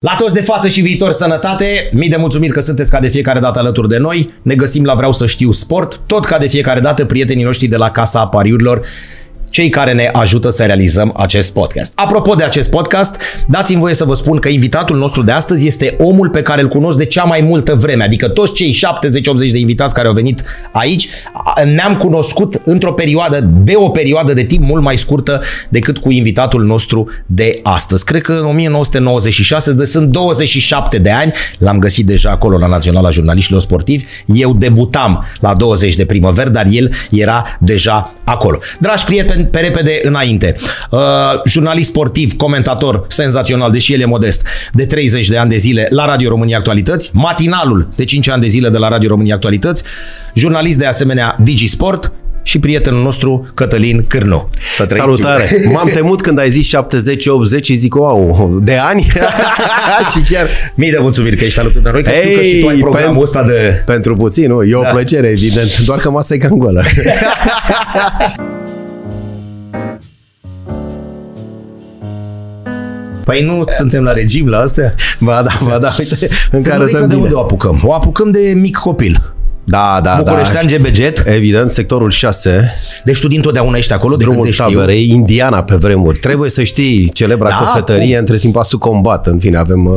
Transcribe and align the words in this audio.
La 0.00 0.14
toți 0.18 0.34
de 0.34 0.42
față 0.42 0.68
și 0.68 0.80
viitor 0.80 1.12
sănătate, 1.12 1.90
mii 1.92 2.08
de 2.08 2.16
mulțumiri 2.16 2.52
că 2.52 2.60
sunteți 2.60 2.90
ca 2.90 3.00
de 3.00 3.08
fiecare 3.08 3.40
dată 3.40 3.58
alături 3.58 3.88
de 3.88 3.96
noi. 3.96 4.28
Ne 4.42 4.54
găsim 4.54 4.84
la 4.84 4.94
Vreau 4.94 5.12
să 5.12 5.26
știu 5.26 5.50
sport, 5.50 6.00
tot 6.06 6.24
ca 6.24 6.38
de 6.38 6.46
fiecare 6.46 6.80
dată 6.80 7.04
prietenii 7.04 7.44
noștri 7.44 7.66
de 7.66 7.76
la 7.76 7.90
Casa 7.90 8.26
Pariurilor 8.26 8.86
cei 9.50 9.68
care 9.68 9.92
ne 9.92 10.08
ajută 10.12 10.50
să 10.50 10.64
realizăm 10.64 11.14
acest 11.16 11.52
podcast. 11.52 11.92
Apropo 11.94 12.34
de 12.34 12.44
acest 12.44 12.70
podcast, 12.70 13.16
dați-mi 13.48 13.80
voie 13.80 13.94
să 13.94 14.04
vă 14.04 14.14
spun 14.14 14.38
că 14.38 14.48
invitatul 14.48 14.96
nostru 14.96 15.22
de 15.22 15.32
astăzi 15.32 15.66
este 15.66 15.96
omul 15.98 16.28
pe 16.28 16.42
care 16.42 16.60
îl 16.60 16.68
cunosc 16.68 16.98
de 16.98 17.04
cea 17.04 17.24
mai 17.24 17.40
multă 17.40 17.74
vreme, 17.74 18.04
adică 18.04 18.28
toți 18.28 18.52
cei 18.52 18.78
70-80 19.48 19.50
de 19.50 19.58
invitați 19.58 19.94
care 19.94 20.08
au 20.08 20.12
venit 20.14 20.42
aici 20.72 21.08
ne-am 21.64 21.96
cunoscut 21.96 22.60
într-o 22.64 22.92
perioadă, 22.92 23.40
de 23.40 23.74
o 23.76 23.88
perioadă 23.88 24.32
de 24.32 24.42
timp 24.42 24.64
mult 24.64 24.82
mai 24.82 24.98
scurtă 24.98 25.42
decât 25.68 25.98
cu 25.98 26.10
invitatul 26.10 26.64
nostru 26.64 27.08
de 27.26 27.60
astăzi. 27.62 28.04
Cred 28.04 28.22
că 28.22 28.32
în 28.32 28.46
1996, 28.46 29.72
de 29.72 29.84
sunt 29.84 30.08
27 30.08 30.98
de 30.98 31.10
ani, 31.10 31.32
l-am 31.58 31.78
găsit 31.78 32.06
deja 32.06 32.30
acolo 32.30 32.58
la 32.58 32.66
Naționala 32.66 33.10
Jurnaliștilor 33.10 33.60
Sportivi, 33.60 34.04
eu 34.26 34.52
debutam 34.52 35.24
la 35.40 35.54
20 35.54 35.94
de 35.94 36.04
primăveri, 36.04 36.52
dar 36.52 36.66
el 36.70 36.90
era 37.10 37.44
deja 37.60 38.12
acolo. 38.24 38.58
Dragi 38.78 39.04
prieteni, 39.04 39.37
pe 39.44 39.58
repede 39.58 39.98
înainte. 40.02 40.56
Uh, 40.90 41.00
jurnalist 41.46 41.88
sportiv, 41.88 42.36
comentator 42.36 43.04
senzațional, 43.08 43.70
deși 43.70 43.92
el 43.92 44.00
e 44.00 44.04
modest, 44.04 44.46
de 44.72 44.86
30 44.86 45.28
de 45.28 45.36
ani 45.36 45.50
de 45.50 45.56
zile 45.56 45.86
la 45.90 46.06
Radio 46.06 46.28
România 46.28 46.56
Actualități, 46.56 47.10
matinalul 47.12 47.88
de 47.96 48.04
5 48.04 48.28
ani 48.28 48.42
de 48.42 48.48
zile 48.48 48.68
de 48.68 48.78
la 48.78 48.88
Radio 48.88 49.08
România 49.08 49.34
Actualități, 49.34 49.82
jurnalist 50.34 50.78
de 50.78 50.86
asemenea 50.86 51.36
Digisport, 51.42 52.12
și 52.48 52.58
prietenul 52.58 53.02
nostru 53.02 53.50
Cătălin 53.54 54.04
Cârnu. 54.06 54.48
Să 54.76 54.86
Salutare! 54.90 55.48
M-am 55.72 55.88
temut 55.92 56.20
când 56.20 56.38
ai 56.38 56.50
zis 56.50 56.70
70-80 57.58 57.62
și 57.62 57.74
zic, 57.74 57.94
wow, 57.94 58.58
de 58.62 58.76
ani? 58.76 59.02
și 60.14 60.32
chiar 60.32 60.46
mii 60.74 60.90
de 60.90 60.98
mulțumiri 61.00 61.36
că 61.36 61.44
ești 61.44 61.58
alături 61.58 61.84
de 61.84 61.90
noi, 61.92 62.02
că 62.02 62.10
Ei, 62.10 62.22
știu 62.22 62.36
că 62.36 62.42
și 62.42 62.60
tu 62.60 62.68
ai 62.68 62.76
programul 62.76 63.12
pen, 63.12 63.22
ăsta 63.22 63.42
de... 63.42 63.82
Pentru 63.86 64.14
puțin, 64.14 64.46
nu? 64.46 64.62
E 64.62 64.74
o 64.74 64.82
da. 64.82 64.88
plăcere, 64.88 65.28
evident, 65.28 65.78
doar 65.78 65.98
că 65.98 66.10
masa 66.10 66.34
e 66.34 66.38
cam 66.38 66.56
goală. 66.58 66.82
Păi 73.28 73.44
nu 73.44 73.64
da. 73.64 73.72
suntem 73.72 74.02
la 74.02 74.12
regim 74.12 74.48
la 74.48 74.58
astea? 74.58 74.94
Ba 75.20 75.42
da, 75.42 75.50
ba 75.64 75.78
da, 75.78 75.90
uite, 75.98 76.28
încă 76.50 76.72
arătăm 76.72 77.00
bine. 77.00 77.06
De 77.06 77.14
unde 77.14 77.34
o 77.34 77.40
apucăm? 77.40 77.80
O 77.84 77.92
apucăm 77.94 78.30
de 78.30 78.52
mic 78.56 78.76
copil. 78.76 79.32
Da, 79.68 80.00
da, 80.02 80.14
Bucureștean 80.24 80.66
da. 80.66 80.76
GBG. 80.76 81.12
Evident, 81.24 81.70
sectorul 81.70 82.10
6. 82.10 82.74
Deci 83.04 83.20
tu 83.20 83.28
dintotdeauna 83.28 83.76
ești 83.76 83.92
acolo? 83.92 84.16
De 84.16 84.24
Drumul 84.24 84.48
taberei, 84.56 85.08
Indiana 85.08 85.62
pe 85.62 85.74
vremuri. 85.74 86.18
Trebuie 86.18 86.50
să 86.50 86.62
știi 86.62 87.08
celebra 87.08 87.48
da, 87.48 87.54
cofetărie, 87.54 88.08
cum? 88.08 88.18
între 88.18 88.36
timp 88.36 88.56
a 88.56 88.62
combat. 88.78 89.26
În 89.26 89.38
fine, 89.38 89.58
avem 89.58 89.84
uh, 89.86 89.94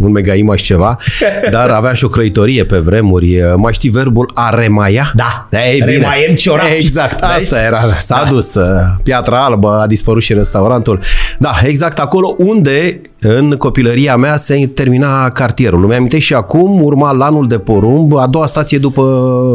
un 0.00 0.10
mega 0.10 0.34
image 0.34 0.62
ceva, 0.62 0.96
dar 1.50 1.70
avea 1.70 1.92
și 1.92 2.04
o 2.04 2.08
crăitorie 2.08 2.64
pe 2.64 2.78
vremuri. 2.78 3.40
Uh, 3.40 3.52
mai 3.56 3.72
știi 3.72 3.90
verbul 3.90 4.30
a 4.34 4.54
remaia? 4.54 5.12
Da, 5.14 5.46
da 5.50 5.68
e 5.68 5.72
bine. 5.72 5.84
Remaiem 5.84 6.34
ciorapi. 6.34 6.72
Exact, 6.76 7.22
asta 7.22 7.60
era. 7.60 7.80
S-a 7.98 8.22
da. 8.24 8.30
dus. 8.30 8.54
Uh, 8.54 8.64
piatra 9.02 9.44
albă 9.44 9.78
a 9.82 9.86
dispărut 9.86 10.22
și 10.22 10.32
restaurantul. 10.32 10.98
Da, 11.38 11.54
exact 11.62 11.98
acolo 11.98 12.34
unde 12.38 13.00
în 13.26 13.54
copilăria 13.58 14.16
mea 14.16 14.36
se 14.36 14.70
termina 14.74 15.28
cartierul. 15.28 15.84
Îmi 15.84 15.94
amintesc 15.94 16.22
și 16.22 16.34
acum, 16.34 16.82
urma 16.82 17.12
lanul 17.12 17.48
de 17.48 17.58
porumb, 17.58 18.16
a 18.16 18.26
doua 18.26 18.46
stație 18.46 18.78
după 18.78 19.02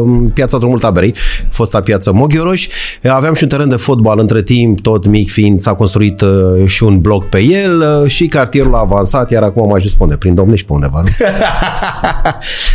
mm, 0.06 0.30
piața 0.30 0.58
Drumul 0.58 0.78
Taberei, 0.78 1.14
fosta 1.50 1.80
piață 1.80 2.12
Moghioroș. 2.12 2.68
Aveam 3.04 3.34
și 3.34 3.42
un 3.42 3.48
teren 3.48 3.68
de 3.68 3.76
fotbal 3.76 4.18
între 4.18 4.42
timp, 4.42 4.80
tot 4.80 5.06
mic 5.06 5.30
fiind, 5.30 5.60
s-a 5.60 5.74
construit 5.74 6.20
uh, 6.20 6.66
și 6.66 6.82
un 6.82 7.00
bloc 7.00 7.24
pe 7.24 7.42
el 7.42 7.80
uh, 8.02 8.10
și 8.10 8.26
cartierul 8.26 8.74
a 8.74 8.78
avansat, 8.78 9.30
iar 9.30 9.42
acum 9.42 9.62
am 9.62 9.72
ajuns 9.72 9.92
pe 9.92 10.02
unde? 10.02 10.16
Prin 10.16 10.34
Domnești 10.34 10.66
pe 10.66 10.72
undeva, 10.72 11.00
nu? 11.04 11.08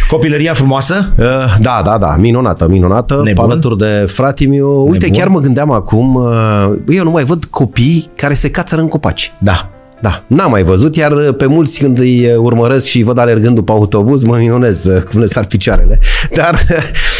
Copilăria 0.09 0.53
frumoasă? 0.53 1.13
Uh, 1.19 1.25
da, 1.61 1.81
da, 1.83 1.97
da, 1.97 2.15
minunată, 2.17 2.67
minunată. 2.67 3.21
Nebun? 3.23 3.43
Alături 3.43 3.77
de 3.77 4.05
fratimiu. 4.07 4.87
Uite, 4.89 5.05
Nebun? 5.05 5.19
chiar 5.19 5.27
mă 5.27 5.39
gândeam 5.39 5.71
acum, 5.71 6.15
uh, 6.15 6.71
eu 6.87 7.03
nu 7.03 7.11
mai 7.11 7.23
văd 7.23 7.45
copii 7.45 8.05
care 8.15 8.33
se 8.33 8.49
cațără 8.49 8.81
în 8.81 8.87
copaci. 8.87 9.33
Da. 9.39 9.69
Da, 10.01 10.23
n-am 10.27 10.51
mai 10.51 10.63
văzut, 10.63 10.95
iar 10.95 11.31
pe 11.31 11.45
mulți 11.45 11.79
când 11.79 11.97
îi 11.97 12.35
urmăresc 12.35 12.85
și 12.85 12.97
îi 12.97 13.03
văd 13.03 13.17
alergând 13.17 13.55
după 13.55 13.71
autobuz, 13.71 14.23
mă 14.23 14.37
minunez 14.37 14.87
cum 15.09 15.19
le 15.19 15.25
sar 15.25 15.45
picioarele. 15.45 15.99
Dar, 16.35 16.61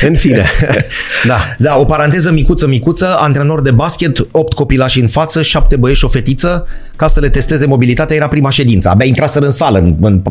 în 0.01 0.15
fine, 0.15 0.43
da. 1.27 1.37
Da, 1.57 1.77
o 1.77 1.85
paranteză 1.85 2.31
micuță, 2.31 2.67
micuță, 2.67 3.15
antrenor 3.17 3.61
de 3.61 3.71
basket, 3.71 4.27
8 4.31 4.53
copilași 4.53 4.99
în 4.99 5.07
față, 5.07 5.41
7 5.41 5.75
băieți 5.75 5.99
și 5.99 6.05
o 6.05 6.07
fetiță, 6.07 6.67
ca 6.95 7.07
să 7.07 7.19
le 7.19 7.29
testeze 7.29 7.65
mobilitatea, 7.65 8.15
era 8.15 8.27
prima 8.27 8.49
ședință. 8.49 8.89
Abia 8.89 9.05
intraseră 9.05 9.45
în 9.45 9.51
sală, 9.51 9.77
în, 9.77 9.95
în 10.01 10.21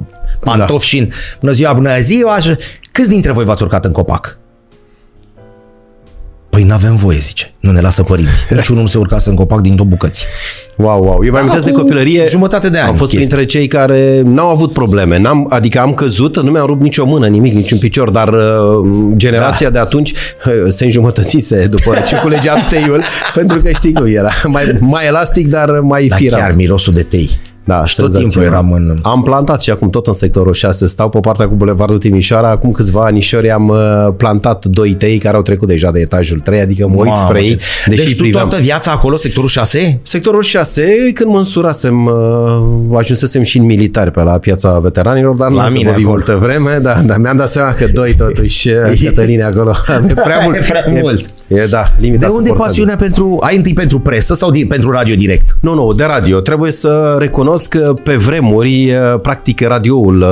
pantofi 0.41 0.71
da. 0.71 0.79
și 0.79 0.99
în 0.99 1.09
bună 1.41 1.53
ziua, 1.53 1.73
bună 1.73 2.01
ziua. 2.01 2.39
Câți 2.93 3.09
dintre 3.09 3.33
voi 3.33 3.45
v-ați 3.45 3.63
urcat 3.63 3.85
în 3.85 3.93
copac? 3.93 4.39
Păi 6.55 6.63
n-avem 6.63 6.97
voie, 6.97 7.19
zice. 7.19 7.53
Nu 7.61 7.71
ne 7.71 7.81
lasă 7.81 8.03
părinți. 8.03 8.31
Niciunul 8.55 8.83
nu 8.83 8.89
se 8.89 8.99
urcase 8.99 9.31
în 9.31 9.37
copac 9.37 9.61
din 9.61 9.77
două 9.77 9.89
bucăți. 9.89 10.27
Wow, 10.77 11.05
wow. 11.05 11.25
Eu 11.25 11.31
mai 11.31 11.41
amintesc 11.41 11.65
de 11.65 11.71
copilărie. 11.71 12.27
Jumătate 12.29 12.69
de 12.69 12.79
ani. 12.79 12.89
Am 12.89 12.95
fost 12.95 13.11
chestii. 13.11 13.29
printre 13.29 13.59
cei 13.59 13.67
care 13.67 14.23
n-au 14.25 14.49
avut 14.49 14.73
probleme. 14.73 15.19
N-am, 15.19 15.47
adică 15.51 15.81
am 15.81 15.95
căzut, 15.95 16.43
nu 16.43 16.51
mi-am 16.51 16.67
rupt 16.67 16.83
nicio 16.83 17.07
mână, 17.07 17.27
nimic, 17.27 17.53
niciun 17.53 17.79
picior, 17.79 18.11
dar 18.11 18.29
uh, 18.29 18.87
generația 19.17 19.67
da. 19.67 19.73
de 19.73 19.79
atunci 19.79 20.11
uh, 20.11 20.53
se 20.69 20.85
înjumătățise 20.85 21.67
după 21.67 22.03
ce 22.07 22.17
culegeam 22.23 22.59
teiul, 22.69 23.03
pentru 23.35 23.61
că 23.61 23.71
știi 23.73 23.93
cum 23.93 24.07
era. 24.07 24.31
Mai, 24.47 24.77
mai 24.81 25.07
elastic, 25.07 25.49
dar 25.49 25.71
mai 25.71 26.07
da, 26.07 26.17
firav. 26.17 26.41
chiar 26.41 26.55
mirosul 26.55 26.93
de 26.93 27.03
tei. 27.03 27.31
Da, 27.65 27.85
și 27.85 27.97
tot 27.97 28.19
timpul 28.19 28.43
eram 28.43 28.73
în... 28.73 28.97
Am 29.03 29.23
plantat 29.23 29.63
și 29.63 29.71
acum 29.71 29.91
tot 29.91 30.07
în 30.07 30.13
sectorul 30.13 30.53
6, 30.53 30.87
stau 30.87 31.09
pe 31.09 31.19
partea 31.21 31.49
cu 31.49 31.55
Bulevardul 31.55 31.99
Timișoara, 31.99 32.51
acum 32.51 32.71
câțiva 32.71 33.05
anișori 33.05 33.51
am 33.51 33.69
uh, 33.69 33.79
plantat 34.17 34.65
doi 34.65 34.95
tei 34.95 35.19
care 35.19 35.37
au 35.37 35.43
trecut 35.43 35.69
deja 35.69 35.91
de 35.91 36.01
etajul 36.01 36.39
3, 36.41 36.61
adică 36.61 36.89
mă 36.89 37.03
uit 37.03 37.17
spre 37.17 37.43
ei. 37.43 37.59
Deși 37.87 38.05
deci 38.05 38.17
tu 38.17 38.23
priveam... 38.23 38.49
toată 38.49 38.65
viața 38.65 38.91
acolo, 38.91 39.17
sectorul 39.17 39.49
6? 39.49 40.01
Sectorul 40.03 40.43
6, 40.43 41.11
când 41.15 41.31
mă 41.31 41.39
însurasem, 41.39 42.07
uh, 42.07 42.99
ajunsesem 42.99 43.43
și 43.43 43.59
în 43.59 43.65
militari 43.65 44.11
pe 44.11 44.23
la 44.23 44.39
piața 44.39 44.79
veteranilor, 44.79 45.37
dar 45.37 45.51
la 45.51 45.69
mine 45.69 45.95
multă 45.99 46.39
vreme, 46.43 46.79
da, 46.83 47.01
dar 47.05 47.19
mi-am 47.19 47.37
dat 47.37 47.49
seama 47.49 47.73
că 47.73 47.87
doi 47.93 48.15
totuși, 48.15 48.69
uh, 48.69 48.75
Cătăline 49.05 49.43
acolo, 49.43 49.75
prea 50.25 50.41
mult. 50.43 50.59
prea 50.59 50.85
mult. 50.89 51.21
E, 51.21 51.27
da, 51.71 51.85
De 51.99 52.27
unde 52.27 52.53
pasiunea 52.53 52.97
pentru... 52.97 53.39
Ai 53.41 53.57
întâi 53.57 53.73
pentru 53.73 54.01
presă 54.01 54.35
sau 54.35 54.51
pentru 54.69 54.91
radio 54.91 55.15
direct? 55.15 55.57
Nu, 55.61 55.75
nu, 55.75 55.93
de 55.93 56.05
radio. 56.05 56.41
Trebuie 56.41 56.71
să 56.71 57.17
recunosc 57.19 57.69
că 57.69 57.95
pe 58.03 58.17
vremuri, 58.17 58.93
practic, 59.23 59.61
radioul 59.61 60.25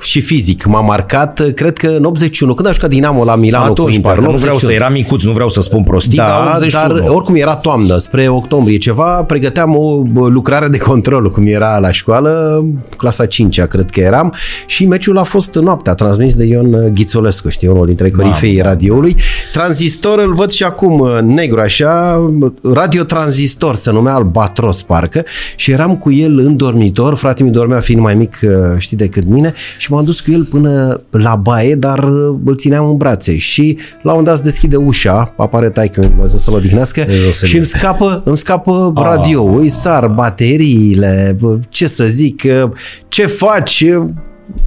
și 0.00 0.20
fizic 0.20 0.64
m-a 0.64 0.80
marcat, 0.80 1.42
cred 1.54 1.78
că 1.78 1.86
în 1.86 2.04
81, 2.04 2.54
când 2.54 2.68
a 2.68 2.70
jucat 2.70 2.90
Dinamo 2.90 3.24
la 3.24 3.36
Milano 3.36 3.64
Atunci, 3.64 3.88
cu 3.88 3.94
Inter. 3.94 4.18
Nu 4.18 4.36
vreau 4.36 4.56
să 4.56 4.72
era 4.72 4.88
micuț, 4.88 5.22
nu 5.22 5.32
vreau 5.32 5.48
să 5.48 5.60
spun 5.60 5.82
prostii, 5.82 6.16
da, 6.16 6.24
dar 6.24 6.56
81. 6.56 6.94
dar 7.00 7.08
oricum 7.08 7.34
era 7.34 7.56
toamnă, 7.56 7.96
spre 7.96 8.28
octombrie 8.28 8.78
ceva, 8.78 9.22
pregăteam 9.22 9.76
o 9.76 10.02
lucrare 10.14 10.68
de 10.68 10.78
control, 10.78 11.30
cum 11.30 11.46
era 11.46 11.78
la 11.78 11.92
școală, 11.92 12.64
clasa 12.96 13.26
5 13.26 13.60
cred 13.60 13.90
că 13.90 14.00
eram, 14.00 14.34
și 14.66 14.86
meciul 14.86 15.18
a 15.18 15.22
fost 15.22 15.54
noaptea, 15.54 15.94
transmis 15.94 16.34
de 16.34 16.44
Ion 16.44 16.92
Ghițolescu, 16.94 17.48
știi, 17.48 17.68
unul 17.68 17.86
dintre 17.86 18.10
corifei 18.10 18.60
radioului. 18.60 19.16
Tranzistor 19.52 20.18
îl 20.18 20.34
văd 20.34 20.50
și 20.50 20.62
acum 20.62 21.24
negru, 21.24 21.60
așa, 21.60 22.20
radio 22.62 23.02
tranzistor, 23.02 23.74
se 23.74 23.90
numea 23.90 24.14
Albatros, 24.14 24.82
parcă, 24.82 25.24
și 25.56 25.70
eram 25.70 25.96
cu 25.96 26.12
el 26.12 26.38
în 26.38 26.56
dormitor, 26.56 27.14
fratele 27.14 27.48
mi 27.48 27.54
dormea 27.54 27.80
fiind 27.80 28.00
mai 28.00 28.14
mic, 28.14 28.38
știi, 28.78 28.96
decât 28.96 29.24
mine, 29.26 29.52
și 29.78 29.89
m-am 29.90 30.04
dus 30.04 30.20
cu 30.20 30.30
el 30.30 30.44
până 30.44 31.00
la 31.10 31.36
baie, 31.36 31.74
dar 31.74 31.98
uh, 31.98 32.38
îl 32.44 32.56
țineam 32.56 32.88
în 32.88 32.96
brațe 32.96 33.36
și 33.36 33.78
la 34.02 34.12
un 34.12 34.24
dat 34.24 34.36
se 34.36 34.42
deschide 34.42 34.76
ușa, 34.76 35.34
apare 35.36 35.68
taică 35.68 36.00
Dumnezeu 36.00 36.38
să-l 36.38 36.54
odihnească 36.54 37.04
și 37.44 37.56
îmi 37.56 37.66
scapă, 37.66 38.22
îmi 38.24 38.36
scapă 38.36 38.92
ah. 38.94 39.02
radio, 39.04 39.44
îi 39.44 39.68
sar 39.68 40.06
bateriile, 40.06 41.36
ce 41.68 41.86
să 41.86 42.04
zic, 42.04 42.42
uh, 42.44 42.70
ce 43.08 43.26
faci, 43.26 43.84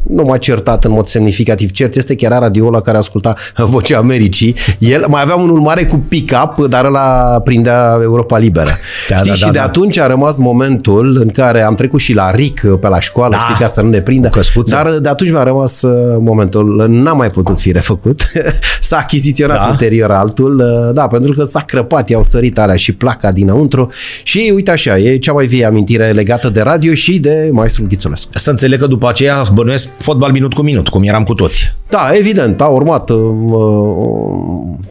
nu 0.03 0.23
m-a 0.23 0.37
certat 0.37 0.83
în 0.83 0.91
mod 0.91 1.07
semnificativ. 1.07 1.71
Cert 1.71 1.95
este 1.95 2.15
că 2.15 2.25
era 2.25 2.39
radioul 2.39 2.81
care 2.81 2.97
asculta 2.97 3.33
Vocea 3.73 3.97
Americii. 3.97 4.55
El 4.79 5.05
mai 5.09 5.21
avea 5.21 5.35
unul 5.35 5.59
mare 5.59 5.85
cu 5.85 5.95
pick-up, 6.07 6.67
dar 6.67 6.85
ăla 6.85 7.41
prindea 7.43 7.97
Europa 8.01 8.37
Liberă. 8.37 8.69
Da, 9.09 9.15
știi? 9.15 9.29
Da, 9.29 9.35
și 9.35 9.43
da, 9.43 9.51
de 9.51 9.57
da. 9.57 9.63
atunci 9.63 9.97
a 9.97 10.07
rămas 10.07 10.37
momentul 10.37 11.17
în 11.21 11.27
care 11.27 11.61
am 11.61 11.75
trecut 11.75 11.99
și 11.99 12.13
la 12.13 12.31
RIC 12.31 12.61
pe 12.79 12.87
la 12.87 12.99
școală, 12.99 13.35
da. 13.35 13.41
știi, 13.43 13.55
ca 13.55 13.67
să 13.67 13.81
nu 13.81 13.89
ne 13.89 14.01
prindă. 14.01 14.29
Dar 14.65 14.97
de 14.99 15.09
atunci 15.09 15.31
mi-a 15.31 15.43
rămas 15.43 15.81
uh, 15.81 16.17
momentul, 16.19 16.85
n-a 16.89 17.13
mai 17.13 17.29
putut 17.29 17.59
fi 17.59 17.71
refăcut. 17.71 18.21
S-a 18.81 18.97
achiziționat 18.97 19.57
da. 19.57 19.67
ulterior 19.69 20.11
altul, 20.11 20.59
uh, 20.59 20.93
da, 20.93 21.07
pentru 21.07 21.33
că 21.33 21.43
s-a 21.43 21.59
crăpat, 21.59 22.09
i-au 22.09 22.23
sărit 22.23 22.59
alea 22.59 22.75
și 22.75 22.91
placa 22.91 23.31
dinăuntru 23.31 23.91
și 24.23 24.51
uite 24.55 24.71
așa, 24.71 24.97
e 24.97 25.17
cea 25.17 25.33
mai 25.33 25.45
vie 25.45 25.65
amintire 25.65 26.11
legată 26.11 26.49
de 26.49 26.61
radio 26.61 26.93
și 26.93 27.19
de 27.19 27.49
maestrul 27.51 27.87
Ghițulescu. 27.87 28.29
Să 28.35 28.49
înțeleg 28.49 28.79
că 28.79 28.87
după 28.87 29.09
aceea 29.09 29.43
bănuiesc 29.53 29.72
fotbal 29.97 30.31
minut 30.31 30.53
cu 30.53 30.61
minut, 30.61 30.87
cum 30.87 31.03
eram 31.03 31.23
cu 31.23 31.33
toți. 31.33 31.75
Da, 31.89 32.09
evident, 32.13 32.61
a 32.61 32.65
urmat 32.65 33.09
uh, 33.09 33.19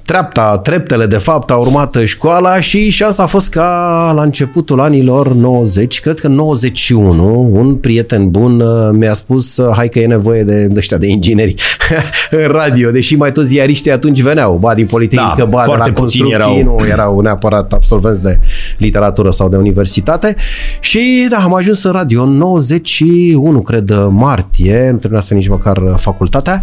treapta, 0.05 0.59
treptele 0.59 1.07
de 1.07 1.17
fapt, 1.17 1.51
a 1.51 1.57
urmat 1.57 1.97
școala 2.05 2.61
și 2.61 2.91
șansa 2.91 3.23
a 3.23 3.27
fost 3.27 3.51
ca 3.51 4.13
la 4.15 4.23
începutul 4.23 4.81
anilor 4.81 5.33
90, 5.35 6.01
cred 6.01 6.19
că 6.21 6.29
91, 6.29 7.49
un 7.53 7.75
prieten 7.75 8.31
bun 8.31 8.61
uh, 8.61 8.69
mi-a 8.93 9.15
spus 9.15 9.57
uh, 9.57 9.73
hai 9.77 9.89
că 9.89 9.99
e 9.99 10.07
nevoie 10.07 10.43
de 10.43 10.69
ăștia 10.77 10.97
de 10.97 11.07
ingineri 11.07 11.55
în 12.31 12.47
radio, 12.53 12.91
deși 12.91 13.17
mai 13.17 13.33
toți 13.33 13.49
ziariștii 13.49 13.91
atunci 13.91 14.21
veneau, 14.21 14.57
ba 14.57 14.75
din 14.75 14.87
politică, 14.87 15.35
Da, 15.37 15.45
ba 15.45 15.59
de 15.59 15.65
foarte 15.65 15.89
la 15.97 16.03
puțini 16.03 16.31
construcții, 16.31 16.61
erau. 16.61 16.77
nu 16.79 16.87
erau 16.87 17.21
neapărat 17.21 17.73
absolvenți 17.73 18.23
de 18.23 18.39
literatură 18.79 19.31
sau 19.31 19.49
de 19.49 19.57
universitate 19.57 20.35
și 20.81 21.27
da, 21.31 21.37
am 21.37 21.55
ajuns 21.55 21.83
în 21.83 21.93
radio 21.93 22.23
în 22.23 22.37
91, 22.37 23.61
cred, 23.63 23.93
martie, 24.11 24.72
nu 24.91 24.99
terminase 24.99 25.35
nici 25.35 25.49
măcar 25.49 25.95
facultatea 25.97 26.63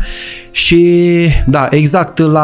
și 0.60 1.26
da, 1.48 1.68
exact 1.72 2.18
la 2.18 2.44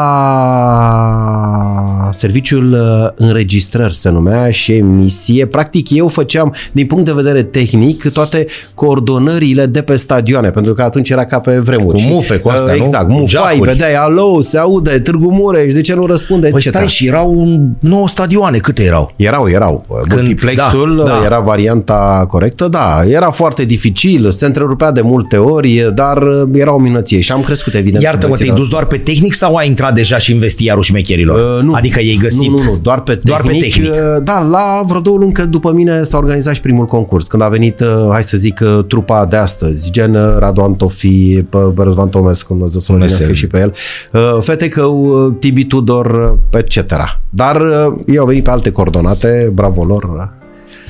serviciul 2.12 2.72
uh, 2.72 3.26
înregistrări 3.26 3.94
se 3.94 4.10
numea 4.10 4.50
și 4.50 4.72
emisie. 4.72 5.46
Practic 5.46 5.90
eu 5.90 6.08
făceam, 6.08 6.54
din 6.72 6.86
punct 6.86 7.04
de 7.04 7.12
vedere 7.12 7.42
tehnic, 7.42 8.08
toate 8.12 8.46
coordonările 8.74 9.66
de 9.66 9.82
pe 9.82 9.96
stadioane, 9.96 10.50
pentru 10.50 10.72
că 10.72 10.82
atunci 10.82 11.10
era 11.10 11.24
ca 11.24 11.38
pe 11.40 11.58
vremuri. 11.58 11.94
Cu 11.96 12.00
Și, 12.02 12.08
mufe, 12.08 12.36
cu 12.36 12.48
astea, 12.48 12.72
uh, 12.72 12.78
nu? 12.78 12.84
Exact, 12.84 13.04
Cu 13.06 13.12
mufai, 13.12 13.26
geacuri. 13.28 13.70
vedeai, 13.70 13.94
alo, 13.94 14.40
se 14.40 14.58
aude, 14.58 14.98
Târgu 14.98 15.30
Mureș, 15.32 15.72
de 15.72 15.80
ce 15.80 15.94
nu 15.94 16.06
răspunde, 16.06 16.48
Păi 16.48 16.60
etc. 16.64 16.74
stai, 16.74 16.86
și 16.86 17.06
erau 17.06 17.60
9 17.80 18.08
stadioane, 18.08 18.58
câte 18.58 18.82
erau? 18.82 19.12
Erau, 19.16 19.48
erau. 19.48 19.84
Când- 20.08 20.20
Multiplexul 20.20 21.02
da, 21.06 21.10
da. 21.12 21.24
era 21.24 21.38
varianta 21.40 22.24
corectă, 22.28 22.68
da. 22.68 23.02
Era 23.08 23.30
foarte 23.30 23.64
dificil, 23.64 24.30
se 24.30 24.46
întrerupea 24.46 24.90
de 24.92 25.00
multe 25.00 25.36
ori, 25.36 25.90
dar 25.94 26.22
era 26.52 26.74
o 26.74 26.78
minăție 26.78 27.20
și 27.20 27.32
am 27.32 27.40
crescut, 27.40 27.74
evident. 27.74 28.04
Iartă-mă, 28.06 28.32
cu 28.32 28.38
te-ai 28.38 28.56
dus 28.56 28.68
doar 28.68 28.84
pe 28.86 28.96
tehnic 28.96 29.34
sau 29.34 29.54
ai 29.54 29.66
intrat 29.66 29.94
deja 29.94 30.18
și 30.18 30.32
în 30.32 30.38
vestiarul 30.38 30.82
șmecherilor? 30.82 31.58
Uh, 31.58 31.62
nu. 31.64 31.72
Adică 31.74 32.00
ei 32.00 32.16
găsit? 32.16 32.50
Nu, 32.50 32.56
nu, 32.56 32.62
nu, 32.62 32.76
doar 32.82 33.00
pe 33.00 33.10
tehnic. 33.14 33.26
Doar 33.28 33.42
pe 33.42 33.52
tehnic. 33.52 33.90
Uh, 33.92 33.98
Da, 34.22 34.40
la 34.40 34.82
vreo 34.86 35.00
două 35.00 35.16
luni, 35.18 35.32
cred, 35.32 35.46
după 35.46 35.72
mine 35.72 36.02
s-a 36.02 36.16
organizat 36.18 36.54
și 36.54 36.60
primul 36.60 36.86
concurs. 36.86 37.26
Când 37.26 37.42
a 37.42 37.48
venit, 37.48 37.80
uh, 37.80 37.86
hai 38.10 38.22
să 38.22 38.36
zic, 38.36 38.60
uh, 38.62 38.84
trupa 38.84 39.24
de 39.26 39.36
astăzi, 39.36 39.90
gen 39.90 40.14
uh, 40.14 40.36
Radu 40.38 40.60
Antofi, 40.60 41.42
pe 41.42 41.58
Răzvan 41.76 42.08
Tomescu, 42.08 42.52
Dumnezeu 42.52 42.80
să-l 42.80 42.94
Dumnezeu. 42.96 43.16
luminească 43.18 43.32
și 43.32 43.46
pe 43.46 43.58
el, 43.60 43.72
uh, 44.36 44.42
Fetecău, 44.42 45.24
uh, 45.26 45.34
Tibi 45.38 45.64
Tudor, 45.64 46.38
uh, 46.52 46.58
etc. 46.60 46.94
Dar 47.30 47.56
uh, 47.60 47.94
ei 48.06 48.18
au 48.18 48.26
venit 48.26 48.44
pe 48.44 48.50
alte 48.50 48.70
coordonate, 48.70 49.50
bravo 49.54 49.82
lor. 49.82 50.34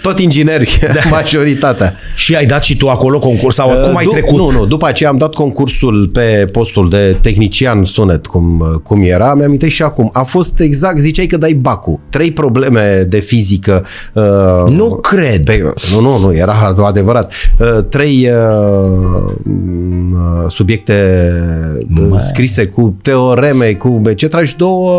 Tot 0.07 0.19
ingineri, 0.19 0.79
Da. 0.81 1.01
majoritatea. 1.17 1.95
Și 2.17 2.35
ai 2.35 2.47
dat 2.47 2.63
și 2.63 2.77
tu 2.77 2.89
acolo 2.89 3.19
concurs 3.19 3.55
sau 3.55 3.69
cum 3.69 3.97
ai 3.97 4.05
Uh, 4.05 4.05
Du- 4.05 4.11
trecut? 4.11 4.37
Nu, 4.39 4.51
nu, 4.51 4.67
după 4.67 4.87
aceea 4.87 5.11
am 5.11 5.17
dat 5.17 5.35
concursul 5.35 6.09
pe 6.13 6.49
postul 6.53 6.89
de 6.91 7.17
tehnician 7.21 7.85
sunet, 7.85 8.27
cum, 8.27 8.65
cum 8.83 9.03
era. 9.03 9.35
Mi-am 9.35 9.57
și 9.69 9.83
acum. 9.83 10.11
A 10.13 10.23
fost 10.23 10.61
exact, 10.61 10.99
ziceai 10.99 11.27
că 11.27 11.37
dai 11.37 11.53
bacul. 11.53 11.99
Trei 12.11 12.33
probleme 12.33 13.07
de 13.09 13.19
fizică. 13.19 13.85
Uh, 14.13 14.23
Nu 14.71 14.95
cred. 14.97 15.45
Pe, 15.45 15.73
nu, 15.93 16.01
nu, 16.01 16.19
nu, 16.19 16.35
era 16.35 16.75
adevărat. 16.87 17.33
Uh, 17.59 17.85
trei 17.89 18.29
uh, 18.31 19.33
m, 19.43 20.13
uh, 20.13 20.51
subiecte 20.51 20.95
uh, 22.11 22.17
scrise 22.29 22.65
cu 22.67 22.97
teoreme, 23.03 23.73
cu 23.73 24.01
etc. 24.05 24.43
și 24.45 24.57
două, 24.57 24.91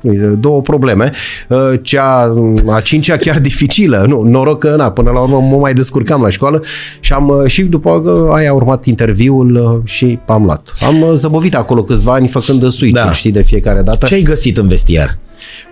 cum 0.00 0.10
e, 0.10 0.16
două 0.16 0.60
probleme. 0.60 1.10
Uh, 1.48 1.58
Cea 1.82 2.34
a 2.70 2.80
cincea 2.80 3.16
chiar 3.16 3.38
dificilă. 3.38 4.04
Nu, 4.08 4.22
noroc 4.38 4.58
că 4.58 4.74
na, 4.76 4.90
până 4.90 5.10
la 5.10 5.20
urmă 5.20 5.40
mă 5.40 5.56
mai 5.56 5.74
descurcam 5.74 6.22
la 6.22 6.28
școală 6.28 6.62
și 7.00 7.12
am 7.12 7.28
uh, 7.28 7.46
și 7.46 7.62
după 7.62 7.90
uh, 7.90 8.34
aia 8.34 8.50
a 8.50 8.54
urmat 8.54 8.84
interviul 8.84 9.54
uh, 9.54 9.90
și 9.90 10.18
am 10.26 10.44
luat. 10.44 10.74
Am 10.86 11.00
uh, 11.02 11.10
zăbovit 11.14 11.54
acolo 11.54 11.82
câțiva 11.82 12.12
ani 12.12 12.28
făcând 12.28 12.70
switch 12.70 13.02
Da. 13.04 13.12
știi, 13.12 13.30
de 13.30 13.42
fiecare 13.42 13.82
dată. 13.82 14.06
Ce 14.06 14.14
ai 14.14 14.22
găsit 14.22 14.56
în 14.56 14.68
vestiar? 14.68 15.18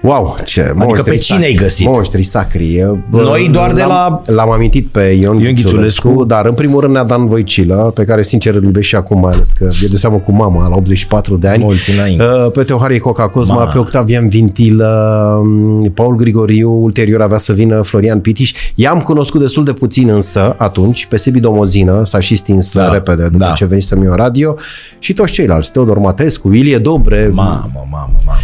Wow, 0.01 0.37
ce 0.45 0.73
monștri 0.75 1.11
pe 1.11 1.17
cine 1.17 1.39
sacri, 1.39 1.45
ai 1.45 1.55
găsit? 1.55 1.87
Monștri 1.87 2.23
sacri. 2.23 2.87
Noi 3.11 3.49
doar 3.53 3.73
de 3.73 3.81
L-am- 3.81 3.89
la- 4.27 4.33
L-am 4.35 4.51
amintit 4.51 4.87
pe 4.87 5.01
Ion, 5.01 5.21
Ion 5.35 5.41
Ion 5.43 5.55
Ghițulescu. 5.55 5.73
Ghițulescu, 6.09 6.25
dar 6.25 6.47
în 6.47 6.53
primul 6.55 6.81
rând 6.81 7.01
Dan 7.07 7.27
Voicilă, 7.27 7.91
pe 7.95 8.05
care 8.05 8.23
sincer 8.23 8.55
îl 8.55 8.63
iubesc 8.63 8.87
și 8.87 8.95
acum, 8.97 9.21
mai 9.21 9.33
ales 9.33 9.53
că 9.53 9.69
e 9.85 9.87
de 9.87 9.97
seamă 9.97 10.17
cu 10.17 10.33
mama 10.33 10.69
la 10.69 10.75
84 10.77 11.37
de 11.37 11.49
ani. 11.49 11.63
Mulți 11.63 11.91
înainte. 11.91 12.23
Uh, 12.25 12.51
Pe 12.53 12.63
Teoharie 12.63 12.99
Coca 12.99 13.29
Cosma, 13.29 13.55
Ma. 13.55 13.65
pe 13.65 13.79
Octavian 13.79 14.29
Vintil, 14.29 14.77
uh, 14.81 15.91
Paul 15.95 16.15
Grigoriu, 16.17 16.71
ulterior 16.83 17.23
avea 17.23 17.39
să 17.39 17.53
vină 17.53 17.81
Florian 17.83 18.21
Pitiș. 18.21 18.53
I-am 18.75 19.01
cunoscut 19.01 19.41
destul 19.41 19.65
de 19.65 19.73
puțin 19.73 20.09
însă 20.09 20.55
atunci, 20.59 21.07
pe 21.07 21.17
Sebi 21.17 21.41
Domozină, 21.41 22.05
s-a 22.05 22.21
și 22.21 22.37
stins 22.37 22.73
Da, 22.75 22.93
repede 22.93 23.23
după 23.23 23.45
da. 23.45 23.53
ce 23.53 23.65
venisem 23.65 24.03
eu 24.03 24.11
în 24.11 24.17
radio 24.17 24.55
și 24.99 25.13
toți 25.13 25.33
ceilalți, 25.33 25.73
Teodor 25.73 25.99
Matescu, 25.99 26.53
Ilie 26.53 26.79
Dobre, 26.79 27.31
Mamă, 27.33 27.51
mamă, 27.51 27.87
mamă, 27.91 28.13
mamă. 28.27 28.39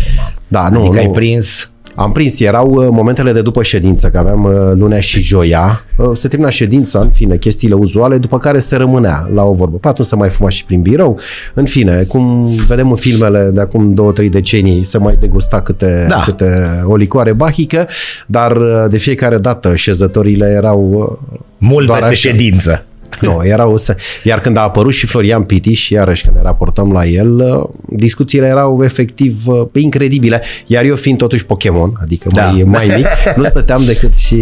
da, 0.48 0.68
nu, 0.68 0.78
Adică 0.80 0.94
nu. 0.94 1.00
ai 1.00 1.08
prins... 1.12 1.66
Am 1.94 2.12
prins, 2.12 2.40
erau 2.40 2.68
uh, 2.70 2.88
momentele 2.90 3.32
de 3.32 3.42
după 3.42 3.62
ședință, 3.62 4.08
că 4.08 4.18
aveam 4.18 4.44
uh, 4.44 4.52
lunea 4.74 5.00
și 5.00 5.22
joia. 5.22 5.84
Uh, 5.96 6.10
Se 6.14 6.28
termina 6.28 6.50
ședința, 6.50 6.98
în 6.98 7.10
fine, 7.10 7.36
chestiile 7.36 7.74
uzuale, 7.74 8.18
după 8.18 8.38
care 8.38 8.58
se 8.58 8.76
rămânea 8.76 9.28
la 9.34 9.42
o 9.44 9.52
vorbă. 9.52 9.76
Pe 9.76 9.88
atunci 9.88 10.08
se 10.08 10.16
mai 10.16 10.28
fuma 10.28 10.48
și 10.48 10.64
prin 10.64 10.80
birou. 10.80 11.18
În 11.54 11.64
fine, 11.64 12.02
cum 12.02 12.46
vedem 12.68 12.90
în 12.90 12.96
filmele 12.96 13.50
de 13.54 13.60
acum 13.60 13.94
două, 13.94 14.12
trei 14.12 14.28
decenii, 14.28 14.84
se 14.84 14.98
mai 14.98 15.16
degusta 15.20 15.60
câte, 15.60 16.06
Da. 16.08 16.22
câte 16.24 16.82
o 16.86 16.96
licoare 16.96 17.32
bahică, 17.32 17.86
dar 18.26 18.56
uh, 18.56 18.84
de 18.88 18.98
fiecare 18.98 19.38
dată 19.38 19.76
șezătorile 19.76 20.46
erau 20.56 20.90
uh, 21.22 21.38
Mult 21.58 21.86
Doar 21.86 21.98
peste 21.98 22.12
așa. 22.12 22.28
ședință. 22.28 22.84
Nu, 23.20 23.40
erau 23.44 23.76
să... 23.76 23.96
Iar 24.22 24.40
când 24.40 24.56
a 24.56 24.60
apărut 24.60 24.92
și 24.92 25.06
Florian 25.06 25.42
Pitiș, 25.42 25.88
iarăși 25.88 26.22
când 26.24 26.36
ne 26.36 26.42
raportăm 26.42 26.92
la 26.92 27.04
el, 27.06 27.38
uh, 27.38 27.68
discuțiile 27.88 28.46
erau 28.46 28.84
efectiv 28.84 29.42
uh, 29.46 29.66
incredibile. 29.74 30.42
Iar 30.66 30.84
eu 30.84 30.94
fiind 30.94 31.18
totuși 31.18 31.46
Pokémon, 31.46 31.92
adică 32.02 32.28
Da. 32.34 32.42
mai, 32.44 32.62
mai 32.66 32.92
mic, 32.96 33.06
nu 33.36 33.44
stăteam 33.44 33.84
decât 33.84 34.14
și 34.16 34.34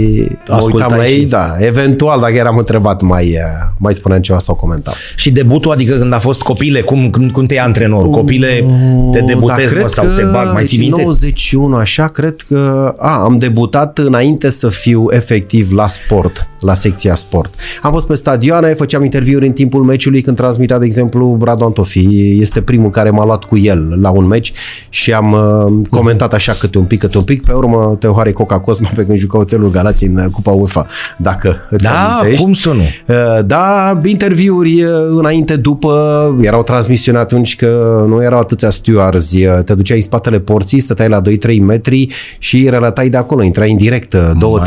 mă 0.49 0.55
Ascultai 0.55 0.83
uitam 0.83 0.99
la 0.99 1.05
și- 1.05 1.13
ei, 1.13 1.25
da, 1.25 1.55
eventual 1.59 2.21
dacă 2.21 2.33
eram 2.35 2.57
întrebat 2.57 3.01
mai, 3.03 3.27
uh, 3.27 3.73
mai 3.79 3.95
spuneam 3.95 4.21
ceva 4.21 4.39
sau 4.39 4.55
comentam. 4.55 4.95
Și 5.17 5.31
debutul, 5.31 5.73
adică 5.73 5.95
când 5.97 6.13
a 6.13 6.19
fost 6.19 6.41
copile, 6.43 6.81
cum, 6.81 7.11
cum, 7.11 7.31
cum 7.31 7.47
te 7.47 7.55
ia 7.55 7.65
antrenor? 7.65 8.11
Copile, 8.11 8.65
te 9.13 9.21
debutezi, 9.21 9.75
mă, 9.75 9.87
sau 9.87 10.07
te 10.17 10.23
bag, 10.23 10.53
mai 10.53 10.65
ții 10.65 10.77
în 10.79 10.83
minte? 10.85 11.01
91, 11.01 11.77
așa, 11.77 12.07
cred 12.07 12.35
că... 12.49 12.95
A, 12.99 13.23
am 13.23 13.39
debutat 13.39 13.99
înainte 13.99 14.51
să 14.51 14.69
fiu 14.69 15.07
efectiv 15.11 15.73
la 15.73 15.89
sport, 15.89 16.49
la 16.61 16.75
secția 16.75 17.15
sport. 17.15 17.55
Am 17.83 17.93
fost 17.93 18.07
pe 18.07 18.15
stadioane, 18.15 18.70
făceam 18.75 19.05
interviuri 19.05 19.47
în 19.47 19.53
timpul 19.53 19.83
meciului 19.83 20.21
când 20.23 20.37
transmitea, 20.37 20.79
de 20.79 20.85
exemplu, 20.85 21.39
Radu 21.43 21.65
Antofi. 21.65 22.39
Este 22.41 22.61
primul 22.63 22.91
care 22.91 23.11
m-a 23.11 23.25
luat 23.25 23.45
cu 23.45 23.59
el 23.59 23.99
la 24.01 24.11
un 24.11 24.27
meci 24.27 24.53
și 24.89 25.13
am 25.13 25.33
uh, 25.33 25.87
comentat 25.91 26.33
așa 26.33 26.53
câte 26.53 26.79
un 26.79 26.85
pic, 26.85 26.99
câte 27.01 27.19
un 27.19 27.25
pic. 27.25 27.45
Pe 27.45 27.53
urmă, 27.53 27.97
Teohare 28.01 28.33
Coca 28.33 28.61
Cosma 28.61 28.89
pe 28.95 29.05
când 29.05 29.19
juca 29.19 29.39
oțelul 29.39 29.71
Galații 29.71 30.07
în 30.07 30.17
uh, 30.17 30.25
Cupa 30.33 30.51
UEFA, 30.51 30.87
dacă 31.17 31.57
îți 31.71 31.85
Da, 31.85 31.91
amintești. 32.19 32.45
cum 32.45 32.53
să 32.53 32.69
nu? 32.69 33.15
Uh, 33.15 33.45
Da, 33.47 34.01
interviuri 34.05 34.83
uh, 34.83 34.91
înainte, 35.19 35.57
după, 35.57 36.37
erau 36.41 36.63
transmisiuni 36.63 37.19
atunci 37.19 37.57
că 37.57 38.05
nu 38.09 38.23
erau 38.23 38.39
atâția 38.39 38.71
stewards, 38.71 39.33
uh, 39.33 39.63
te 39.65 39.75
duceai 39.75 39.97
în 39.97 40.03
spatele 40.03 40.39
porții, 40.39 40.79
stăteai 40.81 41.09
la 41.09 41.21
2-3 41.21 41.59
metri 41.61 42.09
și 42.39 42.67
relatai 42.71 43.09
de 43.09 43.17
acolo, 43.17 43.43
intrai 43.43 43.71
în 43.71 43.77
direct, 43.77 44.17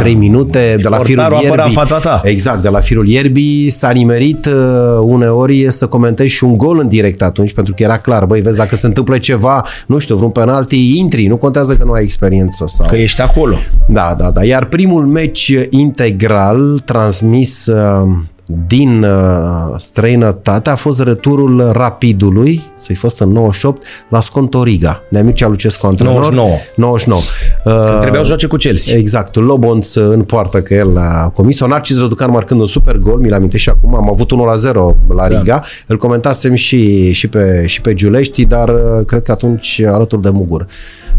2-3 0.03 0.13
minute 0.17 0.75
de 0.81 0.87
la 0.87 0.97
firul 0.97 1.23
Portarul 1.23 1.35
apărea 1.35 1.63
ierbii. 1.65 1.65
în 1.65 1.87
fața 1.87 1.97
ta. 1.97 2.21
Exact, 2.23 2.61
de 2.61 2.69
la 2.69 2.79
firul 2.79 3.07
ierbii 3.07 3.69
s-a 3.83 3.91
nimerit 3.91 4.45
uh, 4.45 4.53
uneori 5.01 5.71
să 5.71 5.87
comentezi 5.87 6.29
și 6.29 6.43
un 6.43 6.57
gol 6.57 6.79
în 6.79 6.87
direct 6.87 7.21
atunci, 7.21 7.53
pentru 7.53 7.73
că 7.73 7.83
era 7.83 7.97
clar, 7.97 8.25
băi, 8.25 8.41
vezi, 8.41 8.57
dacă 8.57 8.75
se 8.75 8.85
întâmplă 8.85 9.17
ceva, 9.17 9.65
nu 9.87 9.97
știu, 9.97 10.15
vreun 10.15 10.31
penalti, 10.31 10.97
intri, 10.97 11.27
nu 11.27 11.37
contează 11.37 11.75
că 11.75 11.83
nu 11.83 11.91
ai 11.91 12.03
experiență 12.03 12.63
sau... 12.67 12.87
Că 12.87 12.95
ești 12.95 13.21
acolo. 13.21 13.55
Da, 13.87 14.15
da, 14.17 14.31
da. 14.31 14.43
Iar 14.43 14.65
primul 14.65 15.05
meci 15.05 15.53
integral 15.69 16.79
transmis 16.85 17.65
uh, 17.65 18.07
din 18.67 19.03
uh, 19.03 19.75
străinătate 19.77 20.69
a 20.69 20.75
fost 20.75 21.01
returul 21.01 21.69
Rapidului, 21.71 22.71
să-i 22.77 22.95
fost 22.95 23.19
în 23.19 23.29
98, 23.29 23.83
la 24.09 24.21
Scontoriga. 24.21 25.01
Neamicea 25.09 25.47
Lucescu 25.47 25.85
antrenor. 25.87 26.13
99. 26.13 26.49
99. 26.75 27.21
Uh, 27.65 27.99
Trebuiau 27.99 28.23
să 28.23 28.27
joace 28.27 28.47
cu 28.47 28.55
Chelsea. 28.55 28.97
Exact, 28.97 29.35
Lobonț 29.35 29.95
în 29.95 30.21
poartă 30.21 30.61
că 30.61 30.73
el 30.73 30.97
a 30.97 31.29
comis-o. 31.29 31.67
Narcis 31.67 31.99
Răducan 31.99 32.31
marcând 32.31 32.59
un 32.59 32.65
super 32.65 32.97
gol, 32.97 33.19
mi-l 33.19 33.33
amintesc 33.33 33.63
și 33.63 33.69
acum, 33.69 33.95
am 33.95 34.09
avut 34.09 34.31
1 34.31 34.45
la 34.45 34.55
0 34.55 34.95
la 35.15 35.27
Riga. 35.27 35.41
Da. 35.43 35.61
Îl 35.87 35.97
comentasem 35.97 36.53
și, 36.53 37.11
și, 37.11 37.27
pe, 37.27 37.63
și 37.67 37.81
pe 37.81 37.93
Giulești, 37.93 38.45
dar 38.45 38.69
uh, 38.69 39.05
cred 39.05 39.23
că 39.23 39.31
atunci 39.31 39.81
alături 39.85 40.21
de 40.21 40.29
Mugur. 40.29 40.65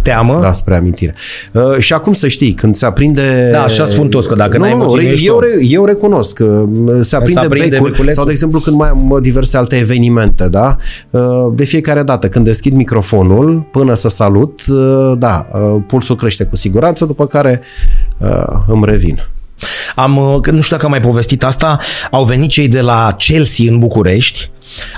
Teamă? 0.03 0.39
Da, 0.43 0.53
spre 0.53 0.77
amintire. 0.77 1.15
Uh, 1.53 1.79
și 1.79 1.93
acum 1.93 2.13
să 2.13 2.29
știi, 2.29 2.53
când 2.53 2.75
se 2.75 2.87
aprinde... 2.87 3.49
Da, 3.53 3.63
așa 3.63 3.87
spun 3.87 4.09
toți, 4.09 4.29
că 4.29 4.35
dacă 4.35 4.59
n-ai 4.59 4.71
nu, 4.71 4.77
emoții, 4.77 4.99
nu, 5.01 5.07
nu 5.07 5.13
ești 5.13 5.27
eu, 5.27 5.35
om. 5.35 5.41
re, 5.41 5.49
eu 5.61 5.85
recunosc 5.85 6.35
că 6.35 6.45
uh, 6.45 6.99
se 7.01 7.17
aprinde, 7.17 7.41
aprinde 7.41 7.69
becul, 7.69 7.91
beculețul. 7.91 8.13
sau, 8.15 8.25
de 8.25 8.31
exemplu, 8.33 8.61
când 8.61 8.77
mai 8.77 8.89
am 8.89 9.11
uh, 9.11 9.21
diverse 9.23 9.57
alte 9.57 9.77
evenimente, 9.77 10.49
da? 10.49 10.77
Uh, 11.11 11.23
De 11.55 11.65
fiecare 11.65 12.03
dată, 12.03 12.29
când 12.29 12.45
deschid 12.45 12.73
microfonul, 12.73 13.67
până 13.71 13.95
să 13.95 14.09
salut, 14.09 14.61
uh, 14.69 15.13
da, 15.19 15.47
uh, 15.53 15.83
pulsul 15.87 16.17
crește 16.17 16.45
cu 16.45 16.57
siguranță, 16.57 17.05
după 17.05 17.27
care 17.27 17.61
uh, 18.19 18.45
îmi 18.67 18.83
revin. 18.85 19.19
Am, 19.95 20.17
uh, 20.17 20.47
nu 20.47 20.61
știu 20.61 20.77
dacă 20.77 20.85
am 20.85 20.91
mai 20.91 21.01
povestit 21.01 21.45
asta, 21.45 21.79
au 22.11 22.25
venit 22.25 22.51
cei 22.51 22.69
de 22.69 22.81
la 22.81 23.15
Chelsea 23.19 23.73
în 23.73 23.79
București 23.79 24.51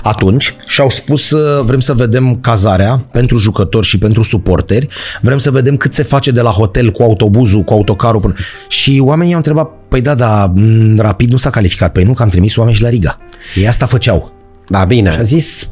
atunci 0.03 0.55
și 0.67 0.81
au 0.81 0.89
spus 0.89 1.33
vrem 1.63 1.79
să 1.79 1.93
vedem 1.93 2.35
cazarea 2.41 3.05
pentru 3.11 3.37
jucători 3.37 3.85
și 3.85 3.97
pentru 3.97 4.23
suporteri, 4.23 4.87
vrem 5.21 5.37
să 5.37 5.51
vedem 5.51 5.77
cât 5.77 5.93
se 5.93 6.03
face 6.03 6.31
de 6.31 6.41
la 6.41 6.49
hotel 6.49 6.91
cu 6.91 7.03
autobuzul, 7.03 7.61
cu 7.61 7.73
autocarul. 7.73 8.21
Până... 8.21 8.33
Și 8.67 9.01
oamenii 9.03 9.31
au 9.31 9.37
întrebat, 9.37 9.69
păi 9.87 10.01
da, 10.01 10.15
da, 10.15 10.53
rapid 10.97 11.31
nu 11.31 11.37
s-a 11.37 11.49
calificat. 11.49 11.91
Păi 11.91 12.03
nu, 12.03 12.13
că 12.13 12.23
am 12.23 12.29
trimis 12.29 12.55
oameni 12.55 12.75
și 12.75 12.81
la 12.81 12.89
Riga. 12.89 13.19
Ei 13.55 13.67
asta 13.67 13.85
făceau. 13.85 14.31
Da, 14.67 14.83
bine. 14.83 15.11
Și 15.11 15.19
a 15.19 15.21
zis, 15.21 15.69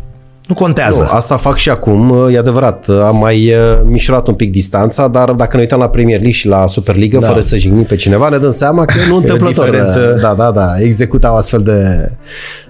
nu 0.47 0.55
contează. 0.55 1.07
Nu, 1.09 1.15
asta 1.15 1.37
fac 1.37 1.57
și 1.57 1.69
acum, 1.69 2.27
e 2.31 2.37
adevărat. 2.37 2.85
Am 3.03 3.17
mai 3.17 3.53
mișurat 3.83 4.27
un 4.27 4.33
pic 4.33 4.51
distanța, 4.51 5.07
dar 5.07 5.31
dacă 5.31 5.55
ne 5.55 5.61
uităm 5.61 5.79
la 5.79 5.89
Premier 5.89 6.17
League 6.17 6.35
și 6.35 6.47
la 6.47 6.67
Superliga, 6.67 7.19
da. 7.19 7.27
fără 7.27 7.41
să 7.41 7.57
jignim 7.57 7.83
pe 7.83 7.95
cineva, 7.95 8.29
ne 8.29 8.37
dăm 8.37 8.51
seama 8.51 8.85
că 8.85 8.93
nu 9.09 9.15
întâmplător. 9.15 9.65
Diferență... 9.65 10.17
Da, 10.21 10.33
da, 10.33 10.51
da. 10.51 10.73
Executau 10.77 11.35
astfel 11.35 11.61
de, 11.61 12.11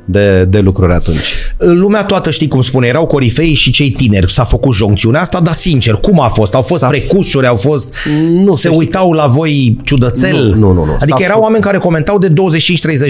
de, 0.06 0.46
de 0.46 0.60
lucruri 0.60 0.94
atunci. 0.94 1.34
Lumea 1.58 2.04
toată 2.04 2.32
știi 2.32 2.48
cum 2.48 2.62
spune, 2.62 2.88
erau 2.88 3.06
corifei 3.06 3.54
și 3.54 3.72
cei 3.72 3.90
tineri. 3.90 4.32
S-a 4.32 4.44
făcut 4.44 4.74
joncțiunea 4.74 5.22
asta, 5.22 5.40
dar 5.40 5.54
sincer, 5.54 5.94
cum 5.94 6.20
a 6.20 6.28
fost? 6.28 6.56
Au 6.56 6.62
fost 6.62 6.82
S-a 6.82 6.88
frecușuri, 6.88 7.48
au 7.48 7.56
fost... 7.56 7.94
Nu, 8.30 8.52
se 8.52 8.70
uitau 8.70 9.10
că... 9.10 9.16
la 9.16 9.28
voi 9.28 9.78
ciudățel? 9.84 10.44
Nu, 10.44 10.56
nu, 10.56 10.74
nu. 10.74 10.86
nu. 10.86 10.92
Adică 11.00 11.18
S-a 11.18 11.24
erau 11.24 11.40
f- 11.40 11.44
oameni 11.44 11.64
care 11.64 11.78
comentau 11.78 12.18
de 12.18 12.30
25-30 12.30 12.34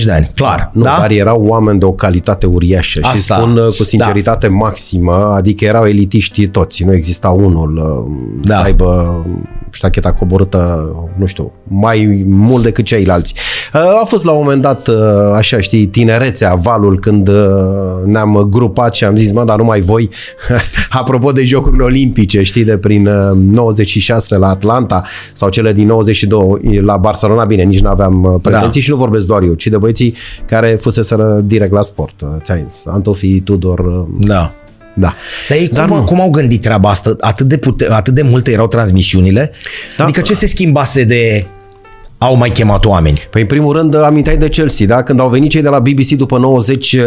de 0.06 0.12
ani, 0.12 0.30
clar. 0.36 0.70
Nu, 0.74 0.84
da? 0.84 0.96
dar 1.00 1.12
erau 1.12 1.46
oameni 1.46 1.80
de 1.80 1.86
o 1.86 1.92
calitate 1.92 2.46
uriașă 2.46 3.00
asta. 3.04 3.16
și 3.16 3.22
spun 3.22 3.58
uh, 3.58 3.76
cu 3.78 3.84
sinceritate 3.84 4.48
da. 4.48 4.54
maximă, 4.54 5.34
adică 5.36 5.66
erau 5.66 5.86
elitiști 5.86 6.48
toți, 6.48 6.84
nu 6.84 6.94
exista 6.94 7.30
unul 7.30 7.78
uh, 7.78 8.42
da. 8.42 8.56
să 8.56 8.62
aibă 8.62 9.26
ștacheta 9.72 10.12
coborâtă, 10.12 10.96
nu 11.16 11.26
știu, 11.26 11.52
mai 11.64 12.26
mult 12.28 12.64
decât 12.64 12.86
ceilalți. 12.86 13.34
Uh, 13.74 13.82
a 14.02 14.06
fost 14.06 14.24
la 14.24 14.32
un 14.32 14.38
moment 14.44 14.62
dat, 14.62 14.90
așa 15.36 15.60
știi, 15.60 15.86
tinerețea, 15.86 16.56
valul 16.56 16.85
finalul 16.86 17.00
când 17.00 17.28
uh, 17.28 18.06
ne-am 18.06 18.48
grupat 18.50 18.96
și 18.96 19.04
am 19.04 19.16
zis, 19.16 19.32
mă, 19.32 19.44
dar 19.44 19.58
numai 19.58 19.82
voi, 19.82 20.10
apropo 20.90 21.32
de 21.32 21.44
Jocurile 21.44 21.84
Olimpice, 21.84 22.42
știi, 22.42 22.64
de 22.64 22.78
prin 22.78 23.10
96 23.52 24.36
uh, 24.36 24.42
la 24.42 24.48
Atlanta 24.48 25.02
sau 25.34 25.50
cele 25.50 25.74
din 25.74 25.88
92 25.88 26.82
la 26.82 26.98
Barcelona, 26.98 27.46
bine, 27.46 27.64
nici 27.64 27.80
nu 27.80 27.90
aveam 27.90 28.24
uh, 28.24 28.36
pretenții 28.42 28.80
da. 28.80 28.86
și 28.86 28.90
nu 28.90 28.96
vorbesc 28.96 29.26
doar 29.28 29.42
eu, 29.42 29.54
ci 29.54 29.68
de 29.68 29.78
băieții 29.78 30.16
care 30.46 30.78
fuseseră 30.82 31.42
direct 31.46 31.72
la 31.72 31.82
sport. 31.82 32.24
Ți-ai 32.42 32.64
zis, 32.68 32.84
Antofi, 32.86 33.40
Tudor, 33.40 34.08
da. 34.20 34.54
Da. 34.98 35.14
Dar 35.48 35.58
ei 35.58 35.68
Dar 35.68 35.88
cum, 35.88 36.04
cum 36.04 36.22
au 36.22 36.30
gândit 36.30 36.62
treaba 36.62 36.90
asta? 36.90 37.16
Atât 37.20 37.48
de, 37.48 37.58
pute- 37.58 37.92
atât 37.92 38.14
de 38.14 38.22
multe 38.22 38.52
erau 38.52 38.68
transmisiunile? 38.68 39.52
Da. 39.98 40.04
Adică 40.04 40.22
ce 40.22 40.34
se 40.34 40.48
schimbase 40.48 41.04
de 41.04 41.46
au 42.18 42.36
mai 42.36 42.50
chemat 42.50 42.86
oameni? 42.86 43.28
Păi, 43.30 43.42
în 43.42 43.48
primul 43.48 43.76
rând, 43.76 43.96
amintai 43.96 44.38
de 44.38 44.50
Chelsea, 44.50 44.88
da? 44.88 45.04
Când 45.04 45.20
au 45.20 45.30
venit 45.30 45.50
cei 45.50 45.62
de 45.62 45.70
la 45.70 45.80
BBC 45.80 46.10
după 46.10 46.38
90 46.38 46.94
uh, 46.94 47.02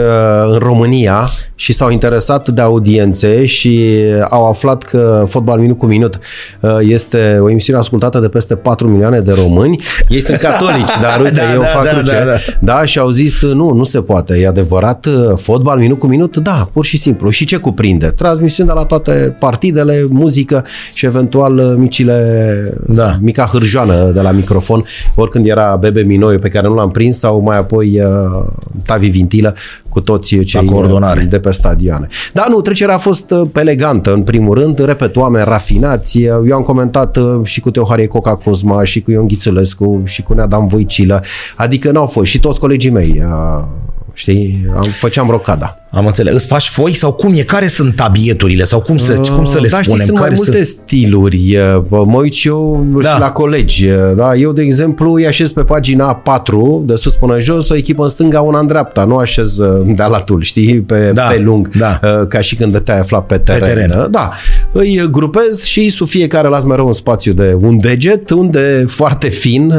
în 0.50 0.58
România 0.58 1.28
și 1.54 1.72
s-au 1.72 1.90
interesat 1.90 2.48
de 2.48 2.60
audiențe 2.60 3.46
și 3.46 3.94
au 4.28 4.48
aflat 4.48 4.82
că 4.82 5.24
Fotbal 5.28 5.58
Minut 5.58 5.78
cu 5.78 5.86
Minut 5.86 6.18
uh, 6.60 6.70
este 6.80 7.38
o 7.40 7.50
emisiune 7.50 7.78
ascultată 7.78 8.18
de 8.18 8.28
peste 8.28 8.56
4 8.56 8.88
milioane 8.88 9.20
de 9.20 9.32
români. 9.32 9.80
Ei 10.08 10.20
sunt 10.20 10.38
catolici, 10.38 10.98
dar 11.02 11.20
uite, 11.20 11.40
da, 11.40 11.52
eu 11.52 11.60
da, 11.60 11.66
fac 11.66 11.84
da, 11.84 11.90
cruce. 11.90 12.12
Da, 12.12 12.24
da. 12.24 12.36
da, 12.60 12.84
și 12.84 12.98
au 12.98 13.10
zis, 13.10 13.42
nu, 13.42 13.72
nu 13.72 13.84
se 13.84 14.00
poate. 14.00 14.38
E 14.40 14.46
adevărat, 14.46 15.06
uh, 15.06 15.36
Fotbal 15.36 15.78
Minut 15.78 15.98
cu 15.98 16.06
Minut? 16.06 16.36
Da, 16.36 16.68
pur 16.72 16.84
și 16.84 16.96
simplu. 16.98 17.30
Și 17.30 17.44
ce 17.44 17.56
cuprinde? 17.56 18.06
Transmisiune 18.06 18.68
de 18.68 18.74
la 18.74 18.84
toate 18.84 19.36
partidele, 19.38 20.06
muzică 20.10 20.64
și 20.92 21.06
eventual 21.06 21.52
micile, 21.76 22.74
da. 22.86 23.16
mica 23.20 23.44
hârjoană 23.44 24.10
de 24.14 24.20
la 24.20 24.30
microfon 24.30 24.84
oricând 25.14 25.46
era 25.46 25.76
Bebe 25.76 26.02
Minoiu 26.02 26.38
pe 26.38 26.48
care 26.48 26.66
nu 26.66 26.74
l-am 26.74 26.90
prins 26.90 27.18
sau 27.18 27.40
mai 27.40 27.56
apoi 27.56 28.00
uh, 28.00 28.46
Tavi 28.86 29.08
Vintilă 29.08 29.54
cu 29.88 30.00
toți 30.00 30.38
cei 30.38 30.64
coordonare. 30.64 31.22
de 31.22 31.38
pe 31.38 31.50
stadioane. 31.50 32.06
Da, 32.32 32.46
nu, 32.48 32.60
trecerea 32.60 32.94
a 32.94 32.98
fost 32.98 33.30
uh, 33.30 33.48
elegantă 33.54 34.12
în 34.12 34.22
primul 34.22 34.54
rând, 34.54 34.84
repet, 34.84 35.16
oameni 35.16 35.44
rafinați. 35.44 36.22
Eu 36.22 36.54
am 36.54 36.62
comentat 36.62 37.16
uh, 37.16 37.40
și 37.42 37.60
cu 37.60 37.70
Teoharie 37.70 38.06
Coca 38.06 38.36
Cosma 38.36 38.84
și 38.84 39.00
cu 39.00 39.10
Ion 39.10 39.26
Ghițulescu 39.26 40.02
și 40.04 40.22
cu 40.22 40.34
Neadam 40.34 40.66
Voicilă, 40.66 41.22
adică 41.56 41.90
n-au 41.90 42.06
fost 42.06 42.26
și 42.30 42.40
toți 42.40 42.60
colegii 42.60 42.90
mei 42.90 43.22
uh, 43.24 43.64
știi, 44.12 44.66
am, 44.76 44.82
făceam 44.82 45.28
rocada. 45.30 45.78
Am 45.90 46.06
înțeles. 46.06 46.34
Îți 46.34 46.46
faci 46.46 46.68
foi 46.68 46.92
sau 46.92 47.12
cum 47.12 47.32
e? 47.34 47.42
Care 47.42 47.66
sunt 47.66 47.96
tabieturile 47.96 48.64
sau 48.64 48.80
cum 48.80 48.96
să, 48.96 49.12
cum 49.12 49.44
să 49.44 49.58
le 49.60 49.68
da, 49.68 49.80
spunem? 49.82 49.82
Știi, 49.82 50.04
sunt 50.04 50.18
Care 50.18 50.28
mai 50.28 50.36
multe 50.36 50.64
sunt... 50.64 50.78
stiluri. 50.84 51.58
Mă 51.88 52.16
uit 52.16 52.32
și 52.32 52.48
eu 52.48 52.86
da. 53.00 53.08
și 53.08 53.20
la 53.20 53.30
colegi. 53.30 53.86
Da? 54.16 54.34
Eu, 54.34 54.52
de 54.52 54.62
exemplu, 54.62 55.12
îi 55.12 55.26
așez 55.26 55.52
pe 55.52 55.62
pagina 55.62 56.14
4, 56.14 56.82
de 56.86 56.94
sus 56.94 57.14
până 57.14 57.38
jos, 57.38 57.68
o 57.68 57.74
echipă 57.74 58.02
în 58.02 58.08
stânga, 58.08 58.40
una 58.40 58.58
în 58.58 58.66
dreapta. 58.66 59.04
Nu 59.04 59.16
așez 59.16 59.56
de 59.86 60.04
latul, 60.08 60.42
știi, 60.42 60.80
pe, 60.80 61.10
da. 61.14 61.22
pe 61.22 61.38
lung, 61.38 61.68
da. 61.68 62.00
ca 62.28 62.40
și 62.40 62.56
când 62.56 62.78
te-ai 62.78 62.98
aflat 62.98 63.26
pe 63.26 63.38
teren. 63.38 63.60
Pe 63.60 63.66
teren. 63.66 64.10
Da. 64.10 64.30
Îi 64.72 65.08
grupez 65.10 65.62
și 65.64 65.88
sub 65.88 66.08
fiecare 66.08 66.48
las 66.48 66.64
mereu 66.64 66.86
un 66.86 66.92
spațiu 66.92 67.32
de 67.32 67.56
un 67.60 67.78
deget, 67.78 68.30
unde 68.30 68.84
foarte 68.88 69.28
fin 69.28 69.72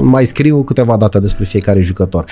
mai 0.00 0.24
scriu 0.24 0.62
câteva 0.62 0.96
date 0.96 1.18
despre 1.18 1.44
fiecare 1.44 1.80
jucător. 1.80 2.24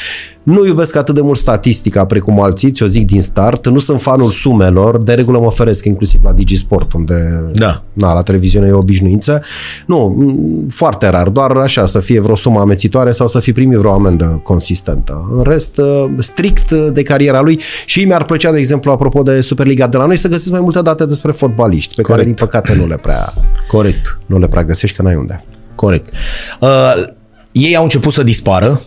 Nu 0.43 0.67
iubesc 0.67 0.97
atât 0.97 1.15
de 1.15 1.21
mult 1.21 1.39
statistica 1.39 2.05
precum 2.05 2.41
alții, 2.41 2.71
ți-o 2.71 2.87
zic 2.87 3.07
din 3.11 3.23
start. 3.23 3.69
Nu 3.69 3.79
sunt 3.79 4.01
fanul 4.01 4.31
sumelor, 4.31 5.03
de 5.03 5.13
regulă 5.13 5.39
mă 5.39 5.47
oferesc 5.47 5.85
inclusiv 5.85 6.21
la 6.23 6.33
Digisport, 6.33 6.93
unde 6.93 7.45
da. 7.53 7.83
Na, 7.93 8.13
la 8.13 8.23
televiziune 8.23 8.67
e 8.67 8.73
obișnuință. 8.73 9.43
Nu, 9.87 10.17
foarte 10.71 11.09
rar, 11.09 11.29
doar 11.29 11.51
așa, 11.51 11.87
să 11.87 12.01
fie 12.01 12.21
vreo 12.21 12.35
sumă 12.35 12.61
amețitoare 12.61 13.11
sau 13.11 13.27
să 13.27 13.41
fi 13.41 13.53
primit 13.53 13.79
vreo 13.79 13.93
amendă 13.93 14.41
consistentă. 14.43 15.31
În 15.37 15.43
rest, 15.43 15.79
uh, 15.79 16.05
strict 16.19 16.71
de 16.71 17.03
cariera 17.03 17.41
lui 17.41 17.61
și 17.87 18.05
mi-ar 18.05 18.25
plăcea, 18.25 18.53
de 18.53 18.59
exemplu, 18.59 18.91
apropo 18.91 19.23
de 19.23 19.41
Superliga 19.41 19.87
de 19.87 19.97
la 19.97 20.07
noi, 20.07 20.17
să 20.17 20.29
găsesc 20.29 20.51
mai 20.51 20.61
multe 20.61 20.83
date 20.83 21.05
despre 21.05 21.33
fotbaliști, 21.33 21.95
pe 21.95 22.03
Corect. 22.03 22.11
care, 22.11 22.25
din 22.25 22.47
păcate, 22.47 22.75
nu 22.75 22.87
le 22.87 22.97
prea, 22.97 23.35
Corect. 23.69 24.19
Nu 24.27 24.39
le 24.39 24.49
prea 24.49 24.65
găsești, 24.65 24.97
că 24.97 25.03
n-ai 25.03 25.15
unde. 25.15 25.45
Corect. 25.75 26.09
Uh, 26.61 26.69
ei 27.53 27.77
au 27.77 27.83
început 27.83 28.13
să 28.13 28.23
dispară, 28.23 28.81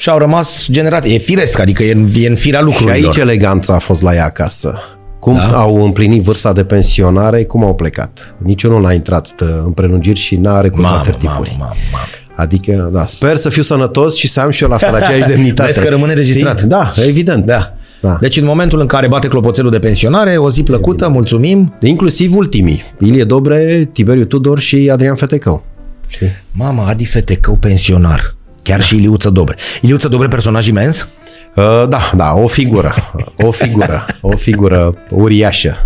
și 0.00 0.08
au 0.08 0.18
rămas 0.18 0.66
generate. 0.70 1.08
E 1.08 1.18
firesc, 1.18 1.58
adică 1.58 1.82
e 1.82 1.92
în, 1.92 2.08
e 2.14 2.28
în 2.28 2.34
firea 2.34 2.60
lucrurilor. 2.60 2.96
Și 2.96 3.04
aici 3.04 3.16
eleganța 3.16 3.74
a 3.74 3.78
fost 3.78 4.02
la 4.02 4.14
ea 4.14 4.24
acasă. 4.24 4.78
Cum 5.18 5.34
da? 5.34 5.58
au 5.58 5.84
împlinit 5.84 6.22
vârsta 6.22 6.52
de 6.52 6.64
pensionare, 6.64 7.44
cum 7.44 7.64
au 7.64 7.74
plecat. 7.74 8.34
Niciunul 8.38 8.82
n-a 8.82 8.92
intrat 8.92 9.34
în 9.64 9.72
prelungiri 9.72 10.18
și 10.18 10.36
n-a 10.36 10.60
recurs 10.60 10.82
la 10.82 11.00
tertipuri. 11.04 11.56
Mamă, 11.58 11.74
mamă, 11.92 12.04
Adică, 12.34 12.90
da, 12.92 13.06
sper 13.06 13.36
să 13.36 13.48
fiu 13.48 13.62
sănătos 13.62 14.16
și 14.16 14.28
să 14.28 14.40
am 14.40 14.50
și 14.50 14.62
eu 14.62 14.68
la 14.68 14.76
fel 14.76 14.94
aceeași 15.02 15.28
demnitate. 15.28 15.70
Vezi 15.72 15.84
că 15.84 15.90
rămâne 15.90 16.12
registrat. 16.12 16.56
Știi? 16.56 16.68
Da, 16.68 16.92
evident. 17.06 17.44
Da. 17.44 17.74
Da. 18.00 18.16
Deci 18.20 18.36
în 18.36 18.44
momentul 18.44 18.80
în 18.80 18.86
care 18.86 19.08
bate 19.08 19.28
clopoțelul 19.28 19.70
de 19.70 19.78
pensionare, 19.78 20.36
o 20.36 20.50
zi 20.50 20.62
plăcută, 20.62 21.04
Evident. 21.04 21.14
mulțumim. 21.14 21.74
Inclusiv 21.80 22.36
ultimii. 22.36 22.82
Ilie 22.98 23.24
Dobre, 23.24 23.90
Tiberiu 23.92 24.24
Tudor 24.24 24.58
și 24.58 24.90
Adrian 24.92 25.14
Fetecău. 25.14 25.64
Știi? 26.06 26.28
Mama, 26.52 26.86
Adi 26.86 27.04
Fetecău 27.04 27.54
pensionar. 27.54 28.38
Chiar 28.62 28.78
da. 28.78 28.84
și 28.84 28.96
Iliuță 28.96 29.30
Dobre. 29.30 29.56
Iliuță 29.80 30.08
Dobre, 30.08 30.28
personaj 30.28 30.66
imens? 30.66 31.08
Uh, 31.54 31.88
da, 31.88 32.10
da, 32.16 32.34
o 32.34 32.46
figură, 32.46 32.94
o 33.38 33.50
figură, 33.50 34.04
o 34.20 34.36
figură 34.36 34.94
uriașă. 35.08 35.84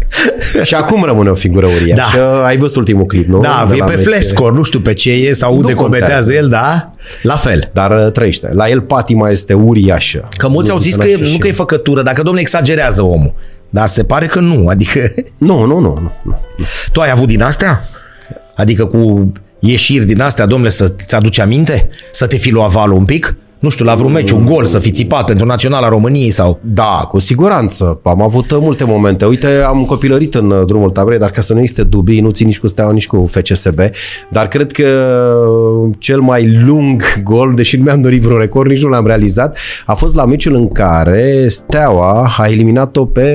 Și 0.63 0.75
acum 0.75 1.03
rămâne 1.03 1.31
o 1.31 1.35
figură 1.35 1.67
uriașă. 1.67 2.17
Da. 2.17 2.45
Ai 2.45 2.57
văzut 2.57 2.77
ultimul 2.77 3.07
clip, 3.07 3.29
nu? 3.29 3.41
Da, 3.41 3.67
De 3.69 3.77
e 3.77 3.85
pe 3.85 3.97
flescor, 3.97 4.53
nu 4.53 4.63
știu 4.63 4.81
pe 4.81 4.93
ce 4.93 5.11
e 5.11 5.33
sau 5.33 5.57
unde 5.57 5.73
cometează 5.73 6.33
el, 6.33 6.49
da? 6.49 6.91
La 7.23 7.37
fel. 7.37 7.71
Dar 7.73 7.91
uh, 7.91 8.13
trăiește. 8.13 8.51
La 8.53 8.69
el 8.69 8.81
patima 8.81 9.31
este 9.31 9.55
uriașă. 9.55 10.29
Că 10.37 10.49
mulți 10.49 10.71
au 10.71 10.79
zis 10.79 10.97
că 10.97 11.07
e, 11.07 11.17
nu 11.33 11.39
că 11.39 11.49
e 11.49 11.53
făcătură, 11.53 12.03
dacă 12.03 12.17
domnule 12.23 12.41
exagerează 12.41 13.03
omul. 13.03 13.35
Dar 13.71 13.89
se 13.89 14.05
pare 14.05 14.27
că 14.27 14.41
nu, 14.41 14.67
adică... 14.69 15.01
Nu, 15.39 15.65
nu, 15.65 15.79
nu, 15.79 15.99
nu. 16.01 16.13
nu. 16.23 16.41
Tu 16.93 17.01
ai 17.01 17.11
avut 17.11 17.27
din 17.27 17.43
astea? 17.43 17.89
Adică 18.55 18.87
cu 18.87 19.33
ieșiri 19.69 20.05
din 20.05 20.21
astea, 20.21 20.47
domnule, 20.47 20.71
să-ți 20.71 21.15
aduce 21.15 21.43
aminte? 21.43 21.89
Să 22.13 22.27
te 22.27 22.37
fi 22.37 22.51
luat 22.51 22.71
valul 22.71 22.97
un 22.97 23.05
pic? 23.05 23.37
Nu 23.65 23.71
știu, 23.71 23.85
la 23.85 23.95
vreun 23.95 24.13
meci, 24.13 24.31
un 24.31 24.45
gol 24.45 24.65
să 24.65 24.79
fi 24.79 24.91
țipat 24.91 25.25
pentru 25.25 25.47
Naționala 25.47 25.89
României 25.89 26.31
sau... 26.31 26.61
Da, 26.63 27.07
cu 27.09 27.19
siguranță. 27.19 28.01
Am 28.03 28.23
avut 28.23 28.61
multe 28.61 28.85
momente. 28.85 29.25
Uite, 29.25 29.63
am 29.67 29.85
copilărit 29.85 30.35
în 30.35 30.63
drumul 30.67 30.91
taberei, 30.91 31.19
dar 31.19 31.31
ca 31.31 31.41
să 31.41 31.53
nu 31.53 31.59
existe 31.59 31.83
dubii, 31.83 32.21
nu 32.21 32.31
țin 32.31 32.47
nici 32.47 32.59
cu 32.59 32.67
Steaua, 32.67 32.93
nici 32.93 33.07
cu 33.07 33.29
FCSB, 33.31 33.79
dar 34.29 34.49
cred 34.49 34.73
că 34.73 34.87
cel 35.99 36.21
mai 36.21 36.63
lung 36.67 37.03
gol, 37.23 37.53
deși 37.55 37.77
nu 37.77 37.83
mi-am 37.83 38.01
dorit 38.01 38.23
vreun 38.23 38.39
record, 38.39 38.71
nici 38.71 38.83
nu 38.83 38.89
l-am 38.89 39.07
realizat, 39.07 39.59
a 39.87 39.95
fost 39.95 40.15
la 40.15 40.25
meciul 40.25 40.55
în 40.55 40.69
care 40.69 41.47
Steaua 41.49 42.35
a 42.39 42.47
eliminat-o 42.49 43.05
pe 43.05 43.31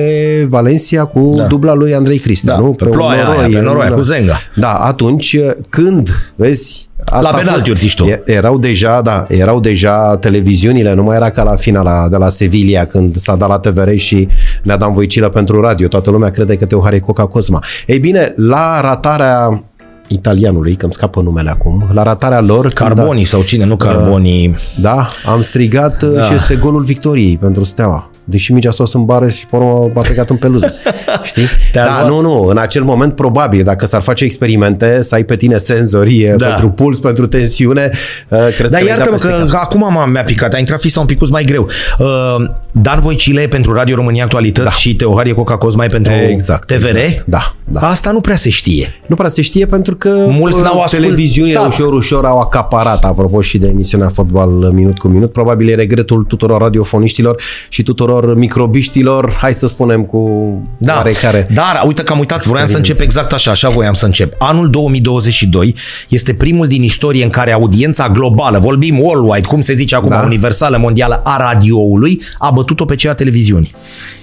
Valencia 0.48 1.04
cu 1.04 1.30
da. 1.36 1.42
dubla 1.42 1.74
lui 1.74 1.94
Andrei 1.94 2.18
Cristian, 2.18 2.56
da, 2.56 2.62
nu? 2.62 2.70
Pe, 2.70 2.84
pe 2.84 2.90
ploaia 2.90 3.22
noroi, 3.22 3.44
aia, 3.44 3.58
pe 3.58 3.64
noroia, 3.64 3.90
cu 3.90 4.00
Zenga. 4.00 4.34
Da, 4.54 4.72
atunci 4.72 5.38
când, 5.68 6.08
vezi, 6.36 6.89
Asta 7.10 7.30
la 7.30 7.36
penaltiuri, 7.36 7.78
zici 7.78 7.94
tu. 7.94 8.08
Erau 8.24 8.58
deja, 8.58 9.00
da, 9.00 9.24
erau 9.28 9.60
deja 9.60 10.16
televiziunile, 10.16 10.94
nu 10.94 11.02
mai 11.02 11.16
era 11.16 11.30
ca 11.30 11.42
la 11.42 11.56
finala 11.56 12.08
de 12.08 12.16
la 12.16 12.28
Sevilla 12.28 12.84
când 12.84 13.16
s-a 13.16 13.36
dat 13.36 13.48
la 13.48 13.58
TVR 13.58 13.94
și 13.94 14.28
ne-a 14.62 14.76
dat 14.76 14.92
voicilă 14.92 15.28
pentru 15.28 15.60
radio. 15.60 15.88
Toată 15.88 16.10
lumea 16.10 16.30
crede 16.30 16.56
că 16.56 16.64
Teohare 16.64 16.98
Coca 16.98 17.26
Cosma. 17.26 17.64
Ei 17.86 17.98
bine, 17.98 18.32
la 18.36 18.80
ratarea 18.80 19.62
italianului, 20.08 20.74
că 20.74 20.84
îmi 20.84 20.92
scapă 20.92 21.20
numele 21.20 21.50
acum, 21.50 21.84
la 21.92 22.02
ratarea 22.02 22.40
lor. 22.40 22.70
Carboni 22.70 23.24
sau 23.24 23.42
cine, 23.42 23.64
nu 23.64 23.76
Carboni. 23.76 24.56
Da, 24.80 25.06
am 25.26 25.42
strigat 25.42 26.02
da. 26.02 26.22
și 26.22 26.34
este 26.34 26.54
golul 26.54 26.82
victoriei 26.82 27.38
pentru 27.40 27.64
Steaua. 27.64 28.09
Deși 28.30 28.52
mingea 28.52 28.70
s-a 28.70 28.84
în 28.92 29.04
bară 29.04 29.28
și 29.28 29.46
pe 29.46 29.56
urmă 29.56 29.90
a 29.94 30.00
plecat 30.00 30.30
în 30.30 30.36
peluză. 30.36 30.74
Știi? 31.22 31.46
Da, 31.72 32.04
nu, 32.06 32.20
nu. 32.20 32.44
În 32.44 32.58
acel 32.58 32.82
moment, 32.82 33.14
probabil, 33.14 33.62
dacă 33.62 33.86
s-ar 33.86 34.02
face 34.02 34.24
experimente, 34.24 35.02
să 35.02 35.14
ai 35.14 35.24
pe 35.24 35.36
tine 35.36 35.56
senzorie 35.56 36.34
da. 36.36 36.46
pentru 36.46 36.68
puls, 36.68 36.98
pentru 36.98 37.26
tensiune, 37.26 37.90
uh, 38.28 38.38
cred 38.56 38.70
Dar 38.70 38.80
că 38.80 38.86
iartă 38.86 39.10
că, 39.10 39.46
că 39.50 39.56
acum 39.56 39.80
m-am 39.92 40.10
mi-a 40.10 40.24
picat. 40.24 40.54
A 40.54 40.58
intrat 40.58 40.80
fisa 40.80 41.00
un 41.00 41.06
pic 41.06 41.28
mai 41.28 41.44
greu. 41.44 41.68
Uh, 41.98 42.06
Dan 42.72 43.00
Voicile 43.00 43.46
pentru 43.46 43.72
Radio 43.72 43.94
România 43.94 44.24
Actualități 44.24 44.66
da. 44.66 44.72
și 44.72 44.96
Teoharie 44.96 45.32
Coca 45.32 45.56
Cosmai 45.56 45.86
pentru 45.86 46.12
exact, 46.12 46.66
TVR? 46.66 46.96
Exact. 46.96 47.24
Da, 47.26 47.54
da. 47.64 47.80
Asta 47.80 48.10
nu 48.10 48.20
prea 48.20 48.36
se 48.36 48.50
știe. 48.50 48.94
Nu 49.06 49.14
prea 49.14 49.28
se 49.28 49.42
știe 49.42 49.66
pentru 49.66 49.96
că 49.96 50.08
mulți 50.28 50.60
n-au 50.60 50.80
ascultat. 50.80 50.90
televiziunile 50.90 51.58
ușor, 51.66 51.92
ușor 51.92 52.24
au 52.24 52.38
acaparat, 52.38 53.04
apropo 53.04 53.40
și 53.40 53.58
de 53.58 53.66
emisiunea 53.66 54.08
Fotbal 54.08 54.50
Minut 54.50 54.98
cu 54.98 55.08
Minut. 55.08 55.32
Probabil 55.32 55.68
e 55.68 55.74
regretul 55.74 56.22
tuturor 56.22 56.60
radiofoniștilor 56.60 57.42
și 57.68 57.82
tuturor 57.82 58.19
microbiștilor, 58.26 59.32
hai 59.40 59.52
să 59.52 59.66
spunem 59.66 60.02
cu 60.02 60.52
da. 60.78 61.02
care. 61.20 61.46
Dar, 61.54 61.82
uite 61.86 62.02
că 62.02 62.12
am 62.12 62.18
uitat, 62.18 62.46
vreau 62.46 62.66
să 62.66 62.76
încep 62.76 63.00
exact 63.00 63.32
așa, 63.32 63.50
așa 63.50 63.68
voiam 63.68 63.94
să 63.94 64.06
încep. 64.06 64.34
Anul 64.38 64.70
2022 64.70 65.74
este 66.08 66.34
primul 66.34 66.66
din 66.66 66.82
istorie 66.82 67.24
în 67.24 67.30
care 67.30 67.52
audiența 67.52 68.08
globală, 68.08 68.58
vorbim 68.58 68.98
worldwide, 68.98 69.46
cum 69.46 69.60
se 69.60 69.74
zice 69.74 69.94
acum, 69.94 70.08
da. 70.08 70.22
universală, 70.24 70.76
mondială, 70.78 71.20
a 71.24 71.36
radioului, 71.36 72.22
a 72.38 72.50
bătut-o 72.50 72.84
pe 72.84 72.94
cea 72.94 73.14
televiziunii. 73.14 73.74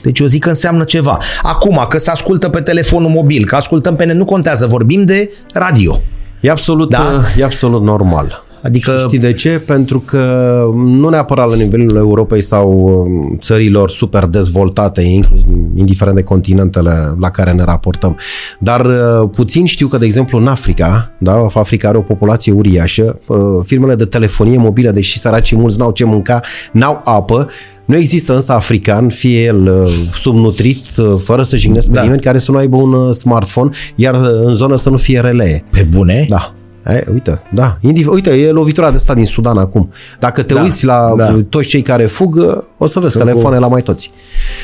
Deci 0.04 0.20
eu 0.20 0.28
zic 0.28 0.44
că 0.44 0.50
înseamnă 0.50 0.84
ceva. 0.84 1.18
Acum, 1.42 1.86
că 1.90 1.98
se 1.98 2.12
ascultă 2.12 2.50
pe 2.50 2.62
telefonul 2.62 3.10
mobil, 3.10 3.46
că 3.46 3.56
ascultăm 3.56 3.96
pe 3.96 4.06
ne, 4.06 4.14
nu 4.14 4.26
contează, 4.26 4.68
vorbim 4.68 5.06
de 5.06 5.32
radio. 5.54 6.02
E 6.40 6.50
absolut, 6.50 6.90
da? 6.90 7.22
e 7.38 7.44
absolut 7.44 7.84
normal. 7.84 8.47
Adică... 8.68 8.92
Și 8.92 9.06
știi 9.06 9.20
de 9.20 9.34
ce? 9.34 9.62
Pentru 9.66 10.00
că 10.00 10.64
nu 10.76 11.10
neapărat 11.10 11.50
la 11.50 11.56
nivelul 11.56 11.96
Europei 11.96 12.42
sau 12.42 12.72
um, 12.72 13.38
țărilor 13.40 13.90
super 13.90 14.26
dezvoltate, 14.26 15.02
inclusiv, 15.02 15.48
indiferent 15.76 16.16
de 16.16 16.24
continentele 16.24 17.16
la 17.20 17.30
care 17.30 17.52
ne 17.52 17.64
raportăm. 17.64 18.18
Dar 18.60 18.86
uh, 18.86 19.30
puțin 19.36 19.66
știu 19.66 19.88
că, 19.88 19.98
de 19.98 20.06
exemplu, 20.06 20.38
în 20.38 20.48
Africa, 20.48 21.12
da, 21.18 21.48
Africa 21.54 21.88
are 21.88 21.98
o 21.98 22.02
populație 22.02 22.52
uriașă, 22.52 23.20
uh, 23.28 23.38
firmele 23.66 23.96
de 23.96 24.06
telefonie 24.06 24.58
mobilă, 24.58 24.92
deși 24.92 25.20
săracii 25.20 25.58
mulți 25.58 25.80
n-au 25.80 25.92
ce 25.92 26.06
mânca, 26.06 26.42
n-au 26.72 27.02
apă, 27.04 27.48
nu 27.86 27.96
există 27.96 28.34
însă 28.34 28.52
african, 28.52 29.10
fie 29.10 29.44
el 29.44 29.82
uh, 29.82 29.94
subnutrit, 30.14 30.86
fără 31.24 31.44
să 31.44 31.56
jignesc 31.56 31.88
pe 31.88 31.94
da. 31.94 32.02
nimeni, 32.02 32.22
care 32.22 32.38
să 32.38 32.52
nu 32.52 32.58
aibă 32.58 32.76
un 32.76 33.12
smartphone, 33.12 33.70
iar 33.96 34.16
în 34.16 34.54
zonă 34.54 34.76
să 34.76 34.90
nu 34.90 34.98
fie 34.98 35.20
relee. 35.20 35.64
Pe 35.72 35.88
bune? 35.90 36.26
Da. 36.30 36.57
E, 36.88 37.06
uite, 37.14 37.42
da. 37.50 37.78
Indif- 37.82 38.08
uite, 38.08 38.30
e 38.30 38.52
lovitura 38.52 38.92
de 38.92 38.98
stat 38.98 39.16
din 39.16 39.26
Sudan 39.26 39.58
acum. 39.58 39.90
Dacă 40.20 40.42
te 40.42 40.54
da, 40.54 40.62
uiți 40.62 40.86
la 40.86 41.14
da. 41.18 41.40
toți 41.50 41.68
cei 41.68 41.82
care 41.82 42.06
fug, 42.06 42.64
o 42.78 42.86
să 42.86 43.00
vezi 43.00 43.18
telefoane 43.18 43.58
la 43.58 43.68
mai 43.68 43.82
toți. 43.82 44.12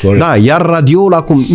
Corect. 0.01 0.24
Da, 0.24 0.36
iar 0.36 0.65
radioul 0.65 1.13
acum, 1.13 1.46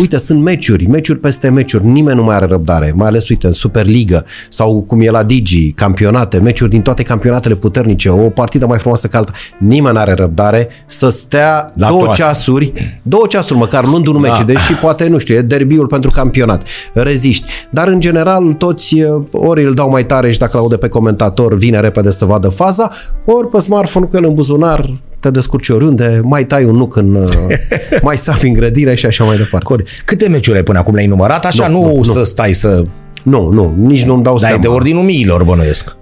uite, 0.00 0.18
sunt 0.18 0.42
meciuri, 0.42 0.86
meciuri 0.86 1.18
peste 1.18 1.48
meciuri, 1.48 1.86
nimeni 1.86 2.16
nu 2.16 2.22
mai 2.22 2.34
are 2.34 2.46
răbdare, 2.46 2.92
mai 2.96 3.08
ales, 3.08 3.28
uite, 3.28 3.46
în 3.46 3.52
Superliga 3.52 4.24
sau 4.48 4.84
cum 4.86 5.00
e 5.00 5.10
la 5.10 5.22
Digi, 5.22 5.72
campionate, 5.72 6.38
meciuri 6.38 6.70
din 6.70 6.80
toate 6.82 7.02
campionatele 7.02 7.54
puternice, 7.54 8.08
o 8.08 8.28
partidă 8.28 8.66
mai 8.66 8.78
frumoasă 8.78 9.06
ca 9.06 9.18
alta, 9.18 9.32
nimeni 9.58 9.94
nu 9.94 10.00
are 10.00 10.12
răbdare 10.12 10.68
să 10.86 11.08
stea 11.08 11.72
la 11.76 11.88
două 11.88 12.04
toate. 12.04 12.22
ceasuri, 12.22 12.72
două 13.02 13.26
ceasuri 13.26 13.58
măcar, 13.58 13.84
luând 13.84 14.06
un 14.06 14.22
da. 14.22 14.28
meci, 14.28 14.44
deși 14.44 14.74
poate, 14.74 15.08
nu 15.08 15.18
știu, 15.18 15.34
e 15.34 15.40
derbiul 15.40 15.86
pentru 15.86 16.10
campionat, 16.10 16.68
reziști. 16.92 17.44
Dar, 17.70 17.88
în 17.88 18.00
general, 18.00 18.52
toți 18.52 18.96
ori 19.30 19.64
îl 19.64 19.74
dau 19.74 19.90
mai 19.90 20.06
tare 20.12 20.30
și 20.30 20.38
dacă 20.38 20.56
l-aude 20.56 20.76
pe 20.76 20.88
comentator, 20.88 21.54
vine 21.54 21.80
repede 21.80 22.10
să 22.10 22.24
vadă 22.24 22.48
faza, 22.48 22.90
ori 23.24 23.48
pe 23.48 23.58
smartphone 23.58 24.06
cu 24.06 24.16
el 24.16 24.24
în 24.24 24.34
buzunar, 24.34 24.90
te 25.20 25.30
descurci 25.30 25.68
oriunde, 25.68 26.20
mai 26.24 26.44
tai 26.44 26.64
un 26.64 26.76
nuc 26.76 26.96
în... 26.96 27.28
mai 28.02 28.16
sapi 28.16 28.46
în 28.46 28.52
grădire 28.52 28.94
și 28.94 29.06
așa 29.06 29.24
mai 29.24 29.36
departe. 29.36 29.66
Corect. 29.66 29.88
Câte 30.04 30.28
meciuri 30.28 30.56
ai 30.56 30.62
până 30.62 30.78
acum 30.78 30.94
le-ai 30.94 31.06
numărat? 31.06 31.44
Așa 31.44 31.68
nu, 31.68 31.82
nu, 31.82 31.96
nu 31.96 32.02
să 32.02 32.24
stai 32.24 32.52
să... 32.52 32.82
Nu, 33.22 33.48
nu, 33.48 33.74
nici 33.78 34.02
nu-mi 34.04 34.22
dau 34.22 34.36
Dar 34.36 34.48
seama. 34.48 34.62
de 34.62 34.68
ordinul 34.68 35.02
miilor, 35.02 35.44
bănuiesc. 35.44 35.96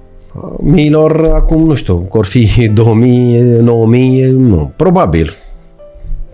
Miilor, 0.58 1.30
acum, 1.34 1.66
nu 1.66 1.74
știu, 1.74 2.06
vor 2.10 2.24
fi 2.26 2.48
2000, 2.74 3.40
9000, 3.40 4.30
nu, 4.30 4.72
probabil. 4.76 5.32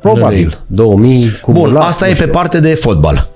Probabil. 0.00 0.58
2000, 0.66 1.30
Bun, 1.46 1.76
asta 1.76 2.08
e 2.08 2.12
pe 2.12 2.26
parte 2.26 2.60
de 2.60 2.74
fotbal. 2.74 3.30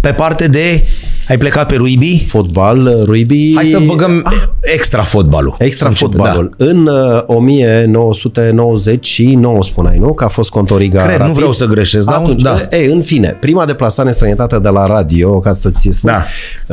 Pe 0.00 0.08
parte 0.08 0.48
de 0.48 0.82
ai 1.28 1.38
plecat 1.38 1.66
pe 1.66 1.74
rugby? 1.74 2.24
Fotbal, 2.26 3.02
rugby... 3.04 3.52
Hai 3.54 3.64
să 3.64 3.82
băgăm 3.86 4.20
ah. 4.24 4.32
extra 4.60 5.02
fotbalul. 5.02 5.54
Extra 5.58 5.90
fotbalul. 5.90 6.54
Da. 6.56 6.64
În 6.64 6.86
uh, 6.86 7.22
1999 7.26 9.62
spuneai, 9.62 9.98
nu? 9.98 10.12
Că 10.12 10.24
a 10.24 10.28
fost 10.28 10.50
contoriga 10.50 11.02
Cred, 11.02 11.16
rapid. 11.16 11.26
nu 11.26 11.32
vreau 11.32 11.52
să 11.52 11.66
greșesc. 11.66 12.10
Atunci, 12.10 12.42
da. 12.42 12.60
E, 12.70 12.90
în 12.90 13.02
fine, 13.02 13.36
prima 13.40 13.64
deplasare 13.64 14.08
în 14.08 14.14
străinătate 14.14 14.58
de 14.58 14.68
la 14.68 14.86
radio, 14.86 15.38
ca 15.38 15.52
să 15.52 15.70
ți 15.70 15.88
spun. 15.92 16.10
Da. 16.10 16.24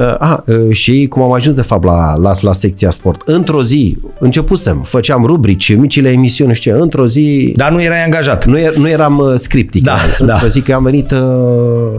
Uh, 0.03 0.15
a, 0.19 0.43
uh, 0.47 0.75
și 0.75 1.05
cum 1.09 1.21
am 1.21 1.31
ajuns 1.31 1.55
de 1.55 1.61
fapt 1.61 1.83
la, 1.83 2.15
la, 2.15 2.33
la 2.41 2.53
secția 2.53 2.89
sport. 2.89 3.21
Într-o 3.25 3.63
zi, 3.63 3.97
începusem, 4.19 4.81
făceam 4.81 5.25
rubrici, 5.25 5.75
micile 5.75 6.09
emisiuni, 6.09 6.53
știu 6.53 6.71
ce, 6.71 6.79
într-o 6.79 7.07
zi... 7.07 7.53
Dar 7.55 7.71
nu 7.71 7.81
erai 7.81 8.03
angajat. 8.03 8.45
Nu, 8.45 8.59
er, 8.59 8.75
nu 8.75 8.89
eram 8.89 9.17
uh, 9.17 9.33
scriptic. 9.35 9.83
Da, 9.83 9.95
într-o 10.19 10.25
da. 10.25 10.47
zi 10.47 10.61
că 10.61 10.73
am 10.73 10.83
venit 10.83 11.11
uh, 11.11 11.19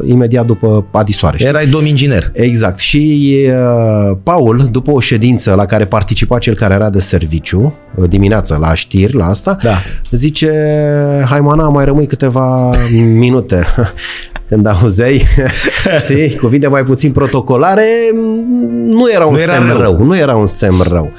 imediat 0.07 0.47
după 0.47 0.85
adisoare. 0.91 1.37
Erai 1.41 1.67
domn 1.67 1.87
inginer. 1.87 2.31
Exact. 2.43 2.79
Și 2.79 3.31
uh, 3.47 4.17
Paul, 4.23 4.69
după 4.71 4.91
o 4.91 5.01
ședință 5.01 5.55
la 5.55 5.67
care 5.67 5.85
participa 5.85 6.39
cel 6.39 6.55
care 6.55 6.75
era 6.75 6.91
de 6.91 7.01
serviciu, 7.01 7.75
uh, 7.95 8.09
dimineața 8.09 8.57
la 8.57 8.75
știri, 8.75 9.15
la 9.15 9.29
asta, 9.29 9.57
da. 9.63 9.75
zice, 10.11 10.51
hai 11.29 11.41
mana, 11.41 11.69
mai 11.69 11.85
rămâi 11.85 12.07
câteva 12.07 12.71
minute. 13.19 13.65
Când 14.49 14.67
auzeai, 14.67 15.23
știi, 16.01 16.37
cuvinte 16.37 16.67
mai 16.67 16.85
puțin 16.85 17.13
protocolare, 17.13 17.87
nu 18.87 19.11
era 19.13 19.27
un 19.27 19.33
nu 19.33 19.39
semn 19.39 19.51
era 19.51 19.73
rău. 19.73 19.81
rău. 19.81 20.05
Nu 20.05 20.17
era 20.17 20.37
un 20.37 20.47
semn 20.47 20.81
rău. 20.89 21.11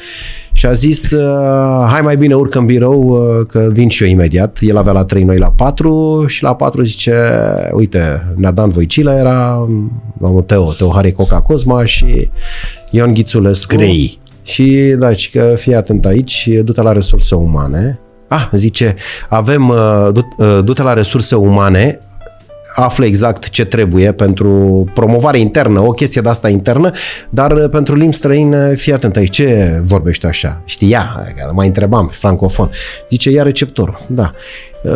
Și 0.53 0.65
a 0.65 0.71
zis, 0.71 1.11
uh, 1.11 1.85
hai 1.87 2.01
mai 2.01 2.15
bine 2.15 2.33
urcă 2.33 2.57
în 2.57 2.65
birou 2.65 3.01
uh, 3.03 3.45
că 3.47 3.69
vin 3.71 3.89
și 3.89 4.03
eu 4.03 4.09
imediat. 4.09 4.57
El 4.61 4.77
avea 4.77 4.91
la 4.91 5.05
3, 5.05 5.23
noi 5.23 5.37
la 5.37 5.51
4 5.51 6.25
și 6.27 6.43
la 6.43 6.55
4 6.55 6.83
zice, 6.83 7.15
uite, 7.73 8.33
Dan 8.53 8.69
Voicilă 8.69 9.11
era 9.11 9.67
domnul 10.19 10.41
Teo, 10.41 10.71
Teo 10.71 10.91
Harry 10.91 11.11
Coca 11.11 11.41
Cosma 11.41 11.85
și 11.85 12.29
Ion 12.91 13.13
Ghițulescu. 13.13 13.75
Grei. 13.75 14.19
Și 14.43 14.95
da, 14.97 15.13
și 15.13 15.29
că 15.29 15.53
fii 15.57 15.75
atent 15.75 16.05
aici, 16.05 16.49
du-te 16.63 16.81
la 16.81 16.91
resurse 16.91 17.35
umane. 17.35 17.99
Ah, 18.27 18.49
zice, 18.51 18.95
avem, 19.29 19.69
uh, 19.69 20.63
du-te 20.63 20.81
la 20.81 20.93
resurse 20.93 21.35
umane, 21.35 21.99
află 22.75 23.05
exact 23.05 23.49
ce 23.49 23.65
trebuie 23.65 24.11
pentru 24.11 24.85
promovare 24.93 25.39
internă, 25.39 25.81
o 25.81 25.91
chestie 25.91 26.21
de 26.21 26.29
asta 26.29 26.49
internă, 26.49 26.89
dar 27.29 27.67
pentru 27.67 27.95
limbi 27.95 28.15
străine, 28.15 28.75
fii 28.75 28.93
atent 28.93 29.15
aici, 29.15 29.35
ce 29.35 29.81
vorbești 29.83 30.25
așa? 30.25 30.61
Știa, 30.65 31.33
mai 31.53 31.67
întrebam, 31.67 32.07
francofon. 32.13 32.71
Zice, 33.09 33.29
ia 33.29 33.43
receptor. 33.43 34.01
Da. 34.07 34.31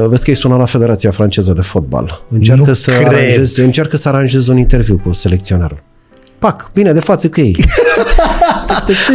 Vezi 0.08 0.24
că 0.24 0.32
e 0.32 0.34
sună 0.34 0.56
la 0.56 0.66
Federația 0.66 1.12
Franceză 1.12 1.54
de 1.54 1.62
Fotbal. 1.62 2.22
Încearcă, 2.30 2.74
să 2.74 2.92
aranjezi, 3.06 3.60
încearcă 3.60 3.98
să 3.98 4.08
aranjezi 4.08 4.50
un 4.50 4.58
interviu 4.58 5.02
cu 5.04 5.14
selecționerul. 5.14 5.84
Pac, 6.40 6.72
bine, 6.74 6.94
de 6.94 7.00
față 7.00 7.30
cu 7.30 7.40
ei. 7.40 7.56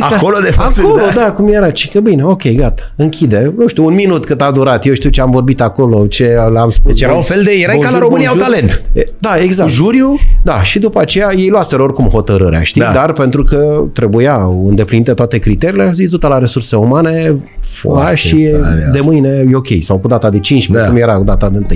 Acolo 0.01 0.39
de 0.43 0.51
față, 0.51 0.81
Acolo, 0.81 1.03
da. 1.15 1.21
da, 1.21 1.33
cum 1.33 1.49
era. 1.49 1.73
Și 1.73 1.89
că 1.89 2.01
bine, 2.01 2.25
ok, 2.25 2.55
gata. 2.55 2.93
Închide. 2.97 3.55
Nu 3.59 3.67
știu, 3.67 3.85
un 3.85 3.95
minut 3.95 4.25
cât 4.25 4.41
a 4.41 4.51
durat. 4.51 4.87
Eu 4.87 4.95
știu 4.95 5.11
ce 5.11 5.21
am 5.21 5.31
vorbit 5.31 5.61
acolo, 5.61 6.07
ce 6.07 6.37
am 6.57 6.71
spus. 6.71 6.93
Deci 6.93 7.03
era 7.03 7.15
un 7.15 7.23
fel 7.23 7.43
de... 7.43 7.51
Erai 7.63 7.79
ca 7.79 7.91
la 7.91 7.99
România 7.99 8.29
au 8.29 8.37
talent. 8.37 8.83
Da, 9.19 9.37
exact. 9.39 9.71
Juriu? 9.71 10.19
Da, 10.43 10.63
și 10.63 10.79
după 10.79 11.01
aceea 11.01 11.33
ei 11.37 11.49
luaseră 11.49 11.83
oricum 11.83 12.09
hotărârea, 12.09 12.63
știi? 12.63 12.81
Da. 12.81 12.93
Dar 12.93 13.13
pentru 13.13 13.43
că 13.43 13.85
trebuia 13.93 14.51
îndeplinite 14.67 15.15
toate 15.15 15.39
criteriile, 15.39 15.83
au 15.83 15.93
zis 15.93 16.11
du 16.11 16.19
la 16.21 16.39
resurse 16.39 16.77
umane 16.77 17.37
Foarte 17.61 18.17
și 18.17 18.51
de 18.93 19.01
mâine 19.03 19.45
e 19.51 19.55
ok. 19.55 19.67
Sau 19.83 19.99
cu 19.99 20.07
data 20.07 20.31
de 20.31 20.39
15, 20.39 20.87
da. 20.87 20.93
cum 20.93 21.03
era 21.03 21.19
data 21.25 21.49
de 21.49 21.59
1. 21.59 21.67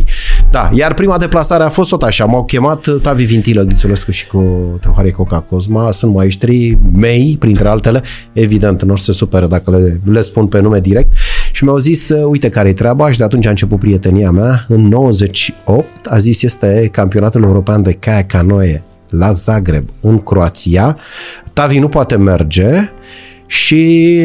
Da, 0.51 0.71
iar 0.75 0.95
prima 0.95 1.19
deplasare 1.19 1.63
a 1.63 1.69
fost 1.69 1.89
tot 1.89 2.03
așa. 2.03 2.25
M-au 2.25 2.45
chemat 2.45 2.87
Tavi 3.03 3.25
Vintilă, 3.25 3.63
Ghițulescu 3.63 4.11
și 4.11 4.27
cu 4.27 4.43
Teohare 4.81 5.11
Coca 5.11 5.41
Cosma. 5.41 5.93
Sunt 5.93 6.15
maestri 6.15 6.79
mei, 6.97 7.37
printre 7.39 7.69
altele. 7.69 8.03
Evident, 8.33 8.83
nu 8.83 8.93
o 8.93 8.97
să 8.97 9.05
se 9.05 9.13
supere 9.13 9.47
dacă 9.47 9.71
le, 9.71 10.01
le 10.05 10.21
spun 10.21 10.47
pe 10.47 10.61
nume 10.61 10.81
direct. 10.81 11.09
Și 11.53 11.65
mi-au 11.65 11.79
zis, 11.79 12.13
uite 12.29 12.49
care 12.49 12.69
e 12.69 12.73
treaba 12.73 13.11
și 13.11 13.19
de 13.19 13.25
atunci 13.25 13.47
a 13.47 13.51
început 13.51 13.79
prietenia 13.79 14.31
mea. 14.31 14.65
În 14.69 14.89
98 14.89 15.87
a 16.07 16.19
zis 16.19 16.43
este 16.43 16.89
campionatul 16.93 17.43
european 17.43 17.83
de 17.83 17.93
caia 17.93 18.25
canoe 18.25 18.83
la 19.09 19.33
Zagreb, 19.33 19.89
în 20.01 20.19
Croația. 20.19 20.97
Tavi 21.53 21.79
nu 21.79 21.89
poate 21.89 22.17
merge 22.17 22.91
și 23.47 24.19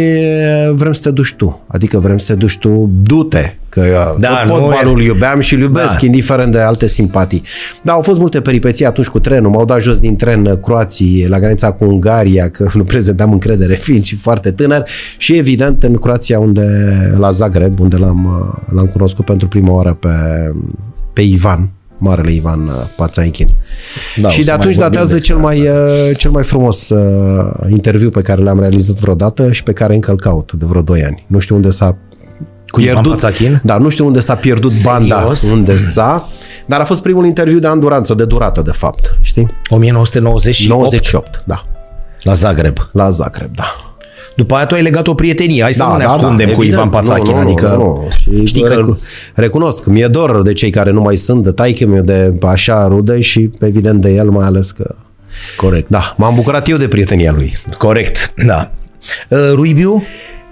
vrem 0.74 0.94
să 0.94 1.02
te 1.02 1.12
duci 1.12 1.34
tu. 1.34 1.62
Adică 1.68 2.00
vrem 2.00 2.18
să 2.18 2.34
te 2.34 2.40
duci 2.40 2.58
tu, 2.58 2.90
du-te 3.04 3.56
Că 3.72 4.16
da, 4.20 4.30
tot 4.30 4.48
fotbalul 4.48 5.02
e... 5.02 5.04
iubeam 5.04 5.40
și 5.40 5.54
îl 5.54 5.60
iubesc, 5.60 6.00
da. 6.00 6.06
indiferent 6.06 6.52
de 6.52 6.60
alte 6.60 6.88
simpatii. 6.88 7.42
Da, 7.82 7.92
au 7.92 8.02
fost 8.02 8.20
multe 8.20 8.42
peripeții 8.42 8.86
atunci 8.86 9.08
cu 9.08 9.20
trenul. 9.20 9.52
M-au 9.52 9.66
dat 9.66 9.82
jos 9.82 10.00
din 10.00 10.16
tren 10.16 10.60
croații 10.62 11.26
la 11.28 11.40
granița 11.40 11.72
cu 11.72 11.84
Ungaria, 11.84 12.50
că 12.50 12.70
nu 12.74 12.84
prezentam 12.84 13.32
încredere 13.32 13.74
fiind 13.88 14.04
și 14.04 14.16
foarte 14.16 14.52
tânăr. 14.52 14.88
Și 15.18 15.38
evident 15.38 15.84
în 15.84 15.94
Croația, 15.94 16.40
unde, 16.40 16.68
la 17.18 17.32
Zagreb, 17.32 17.80
unde 17.80 17.96
l-am, 17.96 18.28
l-am 18.74 18.86
cunoscut 18.86 19.26
pentru 19.26 19.48
prima 19.48 19.74
oară 19.74 19.94
pe, 19.94 20.10
pe 21.14 21.22
Ivan, 21.22 21.70
marele 21.98 22.32
Ivan 22.32 22.68
uh, 22.68 22.74
Pațaichin. 22.96 23.48
Da, 24.18 24.30
și 24.30 24.44
de 24.44 24.52
atunci 24.52 24.76
datează 24.76 25.20
cel 25.20 25.38
mai, 25.38 25.60
uh, 25.60 26.18
cel 26.18 26.32
mai 26.32 26.44
frumos 26.44 26.90
uh, 26.90 27.52
interviu 27.70 28.10
pe 28.10 28.22
care 28.22 28.42
l-am 28.42 28.60
realizat 28.60 28.96
vreodată 28.96 29.52
și 29.52 29.64
pe 29.64 29.74
care 29.74 29.94
încă 29.94 30.12
îl 30.12 30.18
caut 30.18 30.52
de 30.54 30.66
vreo 30.66 30.82
2 30.82 31.04
ani. 31.04 31.26
Nu 31.28 31.40
știu 31.40 31.56
unde 31.56 31.70
s-a 31.70 31.98
cu 32.72 32.80
pierdut, 32.80 33.22
Ivan 33.40 33.62
Da, 33.64 33.78
nu 33.78 33.90
știu 33.90 34.06
unde 34.06 34.20
s-a 34.20 34.36
pierdut 34.36 34.72
Serios? 34.72 34.92
banda, 34.92 35.32
unde 35.52 35.78
s-a, 35.78 36.30
dar 36.66 36.80
a 36.80 36.84
fost 36.84 37.02
primul 37.02 37.26
interviu 37.26 37.60
de 37.60 37.68
anduranță, 37.68 38.14
de 38.14 38.26
durată, 38.26 38.62
de 38.62 38.72
fapt, 38.72 39.18
știi? 39.22 39.48
1998? 39.70 40.82
98, 40.82 41.44
da. 41.46 41.62
La 42.22 42.34
Zagreb. 42.34 42.78
La 42.92 43.10
Zagreb, 43.10 43.56
da. 43.56 43.76
După 44.36 44.56
aia 44.56 44.66
tu 44.66 44.76
ai 44.76 44.82
legat 44.82 45.08
o 45.08 45.14
prietenie, 45.14 45.62
hai 45.62 45.74
să 45.74 45.84
da, 45.84 45.90
nu 45.90 45.98
ne 45.98 46.04
da, 46.04 46.10
ascundem 46.12 46.48
da, 46.48 46.54
cu 46.54 46.62
evident. 46.62 46.74
Ivan 46.74 46.90
Pațachin, 46.90 47.36
nu, 47.36 47.42
nu, 47.42 47.48
adică 47.48 47.68
nu, 47.68 48.10
nu. 48.26 48.46
știi 48.46 48.64
că... 48.64 48.98
Recunosc, 49.36 49.86
mi-e 49.86 50.08
dor 50.08 50.42
de 50.42 50.54
cei 50.54 50.70
care 50.70 50.92
nu 50.92 51.02
mai 51.02 51.16
sunt, 51.16 51.44
de 51.44 51.52
taică 51.52 51.86
meu 51.86 52.02
de 52.02 52.34
așa 52.42 52.88
rude 52.88 53.22
și 53.22 53.50
evident 53.60 54.02
de 54.02 54.10
el 54.10 54.30
mai 54.30 54.46
ales 54.46 54.72
că... 54.72 54.96
Corect. 55.58 55.90
Da, 55.90 56.14
m-am 56.18 56.36
bucurat 56.36 56.70
eu 56.70 56.78
de 56.78 56.88
prietenia 56.88 57.32
lui. 57.32 57.54
Corect, 57.78 58.34
da. 58.46 58.72
Uh, 59.30 59.52
Ruibiu? 59.54 60.04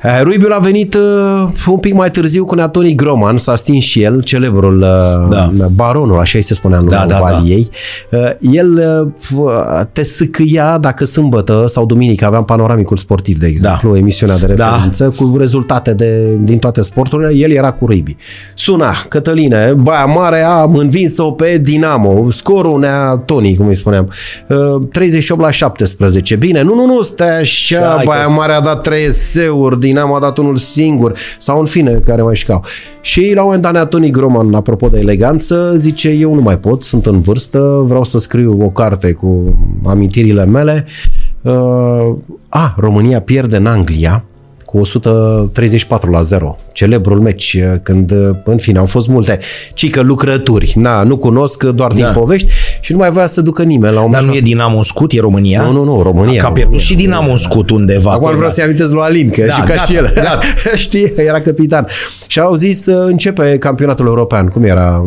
Eh, 0.04 0.20
Ruibiul 0.24 0.54
a 0.54 0.58
venit 0.60 0.94
uh, 0.94 1.48
un 1.68 1.78
pic 1.78 1.94
mai 1.94 2.12
târziu 2.12 2.46
cu 2.46 2.56
Neatoni 2.56 2.96
Groman, 2.96 3.38
s-a 3.38 3.56
stins 3.56 3.84
și 3.84 4.02
el, 4.02 4.22
celebrul 4.24 4.78
uh, 4.82 5.30
da. 5.30 5.68
baronul, 5.68 6.20
așa 6.20 6.38
îi 6.38 6.44
se 6.44 6.54
spunea 6.54 6.78
în 6.78 6.88
da, 6.88 7.06
da, 7.08 7.20
Valiei. 7.20 7.70
Da. 8.10 8.18
Uh, 8.18 8.54
el 8.54 8.84
uh, 9.32 9.82
te 9.94 10.04
sâcâia 10.04 10.78
dacă 10.78 11.06
sâmbătă 11.06 11.66
sau 11.68 11.86
duminică 11.86 12.26
aveam 12.26 12.46
panoramicul 12.46 12.98
sportiv, 12.98 13.40
de 13.40 13.48
exemplu, 13.48 13.92
da. 13.92 13.98
emisiunea 13.98 14.38
de 14.38 14.54
da. 14.54 14.70
referință, 14.70 15.04
da. 15.04 15.24
cu 15.24 15.38
rezultate 15.38 15.94
de, 15.94 16.38
din 16.42 16.58
toate 16.58 16.82
sporturile, 16.82 17.36
el 17.36 17.52
era 17.52 17.72
cu 17.72 17.86
Ruibi. 17.86 18.16
Suna, 18.54 18.94
Cătăline, 19.08 19.74
Baia 19.78 20.06
Mare 20.06 20.44
am 20.44 20.76
învins-o 20.76 21.32
pe 21.32 21.58
Dinamo, 21.58 22.32
scorul 22.32 22.80
Neatoni, 22.80 23.56
cum 23.56 23.68
îi 23.68 23.76
spuneam, 23.76 24.10
uh, 24.48 24.88
38 24.92 25.42
la 25.42 25.52
17. 25.52 26.36
Bine, 26.36 26.62
nu, 26.62 26.76
nu, 26.76 26.86
nu, 26.86 27.02
stai 27.02 27.40
așa, 27.40 28.02
Baia 28.06 28.28
Mare 28.28 28.54
a 28.54 28.62
dat 28.62 28.82
3 28.82 29.12
seuri 29.12 29.80
Dinamo 29.90 30.16
a 30.16 30.20
dat 30.20 30.38
unul 30.38 30.56
singur 30.58 31.18
sau 31.40 31.60
în 31.60 31.66
fine 31.66 31.92
care 31.92 32.22
mai 32.22 32.36
șcau. 32.36 32.64
Și 33.02 33.32
la 33.34 33.40
un 33.40 33.46
moment 33.46 33.62
dat 33.62 33.74
Neatoni 33.74 34.12
Groman, 34.12 34.54
apropo 34.54 34.88
de 34.88 35.00
eleganță, 35.00 35.74
zice 35.76 36.10
eu 36.10 36.34
nu 36.34 36.42
mai 36.42 36.60
pot, 36.60 36.84
sunt 36.84 37.06
în 37.06 37.22
vârstă, 37.22 37.84
vreau 37.86 38.04
să 38.04 38.18
scriu 38.18 38.62
o 38.62 38.70
carte 38.70 39.12
cu 39.12 39.58
amintirile 39.86 40.46
mele. 40.46 40.86
Uh, 41.42 42.16
a, 42.50 42.76
România 42.78 43.22
pierde 43.22 43.56
în 43.56 43.66
Anglia 43.66 44.24
cu 44.70 44.78
134 44.78 46.12
la 46.12 46.22
0. 46.22 46.56
Celebrul 46.72 47.20
meci, 47.20 47.58
când, 47.84 48.14
în 48.44 48.58
fine, 48.58 48.80
au 48.80 48.86
fost 48.86 49.08
multe 49.08 49.40
cică 49.74 50.02
lucrături. 50.02 50.74
Na, 50.76 51.04
nu 51.04 51.18
cunosc, 51.18 51.64
doar 51.64 51.92
din 51.92 52.04
da. 52.04 52.10
povești 52.10 52.52
și 52.82 52.92
nu 52.92 52.98
mai 52.98 53.12
voia 53.12 53.26
să 53.26 53.42
ducă 53.42 53.64
nimeni 53.64 53.94
la 53.94 54.02
un 54.02 54.12
Dar 54.12 54.24
nu 54.24 54.34
e 54.34 54.40
Dinamo 54.40 54.84
Scut, 54.84 55.12
e 55.12 55.20
România? 55.20 55.62
Nu, 55.62 55.72
nu, 55.72 55.84
nu, 55.84 56.02
România. 56.02 56.42
Că 56.42 56.48
a 56.48 56.52
pierdut 56.52 56.80
și 56.80 56.96
Dinamo 56.96 57.38
Scut 57.38 57.70
undeva. 57.70 58.12
Acum 58.12 58.36
vreau 58.36 58.52
să-i 58.52 58.64
amintesc 58.64 58.92
lui 58.92 59.02
Alin, 59.02 59.30
că 59.30 59.44
da, 59.46 59.54
și 59.54 59.60
ca 59.60 59.66
gata, 59.66 59.82
și 59.82 59.96
el. 59.96 60.12
Gata. 60.16 60.40
Știi, 60.76 61.14
era 61.16 61.42
capitan. 61.42 61.88
Și 62.28 62.40
au 62.40 62.56
zis, 62.56 62.86
începe 62.86 63.58
campionatul 63.58 64.06
european. 64.06 64.48
Cum 64.48 64.64
era? 64.64 65.04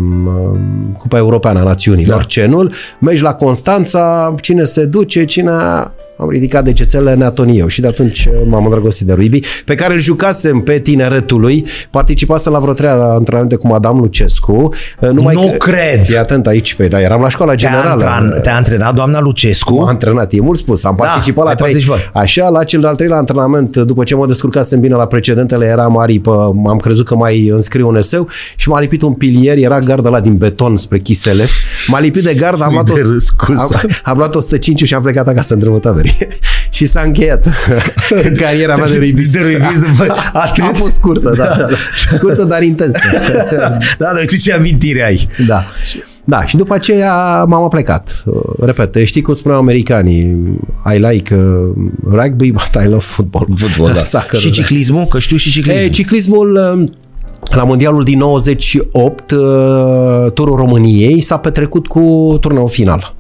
Cupa 0.99 1.17
Europeană 1.17 1.59
a 1.59 1.63
Națiunilor. 1.63 2.19
Da. 2.19 2.25
Cenul. 2.25 2.73
Mergi 2.99 3.23
la 3.23 3.35
Constanța, 3.35 4.35
cine 4.41 4.65
se 4.65 4.85
duce, 4.85 5.25
cine 5.25 5.51
am 6.23 6.31
ridicat 6.31 6.65
degețele 6.65 7.15
neatonieu 7.15 7.67
și 7.67 7.81
de 7.81 7.87
atunci 7.87 8.25
uh, 8.25 8.33
m-am 8.47 8.65
îndrăgostit 8.65 9.07
de 9.07 9.13
Ruibi, 9.13 9.41
pe 9.65 9.75
care 9.75 9.95
îl 9.95 10.01
jucasem 10.01 10.61
pe 10.61 10.79
tineretul 10.79 11.41
lui, 11.41 11.67
participase 11.91 12.51
la 12.51 12.59
vreo 12.59 12.73
treia 12.73 12.95
antrenamente 12.95 13.57
cu 13.57 13.67
Madame 13.67 14.01
Lucescu. 14.01 14.69
Uh, 15.01 15.09
numai 15.09 15.35
nu 15.35 15.41
că, 15.41 15.57
cred! 15.57 16.05
Fii 16.05 16.19
atent 16.19 16.47
aici, 16.47 16.75
pe, 16.75 16.89
da, 16.89 17.01
eram 17.01 17.21
la 17.21 17.29
școala 17.29 17.55
generală. 17.55 18.03
Te-a, 18.03 18.41
te 18.41 18.49
antrenat 18.49 18.95
doamna 18.95 19.21
Lucescu? 19.21 19.75
M-a 19.75 19.89
antrenat, 19.89 20.33
e 20.33 20.41
mult 20.41 20.59
spus, 20.59 20.85
am 20.85 20.95
da, 20.99 21.05
participat 21.05 21.45
la 21.45 21.55
trei. 21.55 21.71
Participat. 21.71 22.11
Așa, 22.13 22.49
la 22.49 22.65
cel 22.65 22.81
de-al 22.81 22.95
treilea 22.95 23.17
antrenament, 23.17 23.77
după 23.77 24.05
ce 24.05 24.15
mă 24.15 24.27
descurcasem 24.27 24.81
bine 24.81 24.95
la 24.95 25.07
precedentele, 25.07 25.67
era 25.67 25.91
aripă, 25.97 26.53
am 26.69 26.79
crezut 26.79 27.07
că 27.07 27.17
mai 27.17 27.49
înscriu 27.49 27.89
un 27.89 27.97
eseu 27.97 28.29
și 28.57 28.69
m-a 28.69 28.81
lipit 28.81 29.03
un 29.03 29.13
pilier, 29.13 29.57
era 29.57 29.81
garda 29.81 30.09
la 30.09 30.21
din 30.21 30.37
beton 30.37 30.77
spre 30.77 30.99
Chiselef. 30.99 31.53
M-a 31.87 32.01
lipit 32.01 32.23
de 32.23 32.35
gard, 32.35 32.63
am 32.63 32.73
luat, 32.73 32.91
o, 32.91 32.95
am, 33.57 33.69
am 34.03 34.17
luat 34.17 34.35
105 34.35 34.87
și 34.87 34.95
am 34.95 35.03
plecat 35.03 35.29
acasă 35.29 35.55
în 35.55 35.61
drumul 35.61 35.81
și 36.77 36.87
s-a 36.87 37.01
încheiat 37.01 37.47
cariera 38.41 38.77
mea 38.77 38.89
de 38.89 38.97
ruibist. 38.97 39.33
De 39.33 39.39
ruibist 39.39 40.01
Atât? 40.33 40.65
A 40.65 40.71
fost 40.75 40.95
scurtă, 40.95 41.35
da, 41.37 41.45
da, 41.45 41.55
da. 41.57 41.77
Scurtă, 42.15 42.45
dar 42.45 42.63
intensă. 42.63 42.99
da, 43.59 43.79
dar 43.99 44.17
uite 44.19 44.37
ce 44.37 44.53
amintire 44.53 45.05
ai. 45.05 45.29
Da. 45.47 45.63
Da, 46.25 46.47
și 46.47 46.57
după 46.57 46.75
aceea 46.75 47.45
m-am 47.45 47.69
plecat. 47.69 48.25
Repet, 48.61 48.97
știi 49.05 49.23
cum 49.23 49.35
spuneau 49.35 49.61
americanii, 49.61 50.39
I 50.95 50.99
like 50.99 51.35
uh, 51.35 51.71
rugby, 52.11 52.51
but 52.51 52.83
I 52.85 52.89
love 52.89 53.05
football. 53.05 53.49
Football, 53.57 53.93
da. 53.93 54.01
Soccer, 54.01 54.39
și 54.39 54.51
ciclismul? 54.51 55.05
Că 55.05 55.19
știu 55.19 55.37
și 55.37 55.51
ciclismul. 55.51 55.85
E, 55.85 55.89
ciclismul 55.89 56.55
uh, 56.79 56.89
la 57.55 57.65
mondialul 57.65 58.05
din 58.05 58.19
98, 58.19 59.31
uh, 59.31 59.39
turul 60.35 60.57
României 60.57 61.21
s-a 61.21 61.37
petrecut 61.37 61.87
cu 61.87 62.37
turneul 62.41 62.69
final. 62.69 63.15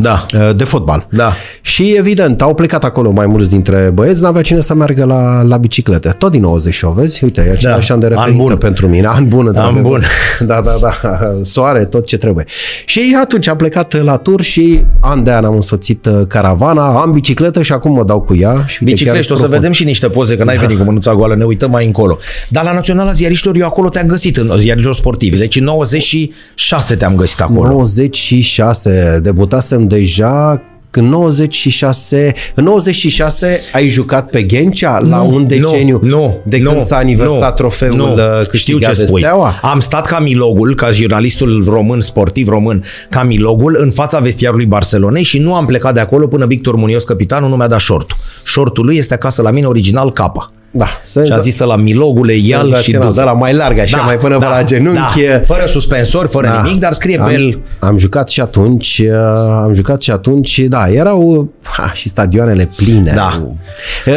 Da. 0.00 0.26
Uh, 0.34 0.50
de 0.56 0.64
fotbal. 0.64 1.06
Da. 1.10 1.32
Și 1.60 1.94
evident, 1.96 2.42
au 2.42 2.54
plecat 2.54 2.84
acolo 2.84 3.10
mai 3.10 3.26
mulți 3.26 3.48
dintre 3.50 3.90
băieți, 3.94 4.22
n-avea 4.22 4.42
cine 4.42 4.60
să 4.60 4.74
meargă 4.74 5.04
la, 5.04 5.42
la 5.42 5.56
biciclete. 5.56 6.08
Tot 6.18 6.30
din 6.30 6.40
98, 6.40 6.96
vezi? 6.96 7.24
Uite, 7.24 7.44
e 7.48 7.50
același 7.50 7.88
da. 7.88 7.94
an 7.94 8.00
de 8.00 8.06
referință 8.06 8.40
an 8.40 8.48
bun. 8.48 8.56
pentru 8.56 8.88
mine. 8.88 9.06
An 9.06 9.28
bun. 9.28 9.52
An 9.54 9.82
bun. 9.82 10.02
Da, 10.46 10.60
da, 10.60 10.76
da. 10.80 11.18
Soare, 11.42 11.84
tot 11.84 12.06
ce 12.06 12.16
trebuie. 12.16 12.44
Și 12.84 13.16
atunci 13.20 13.48
am 13.48 13.56
plecat 13.56 14.02
la 14.02 14.16
tur 14.16 14.40
și 14.40 14.84
an 15.00 15.22
de 15.22 15.30
an 15.32 15.44
am 15.44 15.54
însoțit 15.54 16.06
uh, 16.06 16.20
caravana, 16.28 17.00
am 17.00 17.12
bicicletă 17.12 17.62
și 17.62 17.72
acum 17.72 17.92
mă 17.92 18.04
dau 18.04 18.20
cu 18.20 18.36
ea. 18.36 18.64
Și 18.66 18.84
Biciclești, 18.84 19.32
o 19.32 19.36
să 19.36 19.46
vedem 19.46 19.72
și 19.72 19.84
niște 19.84 20.06
poze, 20.06 20.36
că 20.36 20.44
n-ai 20.44 20.54
da. 20.54 20.60
venit 20.60 20.78
cu 20.78 20.84
mânuța 20.84 21.14
goală, 21.14 21.36
ne 21.36 21.44
uităm 21.44 21.70
mai 21.70 21.86
încolo. 21.86 22.18
Dar 22.48 22.64
la 22.64 22.72
Naționala 22.72 23.12
Ziariștilor 23.12 23.56
eu 23.56 23.66
acolo 23.66 23.88
te-am 23.88 24.06
găsit, 24.06 24.36
în 24.36 24.50
ziariștilor 24.58 24.94
sportivi. 24.94 25.38
Deci 25.38 25.56
în 25.56 25.64
96 25.64 26.94
te-am 26.94 27.14
găsit 27.16 27.40
acolo. 27.40 27.68
96, 27.68 29.20
debutasem 29.22 29.86
deja 29.90 30.62
în 30.92 31.08
96, 31.08 32.34
în 32.54 32.64
96 32.64 33.60
ai 33.72 33.88
jucat 33.88 34.30
pe 34.30 34.42
Ghencea 34.42 34.98
nu, 34.98 35.08
la 35.08 35.20
un 35.20 35.46
deceniu 35.46 36.00
nu, 36.02 36.08
nu, 36.08 36.40
de 36.44 36.60
când 36.60 36.76
nu, 36.76 36.80
s-a 36.80 36.96
aniversat 36.96 37.48
nu, 37.48 37.54
trofeul 37.54 37.96
nu, 37.96 38.14
uh, 38.14 38.50
știu 38.52 38.78
ce 38.78 38.92
de 38.92 39.04
spui. 39.04 39.20
Steaua? 39.20 39.54
Am 39.62 39.80
stat 39.80 40.06
ca 40.06 40.18
Milogul, 40.18 40.74
ca 40.74 40.90
jurnalistul 40.90 41.64
român, 41.68 42.00
sportiv 42.00 42.48
român, 42.48 42.84
ca 43.10 43.22
Milogul, 43.22 43.76
în 43.78 43.90
fața 43.90 44.18
vestiarului 44.18 44.66
Barcelonei 44.66 45.22
și 45.22 45.38
nu 45.38 45.54
am 45.54 45.66
plecat 45.66 45.94
de 45.94 46.00
acolo 46.00 46.26
până 46.26 46.46
Victor 46.46 46.76
Munios, 46.76 47.04
capitanul, 47.04 47.48
nu 47.48 47.56
mi-a 47.56 47.66
dat 47.66 47.80
shortul. 47.80 48.16
Shortul 48.44 48.84
lui 48.84 48.96
este 48.96 49.14
acasă 49.14 49.42
la 49.42 49.50
mine, 49.50 49.66
original 49.66 50.12
capa. 50.12 50.50
Da, 50.70 50.86
senza- 51.02 51.32
și 51.32 51.38
a 51.38 51.40
zis 51.40 51.58
la 51.58 51.76
milogule, 51.76 52.32
ial 52.36 52.74
și 52.74 52.92
du. 52.92 53.12
Da, 53.14 53.24
la 53.24 53.32
mai 53.32 53.54
larg, 53.54 53.78
așa, 53.78 53.96
da, 53.96 54.02
mai 54.02 54.16
până 54.16 54.38
da, 54.38 54.48
la 54.48 54.62
genunchi. 54.62 55.22
Da, 55.28 55.38
fără 55.38 55.66
suspensori, 55.66 56.28
fără 56.28 56.46
da. 56.46 56.62
nimic, 56.62 56.80
dar 56.80 56.92
scrie 56.92 57.20
am, 57.20 57.28
pe 57.28 57.32
el. 57.32 57.58
Am 57.78 57.98
jucat 57.98 58.28
și 58.28 58.40
atunci, 58.40 59.02
uh, 59.04 59.14
am 59.62 59.74
jucat 59.74 60.02
și 60.02 60.10
atunci, 60.10 60.58
da, 60.58 60.88
erau 60.88 61.48
ha, 61.62 61.92
și 61.92 62.08
stadioanele 62.08 62.70
pline. 62.76 63.12
Da. 63.14 63.52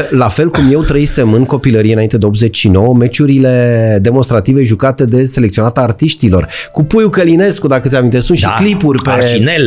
La 0.10 0.28
fel 0.28 0.50
cum 0.50 0.72
eu 0.72 0.82
trăisem 0.82 1.34
în 1.34 1.46
copilărie 1.46 1.94
înainte 1.94 2.18
de 2.18 2.26
89, 2.26 2.94
meciurile 2.94 3.98
demonstrative 4.02 4.64
jucate 4.64 5.06
de 5.06 5.26
selecționata 5.26 5.82
artiștilor. 5.82 6.48
Cu 6.72 6.84
Puiu 6.84 7.10
Călinescu, 7.10 7.68
dacă 7.68 7.88
ți 7.88 7.96
aminte, 7.96 8.20
sunt 8.20 8.40
da, 8.40 8.48
și 8.48 8.64
clipuri 8.64 9.02
pe, 9.02 9.12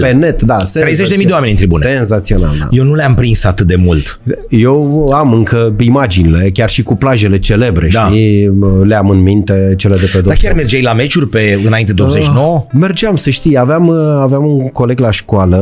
pe 0.01 0.11
net. 0.11 0.43
Da, 0.43 0.63
30.000 0.63 1.27
de 1.27 1.33
oameni 1.33 1.51
în 1.51 1.57
tribune. 1.57 1.85
Senzațional, 1.85 2.55
da. 2.59 2.69
Eu 2.71 2.85
nu 2.85 2.95
le-am 2.95 3.15
prins 3.15 3.45
atât 3.45 3.67
de 3.67 3.77
mult. 3.77 4.21
Eu 4.49 5.09
am 5.15 5.33
încă 5.33 5.75
imaginile, 5.79 6.51
chiar 6.53 6.71
și 6.71 6.76
cu 6.83 6.95
plajele 6.95 7.39
celebre, 7.39 7.89
da. 7.93 8.07
știi? 8.07 8.53
Le-am 8.85 9.11
în 9.11 9.23
minte 9.23 9.75
cele 9.77 9.97
de 9.97 10.11
pe 10.13 10.21
Dar 10.21 10.37
chiar 10.41 10.55
mergeai 10.55 10.83
la 10.83 10.93
meciuri 10.93 11.29
pe, 11.29 11.61
înainte 11.65 11.93
de 11.93 12.03
89? 12.03 12.55
Uh, 12.55 12.63
mergeam, 12.73 13.17
să 13.17 13.31
știi. 13.31 13.59
Aveam, 13.59 13.87
uh, 13.89 13.97
aveam 14.19 14.47
un 14.47 14.69
coleg 14.69 14.99
la 14.99 15.11
școală, 15.11 15.57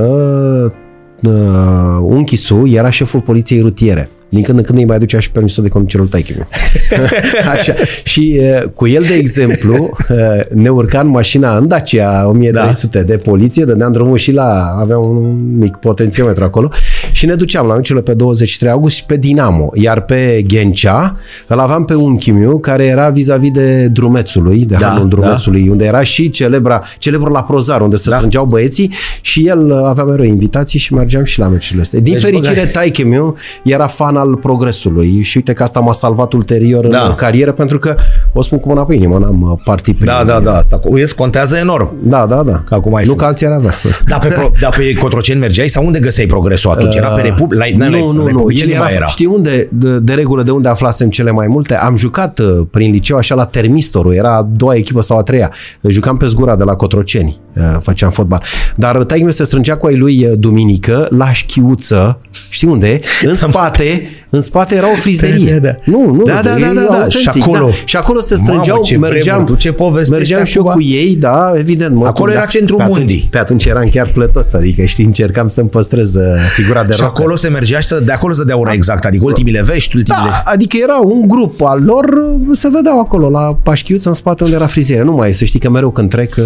uh, 1.23 1.33
Unchisu, 2.03 2.67
era 2.67 2.91
șeful 2.91 3.21
poliției 3.21 3.61
rutiere. 3.61 4.09
Din 4.29 4.43
când 4.43 4.59
în 4.59 4.65
când 4.65 4.79
îi 4.79 4.85
mai 4.85 4.97
aducea 4.97 5.19
și 5.19 5.31
permisul 5.31 5.63
de 5.63 5.69
conducere 5.69 6.03
lui 6.03 6.11
taică 6.11 6.49
Așa. 7.53 7.75
Și 8.05 8.41
uh, 8.41 8.69
cu 8.75 8.87
el, 8.87 9.03
de 9.03 9.15
exemplu, 9.15 9.97
uh, 10.09 10.17
ne 10.55 10.69
urca 10.69 11.01
în 11.01 11.09
mașina 11.09 11.57
în 11.57 11.69
Dacia 11.69 12.29
1300 12.29 12.99
da. 12.99 13.05
de 13.05 13.17
poliție, 13.17 13.65
dădeam 13.65 13.93
drumul 13.93 14.17
și 14.17 14.33
la, 14.33 14.77
avea 14.79 14.99
un 14.99 15.57
mic 15.59 15.77
potențiometru 15.77 16.45
acolo 16.45 16.71
și 17.13 17.27
ne 17.27 17.35
duceam 17.35 17.67
la 17.67 17.75
meciurile 17.75 18.05
pe 18.05 18.15
23 18.15 18.71
august 18.71 18.97
și 18.97 19.05
pe 19.05 19.17
Dinamo. 19.17 19.71
Iar 19.75 20.01
pe 20.01 20.45
Ghencea 20.47 21.17
îl 21.47 21.59
aveam 21.59 21.85
pe 21.85 21.95
unchi 21.95 22.31
meu 22.31 22.59
care 22.59 22.85
era 22.85 23.09
vis-a-vis 23.09 23.51
de 23.51 23.87
Drumețului, 23.87 24.65
de 24.65 24.77
da, 24.81 24.87
hanul 24.87 25.09
Drumețului, 25.09 25.63
da. 25.63 25.71
unde 25.71 25.85
era 25.85 26.03
și 26.03 26.31
celebra, 26.31 26.83
celebrul 26.99 27.33
la 27.33 27.43
Prozar, 27.43 27.81
unde 27.81 27.97
se 27.97 28.11
da. 28.11 28.17
strângeau 28.17 28.45
băieții 28.45 28.93
și 29.21 29.47
el 29.47 29.85
avea 29.85 30.05
mereu 30.05 30.25
invitații 30.25 30.79
și 30.79 30.95
mergeam 30.95 31.25
și 31.25 31.39
la 31.39 31.49
meciurile 31.49 31.83
astea. 31.83 32.01
Din 32.01 32.13
deci, 32.13 32.23
fericire, 32.23 32.67
taică 32.67 33.07
meu 33.07 33.37
era 33.65 33.87
fan 33.87 34.14
al 34.17 34.37
progresului 34.37 35.23
și 35.23 35.37
uite 35.37 35.53
că 35.53 35.63
asta 35.63 35.81
m-a 35.81 35.93
salvat 35.93 36.33
ulterior 36.33 36.87
da. 36.87 37.03
în 37.03 37.15
carieră 37.15 37.53
pentru 37.53 37.79
că 37.79 37.95
o 38.33 38.43
spun 38.43 38.59
cu 38.59 38.69
mâna 38.69 38.85
pe 38.85 38.95
inimă, 38.95 39.19
n-am 39.19 39.61
partid 39.65 40.05
Da, 40.05 40.23
da, 40.27 40.41
da, 40.41 40.57
asta 40.57 40.79
cu 40.79 40.95
contează 41.17 41.57
enorm. 41.57 41.93
Da, 42.03 42.27
da, 42.27 42.43
da. 42.43 42.63
Că 42.67 42.75
acum 42.75 42.95
ai 42.95 43.05
nu 43.05 43.15
că 43.15 43.25
alții 43.25 43.47
ar 43.47 43.53
avea. 43.53 43.75
Da, 44.07 44.19
pe, 44.19 44.29
pro, 44.29 44.51
da, 44.61 44.69
pe 44.69 44.93
Cotroceni 44.93 45.41
mergeai 45.41 45.69
sau 45.69 45.85
unde 45.85 45.99
găseai 45.99 46.27
progresul 46.27 46.71
atunci? 46.71 46.95
Era 46.95 47.09
pe 47.09 47.21
uh, 47.21 47.29
Repub... 47.29 47.53
La, 47.53 47.65
nu, 47.77 47.89
nu, 47.89 48.13
nu, 48.13 48.31
nu. 48.31 48.47
El 48.51 48.69
era, 48.69 48.89
era, 48.89 49.07
știi 49.07 49.27
unde, 49.27 49.69
de, 49.73 49.99
de 49.99 50.15
regulă, 50.15 50.43
de 50.43 50.51
unde 50.51 50.69
aflasem 50.69 51.11
cele 51.11 51.31
mai 51.31 51.47
multe? 51.47 51.77
Am 51.77 51.97
jucat 51.97 52.39
uh, 52.39 52.67
prin 52.71 52.91
liceu 52.91 53.17
așa 53.17 53.35
la 53.35 53.45
Termistorul, 53.45 54.15
era 54.15 54.37
a 54.37 54.43
doua 54.43 54.75
echipă 54.75 55.01
sau 55.01 55.19
a 55.19 55.23
treia. 55.23 55.53
Jucam 55.89 56.17
pe 56.17 56.27
zgura 56.27 56.57
de 56.57 56.65
la 56.65 56.75
Cotroceni, 56.75 57.41
uh, 57.41 57.44
făceam 57.81 58.11
fotbal. 58.11 58.43
Dar 58.77 59.05
taică 59.05 59.31
se 59.31 59.45
strângea 59.45 59.77
cu 59.77 59.87
ai 59.87 59.97
lui 59.97 60.29
duminică 60.37 61.09
la 61.11 61.33
șchiuță, 61.33 62.21
știi 62.49 62.69
unde? 62.69 63.01
În 63.23 63.37
spate, 63.37 64.03
în 64.35 64.41
spate 64.41 64.75
era 64.75 64.91
o 64.93 64.95
frizerie. 64.95 65.59
Da, 65.59 65.69
da. 65.69 65.77
Nu, 65.85 66.11
nu, 66.11 66.23
da, 66.23 66.41
da, 66.43 66.57
da, 66.59 66.73
da, 66.75 66.99
da. 66.99 67.09
Și 67.09 67.29
acolo, 67.29 67.67
da. 67.67 67.73
și 67.85 67.97
acolo 67.97 68.21
se 68.21 68.37
strângeau, 68.37 68.77
Mamă, 68.77 68.87
ce 68.87 68.99
mergeam, 68.99 69.45
tu 69.45 69.55
ce 69.55 69.75
mergeam 70.11 70.45
și 70.45 70.57
eu 70.57 70.65
cu 70.65 70.81
ei, 70.81 71.17
da, 71.17 71.53
evident. 71.57 71.95
Mă, 71.95 72.07
acolo 72.07 72.33
era 72.33 72.45
centrul 72.45 72.79
pe 72.79 72.85
mundii. 72.87 73.03
Atunci, 73.17 73.31
pe 73.31 73.39
atunci 73.39 73.65
eram 73.65 73.89
chiar 73.91 74.09
plătos, 74.13 74.53
adică 74.53 74.83
știi, 74.83 75.05
încercam 75.05 75.49
să-mi 75.49 75.69
păstrez 75.69 76.15
uh, 76.15 76.23
figura 76.55 76.85
de 76.85 76.93
Și 76.93 77.01
rocker. 77.01 77.19
acolo 77.19 77.37
se 77.37 77.49
mergea 77.49 77.81
și 77.81 77.89
de 78.05 78.13
acolo 78.13 78.35
se 78.35 78.45
dea 78.45 78.59
ora 78.59 78.73
exact, 78.73 79.05
adică 79.05 79.25
ultimile 79.25 79.63
vești, 79.63 79.97
ultimile... 79.97 80.29
Da, 80.29 80.43
adică 80.45 80.77
era 80.83 80.99
un 81.05 81.29
grup 81.29 81.63
al 81.63 81.83
lor, 81.83 82.07
se 82.53 82.69
vedeau 82.73 83.01
acolo, 83.01 83.31
la 83.31 83.59
Pașchiuț, 83.63 84.05
în 84.05 84.13
spate 84.13 84.45
unde 84.45 84.57
era 84.57 84.67
frizerie. 84.67 85.03
Nu 85.03 85.13
mai 85.13 85.33
să 85.33 85.45
știi 85.45 85.61
că 85.61 85.71
mereu 85.71 85.91
când 85.91 86.11
trec... 86.11 86.35
Uh, 86.39 86.45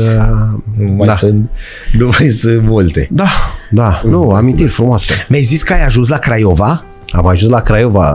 nu 0.78 0.92
mai, 0.92 1.06
da. 1.06 1.14
sunt, 1.14 1.50
nu 1.98 2.10
mai 2.18 2.30
sunt 2.30 2.62
multe. 2.62 3.08
Da, 3.10 3.28
da, 3.70 4.00
nu, 4.04 4.30
amintiri 4.30 4.68
frumoase. 4.68 5.26
Mi-ai 5.28 5.42
zis 5.42 5.62
că 5.62 5.72
ai 5.72 5.84
ajuns 5.84 6.08
la 6.08 6.18
Craiova? 6.18 6.84
Am 7.10 7.26
ajuns 7.26 7.50
la 7.50 7.60
Craiova, 7.60 8.10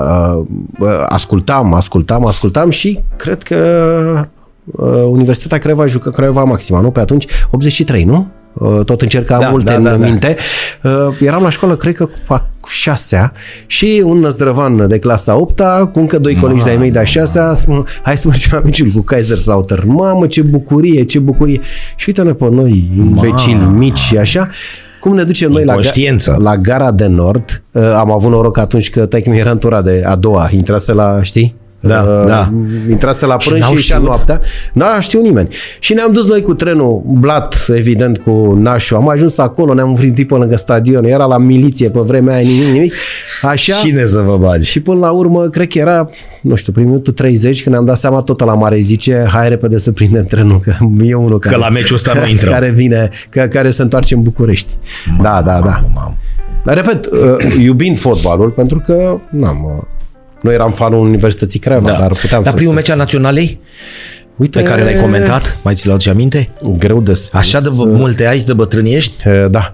uh, 0.80 1.04
ascultam, 1.08 1.74
ascultam, 1.74 2.26
ascultam 2.26 2.70
și 2.70 3.00
cred 3.16 3.44
că 3.44 4.28
uh, 4.66 5.04
Universitatea 5.06 5.58
Craiova 5.58 5.88
jucă 5.88 6.10
Craiova 6.10 6.44
Maxima, 6.44 6.80
nu? 6.80 6.92
Pe 6.92 7.00
atunci, 7.00 7.26
83, 7.52 8.04
nu? 8.04 8.28
Uh, 8.54 8.86
tot 8.86 9.02
încercam 9.02 9.40
da, 9.40 9.50
multe 9.50 9.72
da, 9.72 9.78
în 9.78 9.84
da, 9.84 9.96
da. 9.96 10.06
minte. 10.06 10.36
Da. 10.82 11.10
Eram 11.20 11.44
la 11.44 11.50
școală, 11.50 11.76
cred 11.76 11.96
că 11.96 12.10
cu 12.60 12.70
șasea 12.70 13.34
și 13.66 14.02
un 14.06 14.20
năzdrăvan 14.20 14.88
de 14.88 15.00
clasa 15.00 15.36
8 15.36 15.62
cu 15.92 16.00
încă 16.00 16.20
doi 16.20 16.36
colegi 16.36 16.64
de-ai 16.64 16.78
mei 16.78 16.92
de-a 16.92 17.04
șasea 17.04 17.54
spun, 17.54 17.86
hai 18.04 18.18
să 18.18 18.28
mergem 18.28 18.50
la 18.54 18.60
meciul 18.64 18.90
cu 18.90 19.02
Kaiserslautern. 19.02 19.92
Mamă, 19.92 20.28
ce 20.28 20.42
bucurie, 20.42 21.04
ce 21.04 21.20
bucurie. 21.20 21.60
Și 21.96 22.06
uite-ne 22.08 22.34
pe 22.34 22.50
noi, 22.50 22.92
imbecili 22.98 23.66
mici 23.72 23.98
și 23.98 24.18
așa. 24.18 24.48
Cum 25.04 25.16
ne 25.16 25.24
ducem 25.24 25.52
noi 25.52 25.66
la, 25.66 25.76
la 26.38 26.58
gara 26.58 26.92
de 26.92 27.06
nord? 27.06 27.64
Uh, 27.72 27.84
am 27.84 28.12
avut 28.12 28.32
noroc 28.32 28.58
atunci 28.58 28.90
că 28.90 29.06
taică 29.06 29.30
mi 29.30 29.38
era 29.38 29.52
în 29.52 29.58
tura 29.58 29.82
de 29.82 30.04
a 30.06 30.16
doua, 30.16 30.50
intrase 30.52 30.94
la, 30.94 31.24
știi? 31.24 31.56
Da, 31.88 32.02
uh, 32.02 32.28
da. 32.28 32.50
Intrase 32.90 33.26
la 33.26 33.36
prânz 33.36 33.62
și, 33.62 33.68
și 33.68 33.74
ieșea 33.74 33.98
noaptea. 33.98 34.40
N-a 34.74 35.00
știu 35.00 35.22
nimeni. 35.22 35.48
Și 35.80 35.94
ne-am 35.94 36.12
dus 36.12 36.28
noi 36.28 36.42
cu 36.42 36.54
trenul 36.54 37.02
blat, 37.06 37.66
evident, 37.76 38.18
cu 38.18 38.58
nașul. 38.60 38.98
Am 38.98 39.10
ajuns 39.10 39.38
acolo, 39.38 39.74
ne-am 39.74 39.92
oprit 39.92 40.28
pe 40.28 40.34
lângă 40.34 40.56
stadion. 40.56 41.04
Era 41.04 41.26
la 41.26 41.38
miliție 41.38 41.90
pe 41.90 42.00
vremea 42.00 42.36
aia, 42.36 42.48
nimic, 42.48 42.72
nimic. 42.72 42.94
Așa. 43.42 43.76
Cine 43.76 44.06
să 44.06 44.20
vă 44.20 44.38
bagi? 44.38 44.70
Și 44.70 44.80
până 44.80 45.00
la 45.00 45.10
urmă, 45.10 45.48
cred 45.48 45.68
că 45.68 45.78
era, 45.78 46.06
nu 46.42 46.56
știu, 46.56 46.72
prin 46.72 46.86
minutul 46.86 47.14
30, 47.14 47.64
când 47.64 47.76
am 47.76 47.86
dat 47.86 47.98
seama 47.98 48.22
tot 48.22 48.40
la 48.40 48.54
mare, 48.54 48.80
zice, 48.80 49.26
hai 49.30 49.50
repede 49.50 49.78
să 49.78 49.92
prindem 49.92 50.26
trenul, 50.26 50.60
că 50.60 50.74
e 51.04 51.14
unul 51.14 51.40
care... 51.40 51.56
Că 51.56 51.62
la 51.62 51.70
meciul 51.70 51.96
ăsta 51.96 52.14
nu 52.14 52.28
intră. 52.32 52.50
Care 52.50 52.70
vine, 52.70 53.10
că, 53.30 53.42
care 53.42 53.70
se 53.70 53.82
întoarce 53.82 54.16
în 54.16 54.22
București. 54.22 54.74
Mamă, 55.10 55.24
da, 55.24 55.42
da, 55.42 55.60
da. 55.60 55.84
Mamă. 55.94 56.18
Dar 56.66 56.76
repet, 56.76 57.06
uh, 57.06 57.56
iubind 57.64 57.98
fotbalul, 57.98 58.50
pentru 58.50 58.80
că 58.80 59.20
n-am 59.30 59.88
noi 60.44 60.54
eram 60.54 60.72
fanul 60.72 61.00
Universității 61.00 61.60
Craiova, 61.60 61.92
da. 61.92 61.98
dar 61.98 62.12
puteam 62.22 62.44
Dar 62.44 62.54
primul 62.54 62.74
meci 62.74 62.90
al 62.90 62.98
naționalei? 62.98 63.60
Uite, 64.36 64.60
pe 64.60 64.66
care 64.66 64.84
l-ai 64.84 64.96
comentat, 65.02 65.58
mai 65.64 65.74
ți-l 65.74 65.90
aduce 65.90 66.10
aminte? 66.10 66.50
Greu 66.78 67.02
de 67.02 67.14
spus. 67.14 67.40
Așa 67.40 67.60
de 67.60 67.70
multe 67.72 68.28
ai, 68.28 68.40
de 68.40 68.54
bătrâni 68.54 68.94
ești? 68.94 69.24
Da. 69.50 69.72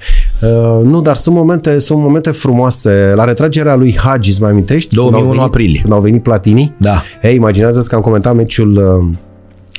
Nu, 0.83 1.01
dar 1.01 1.15
sunt 1.15 1.35
momente, 1.35 1.79
sunt 1.79 1.99
momente 1.99 2.31
frumoase. 2.31 3.13
La 3.15 3.23
retragerea 3.23 3.75
lui 3.75 3.97
Hagi, 3.97 4.29
îți 4.29 4.41
mai 4.41 4.49
amintești? 4.49 4.95
2001 4.95 5.29
venit, 5.29 5.45
aprilie. 5.45 5.79
Când 5.81 5.93
au 5.93 6.01
venit 6.01 6.23
Platini? 6.23 6.75
Da. 6.79 7.03
Ei, 7.21 7.35
imaginează 7.35 7.85
că 7.87 7.95
am 7.95 8.01
comentat 8.01 8.35
meciul 8.35 9.03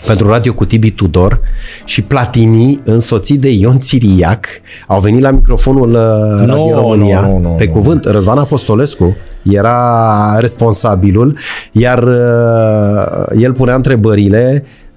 pentru 0.07 0.29
radio 0.29 0.53
cu 0.53 0.64
Tibi 0.64 0.90
Tudor 0.90 1.40
și 1.85 2.03
Platini, 2.03 2.79
însoțit 2.85 3.40
de 3.40 3.50
Ion 3.50 3.81
Țiriac, 3.81 4.46
au 4.87 5.00
venit 5.00 5.20
la 5.20 5.31
microfonul 5.31 5.90
no, 5.90 6.46
Radio 6.46 6.74
România, 6.74 7.20
no, 7.20 7.26
no, 7.26 7.38
no, 7.38 7.48
pe 7.48 7.64
no. 7.64 7.72
cuvânt, 7.72 8.05
Răzvan 8.05 8.38
Apostolescu, 8.38 9.16
era 9.42 10.37
responsabilul, 10.38 11.37
iar 11.72 12.03
uh, 12.03 13.42
el 13.42 13.53
punea 13.53 13.74
întrebările 13.74 14.64
uh, 14.64 14.89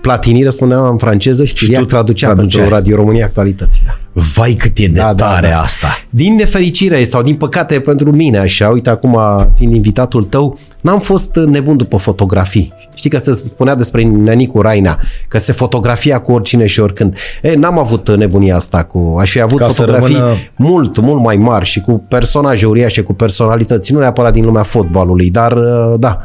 Platini 0.00 0.42
răspundea 0.42 0.78
în 0.78 0.96
franceză 0.96 1.44
și 1.44 1.54
Țiriac 1.54 1.86
traducea, 1.86 2.26
traducea 2.26 2.58
pentru 2.58 2.74
Radio 2.74 2.96
România 2.96 3.24
Actualități. 3.24 3.82
Da. 3.86 3.96
Vai 4.12 4.52
cât 4.52 4.78
e 4.78 4.86
de 4.86 5.00
da, 5.00 5.12
da 5.12 5.24
tare 5.24 5.46
da, 5.46 5.52
da. 5.52 5.60
asta! 5.60 5.88
Din 6.10 6.34
nefericire 6.34 7.04
sau 7.04 7.22
din 7.22 7.34
păcate 7.34 7.80
pentru 7.80 8.12
mine 8.12 8.38
așa, 8.38 8.68
uite 8.68 8.90
acum 8.90 9.18
fiind 9.54 9.74
invitatul 9.74 10.24
tău, 10.24 10.58
n-am 10.80 11.00
fost 11.00 11.36
nebun 11.36 11.76
după 11.76 11.96
fotografii. 11.96 12.72
Știi 12.94 13.10
că 13.10 13.18
se 13.18 13.32
spunea 13.32 13.74
despre 13.74 14.02
Nenicu 14.02 14.60
Raina, 14.60 14.98
că 15.28 15.38
se 15.38 15.52
fotografia 15.52 16.20
cu 16.20 16.32
oricine 16.32 16.66
și 16.66 16.80
oricând. 16.80 17.16
E, 17.42 17.54
n-am 17.54 17.78
avut 17.78 18.16
nebunia 18.16 18.56
asta 18.56 18.82
cu... 18.82 19.16
Aș 19.18 19.30
fi 19.30 19.40
avut 19.40 19.58
Ca 19.58 19.66
fotografii 19.66 20.14
rămână... 20.14 20.34
mult, 20.56 20.98
mult 20.98 21.22
mai 21.22 21.36
mari 21.36 21.64
și 21.64 21.80
cu 21.80 22.04
personaje 22.08 22.66
uriașe, 22.66 23.00
cu 23.02 23.12
personalități, 23.12 23.92
nu 23.92 23.98
neapărat 23.98 24.32
din 24.32 24.44
lumea 24.44 24.62
fotbalului, 24.62 25.30
dar 25.30 25.54
da, 25.98 26.18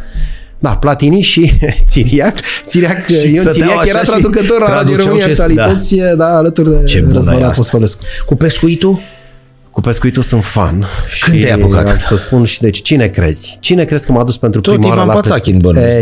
da, 0.60 0.70
Platini 0.70 1.22
și 1.22 1.52
Țiriac. 1.90 2.40
Țiriac, 2.68 3.06
și 3.06 3.34
Ion 3.34 3.46
Țiriac 3.52 3.86
era 3.86 4.02
traducător 4.02 4.60
la 4.60 4.74
Radio 4.74 4.96
România 4.96 5.26
Actualități, 5.26 5.96
da. 5.96 6.16
da, 6.16 6.38
alături 6.38 6.70
de 6.70 7.06
Răzvan 7.12 7.44
Apostolescu. 7.44 8.04
Cu 8.26 8.36
pescuitul? 8.36 9.00
Cu 9.76 9.82
pescuitul 9.82 10.22
sunt 10.22 10.44
fan. 10.44 10.86
Când 11.22 11.42
te-ai 11.42 11.52
apucat? 11.52 11.98
Să 11.98 12.16
spun 12.16 12.44
și 12.44 12.62
deci 12.62 12.82
cine 12.82 13.08
crezi? 13.08 13.58
Cine 13.60 13.84
crezi 13.84 14.06
că 14.06 14.12
m-a 14.12 14.24
dus 14.24 14.38
pentru 14.38 14.62
Tot 14.62 14.74
prima 14.74 14.88
oară 14.88 15.06
la 15.06 15.14
pescuit? 15.14 15.42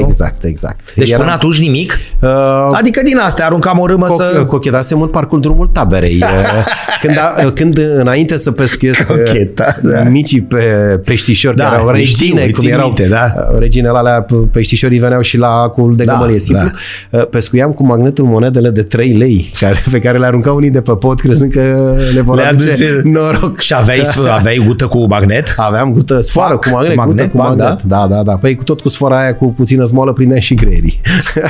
Exact, 0.03 0.43
exact. 0.43 0.95
Deci 0.95 1.09
Era... 1.09 1.19
până 1.19 1.31
atunci 1.31 1.59
nimic? 1.59 1.99
Uh, 2.21 2.29
adică 2.71 3.01
din 3.03 3.17
astea 3.17 3.45
aruncam 3.45 3.79
o 3.79 3.85
râmă 3.85 4.07
co- 4.07 4.15
să... 4.15 4.45
Cochedasem 4.47 5.01
în 5.01 5.07
parcul 5.07 5.39
drumul 5.39 5.67
taberei. 5.67 6.23
Uh, 6.33 6.65
când, 7.01 7.17
a, 7.17 7.51
când 7.53 7.77
înainte 7.77 8.37
să 8.37 8.51
pescuiesc 8.51 8.99
uh, 8.99 9.05
Cocheta, 9.05 9.75
da. 9.83 10.01
micii 10.03 10.41
pe 10.41 10.57
peștișori 11.03 11.55
da, 11.55 11.63
care 11.63 11.75
erau 11.75 11.89
regine, 11.89 12.41
știu, 12.41 12.61
cum 12.61 12.69
erau 12.69 12.85
minte, 12.85 13.07
da. 13.07 13.33
reginele 13.59 13.97
alea, 13.97 14.25
peștișorii 14.51 14.99
veneau 14.99 15.21
și 15.21 15.37
la 15.37 15.47
acul 15.47 15.95
de 15.95 16.03
da, 16.03 16.11
gămălie. 16.11 16.39
Simplu. 16.39 16.71
Da. 17.09 17.19
Pescuiam 17.19 17.71
cu 17.71 17.85
magnetul 17.85 18.25
monedele 18.25 18.69
de 18.69 18.81
3 18.81 19.11
lei 19.11 19.51
care, 19.59 19.83
pe 19.91 19.99
care 19.99 20.17
le 20.17 20.25
aruncau 20.25 20.55
unii 20.55 20.69
de 20.69 20.81
pe 20.81 20.91
pod 20.91 21.19
crezând 21.19 21.51
că 21.51 21.95
le 22.13 22.21
vor 22.21 22.35
le 22.35 22.43
aduce 22.43 23.01
noroc. 23.03 23.61
Și 23.63 23.73
aveai, 23.73 24.01
aveai 24.29 24.63
gută 24.65 24.87
cu 24.87 25.05
magnet? 25.07 25.53
Aveam 25.57 25.91
gută, 25.91 26.21
sfoară 26.21 26.57
cu 26.57 26.69
magnet, 26.69 26.95
magnet, 26.95 27.15
gută 27.15 27.37
cu 27.37 27.37
magnet. 27.37 27.81
Da? 27.83 28.07
da, 28.07 28.15
da, 28.15 28.23
da. 28.23 28.37
Păi 28.37 28.55
cu 28.55 28.63
tot 28.63 28.81
cu 28.81 28.89
sfoara 28.89 29.19
aia 29.19 29.35
cu 29.35 29.45
puțină 29.45 29.85
smolă 29.85 30.13
prindeam 30.13 30.39
și 30.39 30.55
greierii. 30.55 31.01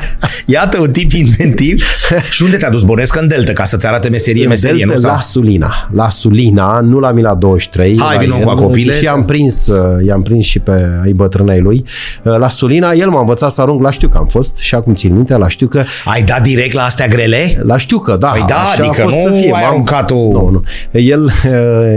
Iată 0.45 0.79
un 0.79 0.91
tip 0.91 1.11
inventiv. 1.11 1.83
și 2.31 2.43
unde 2.43 2.57
te-a 2.57 2.69
dus 2.69 2.81
Bănuiesc 2.81 3.15
în 3.15 3.27
Delta 3.27 3.53
ca 3.53 3.63
să-ți 3.63 3.87
arate 3.87 4.09
meserie, 4.09 4.43
în 4.43 4.49
meserie, 4.49 4.85
Delta, 4.85 5.07
nu? 5.07 5.13
La 5.13 5.19
Sulina. 5.19 5.89
La 5.93 6.09
Sulina, 6.09 6.79
nu 6.79 6.99
la 6.99 7.11
Mila 7.11 7.33
23. 7.33 7.99
Hai, 7.99 8.17
vină 8.17 8.35
cu 8.35 8.53
copile. 8.53 8.93
Și 8.93 9.03
i-am 9.03 9.25
prins, 9.25 9.67
uh, 9.67 10.05
i-am 10.05 10.21
prins 10.21 10.45
și 10.45 10.59
pe 10.59 10.99
ai 11.03 11.11
bătrânei 11.11 11.59
lui. 11.59 11.83
Uh, 12.23 12.37
la 12.37 12.49
Sulina, 12.49 12.91
el 12.91 13.09
m-a 13.09 13.19
învățat 13.19 13.51
să 13.51 13.61
arunc 13.61 13.81
la 13.81 13.91
știu 13.91 14.07
că 14.07 14.17
am 14.17 14.27
fost 14.27 14.55
și 14.57 14.75
acum 14.75 14.93
țin 14.93 15.15
minte, 15.15 15.37
la 15.37 15.47
știu 15.47 15.67
că... 15.67 15.83
Ai 16.05 16.23
dat 16.23 16.41
direct 16.41 16.73
la 16.73 16.83
astea 16.83 17.07
grele? 17.07 17.61
La 17.63 17.77
știu 17.77 17.97
că, 17.97 18.15
da. 18.15 18.27
Păi 18.27 18.45
da, 18.47 18.55
adică 18.77 19.03
nu 19.03 19.09
să 19.09 19.31
fie. 19.31 19.51
ai 19.55 19.65
aruncat-o... 19.65 20.15
Nu, 20.15 20.49
nu. 20.49 20.63
El, 20.99 21.31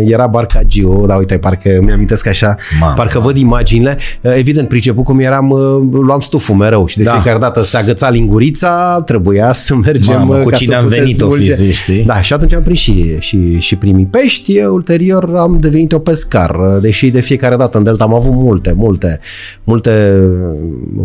era 0.06 0.26
Barcagiu, 0.26 1.04
dar 1.06 1.18
uite, 1.18 1.38
parcă 1.38 1.78
mi-amintesc 1.82 2.26
așa, 2.26 2.56
Mamă, 2.80 2.92
parcă 2.96 3.18
văd 3.18 3.36
imaginile. 3.36 3.96
Evident, 4.20 4.68
priceput 4.68 5.04
cum 5.04 5.18
eram, 5.20 5.48
luam 5.92 6.20
stuful 6.20 6.54
mereu 6.54 6.86
și 6.86 6.96
de 6.96 7.02
Da. 7.02 7.12
fiecare 7.12 7.38
dată 7.38 7.62
se 7.64 7.76
agăța 7.76 8.10
lingurița, 8.10 9.02
trebuia 9.06 9.52
să 9.52 9.74
mergem 9.84 10.18
Mamă, 10.18 10.34
cu 10.36 10.48
ca 10.48 10.56
cine 10.56 10.72
să 10.74 10.78
am 10.78 10.84
putem 10.84 10.98
venit 11.02 11.20
o 11.22 11.26
fi 11.28 11.32
smulge. 11.34 11.54
zis, 11.54 11.76
știi? 11.76 12.02
Da, 12.04 12.22
și 12.22 12.32
atunci 12.32 12.52
am 12.52 12.62
prins 12.62 12.78
și, 12.78 13.16
și, 13.18 13.58
și 13.60 13.76
primii 13.76 14.06
pești. 14.06 14.58
Ulterior 14.60 15.36
am 15.36 15.56
devenit 15.60 15.92
o 15.92 15.98
pescar, 15.98 16.56
deși 16.80 17.10
de 17.10 17.20
fiecare 17.20 17.56
dată 17.56 17.78
în 17.78 17.84
Delta 17.84 18.04
am 18.04 18.14
avut 18.14 18.32
multe, 18.32 18.72
multe, 18.76 19.20
multe 19.64 20.20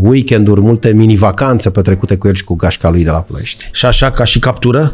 weekenduri, 0.01 0.61
multe 0.61 0.93
mini-vacanțe 0.93 1.69
petrecute 1.69 2.15
cu 2.15 2.27
el 2.27 2.33
și 2.33 2.43
cu 2.43 2.55
gașca 2.55 2.89
lui 2.89 3.03
de 3.03 3.09
la 3.09 3.17
Ploiești. 3.19 3.69
Și 3.71 3.85
așa 3.85 4.11
ca 4.11 4.23
și 4.23 4.39
captură? 4.39 4.91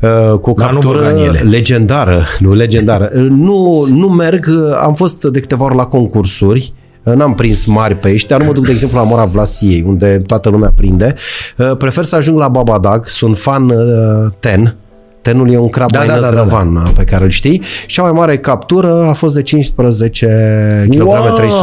Uh, 0.00 0.38
cu 0.38 0.50
o 0.50 0.54
Dar 0.56 0.72
nu 0.72 0.78
captură 0.78 0.98
băga 0.98 1.10
în 1.20 1.26
ele. 1.26 1.38
legendară, 1.38 2.24
nu 2.38 2.54
legendară. 2.54 3.10
Uh, 3.48 3.88
nu, 3.88 3.96
nu 3.96 4.08
merg, 4.08 4.46
uh, 4.48 4.78
am 4.82 4.94
fost 4.94 5.24
de 5.24 5.40
câteva 5.40 5.64
ori 5.64 5.76
la 5.76 5.86
concursuri, 5.86 6.72
uh, 7.02 7.14
N-am 7.14 7.34
prins 7.34 7.64
mari 7.64 7.94
pești, 7.94 8.28
dar 8.28 8.40
nu 8.40 8.46
mă 8.46 8.52
duc, 8.52 8.64
de 8.66 8.72
exemplu, 8.72 8.98
la 8.98 9.04
Mora 9.04 9.24
Vlasiei, 9.24 9.84
unde 9.86 10.22
toată 10.26 10.48
lumea 10.48 10.72
prinde. 10.74 11.14
Uh, 11.58 11.76
Prefer 11.76 12.04
să 12.04 12.16
ajung 12.16 12.38
la 12.38 12.48
Babadag, 12.48 13.04
sunt 13.06 13.36
fan 13.38 13.68
uh, 13.68 14.32
ten. 14.38 14.76
Tenul 15.24 15.52
e 15.52 15.58
un 15.58 15.68
crab 15.68 15.90
Da, 15.90 15.98
mai 15.98 16.06
da, 16.06 16.14
da, 16.14 16.20
da, 16.20 16.26
năzdrăvan 16.26 16.76
uh, 16.76 16.90
pe 16.96 17.04
care 17.04 17.24
îl 17.24 17.30
știi. 17.30 17.62
Și 17.86 17.94
cea 17.94 18.02
mai 18.02 18.12
mare 18.12 18.38
captură 18.38 19.04
a 19.08 19.12
fost 19.12 19.34
de 19.34 19.42
15 19.42 20.86
kg 20.90 21.02
Wow! 21.02 21.34
300. 21.36 21.62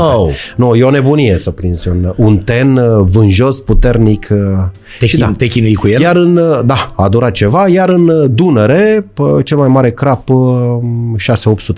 Nu, 0.56 0.76
e 0.76 0.84
o 0.84 0.90
nebunie 0.90 1.38
să 1.38 1.52
prinzi 1.52 1.88
un, 1.88 2.14
un 2.16 2.38
ten 2.38 2.78
uh, 2.78 3.06
vânjos, 3.10 3.60
puternic. 3.60 4.28
uh, 4.32 4.38
Te, 5.00 5.06
și 5.06 5.16
chin, 5.16 5.26
da. 5.26 5.34
te 5.38 5.48
chinui 5.48 5.74
cu 5.74 5.88
el? 5.88 6.02
Iar 6.02 6.16
în, 6.16 6.62
da, 6.66 6.94
a 6.96 7.10
durat 7.10 7.32
ceva, 7.32 7.68
iar 7.68 7.90
în 7.90 8.36
Dunăre, 8.36 9.08
pă, 9.14 9.42
cel 9.46 9.58
mai 9.58 9.68
mare 9.68 9.92
crap, 9.92 10.30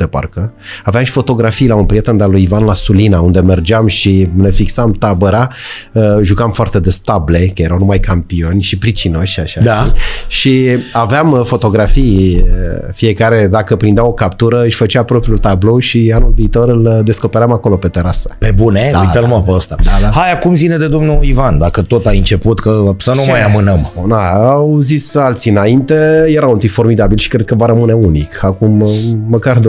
6-800 0.05 0.09
parcă. 0.09 0.53
Aveam 0.83 1.03
și 1.03 1.11
fotografii 1.11 1.67
la 1.67 1.75
un 1.75 1.85
prieten 1.85 2.17
de-al 2.17 2.31
lui 2.31 2.41
Ivan 2.41 2.63
la 2.63 2.73
Sulina, 2.73 3.19
unde 3.21 3.39
mergeam 3.39 3.87
și 3.87 4.29
ne 4.35 4.51
fixam 4.51 4.91
tabăra, 4.91 5.47
uh, 5.93 6.03
jucam 6.21 6.51
foarte 6.51 6.79
de 6.79 6.89
stable, 6.89 7.51
că 7.55 7.61
erau 7.61 7.77
numai 7.77 7.99
campioni 7.99 8.61
și 8.61 8.77
pricinoși, 8.77 9.39
așa. 9.39 9.61
Da. 9.63 9.93
Și 10.27 10.65
aveam 10.93 11.31
uh, 11.31 11.41
fotografii, 11.77 12.43
uh, 12.45 12.89
fiecare, 12.93 13.47
dacă 13.51 13.75
prindea 13.75 14.05
o 14.05 14.11
captură, 14.13 14.63
își 14.63 14.75
făcea 14.75 15.03
propriul 15.03 15.37
tablou 15.37 15.79
și 15.79 16.11
anul 16.15 16.31
viitor 16.35 16.69
îl 16.69 16.85
uh, 16.85 16.99
descopeream 17.05 17.51
acolo 17.51 17.75
pe 17.75 17.87
terasă. 17.87 18.29
Pe 18.37 18.51
bune, 18.55 18.89
Da, 18.91 18.99
uite-l 18.99 19.21
da, 19.21 19.27
mă 19.27 19.35
da. 19.35 19.41
pe 19.41 19.51
ăsta. 19.51 19.75
Da, 19.83 19.91
da. 20.01 20.07
Hai, 20.07 20.31
acum 20.31 20.55
zine 20.55 20.77
de 20.77 20.87
domnul 20.87 21.19
Ivan, 21.21 21.57
dacă 21.57 21.81
tot 21.81 22.05
ai 22.05 22.17
început, 22.17 22.59
că 22.59 22.93
să 22.97 23.11
nu 23.15 23.21
Ce 23.21 23.29
mai 23.29 23.39
să 23.39 23.45
amânăm. 23.45 23.77
spun? 23.77 24.07
Na, 24.07 24.29
au 24.51 24.77
zis 24.79 25.15
alții 25.15 25.51
înainte, 25.51 26.25
era 26.27 26.47
un 26.47 26.57
tip 26.57 26.69
formidabil 26.69 27.17
și 27.17 27.27
cred 27.27 27.45
că 27.45 27.55
va 27.55 27.65
rămâne 27.65 27.93
unic. 27.93 28.43
Acum, 28.43 28.89
măcar 29.27 29.57
20-30 29.59 29.61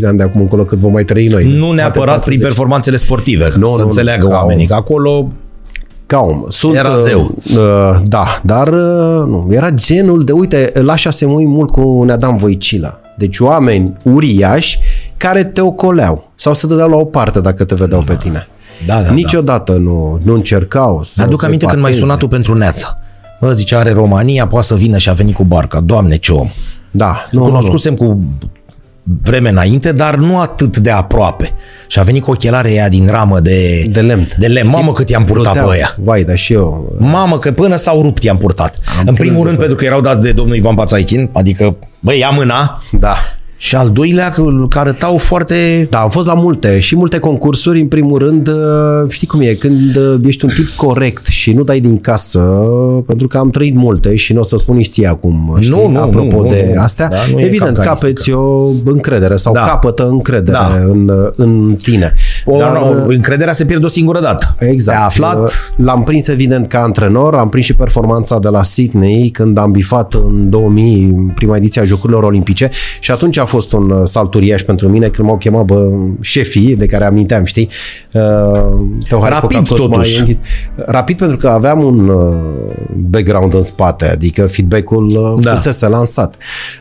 de 0.00 0.06
ani 0.06 0.16
de 0.16 0.22
acum 0.22 0.40
încolo, 0.40 0.64
cât 0.64 0.78
vom 0.78 0.92
mai 0.92 1.04
trăi 1.04 1.26
noi. 1.26 1.44
Nu 1.44 1.58
Poate 1.60 1.74
neapărat 1.74 2.06
40. 2.06 2.24
prin 2.24 2.40
performanțele 2.40 2.96
sportive, 2.96 3.52
Nu, 3.56 3.66
să 3.74 3.80
nu, 3.80 3.86
înțeleagă 3.86 4.26
ca 4.26 4.34
oamenii 4.34 4.62
om. 4.62 4.68
că 4.68 4.74
acolo 4.74 5.28
Ca 6.12 6.18
om. 6.20 6.44
Sunt, 6.48 6.74
Era 6.74 6.96
zeu. 6.96 7.34
Uh, 7.54 8.00
da, 8.04 8.40
dar 8.42 8.68
uh, 8.68 9.26
nu. 9.26 9.46
Era 9.50 9.70
genul 9.70 10.24
de, 10.24 10.32
uite, 10.32 10.72
la 10.74 10.92
așa 10.92 11.10
se 11.10 11.26
mui 11.26 11.46
mult 11.46 11.70
cu 11.70 12.02
Neadam 12.04 12.36
Voicila. 12.36 13.00
Deci 13.16 13.38
oameni 13.38 13.96
uriași 14.02 14.78
care 15.16 15.44
te 15.44 15.60
ocoleau 15.60 16.30
sau 16.34 16.54
se 16.54 16.66
dădeau 16.66 16.88
la 16.88 16.96
o 16.96 17.04
parte 17.04 17.40
dacă 17.40 17.64
te 17.64 17.74
vedeau 17.74 18.00
pe 18.00 18.16
tine. 18.16 18.46
Da, 18.86 18.94
da, 18.94 19.02
da. 19.02 19.12
Niciodată 19.12 19.72
nu, 19.72 20.20
nu 20.22 20.34
încercau 20.34 21.02
să 21.02 21.14
Mi-aduc 21.18 21.42
aminte 21.42 21.66
când 21.66 21.80
m-ai 21.82 21.90
epateze. 21.90 22.00
sunat 22.00 22.18
tu 22.18 22.28
pentru 22.28 22.54
Neața. 22.54 22.98
Bă, 23.40 23.52
zice, 23.52 23.76
are 23.76 23.92
România, 23.92 24.46
poate 24.46 24.66
să 24.66 24.74
vină 24.74 24.96
și 24.96 25.08
a 25.08 25.12
venit 25.12 25.34
cu 25.34 25.44
barca. 25.44 25.80
Doamne, 25.80 26.16
ce 26.16 26.32
om. 26.32 26.48
Da, 26.90 27.26
nu, 27.30 27.38
nu, 27.38 27.44
nu. 27.44 27.50
Cunoscusem 27.52 27.94
cu 27.94 28.20
vreme 29.22 29.48
înainte, 29.48 29.92
dar 29.92 30.14
nu 30.14 30.38
atât 30.38 30.76
de 30.78 30.90
aproape. 30.90 31.52
Și 31.86 31.98
a 31.98 32.02
venit 32.02 32.22
cu 32.22 32.30
ochelare 32.30 32.72
ea 32.72 32.88
din 32.88 33.06
ramă 33.10 33.40
de, 33.40 33.84
De 33.90 34.00
lemn. 34.00 34.28
De 34.38 34.46
lemn. 34.46 34.70
Mamă 34.70 34.92
cât 34.92 35.08
i-am 35.08 35.24
purtat 35.24 35.52
Pluteau. 35.52 35.68
pe 35.68 35.74
ăia. 35.76 35.94
Vai, 35.98 36.24
dar 36.24 36.36
și 36.36 36.52
eu. 36.52 36.94
Mamă, 36.98 37.38
că 37.38 37.52
până 37.52 37.76
s-au 37.76 38.02
rupt 38.02 38.22
i-am 38.22 38.38
purtat. 38.38 38.78
Am 38.98 39.04
în 39.06 39.14
primul 39.14 39.32
plâns 39.32 39.46
rând 39.46 39.58
de 39.58 39.64
pentru 39.64 39.76
că 39.76 39.84
erau 39.84 40.00
dat 40.00 40.20
de 40.20 40.32
domnul 40.32 40.56
Ivan 40.56 40.74
Pațaichin, 40.74 41.30
adică, 41.32 41.76
băi, 42.00 42.18
ia 42.18 42.30
mâna. 42.30 42.82
Da. 42.90 43.16
Și 43.64 43.76
al 43.76 43.90
doilea, 43.90 44.28
că, 44.28 44.42
că 44.68 44.78
arătau 44.78 45.16
foarte... 45.16 45.86
Da, 45.90 45.98
am 45.98 46.08
fost 46.08 46.26
la 46.26 46.34
multe 46.34 46.80
și 46.80 46.96
multe 46.96 47.18
concursuri. 47.18 47.80
În 47.80 47.86
primul 47.88 48.18
rând, 48.18 48.48
uh, 48.48 48.54
știi 49.08 49.26
cum 49.26 49.40
e, 49.40 49.52
când 49.54 49.96
uh, 49.96 50.14
ești 50.24 50.44
un 50.44 50.50
tip 50.54 50.68
corect 50.76 51.26
și 51.26 51.52
nu 51.52 51.62
dai 51.62 51.80
din 51.80 51.98
casă, 52.00 52.38
pentru 53.06 53.26
că 53.26 53.38
am 53.38 53.50
trăit 53.50 53.74
multe 53.74 54.16
și 54.16 54.32
nu 54.32 54.40
o 54.40 54.42
să 54.42 54.56
spun 54.56 54.76
nici 54.76 54.86
ție 54.88 55.06
acum, 55.06 55.56
știi, 55.60 55.70
Nu, 55.70 55.88
nu, 55.88 56.00
apropo 56.00 56.36
nu, 56.42 56.48
de 56.48 56.72
nu. 56.74 56.82
astea, 56.82 57.08
Da, 57.08 57.16
nu 57.32 57.38
e 57.38 57.44
evident, 57.44 57.76
capcanistică. 57.76 58.08
capeți 58.08 58.30
o 58.32 58.68
încredere 58.84 59.36
sau 59.36 59.52
Da. 59.52 59.60
capătă 59.60 60.08
încredere 60.08 60.56
Da. 60.56 60.70
în, 60.88 61.10
în 61.36 61.76
tine. 61.82 62.12
O, 62.44 62.58
Dar, 62.58 62.76
o, 62.76 63.04
încrederea 63.08 63.52
se 63.52 63.64
pierde 63.64 63.84
o 63.84 63.88
singură 63.88 64.20
dată. 64.20 64.54
Exact. 64.58 64.96
Te-a 64.98 65.06
aflat... 65.06 65.42
Uh, 65.44 65.50
L-am 65.76 66.02
prins 66.02 66.28
evident 66.28 66.66
ca 66.68 66.82
antrenor, 66.82 67.34
am 67.34 67.48
prins 67.48 67.64
și 67.64 67.74
performanța 67.74 68.38
de 68.38 68.48
la 68.48 68.62
Sydney 68.62 69.30
când 69.30 69.58
am 69.58 69.70
bifat 69.70 70.14
în 70.14 70.50
2000 70.50 71.02
în 71.02 71.26
prima 71.34 71.56
ediție 71.56 71.80
a 71.80 71.84
Jocurilor 71.84 72.22
Olimpice 72.22 72.68
și 73.00 73.10
atunci 73.10 73.36
a 73.38 73.44
fost 73.52 73.72
un 73.72 73.90
uh, 73.90 74.02
salt 74.04 74.34
uriaș 74.34 74.62
pentru 74.62 74.88
mine 74.88 75.08
când 75.08 75.28
m-au 75.28 75.36
chemat 75.36 75.64
bă, 75.64 75.90
șefii 76.20 76.76
de 76.76 76.86
care 76.86 77.04
aminteam, 77.04 77.44
știi? 77.44 77.68
Uh, 78.12 78.20
Teohari 79.08 79.34
Rapid, 79.34 79.56
Coca, 79.56 79.68
Cosma, 79.74 79.94
totuși. 79.96 80.16
Ienghi. 80.16 80.38
Rapid 80.86 81.16
pentru 81.16 81.36
că 81.36 81.48
aveam 81.48 81.84
un 81.84 82.08
uh, 82.08 82.34
background 82.96 83.54
în 83.54 83.62
spate, 83.62 84.10
adică 84.10 84.46
feedback-ul 84.46 85.06
uh, 85.06 85.42
Da. 85.44 85.54
fusese 85.54 85.88
lansat. 85.88 86.36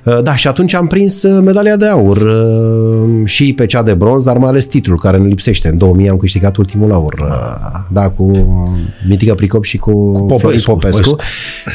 Uh, 0.06 0.22
Da, 0.24 0.36
și 0.36 0.48
atunci 0.48 0.74
am 0.74 0.88
prins 0.88 1.24
uh, 1.24 1.42
medalia 1.44 1.76
de 1.76 1.86
aur 1.88 2.18
uh, 2.18 3.26
și 3.26 3.54
pe 3.54 3.66
cea 3.66 3.84
de 3.84 3.94
bronz, 3.94 4.24
dar 4.24 4.38
mai 4.38 4.50
ales 4.50 4.66
titlul 4.66 4.98
care 4.98 5.18
ne 5.18 5.28
lipsește. 5.28 5.68
În 5.68 5.78
2000 5.78 6.10
am 6.10 6.18
câștigat 6.18 6.58
ultimul 6.58 6.92
aur. 6.92 7.14
uh, 7.20 7.80
Da, 7.90 8.10
cu 8.10 8.32
Mitică 9.08 9.34
Pricop 9.34 9.64
și 9.64 9.78
cu 9.78 9.92
Popescu, 9.92 10.38
Florin 10.38 10.62
Popescu. 10.66 11.16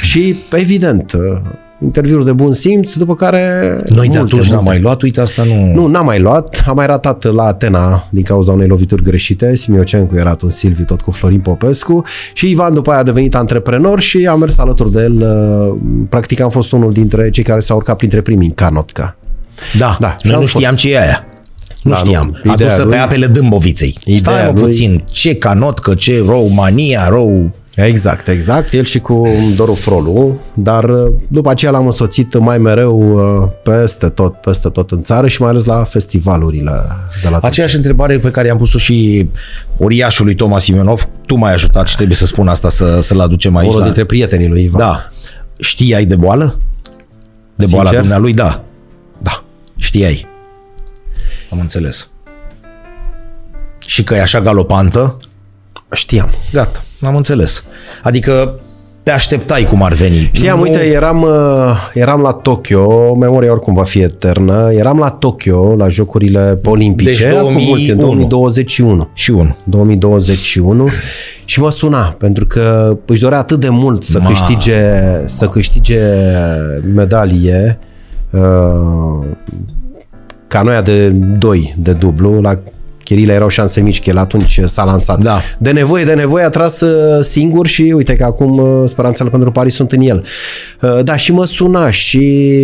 Și, 0.02 0.36
evident, 0.52 1.12
uh, 1.12 1.38
interviuri 1.82 2.24
de 2.24 2.32
bun 2.32 2.52
simț, 2.52 2.94
după 2.94 3.14
care... 3.14 3.60
Noi 3.88 4.08
de 4.08 4.18
multe, 4.18 4.18
atunci 4.18 4.32
n-am 4.50 4.54
multe. 4.54 4.68
mai 4.70 4.80
luat, 4.80 5.02
uite 5.02 5.20
asta 5.20 5.42
nu... 5.44 5.72
Nu, 5.74 5.86
n-am 5.86 6.04
mai 6.04 6.18
luat. 6.20 6.62
Am 6.66 6.76
mai 6.76 6.86
ratat 6.86 7.24
la 7.24 7.42
Atena 7.42 8.06
din 8.10 8.22
cauza 8.22 8.52
unei 8.52 8.66
lovituri 8.68 9.02
greșite. 9.02 9.56
Simiocencu 9.56 10.16
era 10.16 10.36
un 10.42 10.48
Silviu 10.50 10.84
tot 10.84 11.00
cu 11.00 11.10
Florin 11.10 11.40
Popescu 11.40 12.02
și 12.32 12.50
Ivan 12.50 12.74
după 12.74 12.90
aia 12.90 12.98
a 13.00 13.02
devenit 13.02 13.34
antreprenor 13.34 14.00
și 14.00 14.26
am 14.26 14.38
mers 14.38 14.58
alături 14.58 14.92
de 14.92 15.00
el. 15.00 15.16
uh, 15.72 15.76
Practic 16.08 16.40
am 16.40 16.50
fost 16.50 16.72
unul 16.72 16.92
dintre 16.92 17.30
cei 17.30 17.44
care 17.44 17.60
s-au 17.60 17.76
urcat 17.76 17.96
printre 17.96 18.20
primii 18.20 18.46
în 18.46 18.54
canotca. 18.54 19.16
Da, 19.78 19.96
Da, 20.00 20.08
și 20.08 20.26
noi 20.26 20.34
am 20.34 20.40
nu 20.40 20.46
fost. 20.46 20.56
știam 20.56 20.74
ce 20.76 20.92
e 20.92 21.00
aia. 21.00 21.26
Nu 21.82 21.90
Da, 21.90 21.96
știam. 21.96 22.36
nu. 22.42 22.52
Ideea 22.52 22.68
Adusă 22.68 22.82
pe 22.88 22.88
lui- 22.94 22.98
apele 23.04 23.26
Dâmboviței. 23.26 23.96
Ideea 24.04 24.18
Stai 24.18 24.44
mă 24.46 24.52
lui- 24.54 24.62
puțin, 24.62 25.04
ce 25.10 25.34
canotcă, 25.36 25.94
ce 25.94 26.22
România, 26.26 27.08
row... 27.08 27.50
Exact, 27.76 28.28
exact. 28.28 28.72
El 28.72 28.84
și 28.84 28.98
cu 28.98 29.28
Doru 29.56 29.74
Frolu, 29.74 30.40
dar 30.54 30.84
uh, 30.84 31.12
după 31.28 31.50
aceea 31.50 31.70
l-am 31.70 31.84
însoțit 31.84 32.38
mai 32.38 32.58
mereu 32.58 33.12
uh, 33.42 33.48
peste 33.62 34.08
tot, 34.08 34.34
peste 34.34 34.68
tot 34.68 34.90
în 34.90 35.02
țară 35.02 35.28
și 35.28 35.40
mai 35.40 35.50
ales 35.50 35.64
la 35.64 35.84
festivalurile 35.84 36.70
de 37.22 37.28
la 37.28 37.30
Turcia. 37.30 37.46
Aceeași 37.46 37.76
întrebare 37.76 38.18
pe 38.18 38.30
care 38.30 38.46
i-am 38.46 38.56
pus-o 38.56 38.78
și 38.78 39.28
uriașului 39.76 40.34
Toma 40.34 40.58
Simenov, 40.58 41.08
tu 41.26 41.36
m-ai 41.36 41.52
ajutat 41.52 41.86
și 41.86 41.96
trebuie 41.96 42.16
să 42.16 42.26
spun 42.26 42.48
asta, 42.48 42.68
să, 42.68 43.00
să-l 43.00 43.20
aducem 43.20 43.56
aici. 43.56 43.68
Unul 43.68 43.78
la... 43.78 43.84
dintre 43.84 44.04
prietenii 44.04 44.48
lui 44.48 44.62
Ivan. 44.62 44.80
Da. 44.80 45.10
Știai 45.60 46.04
de 46.04 46.16
boală? 46.16 46.60
De 47.54 47.66
boala 47.70 47.84
Sincer? 47.84 48.00
dumnealui? 48.00 48.34
Da. 48.34 48.64
Da. 49.18 49.44
Știai. 49.76 50.26
Am 51.50 51.58
înțeles. 51.60 52.08
Și 53.86 54.02
că 54.02 54.14
e 54.14 54.20
așa 54.20 54.40
galopantă? 54.40 55.16
Știam. 55.92 56.30
Gata, 56.52 56.82
am 57.00 57.16
înțeles. 57.16 57.64
Adică 58.02 58.60
te 59.02 59.10
așteptai 59.12 59.64
cum 59.64 59.82
ar 59.82 59.92
veni. 59.92 60.30
Știam, 60.32 60.56
Nu- 60.56 60.62
uite, 60.62 60.84
eram, 60.92 61.22
uh, 61.22 61.90
eram 61.94 62.20
la 62.20 62.32
Tokyo, 62.32 63.14
memoria 63.14 63.50
oricum 63.52 63.74
va 63.74 63.82
fi 63.82 64.00
eternă, 64.00 64.68
eram 64.72 64.98
la 64.98 65.08
Tokyo, 65.10 65.74
la 65.76 65.88
Jocurile 65.88 66.60
Olimpice, 66.64 67.10
Deci 67.10 67.24
acum 67.24 67.52
mult, 67.52 67.64
2001. 67.66 67.90
în 67.90 67.98
2021. 67.98 69.08
Și 69.12 69.30
un. 69.30 69.54
2021 69.64 70.88
și 71.44 71.60
mă 71.60 71.70
suna 71.70 72.14
pentru 72.18 72.46
că 72.46 72.96
își 73.06 73.20
dorea 73.20 73.38
atât 73.38 73.60
de 73.60 73.68
mult 73.68 74.02
să 74.02 74.18
Ma. 74.18 74.26
câștige 74.28 74.74
să 75.26 75.46
câștige 75.48 76.00
medalie 76.94 77.78
uh, 78.30 79.24
canoia 80.46 80.82
de 80.82 81.08
2 81.08 81.74
de 81.78 81.92
dublu 81.92 82.40
la 82.40 82.58
Chirila 83.06 83.32
erau 83.32 83.48
șanse 83.48 83.80
mici, 83.80 84.02
că 84.02 84.10
el 84.10 84.16
atunci 84.18 84.60
s-a 84.64 84.84
lansat. 84.84 85.18
Da. 85.22 85.38
De 85.58 85.70
nevoie, 85.70 86.04
de 86.04 86.12
nevoie 86.14 86.44
a 86.44 86.48
tras 86.48 86.80
uh, 86.80 87.24
singur 87.24 87.66
și 87.66 87.82
uite 87.82 88.16
că 88.16 88.24
acum 88.24 88.58
uh, 88.58 88.82
speranțele 88.88 89.28
pentru 89.30 89.50
Paris 89.52 89.74
sunt 89.74 89.92
în 89.92 90.00
el. 90.00 90.24
Uh, 90.82 90.98
Da, 91.02 91.16
și 91.16 91.32
mă 91.32 91.44
suna 91.44 91.90
și... 91.90 92.20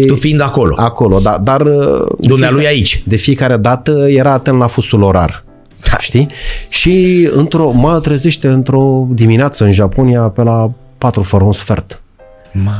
Tu 0.06 0.14
fiind 0.14 0.40
acolo. 0.40 0.74
Acolo, 0.78 1.18
da, 1.18 1.40
dar... 1.42 1.60
uh, 1.60 2.06
de 2.18 2.26
Dumnealui 2.26 2.56
fiecare- 2.58 2.66
aici. 2.76 3.02
de 3.06 3.16
fiecare 3.16 3.56
dată 3.56 4.06
era 4.08 4.32
atent 4.32 4.58
la 4.58 4.66
fusul 4.66 5.02
orar. 5.02 5.44
Da. 5.90 5.98
Știi? 5.98 6.26
Și 6.68 7.28
într-o, 7.34 7.70
mă 7.70 7.98
trezește 8.02 8.48
într-o 8.48 9.06
dimineață 9.10 9.64
în 9.64 9.72
Japonia 9.72 10.20
pe 10.20 10.42
la 10.42 10.70
4 10.98 11.22
fără 11.22 11.44
un 11.44 11.52
sfert. 11.52 12.02
Ma. 12.52 12.72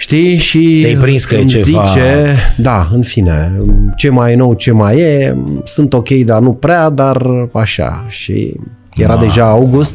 Știi? 0.00 0.36
Și 0.38 0.78
Te-ai 0.82 0.94
prins 0.94 1.24
că 1.24 1.34
e 1.34 1.40
îmi 1.40 1.48
ceva- 1.50 1.86
zice, 1.86 2.36
da, 2.56 2.88
în 2.92 3.02
fine, 3.02 3.60
ce 3.96 4.10
mai 4.10 4.32
e 4.32 4.36
nou, 4.36 4.54
ce 4.54 4.70
mai 4.70 4.98
e, 4.98 5.36
sunt 5.64 5.92
ok, 5.92 6.08
dar 6.08 6.40
nu 6.40 6.52
prea, 6.52 6.88
dar 6.90 7.22
așa. 7.52 8.04
Și 8.08 8.56
era 8.96 9.16
deja 9.16 9.48
august, 9.48 9.94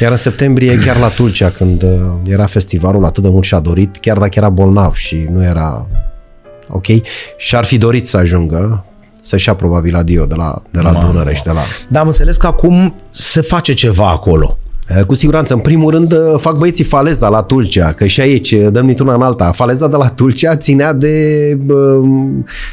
iar 0.00 0.10
în 0.10 0.16
septembrie 0.16 0.78
chiar 0.78 0.96
la 0.96 1.08
Tulcea, 1.08 1.50
când 1.50 1.82
uh, 1.82 1.90
era 2.26 2.46
festivalul, 2.46 3.04
atât 3.04 3.22
de 3.22 3.28
mult 3.28 3.44
și-a 3.44 3.58
dorit, 3.60 3.96
chiar 3.96 4.18
dacă 4.18 4.32
era 4.34 4.48
bolnav 4.48 4.94
și 4.94 5.26
nu 5.32 5.42
era 5.44 5.86
ok, 6.68 6.86
și-ar 7.36 7.64
fi 7.64 7.78
dorit 7.78 8.06
să 8.08 8.16
ajungă, 8.16 8.84
să-și 9.22 9.48
ia 9.48 9.54
probabil 9.54 9.96
adio 9.96 10.24
de 10.24 10.34
la, 10.34 10.62
de 10.70 10.80
la 10.80 10.92
Dunăre 10.92 11.34
și 11.34 11.42
de 11.42 11.50
la... 11.50 11.60
Dar 11.88 12.02
am 12.02 12.08
înțeles 12.08 12.36
că 12.36 12.46
acum 12.46 12.94
se 13.10 13.40
face 13.40 13.72
ceva 13.72 14.08
acolo. 14.10 14.58
Uh, 14.90 15.04
Cu 15.04 15.14
siguranță, 15.14 15.54
în 15.54 15.60
primul 15.60 15.90
rând, 15.90 16.12
uh, 16.12 16.18
fac 16.36 16.56
băieții 16.56 16.84
faleza 16.84 17.28
la 17.28 17.42
Tulcea, 17.42 17.92
că 17.92 18.06
și 18.06 18.20
aici 18.20 18.52
uh, 18.52 18.66
dăm 18.70 18.86
nituna 18.86 19.14
în 19.14 19.22
alta. 19.22 19.50
Faleza 19.52 19.88
de 19.88 19.96
la 19.96 20.08
Tulcea 20.08 20.56
ținea 20.56 20.92
de 20.92 21.18
uh, 21.68 22.08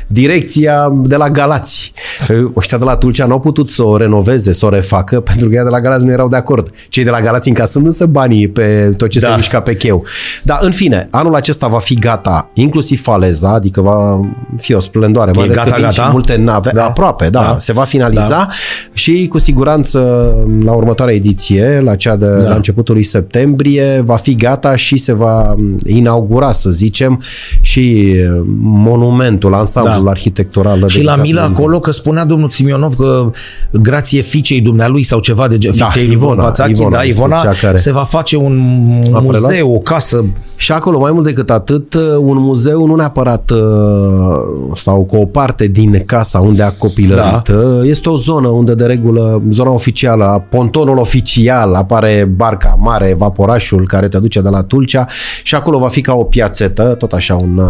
direcția 0.08 0.94
de 0.96 1.16
la 1.16 1.30
Galați. 1.30 1.94
Uh, 2.30 2.52
Ăștia 2.56 2.78
de 2.78 2.84
la 2.84 2.96
Tulcea 2.96 3.26
nu 3.26 3.32
au 3.32 3.40
putut 3.40 3.70
să 3.70 3.84
o 3.84 3.98
renoveze, 3.98 4.54
să 4.54 4.66
o 4.66 4.70
refacă, 4.70 5.20
pentru 5.30 5.48
că 5.48 5.56
ea 5.56 5.64
de 5.64 5.70
la 5.70 5.80
Galați 5.80 6.06
nu 6.06 6.12
erau 6.12 6.28
de 6.28 6.36
acord. 6.36 6.72
Cei 6.90 7.04
de 7.04 7.10
la 7.10 7.22
Galați 7.22 7.48
încasând 7.48 7.86
însă 7.86 8.06
banii 8.06 8.48
pe 8.48 8.94
tot 8.98 9.10
ce 9.10 9.20
Da. 9.20 9.28
se 9.28 9.34
mișca 9.36 9.60
pe 9.62 9.76
cheu. 9.76 10.04
Dar, 10.44 10.58
în 10.62 10.72
fine, 10.72 11.08
anul 11.12 11.36
acesta 11.36 11.68
va 11.68 11.80
fi 11.80 11.94
gata, 11.96 12.50
inclusiv 12.54 13.02
faleza, 13.02 13.50
adică 13.54 13.82
va 13.82 14.20
fi 14.58 14.74
o 14.74 14.80
splendoare. 14.80 15.32
mai 15.36 15.44
ales 15.44 15.58
că 15.58 15.64
gata, 15.64 15.76
vin 15.76 15.86
gata? 15.86 16.02
Și 16.04 16.10
multe 16.12 16.36
nave, 16.36 16.72
Da. 16.74 16.86
aproape, 16.86 17.30
da, 17.30 17.40
Da. 17.42 17.56
se 17.60 17.74
va 17.74 17.84
finaliza 17.84 18.28
da. 18.28 18.48
și 18.94 19.28
cu 19.30 19.38
siguranță 19.38 20.00
la 20.64 20.72
următoarea 20.72 21.16
ediție, 21.16 21.80
la 21.84 21.96
cea 22.04 22.16
de 22.16 22.26
da. 22.42 22.50
la 22.50 22.56
începutul 22.56 22.94
lui 22.94 23.04
septembrie, 23.04 24.02
va 24.06 24.16
fi 24.16 24.36
gata 24.36 24.76
și 24.76 24.98
se 24.98 25.14
va 25.14 25.56
inaugura, 25.86 26.52
să 26.52 26.70
zicem, 26.70 27.22
și 27.62 28.14
monumentul, 28.60 29.54
ansamblul 29.54 30.04
da. 30.04 30.10
arhitectural. 30.10 30.88
Și 30.88 31.02
la 31.04 31.16
dedicat 31.16 31.26
Mila 31.26 31.46
lui- 31.48 31.56
acolo, 31.56 31.80
că 31.80 31.92
spunea 31.92 32.26
domnul 32.26 32.50
Simionov 32.50 32.96
că 32.96 33.32
grație 33.72 34.22
fiicei 34.22 34.62
dumnealui 34.62 35.04
sau 35.04 35.20
ceva 35.20 35.48
de 35.48 35.58
gen, 35.58 35.72
Da, 35.78 35.86
fiicei 35.86 36.06
lui 36.06 36.16
Ivona, 36.16 36.44
Pațachi, 36.44 36.72
Ivona 36.72 36.90
da, 36.90 37.04
este 37.04 37.22
Ivona, 37.22 37.42
cea 37.42 37.52
care- 37.62 37.78
se 37.78 37.92
va 37.92 38.04
face 38.04 38.38
un 38.38 38.60
A 39.14 39.20
preluat? 39.20 39.24
muzeu, 39.42 39.74
o 39.74 39.78
casă. 39.78 40.26
Și 40.56 40.72
acolo, 40.72 41.00
mai 41.00 41.12
mult 41.12 41.26
decât 41.26 41.50
atât, 41.50 41.94
un 42.20 42.38
muzeu 42.38 42.86
nu 42.88 42.96
neapărat 42.96 43.50
uh, 43.52 43.58
sau 44.76 45.04
cu 45.04 45.16
o 45.16 45.26
parte 45.26 45.68
din 45.68 46.04
casa 46.06 46.40
unde 46.40 46.64
a 46.64 46.70
copilărit. 46.72 47.24
Da. 47.24 47.42
Este 47.84 48.10
o 48.10 48.18
zonă 48.18 48.48
unde 48.48 48.76
de 48.76 48.86
regulă, 48.86 49.42
zona 49.50 49.72
oficială, 49.72 50.46
pontonul 50.50 50.98
oficial, 50.98 51.74
apare 51.94 52.26
barca 52.36 52.76
mare, 52.80 53.14
vaporașul 53.18 53.88
care 53.88 54.08
te 54.08 54.18
duce 54.20 54.42
de 54.42 54.50
la 54.50 54.62
Tulcea 54.64 55.06
și 55.44 55.56
acolo 55.56 55.78
va 55.80 55.88
fi 55.88 56.02
ca 56.02 56.14
o 56.14 56.24
piațetă, 56.24 56.84
tot 57.00 57.12
așa 57.14 57.36
un, 57.36 57.58
uh, 57.58 57.64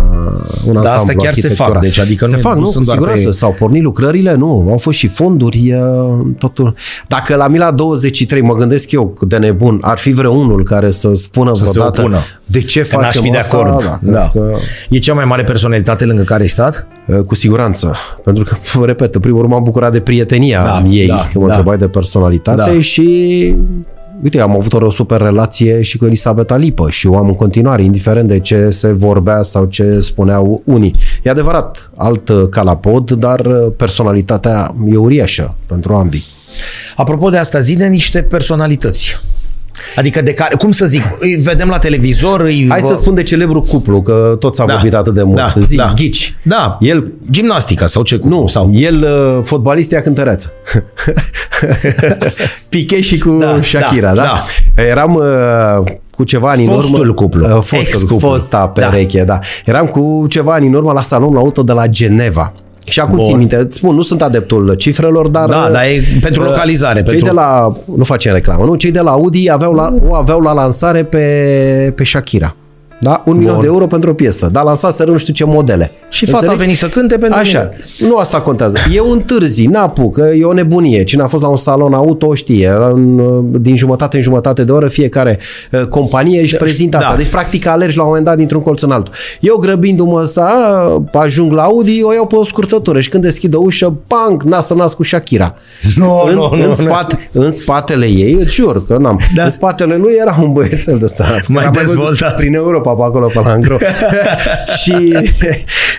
un 0.66 0.76
ansamblu 0.78 0.82
astea 0.90 1.16
chiar 1.16 1.34
se 1.34 1.40
arhitectural. 1.40 1.72
fac, 1.74 1.82
deci 1.82 2.00
adică 2.00 2.26
se 2.26 2.36
nu- 2.36 2.42
fac, 2.42 2.54
nu 2.54 2.60
nu, 2.60 2.66
sunt 2.66 2.78
cu 2.78 2.84
doar 2.84 2.98
siguranță. 2.98 3.28
pe- 3.28 3.34
S-au 3.34 3.56
pornit 3.60 3.84
lucrările, 3.84 4.34
nu, 4.36 4.68
au 4.72 4.78
fost 4.78 4.98
și 4.98 5.08
fonduri, 5.08 5.74
uh, 5.74 6.26
totul. 6.38 6.76
Dacă 7.08 7.36
la 7.36 7.48
Mila 7.48 7.72
23, 7.72 8.42
mă 8.42 8.54
gândesc 8.56 8.92
eu 8.92 9.14
de 9.22 9.38
nebun, 9.38 9.78
ar 9.82 9.98
fi 9.98 10.12
vreunul 10.12 10.64
care 10.64 10.92
să 10.92 11.12
spună 11.14 11.52
Să 11.56 11.66
se 11.66 11.70
vreodată 11.72 12.02
opună. 12.02 12.18
de 12.46 12.62
ce 12.62 12.82
Că 12.82 12.96
n-aș 12.96 13.06
facem 13.06 13.22
fi 13.22 13.30
de 13.30 13.38
asta? 13.38 13.58
acord. 13.58 13.84
Da, 13.84 14.00
Da. 14.12 14.30
cred 14.32 14.44
Că, 14.44 14.56
E 14.90 14.98
cea 15.00 15.14
mai 15.14 15.26
mare 15.26 15.44
personalitate 15.44 16.06
lângă 16.06 16.22
care 16.24 16.42
ai 16.42 16.48
stat? 16.48 16.88
uh, 17.08 17.20
cu 17.20 17.36
siguranță. 17.36 17.96
Pentru 18.24 18.44
că, 18.44 18.56
repet, 18.86 19.16
în 19.16 19.22
primul 19.22 19.40
rând 19.40 19.52
m-am 19.52 19.64
bucurat 19.64 19.92
de 19.92 20.00
prietenia 20.00 20.64
Da, 20.64 20.84
ei, 20.90 21.08
da, 21.08 21.28
că 21.34 21.40
mă 21.40 21.48
da. 21.48 21.54
întrebai 21.56 21.78
de 21.78 21.88
personalitate 21.88 22.72
Da. 22.74 22.80
și 22.82 23.56
Uite, 24.24 24.40
am 24.40 24.56
avut 24.56 24.74
o 24.74 24.90
super 24.90 25.22
relație 25.22 25.82
și 25.82 25.98
cu 25.98 26.06
Elisabeta 26.06 26.58
Lipă 26.58 26.90
și 26.90 27.08
o 27.08 27.18
am 27.18 27.28
în 27.28 27.36
continuare, 27.36 27.84
indiferent 27.84 28.28
de 28.28 28.40
ce 28.40 28.70
se 28.70 28.88
vorbea 28.88 29.44
sau 29.44 29.66
ce 29.66 30.00
spuneau 30.00 30.62
unii. 30.66 30.96
E 31.24 31.30
adevărat, 31.30 31.92
alt 31.96 32.30
uh, 32.30 32.48
calapod, 32.50 33.12
dar 33.12 33.40
uh, 33.40 33.74
personalitatea 33.78 34.76
e 34.92 34.96
uriașă 34.96 35.56
pentru 35.68 35.94
ambii. 35.94 36.24
Apropo 36.96 37.30
de 37.30 37.38
asta, 37.38 37.60
zi 37.60 37.76
de 37.76 37.88
niște 37.88 38.22
personalități. 38.22 39.20
Adică 39.96 40.22
de 40.22 40.34
care, 40.34 40.56
cum 40.56 40.72
să 40.72 40.86
zic, 40.86 41.02
îi 41.20 41.36
vedem 41.36 41.68
la 41.68 41.78
televizor, 41.78 42.42
îi... 42.42 42.66
Hai 42.70 42.82
să 42.88 42.96
spun 42.96 43.14
de 43.16 43.24
celebru 43.24 43.62
cuplu, 43.62 44.02
că 44.02 44.36
toți 44.40 44.62
am 44.62 44.68
Da. 44.68 44.74
vorbit 44.74 44.94
atât 44.94 45.14
de 45.14 45.24
mult. 45.24 45.38
Da, 45.38 45.54
Zi, 45.66 45.76
da. 45.76 45.92
Ghici. 45.96 46.36
Da, 46.42 46.78
El 46.80 47.14
gimnastica 47.32 47.88
sau 47.88 48.04
ce? 48.04 48.20
Nu, 48.24 48.48
sau... 48.48 48.70
el 48.74 49.04
uh, 49.04 49.44
fotbalist 49.44 49.92
ea 49.92 50.02
cântăreață. 50.02 50.52
Piche 52.70 53.02
și 53.02 53.18
cu 53.18 53.30
Da, 53.40 53.62
Shakira, 53.62 54.14
da, 54.14 54.22
da? 54.76 54.84
Eram 54.84 55.14
uh, 55.16 55.92
cu 56.16 56.24
ceva 56.24 56.50
ani 56.50 56.66
în 56.66 56.74
Fostul 56.74 57.00
urmă. 57.00 57.14
cuplu. 57.14 57.44
Uh, 57.46 57.50
fostul, 57.52 57.78
Ex-cuplu. 57.80 58.18
fosta 58.18 58.68
pereche, 58.68 59.18
da. 59.20 59.26
da. 59.26 59.40
Eram 59.66 59.86
cu 59.86 60.26
ceva 60.30 60.54
ani 60.54 60.68
în 60.68 60.74
urmă 60.74 60.92
la 60.92 61.02
salonul 61.02 61.38
auto 61.38 61.64
de 61.64 61.72
la 61.72 61.88
Geneva. 61.88 62.54
Și 62.86 63.00
acum 63.00 63.16
Bun. 63.16 63.26
țin 63.26 63.38
minte, 63.38 63.56
îți 63.56 63.78
spun, 63.78 63.96
nu 63.96 64.02
sunt 64.02 64.22
adeptul 64.22 64.74
cifrelor, 64.74 65.28
dar... 65.28 65.50
Da, 65.50 65.70
dar 65.72 65.84
e 65.84 66.04
pentru 66.22 66.42
uh, 66.42 66.48
localizare, 66.48 67.02
Cei 67.02 67.04
pentru- 67.04 67.26
de 67.26 67.32
la... 67.32 67.74
Nu 67.96 68.04
facem 68.04 68.34
reclamă, 68.34 68.66
nu? 68.66 68.76
Cei 68.76 68.92
de 68.92 69.00
la 69.00 69.12
Audi 69.12 69.52
aveau 69.52 69.74
la, 69.74 69.96
o 70.08 70.16
aveau 70.16 70.40
la 70.40 70.54
lansare 70.54 71.04
pe, 71.04 71.94
pe 71.96 72.04
Shakira. 72.04 72.56
Da? 73.00 73.24
Un 73.26 73.38
milion 73.38 73.60
de 73.60 73.66
euro 73.66 73.88
pentru 73.88 74.10
o 74.10 74.14
piesă. 74.14 74.50
Dar 74.52 74.64
lansaseră 74.64 75.12
nu 75.12 75.18
știu 75.18 75.34
ce 75.34 75.46
modele. 75.46 75.92
Și 76.10 76.26
fata 76.26 76.38
a 76.38 76.40
Înțelegi? 76.40 76.64
venit 76.64 76.78
să 76.78 76.88
cânte 76.88 77.18
pentru 77.18 77.40
Așa. 77.40 77.72
mine. 78.00 78.12
Nu 78.12 78.18
asta 78.18 78.42
contează. 78.42 78.78
E 78.94 79.00
un 79.00 79.20
târzi, 79.20 79.66
n-apuc, 79.66 80.18
e 80.40 80.44
o 80.44 80.54
nebunie. 80.54 81.04
Cine 81.04 81.24
a 81.24 81.28
fost 81.28 81.44
la 81.44 81.50
un 81.50 81.58
salon 81.58 81.94
auto 81.94 82.28
o 82.28 82.34
știe. 82.34 82.74
În, 82.92 83.22
din 83.62 83.76
jumătate 83.76 84.16
în 84.16 84.22
jumătate 84.22 84.64
de 84.64 84.72
oră 84.72 84.88
fiecare 84.88 85.40
uh, 85.72 85.86
companie 85.86 86.42
își 86.42 86.56
prezintă 86.56 86.98
da. 86.98 87.04
asta. 87.04 87.18
Deci 87.18 87.28
practic 87.30 87.66
alergi 87.66 87.98
la 87.98 88.02
un 88.02 88.08
moment 88.08 88.26
dat 88.26 88.38
dintr-un 88.38 88.62
colț 88.62 88.82
în 88.82 88.92
altul. 88.92 89.14
Eu 89.40 89.56
grăbindu-mă 89.56 90.24
să 90.24 90.40
a, 90.42 91.20
ajung 91.20 91.52
la 91.52 91.64
Audi, 91.64 92.04
o 92.04 92.14
iau 92.14 92.26
pe 92.28 92.36
o 92.36 92.44
scurtătură 92.44 93.00
și 93.00 93.10
când 93.10 93.24
deschid 93.24 93.56
o 93.56 93.60
ușă, 93.60 93.94
bang, 94.08 94.44
nas 94.44 94.70
în 94.74 94.78
nas 94.78 94.94
cu 94.94 95.04
Shakira. 95.04 95.56
Nu, 95.96 96.24
în, 96.28 96.36
nu, 96.36 96.42
nu, 96.42 96.62
în, 96.64 96.68
nu. 96.68 96.74
spate, 96.74 97.30
în 97.32 97.52
spatele 97.52 98.06
ei, 98.06 98.34
îți 98.34 98.54
jur 98.54 98.86
că 98.86 98.98
n-am. 98.98 99.20
Da. 99.36 99.44
În 99.44 99.50
spatele 99.50 99.96
lui 99.96 100.14
era 100.22 100.38
un 100.42 100.52
băiețel 100.52 100.98
de 100.98 101.06
ăsta. 101.06 101.26
Mai 101.48 101.64
L-am 101.64 101.74
văzut 101.74 101.88
dezvoltat. 101.88 102.36
Prin 102.36 102.54
Europa, 102.54 102.93
pe 102.96 103.02
acolo, 103.04 103.28
pe 103.28 103.40
la 103.44 103.50
Angro. 103.52 103.78
și, 104.84 105.18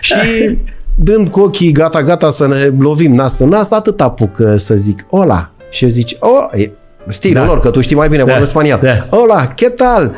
și 0.01 0.57
dând 0.95 1.29
cu 1.29 1.39
ochii 1.41 1.71
gata, 1.71 2.03
gata 2.03 2.29
să 2.29 2.47
ne 2.47 2.71
lovim 2.79 3.13
nas 3.13 3.39
în 3.39 3.49
nas, 3.49 3.71
atât 3.71 4.01
apuc 4.01 4.37
uh, 4.39 4.53
să 4.57 4.73
zic, 4.75 5.05
ola. 5.09 5.49
Și 5.69 5.83
eu 5.83 5.89
zici, 5.89 6.15
o, 6.19 6.57
e 6.59 6.71
stilul 7.07 7.41
Da. 7.41 7.45
lor, 7.45 7.59
că 7.59 7.69
tu 7.69 7.81
știi 7.81 7.95
mai 7.95 8.07
bine, 8.07 8.23
Da, 8.23 8.29
vorbesc 8.29 8.51
spaniol. 8.51 8.79
da. 8.81 9.17
Ola, 9.17 9.45
ce 9.55 9.69
tal? 9.69 10.15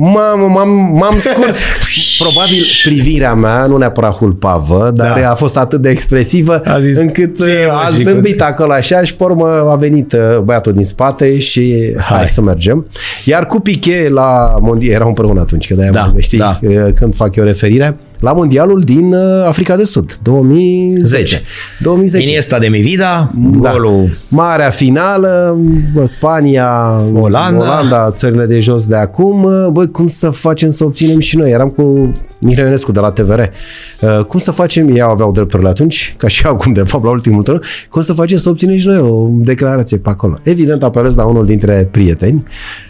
Mamă, 0.00 0.46
m-am, 0.46 0.68
m-am 0.70 1.16
scurs. 1.18 1.58
Probabil 2.22 2.62
privirea 2.84 3.34
mea, 3.34 3.66
nu 3.66 3.76
neapărat 3.76 4.12
hulpavă, 4.14 4.90
dar 4.94 5.20
Da. 5.20 5.30
a 5.30 5.34
fost 5.34 5.56
atât 5.56 5.80
de 5.80 5.88
expresivă 5.88 6.60
A 6.64 6.80
zis, 6.80 6.96
încât 6.98 7.38
"Ce 7.44 7.50
e, 7.50 7.66
uh, 7.66 7.72
mă, 7.72 7.78
a 7.84 7.86
și 7.86 8.02
cu- 8.02 8.08
zâmbit 8.10 8.40
acolo 8.42 8.72
așa 8.72 9.02
și 9.02 9.14
pe 9.14 9.24
urmă 9.24 9.46
a 9.70 9.74
venit 9.76 10.12
uh, 10.12 10.38
băiatul 10.38 10.72
din 10.72 10.84
spate 10.84 11.38
și 11.38 11.94
hai, 11.96 12.18
Hai. 12.18 12.28
să 12.28 12.40
mergem. 12.40 12.86
Iar 13.24 13.46
cu 13.46 13.60
Piqué 13.60 14.08
la 14.08 14.56
mondial, 14.60 14.92
erau 14.94 15.08
împreună 15.08 15.40
atunci, 15.40 15.66
că 15.66 15.74
de-aia 15.74 15.90
Da, 15.90 16.10
mă- 16.14 16.20
știi 16.20 16.38
da. 16.38 16.58
uh, 16.62 16.70
când 16.94 17.14
fac 17.14 17.36
eu 17.36 17.44
referire, 17.44 17.96
la 18.20 18.32
mondialul 18.32 18.80
din 18.80 19.12
uh, 19.12 19.44
Africa 19.46 19.76
de 19.76 19.84
Sud, 19.84 20.18
2010. 20.22 21.02
10. 21.02 21.42
2010. 21.80 22.28
Iniesta 22.28 22.58
de 22.58 22.66
mi 22.68 22.80
vida, 22.80 23.32
Da. 23.60 23.70
golul 23.72 24.08
Marea 24.28 24.70
finală, 24.70 25.58
bă, 25.94 26.04
Spania, 26.04 27.00
Olanda. 27.14 27.58
Olanda, 27.58 28.10
țările 28.10 28.46
de 28.46 28.60
jos 28.60 28.86
de 28.86 28.96
acum. 28.96 29.48
Băi, 29.72 29.90
cum 29.90 30.06
să 30.06 30.30
facem 30.30 30.70
să 30.70 30.84
obținem 30.84 31.18
și 31.18 31.36
noi? 31.36 31.50
Eram 31.50 31.68
cu 31.68 32.10
Mihai 32.38 32.64
Ionescu 32.64 32.92
de 32.92 33.00
la 33.00 33.10
TVR. 33.10 33.40
Uh, 33.40 34.24
Cum 34.24 34.40
să 34.40 34.50
facem, 34.50 34.88
ei 34.88 35.00
aveau 35.00 35.32
drepturile 35.32 35.68
atunci, 35.68 36.14
ca 36.18 36.28
și 36.28 36.46
acum, 36.52 36.72
de 36.72 36.82
fapt, 36.82 37.04
la 37.04 37.10
ultimul 37.10 37.42
turn, 37.42 37.60
cum 37.90 38.02
să 38.02 38.12
facem 38.12 38.36
să 38.38 38.48
obținem 38.48 38.76
și 38.76 38.86
noi 38.86 38.98
o 38.98 39.28
declarație 39.30 39.96
pe 39.96 40.08
acolo? 40.08 40.38
Evident, 40.42 40.82
apelez 40.82 41.14
la 41.14 41.24
unul 41.26 41.44
dintre 41.46 41.88
prieteni 41.90 42.42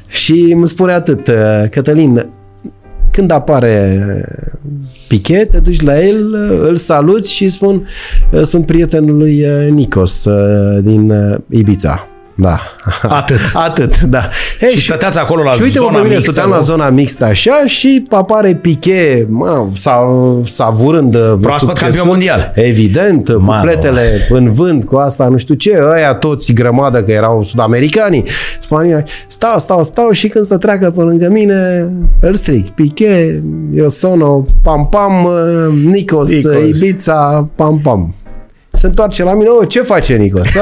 și 0.07 0.53
îmi 0.55 0.67
spune 0.67 0.93
atât, 0.93 1.27
uh, 1.29 1.35
Cătălin, 1.71 2.29
când 3.19 3.31
apare 3.31 4.01
Pichet, 5.09 5.51
te 5.51 5.59
duci 5.59 5.83
la 5.83 6.05
el, 6.05 6.35
îl 6.63 6.77
saluți 6.77 7.33
și 7.33 7.43
îi 7.43 7.49
spun 7.49 7.87
sunt 8.43 8.67
prietenul 8.67 9.17
lui 9.17 9.45
uh, 9.45 9.71
Nicos 9.71 10.25
uh, 10.25 10.83
din 10.83 11.11
uh, 11.11 11.39
Ibiza. 11.51 12.18
Da. 12.41 12.59
Atât. 13.09 13.39
Atât, 13.69 14.01
da. 14.01 14.29
Hey, 14.61 14.71
și 14.71 14.81
stăteați 14.81 15.19
acolo 15.19 15.43
la 15.43 15.53
și 15.53 15.63
uite, 15.63 15.79
mă, 15.79 15.85
zona 15.85 15.97
pe 15.97 16.03
mine, 16.03 16.15
mixtă, 16.15 16.31
stăteam 16.31 16.51
la 16.51 16.57
nu? 16.57 16.63
zona 16.63 16.91
mixtă 16.91 17.25
așa 17.25 17.63
și 17.67 18.03
apare 18.11 18.55
Piqué, 18.55 19.27
mă, 19.29 19.67
sa, 19.75 20.07
savurând 20.45 21.15
uh, 21.15 21.21
Proaspăt 21.41 21.59
succesul. 21.69 21.83
campion 21.87 22.07
mondial. 22.07 22.53
Evident, 22.55 23.29
Mamă. 23.39 23.59
cupletele 23.59 24.27
în 24.31 24.53
vânt 24.53 24.85
cu 24.85 24.97
asta, 24.97 25.29
nu 25.29 25.37
știu 25.39 25.55
ce, 25.55 25.79
ăia 25.95 26.15
toți 26.15 26.53
grămadă 26.53 27.03
că 27.03 27.13
erau 27.13 27.43
sud-americanii, 27.43 28.25
spanioli, 28.61 29.05
stau, 29.27 29.59
stau, 29.59 29.83
stau 29.85 30.11
și 30.11 30.29
când 30.29 30.45
să 30.45 30.57
treacă 30.59 30.91
pe 30.91 31.01
lângă 31.03 31.29
mine, 31.31 31.93
îl 32.21 32.35
stric, 32.35 32.69
Piqué, 32.69 33.43
eu 33.75 33.89
sono, 33.89 34.45
pam, 34.63 34.89
pam, 34.91 35.25
uh, 35.25 35.75
Nicos, 35.85 36.29
Nicos. 36.29 36.55
Ibiza, 36.83 37.49
pam, 37.55 37.79
pam. 37.83 38.15
Se 38.79 38.87
întoarce 38.87 39.23
la 39.23 39.35
mine, 39.35 39.49
oh, 39.49 39.69
ce 39.69 39.83
face 39.83 40.15
Nicos? 40.15 40.49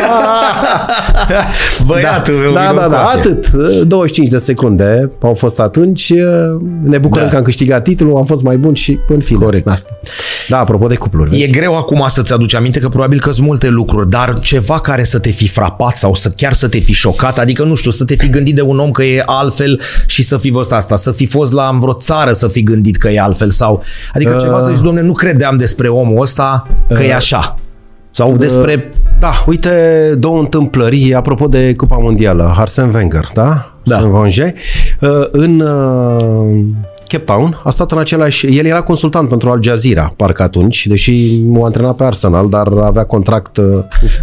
Băiatul 1.87 2.35
meu, 2.35 2.53
da, 2.53 2.61
vină 2.61 2.81
da, 2.81 2.89
da, 2.89 2.99
încoace. 2.99 3.19
atât. 3.19 3.51
25 3.83 4.29
de 4.29 4.39
secunde 4.39 5.11
au 5.23 5.35
fost 5.35 5.61
atunci. 5.61 6.13
Ne 6.83 6.99
bucurăm 6.99 7.25
Da. 7.25 7.31
că 7.31 7.37
am 7.37 7.43
câștigat 7.43 7.83
titlul, 7.83 8.17
am 8.17 8.25
fost 8.25 8.43
mai 8.43 8.57
bun 8.57 8.75
și 8.75 8.99
în 9.09 9.21
fine. 9.21 9.39
Corect. 9.45 9.69
Asta. 9.69 9.91
Da, 10.49 10.59
apropo 10.59 10.87
de 10.87 10.95
cupluri. 10.95 11.35
E 11.35 11.39
vezi? 11.39 11.53
greu 11.53 11.77
acum 11.77 12.05
să-ți 12.09 12.33
aduci 12.33 12.55
aminte 12.55 12.79
că 12.79 12.89
probabil 12.89 13.21
că 13.21 13.33
sunt 13.33 13.47
multe 13.47 13.69
lucruri, 13.69 14.11
dar 14.11 14.39
ceva 14.41 14.81
care 14.81 15.05
să 15.05 15.19
te 15.19 15.31
fi 15.31 15.49
frapat 15.49 15.97
sau 15.97 16.15
să 16.15 16.29
chiar 16.29 16.53
să 16.53 16.69
te 16.69 16.79
fi 16.79 16.93
șocat, 16.93 17.39
adică 17.39 17.65
nu 17.65 17.75
știu, 17.75 17.91
să 17.91 18.05
te 18.05 18.15
fi 18.15 18.29
gândit 18.31 18.55
de 18.55 18.63
un 18.63 18.79
om 18.79 18.91
că 18.91 19.03
e 19.03 19.23
altfel 19.27 19.81
și 20.07 20.23
să 20.23 20.37
fi 20.37 20.51
văzut 20.51 20.73
asta, 20.73 20.97
să 20.97 21.13
fi 21.13 21.27
fost 21.27 21.53
la 21.53 21.69
în 21.73 21.79
vreo 21.79 21.93
țară 21.93 22.33
să 22.33 22.49
fi 22.49 22.63
gândit 22.63 22.97
că 22.97 23.09
e 23.09 23.21
altfel 23.21 23.51
sau, 23.51 23.83
adică 24.15 24.33
uh, 24.35 24.41
ceva 24.41 24.61
să 24.61 24.71
zici, 24.75 24.85
domne, 24.85 25.01
nu 25.01 25.13
credeam 25.13 25.57
despre 25.57 25.89
omul 25.89 26.23
ăsta 26.23 26.67
că 26.89 26.99
uh, 27.03 27.09
e 27.09 27.15
așa. 27.15 27.55
Sau 28.17 28.37
despre... 28.37 28.89
Da, 29.19 29.33
uite 29.47 29.71
două 30.19 30.39
întâmplări 30.39 31.15
apropo 31.15 31.47
de 31.47 31.75
Cupa 31.75 31.97
Mondială. 31.97 32.55
Arsene 32.57 32.91
Wenger, 32.95 33.31
da? 33.35 33.73
Da. 33.85 33.97
Arsene 33.97 34.13
Wenger. 34.13 34.53
Uh, 35.01 35.27
În 35.31 35.61
uh, 35.61 36.65
Cape 37.09 37.25
Town 37.25 37.61
a 37.65 37.71
stat 37.71 37.93
în 37.93 37.99
același... 37.99 38.59
El 38.59 38.65
era 38.65 38.81
consultant 38.81 39.29
pentru 39.29 39.51
Al 39.51 39.63
Jazeera, 39.63 40.13
parcă 40.17 40.43
atunci, 40.43 40.87
deși 40.87 41.41
m-a 41.47 41.65
antrenat 41.65 41.97
pe 41.97 42.05
Arsenal, 42.05 42.49
dar 42.49 42.69
avea 42.83 43.05
contract 43.05 43.57
uh, 43.57 43.65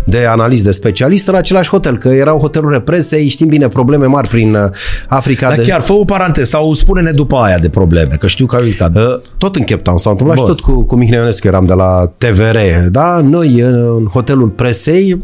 de 0.05 0.25
analist, 0.25 0.63
de 0.63 0.71
specialist 0.71 1.27
în 1.27 1.35
același 1.35 1.69
hotel, 1.69 1.97
că 1.97 2.07
erau 2.07 2.39
hotelurile 2.39 2.79
presei, 2.79 3.27
știm 3.27 3.47
bine, 3.47 3.67
probleme 3.67 4.05
mari 4.05 4.27
prin 4.27 4.55
uh, 4.55 4.69
Africa. 5.07 5.47
Dar 5.47 5.57
de... 5.57 5.61
chiar, 5.61 5.81
fă 5.81 5.93
o 5.93 6.03
paranteză 6.03 6.49
sau 6.49 6.73
spune-ne 6.73 7.11
după 7.11 7.35
aia 7.35 7.57
de 7.57 7.69
probleme, 7.69 8.15
că 8.19 8.27
știu 8.27 8.45
că 8.45 8.55
ai 8.55 8.63
uitat. 8.63 8.95
Uh, 8.95 9.19
Tot 9.37 9.55
în 9.55 9.63
Cape 9.63 9.81
Town 9.81 9.97
s-a 9.97 10.09
întâmplat 10.09 10.37
Bun. 10.37 10.47
și 10.47 10.53
tot 10.53 10.63
cu, 10.63 10.83
cu 10.83 10.95
Mihnea 10.95 11.19
Ionescu, 11.19 11.47
eram 11.47 11.65
de 11.65 11.73
la 11.73 12.11
TVR, 12.17 12.57
da? 12.89 13.19
Noi 13.23 13.59
în 13.59 14.05
hotelul 14.05 14.47
presei, 14.47 15.23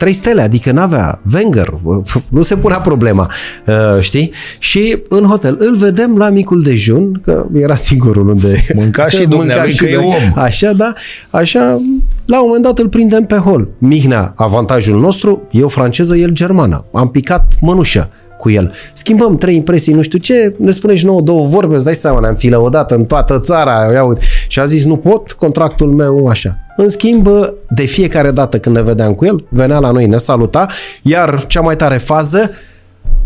trei 0.00 0.12
stele, 0.12 0.42
adică 0.42 0.72
n-avea 0.72 1.20
Wenger, 1.34 1.74
uh, 1.82 1.96
nu 2.28 2.42
se 2.42 2.56
punea 2.56 2.80
problema, 2.80 3.30
uh, 3.66 4.00
știi? 4.00 4.32
Și 4.58 5.02
în 5.08 5.24
hotel 5.24 5.56
îl 5.58 5.76
vedem 5.76 6.16
la 6.16 6.30
micul 6.30 6.62
dejun, 6.62 7.20
că 7.24 7.46
era 7.54 7.74
singurul 7.74 8.28
unde 8.28 8.64
Mânca 8.74 9.08
și 9.08 9.26
dumnealui, 9.36 9.74
că 9.74 9.84
e 9.86 9.94
noi. 9.94 10.04
om. 10.04 10.42
Așa, 10.42 10.72
da, 10.72 10.92
așa, 11.30 11.80
la 12.24 12.40
un 12.40 12.46
moment 12.46 12.62
dat 12.62 12.78
îl 12.78 12.88
prindem 12.88 13.24
pe 13.24 13.34
hol. 13.34 13.68
Mihnea, 13.78 14.32
avantajul 14.36 15.00
nostru, 15.00 15.48
eu 15.50 15.68
franceză, 15.68 16.16
el 16.16 16.30
germană. 16.30 16.84
Am 16.92 17.08
picat 17.08 17.52
mănușă 17.60 18.10
cu 18.38 18.50
el. 18.50 18.72
Schimbăm 18.92 19.36
trei 19.36 19.56
impresii, 19.56 19.92
nu 19.92 20.02
știu 20.02 20.18
ce, 20.18 20.54
ne 20.58 20.70
spune 20.70 20.94
și 20.94 21.04
nouă 21.04 21.20
două 21.20 21.46
vorbe, 21.46 21.74
îți 21.74 21.84
dai 21.84 21.94
seama, 21.94 22.20
ne-am 22.20 22.34
fi 22.34 22.48
lăudat 22.48 22.90
în 22.90 23.04
toată 23.04 23.38
țara, 23.38 23.92
ia 23.92 24.04
uite. 24.04 24.20
Și 24.48 24.60
a 24.60 24.64
zis, 24.64 24.84
nu 24.84 24.96
pot, 24.96 25.32
contractul 25.32 25.90
meu 25.90 26.26
așa. 26.26 26.58
În 26.80 26.88
schimb, 26.88 27.28
de 27.68 27.84
fiecare 27.84 28.30
dată 28.30 28.58
când 28.58 28.76
ne 28.76 28.82
vedeam 28.82 29.14
cu 29.14 29.24
el, 29.24 29.44
venea 29.48 29.78
la 29.78 29.90
noi, 29.90 30.06
ne 30.06 30.16
saluta, 30.16 30.66
iar 31.02 31.46
cea 31.46 31.60
mai 31.60 31.76
tare 31.76 31.96
fază, 31.96 32.50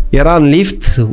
era 0.09 0.35
în 0.35 0.43
lift, 0.43 1.05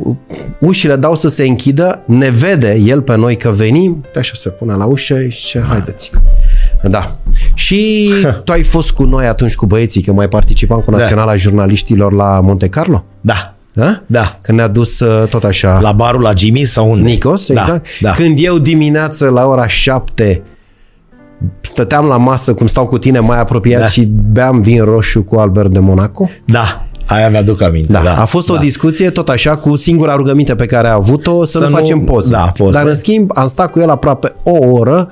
ușile 0.59 0.95
dau 0.95 1.15
să 1.15 1.27
se 1.27 1.47
închidă, 1.47 2.01
ne 2.05 2.29
vede 2.29 2.73
el 2.85 3.01
pe 3.01 3.15
noi 3.15 3.37
că 3.37 3.49
venim, 3.49 4.05
așa 4.17 4.31
se 4.35 4.49
pune 4.49 4.73
la 4.73 4.85
ușă 4.85 5.27
și 5.27 5.41
zice, 5.41 5.65
haideți. 5.69 6.11
Da. 6.81 7.17
Și 7.53 8.09
tu 8.45 8.51
ai 8.51 8.63
fost 8.63 8.91
cu 8.91 9.03
noi 9.03 9.25
atunci 9.25 9.55
cu 9.55 9.65
băieții, 9.65 10.01
că 10.01 10.11
mai 10.11 10.27
participam 10.27 10.79
cu 10.79 10.91
Naționala 10.91 11.35
Jurnaliștilor 11.35 12.13
la 12.13 12.39
Monte 12.39 12.67
Carlo? 12.67 13.03
Da, 13.21 13.53
Da? 13.73 14.01
da. 14.05 14.37
Când 14.41 14.57
ne-a 14.57 14.67
dus 14.67 14.99
uh, 14.99 15.27
tot 15.27 15.43
așa 15.43 15.79
La 15.79 15.91
barul 15.91 16.21
la 16.21 16.33
Jimmy 16.35 16.63
sau 16.63 16.91
unde? 16.91 17.09
Nicos, 17.09 17.53
Da, 17.53 17.61
exact. 17.61 17.87
Da, 18.01 18.11
Când 18.11 18.37
eu 18.41 18.57
dimineață 18.57 19.29
la 19.29 19.45
ora 19.45 19.67
7 19.67 20.43
stăteam 21.61 22.05
la 22.05 22.17
masă, 22.17 22.53
cum 22.53 22.67
stau 22.67 22.85
cu 22.85 22.97
tine 22.97 23.19
mai 23.19 23.39
apropiat 23.39 23.79
Da. 23.81 23.87
și 23.87 24.05
beam 24.31 24.61
vin 24.61 24.83
roșu 24.83 25.23
cu 25.23 25.35
Albert 25.35 25.69
de 25.71 25.79
Monaco. 25.79 26.29
da. 26.45 26.87
Aia 27.07 27.29
mi-aduc 27.29 27.61
aminte. 27.61 27.91
Da, 27.91 28.01
Da, 28.03 28.21
a 28.21 28.25
fost 28.25 28.49
o 28.49 28.53
da. 28.53 28.59
discuție 28.59 29.09
tot 29.09 29.29
așa 29.29 29.57
cu 29.57 29.75
singura 29.75 30.15
rugăminte 30.15 30.55
pe 30.55 30.65
care 30.65 30.87
a 30.87 30.93
avut-o 30.93 31.45
să, 31.45 31.57
Să 31.57 31.63
nu 31.63 31.69
nu- 31.69 31.75
facem 31.75 31.99
poză. 31.99 32.29
da, 32.31 32.51
poză. 32.57 32.71
Dar 32.71 32.85
în 32.87 32.95
schimb 32.95 33.31
am 33.35 33.47
stat 33.47 33.71
cu 33.71 33.79
el 33.79 33.89
aproape 33.89 34.33
o 34.43 34.57
oră 34.69 35.07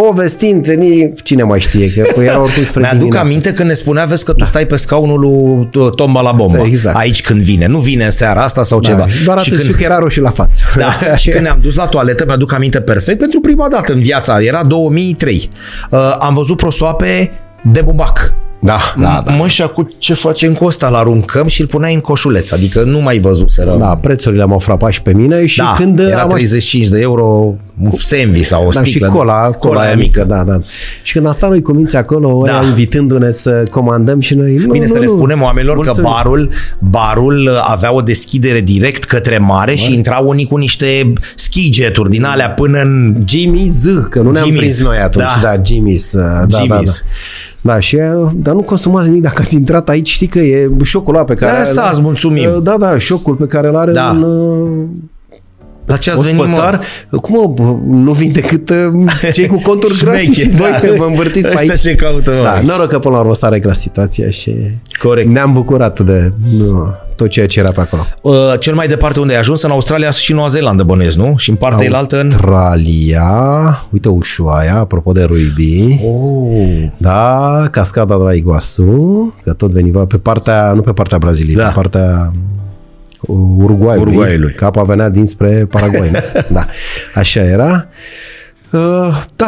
povestind, 0.00 0.66
ni- 0.66 1.12
cine 1.22 1.42
mai 1.42 1.60
știe, 1.60 1.90
că 1.90 2.20
era 2.20 2.40
oricum 2.40 2.64
spre 2.64 2.80
Mi-aduc 2.80 2.98
dimineață. 2.98 3.26
aminte 3.28 3.52
când 3.52 3.68
ne 3.68 3.74
spunea, 3.74 4.04
vezi 4.04 4.24
că 4.24 4.32
tu 4.32 4.44
stai 4.44 4.66
pe 4.66 4.76
scaunul 4.76 5.20
lui 5.20 5.68
Tomba 5.96 6.20
la 6.20 6.32
bombă. 6.32 6.58
Exact. 6.64 6.96
Aici 6.96 7.22
când 7.22 7.40
vine. 7.40 7.66
Nu 7.66 7.78
vine 7.78 8.04
în 8.04 8.10
seara 8.10 8.42
asta 8.42 8.62
sau 8.62 8.80
Da, 8.80 8.88
ceva. 8.88 9.06
doar 9.24 9.38
și 9.40 9.48
atât, 9.48 9.52
când, 9.52 9.62
știu 9.62 9.74
că 9.74 9.82
era 9.82 9.98
roșu 9.98 10.20
la 10.20 10.30
față. 10.30 10.62
Da, 10.76 10.92
și 11.22 11.30
când 11.30 11.42
ne-am 11.44 11.58
dus 11.62 11.74
la 11.76 11.84
toaletă, 11.86 12.24
mi-aduc 12.26 12.52
aminte 12.52 12.80
perfect, 12.80 13.18
pentru 13.18 13.40
prima 13.40 13.68
dată 13.68 13.92
în 13.92 14.00
viața, 14.00 14.40
era 14.42 14.60
2003. 14.64 15.48
Uh, 15.90 16.16
am 16.18 16.34
văzut 16.34 16.56
prosoape 16.56 17.30
de 17.72 17.80
bubac. 17.80 18.32
Da, 18.64 18.78
da, 19.00 19.22
da. 19.26 19.32
Mă, 19.32 19.48
și 19.48 19.62
acum 19.62 19.90
ce 19.98 20.14
facem 20.14 20.52
cu 20.52 20.64
ăsta? 20.64 20.88
L-aruncăm 20.88 21.46
și 21.46 21.60
îl 21.60 21.66
puneai 21.66 21.94
în 21.94 22.00
coșuleț. 22.00 22.50
Adică 22.50 22.82
nu 22.82 23.00
mai 23.00 23.18
văzuseră. 23.18 23.76
Da, 23.78 23.86
prețurile 23.96 24.44
m-au 24.44 24.58
frapat 24.58 24.92
și 24.92 25.02
pe 25.02 25.12
mine 25.12 25.46
și 25.46 25.58
Da, 25.58 25.74
când 25.76 25.98
era 25.98 26.20
am 26.20 26.28
35 26.28 26.88
de 26.88 27.00
euro 27.00 27.54
un 27.82 27.90
sandwich 27.98 28.46
sau 28.46 28.66
o 28.66 28.70
Da, 28.70 28.82
și 28.82 28.90
sticlă. 28.90 29.08
cola, 29.08 29.32
cola, 29.34 29.50
cola 29.50 29.80
aia 29.80 29.94
mică, 29.96 30.24
da, 30.28 30.42
da. 30.44 30.60
Și 31.02 31.12
când 31.12 31.26
am 31.26 31.32
stat 31.32 31.50
noi 31.50 31.62
cu 31.62 31.72
minți 31.72 31.96
acolo, 31.96 32.42
Da. 32.46 32.52
da. 32.52 32.66
invitându-ne 32.66 33.30
să 33.30 33.62
comandăm 33.70 34.20
și 34.20 34.34
noi... 34.34 34.54
Nu, 34.56 34.72
Bine 34.72 34.84
nu, 34.86 34.92
să 34.92 34.98
le 34.98 35.04
nu. 35.04 35.10
spunem 35.10 35.42
oamenilor 35.42 35.76
Mulțumim. 35.76 36.02
că 36.02 36.08
barul, 36.08 36.50
barul 36.78 37.50
avea 37.66 37.94
o 37.94 38.00
deschidere 38.00 38.60
direct 38.60 39.04
către 39.04 39.38
mare 39.38 39.74
și 39.74 39.94
intrau 39.94 40.28
unii 40.28 40.46
cu 40.46 40.56
niște 40.56 41.12
ski 41.36 41.70
jeturi 41.72 42.10
din 42.10 42.24
alea 42.24 42.50
până 42.50 42.80
în... 42.80 43.16
Jimmy 43.26 43.66
Z, 43.68 43.84
că 44.10 44.20
nu 44.20 44.30
ne-am 44.30 44.50
Jimmy's. 44.50 44.56
prins 44.56 44.82
noi 44.82 44.96
atunci, 44.96 45.24
Da. 45.24 45.40
da, 45.42 45.56
da 45.56 45.62
Jimmy's, 45.62 46.12
uh, 46.14 46.46
da, 46.48 46.64
da, 46.68 46.80
da. 47.64 47.72
Jimmy's. 47.72 47.74
Da, 47.74 47.78
și, 47.80 47.94
uh, 47.96 48.30
dar 48.36 48.54
nu 48.54 48.60
consumați 48.60 49.08
nimic 49.08 49.22
dacă 49.22 49.36
ați 49.40 49.54
intrat 49.54 49.88
aici, 49.88 50.08
știi 50.08 50.26
că 50.26 50.38
e 50.38 50.68
șocul 50.82 51.14
ăla 51.14 51.24
pe 51.24 51.34
care... 51.34 51.52
Da, 51.52 51.56
are- 51.58 51.66
să-ți 51.90 52.00
mulțumim. 52.02 52.50
Uh, 52.56 52.62
Da, 52.62 52.76
da, 52.78 52.98
șocul 52.98 53.34
pe 53.34 53.46
care 53.46 53.68
îl 53.68 53.76
are 53.76 53.92
Da. 53.92 54.10
un 54.10 54.22
uh, 54.22 54.86
La 55.86 55.96
ce 55.96 56.10
ați 56.10 56.22
venit, 56.22 56.40
ospătar. 56.40 56.80
mă? 57.10 57.18
Cum 57.18 57.34
mă, 57.40 57.46
bă, 57.64 57.74
nu 57.96 58.12
vin 58.12 58.32
decât 58.32 58.70
uh, 58.70 58.76
cei 59.32 59.46
cu 59.46 59.60
conturi 59.62 59.98
grase 60.04 60.18
și 60.24 60.32
Șmecher, 60.32 60.54
voi 60.56 60.70
da. 60.70 60.78
că 60.78 60.92
vă 60.96 61.04
învârtiți 61.04 61.48
pe 61.48 61.54
Ăștia 61.54 61.70
aici. 61.70 61.80
ce 61.80 61.94
caută, 61.94 62.30
mă? 62.30 62.42
Da, 62.42 62.60
noroc 62.60 62.88
că 62.88 62.98
până 62.98 63.14
la 63.14 63.20
urmă 63.20 63.34
s-a 63.34 63.48
reglat 63.48 63.76
situația 63.76 64.30
și 64.30 64.54
Corect. 65.02 65.28
ne-am 65.28 65.52
bucurat 65.52 66.00
de 66.00 66.30
nu, 66.56 66.94
tot 67.16 67.28
ceea 67.28 67.46
ce 67.46 67.58
era 67.58 67.70
pe 67.72 67.80
acolo. 67.80 68.02
Uh, 68.20 68.32
cel 68.58 68.74
mai 68.74 68.86
departe 68.88 69.20
unde 69.20 69.32
ai 69.32 69.38
ajuns, 69.38 69.62
în 69.62 69.70
Australia 69.70 70.10
și 70.10 70.32
Noua 70.32 70.48
Zeelandă, 70.48 70.82
bănuiesc, 70.82 71.16
nu? 71.16 71.34
Și 71.36 71.50
în 71.50 71.56
partea 71.56 71.84
elaltă 71.84 72.20
în... 72.20 72.30
Australia, 72.32 73.86
uite 73.90 74.08
Ushuaia, 74.08 74.78
apropo 74.78 75.12
de 75.12 75.22
rugby. 75.22 76.00
Oh. 76.04 76.86
Da, 76.96 77.62
cascada 77.70 78.16
de 78.16 78.22
la 78.22 78.32
Iguasu, 78.32 79.34
că 79.44 79.52
tot 79.52 79.70
veni 79.70 79.90
pe 79.90 80.16
partea, 80.16 80.72
nu 80.74 80.80
pe 80.80 80.92
partea 80.92 81.18
Braziliei, 81.18 81.56
Da. 81.56 81.66
pe 81.66 81.72
partea 81.74 82.30
uh, 82.32 82.38
Uruguayului. 83.26 84.00
Uruguayului. 84.12 84.52
Că 84.52 84.64
apa 84.64 84.82
venea 84.82 85.08
dinspre 85.08 85.66
Paraguay. 85.70 86.10
nu? 86.10 86.18
da, 86.56 86.66
așa 87.14 87.40
era. 87.40 87.86
Uh, 88.72 89.22
da. 89.36 89.46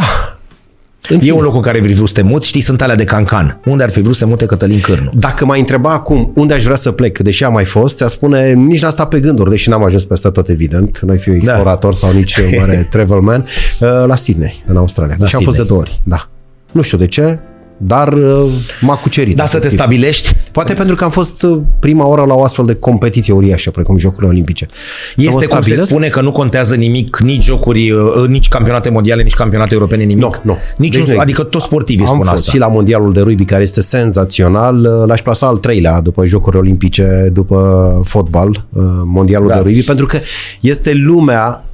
În 1.09 1.16
E 1.16 1.20
fine. 1.20 1.33
un 1.33 1.43
loc 1.43 1.55
în 1.55 1.61
care 1.61 1.81
vrei 1.81 1.95
vrut 1.95 2.09
să 2.09 2.14
te 2.14 2.22
muți, 2.22 2.49
știi, 2.49 2.61
sunt 2.61 2.83
alea 2.83 2.95
de 2.95 3.05
cancan. 3.05 3.61
Unde 3.64 3.83
ar 3.83 3.91
fi 3.91 4.01
vrut 4.01 4.12
să 4.14 4.18
se 4.18 4.25
mute 4.27 4.47
Cătălin 4.47 4.81
Cârnu? 4.81 5.11
Dacă 5.14 5.45
m-ai 5.45 5.59
întreba 5.59 5.91
acum 5.93 6.33
unde 6.35 6.55
aș 6.55 6.64
vrea 6.64 6.77
să 6.77 6.91
plec, 6.91 7.18
deși 7.18 7.45
am 7.45 7.53
mai 7.53 7.64
fost, 7.64 7.97
ți-a 7.97 8.07
spune 8.07 8.53
nici 8.53 8.83
n-a 8.83 8.91
stat 8.91 9.09
pe 9.09 9.20
gânduri, 9.20 9.51
deși 9.51 9.68
n-am 9.68 9.85
ajuns 9.85 10.05
peste 10.05 10.29
tot 10.29 10.49
evident, 10.49 10.99
nu 10.99 11.14
fiu 11.14 11.35
explorator 11.35 11.91
da. 11.91 11.97
sau 11.97 12.12
nici 12.12 12.37
mare 12.59 12.87
travel 12.91 13.20
man, 13.20 13.41
uh, 13.81 13.89
la 14.07 14.16
Sydney, 14.16 14.62
în 14.66 14.77
Australia. 14.77 15.16
Deci 15.18 15.35
am 15.35 15.41
fost 15.41 15.57
de 15.57 15.62
Sydney. 15.62 15.66
două 15.66 15.81
ori, 15.81 16.01
da. 16.05 16.29
Nu 16.72 16.83
știu 16.83 16.99
de 16.99 17.07
ce, 17.07 17.39
dar 17.77 18.12
uh, 18.12 18.45
m-a 18.81 18.95
cucerit. 18.95 19.37
Dar 19.37 19.47
să 19.47 19.53
te 19.53 19.66
efectiv. 19.66 19.79
stabilești, 19.79 20.33
Poate 20.53 20.75
pentru 20.75 20.95
că 20.95 21.05
am 21.05 21.11
fost 21.11 21.43
uh, 21.43 21.59
prima 21.79 22.07
oră 22.07 22.25
la 22.27 22.35
o 22.35 22.43
astfel 22.43 22.64
de 22.64 22.75
competiție 22.75 23.33
uriașă, 23.33 23.70
precum 23.70 23.99
Jocurile 23.99 24.31
Olimpice. 24.31 24.66
Să 24.70 25.12
mă 25.16 25.22
este 25.22 25.33
cum 25.33 25.41
se 25.41 25.47
stabilesc? 25.47 25.87
spune 25.91 26.09
că 26.09 26.20
nu 26.20 26.33
contează 26.33 26.75
nimic, 26.75 27.18
nici 27.18 27.43
jocuri, 27.43 27.91
uh, 27.91 28.29
nici 28.29 28.49
campionate 28.49 28.91
mondiale, 28.91 29.22
nici 29.22 29.35
campionate 29.35 29.75
europene, 29.75 30.03
nimic. 30.03 30.25
Nu, 30.25 30.35
nu. 30.43 30.57
Niciun, 30.77 31.05
Deci 31.05 31.14
nu 31.14 31.20
adică 31.20 31.43
toți 31.43 31.64
sportivii 31.64 32.01
Am 32.01 32.07
spun 32.07 32.18
fost 32.20 32.31
asta. 32.39 32.51
și 32.51 32.59
la 32.59 32.66
mondialul 32.68 33.12
de 33.12 33.20
rugby, 33.20 33.45
care 33.45 33.62
este 33.62 33.81
senzațional. 33.81 34.77
Uh, 35.01 35.07
L-aș 35.07 35.20
plasa 35.22 35.47
al 35.47 35.57
treilea 35.57 36.01
după 36.01 36.25
Jocurile 36.25 36.61
Olimpice, 36.61 37.29
după 37.33 38.01
fotbal, 38.05 38.49
uh, 38.49 38.83
mondialul 39.05 39.49
Da. 39.49 39.55
de 39.55 39.61
rugby, 39.61 39.83
pentru 39.83 40.07
că 40.07 40.18
este 40.61 40.93
lumea 40.93 41.64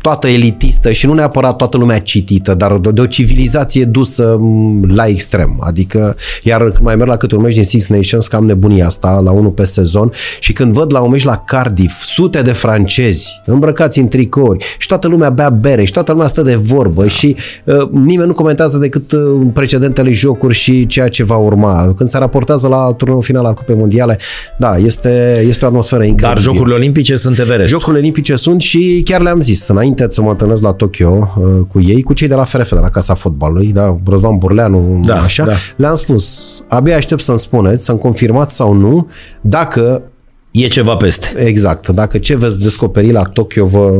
toată 0.00 0.28
elitistă 0.28 0.92
și 0.92 1.06
nu 1.06 1.14
neapărat 1.14 1.56
toată 1.56 1.76
lumea 1.76 1.98
citită, 1.98 2.54
dar 2.54 2.78
de, 2.78 2.90
de 2.90 3.00
o 3.00 3.06
civilizație 3.06 3.84
dusă 3.84 4.36
m, 4.40 4.84
la 4.94 5.06
extrem. 5.06 5.56
Adică, 5.60 6.16
iar 6.42 6.62
când 6.62 6.78
mai 6.82 6.96
merg 6.96 7.08
la 7.08 7.16
câte 7.16 7.34
un 7.34 7.42
meci 7.42 7.54
din 7.54 7.64
Six 7.64 7.88
Nations, 7.88 8.26
cam 8.26 8.44
nebunia 8.44 8.86
asta, 8.86 9.20
la 9.24 9.30
unul 9.30 9.50
pe 9.50 9.64
sezon, 9.64 10.10
și 10.40 10.52
când 10.52 10.72
văd 10.72 10.92
la 10.92 11.00
un 11.00 11.10
meci 11.10 11.24
la 11.24 11.36
Cardiff 11.36 12.04
sute 12.04 12.42
de 12.42 12.52
francezi 12.52 13.40
îmbrăcați 13.44 13.98
în 13.98 14.08
tricouri 14.08 14.64
și 14.78 14.86
toată 14.86 15.08
lumea 15.08 15.30
bea 15.30 15.48
bere 15.48 15.84
și 15.84 15.92
toată 15.92 16.12
lumea 16.12 16.26
stă 16.26 16.42
de 16.42 16.54
vorbă 16.54 17.06
și 17.06 17.36
uh, 17.64 17.88
nimeni 17.90 18.26
nu 18.26 18.32
comentează 18.32 18.78
decât 18.78 19.12
uh, 19.12 19.20
precedentele 19.52 20.10
jocuri 20.10 20.54
și 20.54 20.86
ceea 20.86 21.08
ce 21.08 21.24
va 21.24 21.36
urma. 21.36 21.92
Când 21.96 22.08
se 22.08 22.18
raportează 22.18 22.68
la 22.68 22.94
turneul 22.96 23.22
final 23.22 23.44
al 23.44 23.54
Cupei 23.54 23.76
Mondiale, 23.76 24.18
da, 24.58 24.76
este, 24.76 25.44
este 25.46 25.64
o 25.64 25.68
atmosferă 25.68 26.02
incredibilă. 26.04 26.34
Dar 26.34 26.42
jocurile 26.42 26.74
olimpice 26.74 27.16
sunt 27.16 27.38
Everest. 27.38 27.68
Jocurile 27.68 27.98
olimpice 27.98 28.34
sunt 28.34 28.60
și 28.60 29.02
chiar 29.04 29.20
le-am 29.20 29.40
zis 29.40 29.68
înainte 29.68 29.88
înainte 29.90 30.14
să 30.14 30.22
mă 30.22 30.30
întâlnesc 30.30 30.62
la 30.62 30.72
Tokyo 30.72 31.10
uh, 31.38 31.66
cu 31.68 31.80
ei, 31.80 32.02
cu 32.02 32.12
cei 32.12 32.28
de 32.28 32.34
la 32.34 32.44
FRF, 32.44 32.72
de 32.74 32.80
la 32.80 32.88
Casa 32.88 33.14
Fotbalului, 33.14 33.72
da, 33.72 33.98
Răzvan 34.06 34.38
Burleanu, 34.38 35.00
Da, 35.04 35.20
așa, 35.22 35.44
da. 35.44 35.52
le-am 35.76 35.94
spus, 35.94 36.64
abia 36.68 36.96
aștept 36.96 37.22
să-mi 37.22 37.38
spuneți, 37.38 37.84
să-mi 37.84 37.98
confirmați 37.98 38.54
sau 38.54 38.72
nu, 38.72 39.08
dacă 39.40 40.02
E 40.50 40.66
ceva 40.66 40.96
peste. 40.96 41.42
Exact. 41.44 41.88
Dacă 41.88 42.18
ce 42.18 42.36
veți 42.36 42.60
descoperi 42.60 43.12
la 43.12 43.22
Tokyo 43.22 43.66
vă 43.66 43.90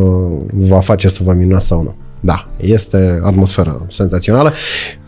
va 0.55 0.81
face 0.81 1.09
să 1.09 1.21
vă 1.23 1.33
minunați 1.33 1.67
sau 1.67 1.83
nu. 1.83 1.95
Da, 2.21 2.47
este 2.57 3.21
atmosferă 3.25 3.87
senzațională. 3.91 4.53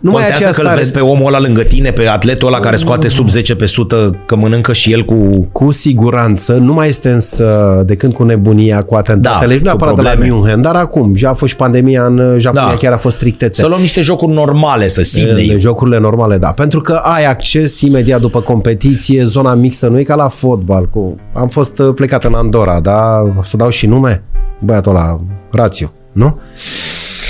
Numai 0.01 0.21
Contează 0.21 0.35
aceea 0.35 0.51
că 0.55 0.61
îl 0.61 0.67
stare, 0.67 0.79
vezi 0.81 0.93
pe 0.93 1.01
omul 1.01 1.27
ăla 1.27 1.41
lângă 1.41 1.63
tine, 1.63 1.91
pe 1.91 2.07
atletul 2.07 2.49
ăla 2.49 2.59
care 2.59 2.77
scoate 2.77 3.09
sub 3.09 3.31
10 3.31 3.55
pe 3.55 3.65
100, 3.65 4.17
că 4.27 4.37
mănâncă 4.37 4.73
și 4.73 4.93
el 4.93 5.05
cu... 5.05 5.49
cu 5.53 5.71
siguranță, 5.71 6.53
nu 6.53 6.73
mai 6.73 6.89
este 6.89 7.11
însă 7.11 7.83
de 7.87 7.95
când 7.97 8.13
cu 8.13 8.23
nebunia, 8.23 8.83
cu 8.83 8.95
atentatele, 8.95 9.53
Da, 9.53 9.59
nu 9.59 9.65
neapărat 9.65 9.95
cu 9.95 10.01
de 10.01 10.07
la 10.07 10.11
probleme. 10.11 10.35
München, 10.35 10.61
dar 10.61 10.75
acum, 10.75 11.15
și 11.15 11.25
a 11.25 11.33
fost 11.33 11.51
și 11.51 11.57
pandemia 11.57 12.05
în 12.05 12.37
Japonia, 12.39 12.69
Da. 12.69 12.77
chiar 12.77 12.93
a 12.93 12.97
fost 12.97 13.17
strictețe. 13.17 13.61
Să 13.61 13.67
luăm 13.67 13.81
niște 13.81 14.01
jocuri 14.01 14.33
normale, 14.33 14.89
să 14.89 15.01
De 15.01 15.07
Sydney. 15.07 15.59
jocurile 15.59 15.99
normale, 15.99 16.39
da. 16.39 16.49
Pentru 16.49 16.81
că 16.81 16.93
ai 16.93 17.25
acces 17.25 17.81
imediat 17.81 18.21
după 18.21 18.41
competiție, 18.41 19.25
zona 19.25 19.55
mixtă, 19.55 19.89
nu 19.89 19.99
e 19.99 20.03
ca 20.03 20.15
la 20.15 20.29
fotbal. 20.29 20.85
Cu... 20.87 21.17
Am 21.33 21.49
fost 21.49 21.79
uh, 21.79 21.95
plecat 21.95 22.25
în 22.25 22.35
Andorra, 22.35 22.81
da? 22.81 23.33
Să 23.43 23.57
dau 23.57 23.69
și 23.69 23.87
nume? 23.87 24.23
Băiatul 24.59 24.91
ăla, 24.91 25.17
Rațiu, 25.51 25.93
nu? 26.13 26.39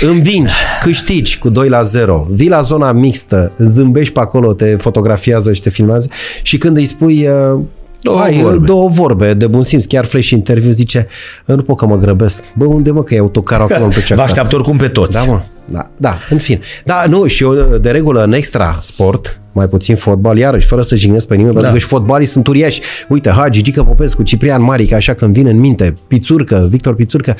Învingi, 0.07 0.53
câștigi 0.81 1.37
cu 1.39 1.49
2 1.49 1.69
la 1.69 1.83
0, 1.83 2.27
vii 2.29 2.49
la 2.49 2.61
zona 2.61 2.91
mixtă, 2.91 3.51
zâmbești 3.57 4.13
pe 4.13 4.19
acolo, 4.19 4.53
te 4.53 4.75
fotografiază 4.75 5.53
și 5.53 5.61
te 5.61 5.69
filmează 5.69 6.07
și 6.41 6.57
când 6.57 6.77
îi 6.77 6.85
spui 6.85 7.27
uh, 7.27 7.59
Două 8.01 8.19
hai, 8.19 8.39
vorbe. 8.41 8.65
două 8.65 8.87
vorbe 8.89 9.33
de 9.33 9.47
bun 9.47 9.61
simț, 9.63 9.85
chiar 9.85 10.05
flash 10.05 10.29
interviu, 10.29 10.71
zice, 10.71 11.07
nu 11.45 11.61
pot 11.61 11.77
că 11.77 11.85
mă 11.85 11.97
grăbesc. 11.97 12.43
Bă, 12.55 12.65
unde 12.65 12.91
mă 12.91 13.03
că 13.03 13.13
e 13.15 13.19
autocarul 13.19 13.65
acolo, 13.65 13.83
îmi 13.83 13.93
duce 13.99 14.13
Vă 14.13 14.21
acasă. 14.21 14.29
așteaptă 14.39 14.55
oricum 14.55 14.77
pe 14.77 14.87
toți. 14.87 15.11
Da, 15.11 15.23
mă. 15.23 15.41
Da, 15.65 15.89
da, 15.97 16.17
în 16.29 16.37
fine. 16.37 16.59
Da, 16.85 17.05
nu, 17.07 17.27
și 17.27 17.43
eu 17.43 17.53
de 17.81 17.91
regulă 17.91 18.23
în 18.23 18.33
extra 18.33 18.77
sport, 18.81 19.41
mai 19.53 19.67
puțin 19.67 19.95
fotbal, 19.95 20.37
iarăși, 20.37 20.67
fără 20.67 20.81
să 20.81 20.95
jignesc 20.95 21.27
pe 21.27 21.35
nimeni, 21.35 21.53
da. 21.53 21.59
pentru 21.59 21.79
că 21.79 21.83
și 21.83 21.89
fotbalii 21.91 22.27
sunt 22.27 22.47
uriași. 22.47 22.81
Uite, 23.09 23.29
Hagi, 23.29 23.61
Gică 23.61 23.83
Popescu, 23.83 24.23
Ciprian 24.23 24.61
Maric, 24.61 24.93
așa 24.93 25.13
că 25.13 25.25
îmi 25.25 25.33
vine 25.33 25.49
în 25.49 25.59
minte, 25.59 25.97
Pițurcă, 26.07 26.67
Victor 26.69 26.95
Pițurcă, 26.95 27.35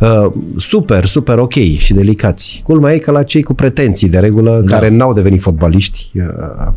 uh, 0.00 0.26
super, 0.56 1.04
super 1.04 1.38
ok 1.38 1.52
și 1.52 1.92
delicați. 1.92 2.60
Culmea 2.64 2.94
e 2.94 2.98
că 2.98 3.10
la 3.10 3.22
cei 3.22 3.42
cu 3.42 3.54
pretenții, 3.54 4.08
de 4.08 4.18
regulă, 4.18 4.62
da. 4.64 4.74
care 4.74 4.88
n-au 4.88 5.12
devenit 5.12 5.40
fotbaliști, 5.40 6.10
uh, 6.14 6.22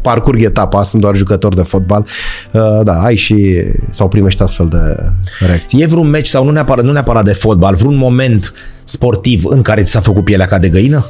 parcurg 0.01 0.43
etapa, 0.43 0.83
sunt 0.83 1.01
doar 1.01 1.15
jucători 1.15 1.55
de 1.55 1.61
fotbal, 1.61 2.05
uh, 2.51 2.61
da, 2.83 3.03
ai 3.03 3.15
și, 3.15 3.55
sau 3.89 4.07
primești 4.07 4.41
astfel 4.41 4.67
de 4.67 5.11
reacții. 5.45 5.81
E 5.81 5.85
vreun 5.85 6.09
meci 6.09 6.27
sau 6.27 6.45
nu 6.45 6.51
neapărat, 6.51 6.85
nu 6.85 6.91
neapărat 6.91 7.23
de 7.23 7.33
fotbal, 7.33 7.75
vreun 7.75 7.95
moment 7.95 8.53
sportiv 8.83 9.43
în 9.45 9.61
care 9.61 9.83
ți 9.83 9.91
s-a 9.91 9.99
făcut 9.99 10.23
pielea 10.23 10.45
ca 10.45 10.57
de 10.57 10.69
găină? 10.69 11.05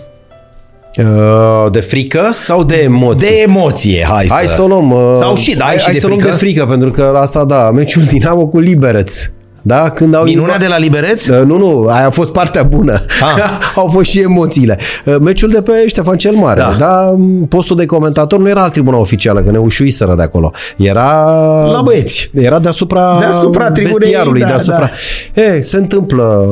Uh, 0.97 1.72
de 1.72 1.80
frică 1.80 2.30
sau 2.32 2.63
de 2.63 2.76
emoții? 2.76 3.28
De 3.28 3.41
emoție, 3.47 4.05
hai, 4.09 4.26
Hai 4.30 4.45
să... 4.45 4.53
să 4.53 4.61
o 4.61 4.67
luăm. 4.67 4.91
uh, 4.91 5.11
Sau 5.15 5.36
și, 5.36 5.55
da, 5.55 5.65
hai, 5.65 5.78
și 5.78 5.84
hai 5.84 5.93
de 5.93 5.99
să 5.99 6.07
luăm 6.07 6.19
frică. 6.19 6.34
de 6.34 6.38
frică, 6.38 6.65
pentru 6.65 6.91
că 6.91 7.09
la 7.13 7.19
asta, 7.19 7.45
da, 7.45 7.72
meciul 7.72 8.03
Dinamo 8.03 8.47
cu 8.47 8.59
Libereț. 8.59 9.30
Da? 9.62 9.89
Când 9.89 10.16
au 10.16 10.24
Minunea 10.24 10.57
de 10.57 10.68
la 10.68 10.78
Libereț? 10.78 11.28
Uh, 11.28 11.45
Nu, 11.45 11.57
nu, 11.57 11.86
aia 11.89 12.05
a 12.05 12.09
fost 12.09 12.32
partea 12.32 12.64
bună. 12.64 12.93
Ah. 13.22 13.43
Au 13.76 13.88
fost 13.88 14.09
și 14.09 14.20
emoțiile. 14.20 14.78
Uh, 15.05 15.16
Meciul 15.22 15.49
de 15.49 15.62
pe 15.62 15.72
Ștefan 15.88 16.18
cel 16.18 16.34
Mare. 16.36 16.59
Da. 16.62 16.76
Da. 16.80 17.16
Postul 17.49 17.76
de 17.76 17.86
comentator 17.86 18.39
nu 18.39 18.49
era 18.49 18.62
la 18.62 18.70
tribuna 18.70 18.97
oficială, 18.97 19.41
că 19.41 19.51
ne 19.51 19.57
ușuiseră 19.57 20.14
de 20.16 20.22
acolo. 20.22 20.51
Era... 20.78 21.26
La 21.72 21.82
băieți. 21.82 22.30
Era 22.34 22.59
deasupra, 22.59 23.18
Deasupra 23.20 23.72
tribunei, 23.72 23.97
vestiarului. 23.99 24.41
da, 24.41 24.47
deasupra. 24.47 24.89
E, 25.34 25.62
se 25.62 25.78
întâmplă 25.78 26.45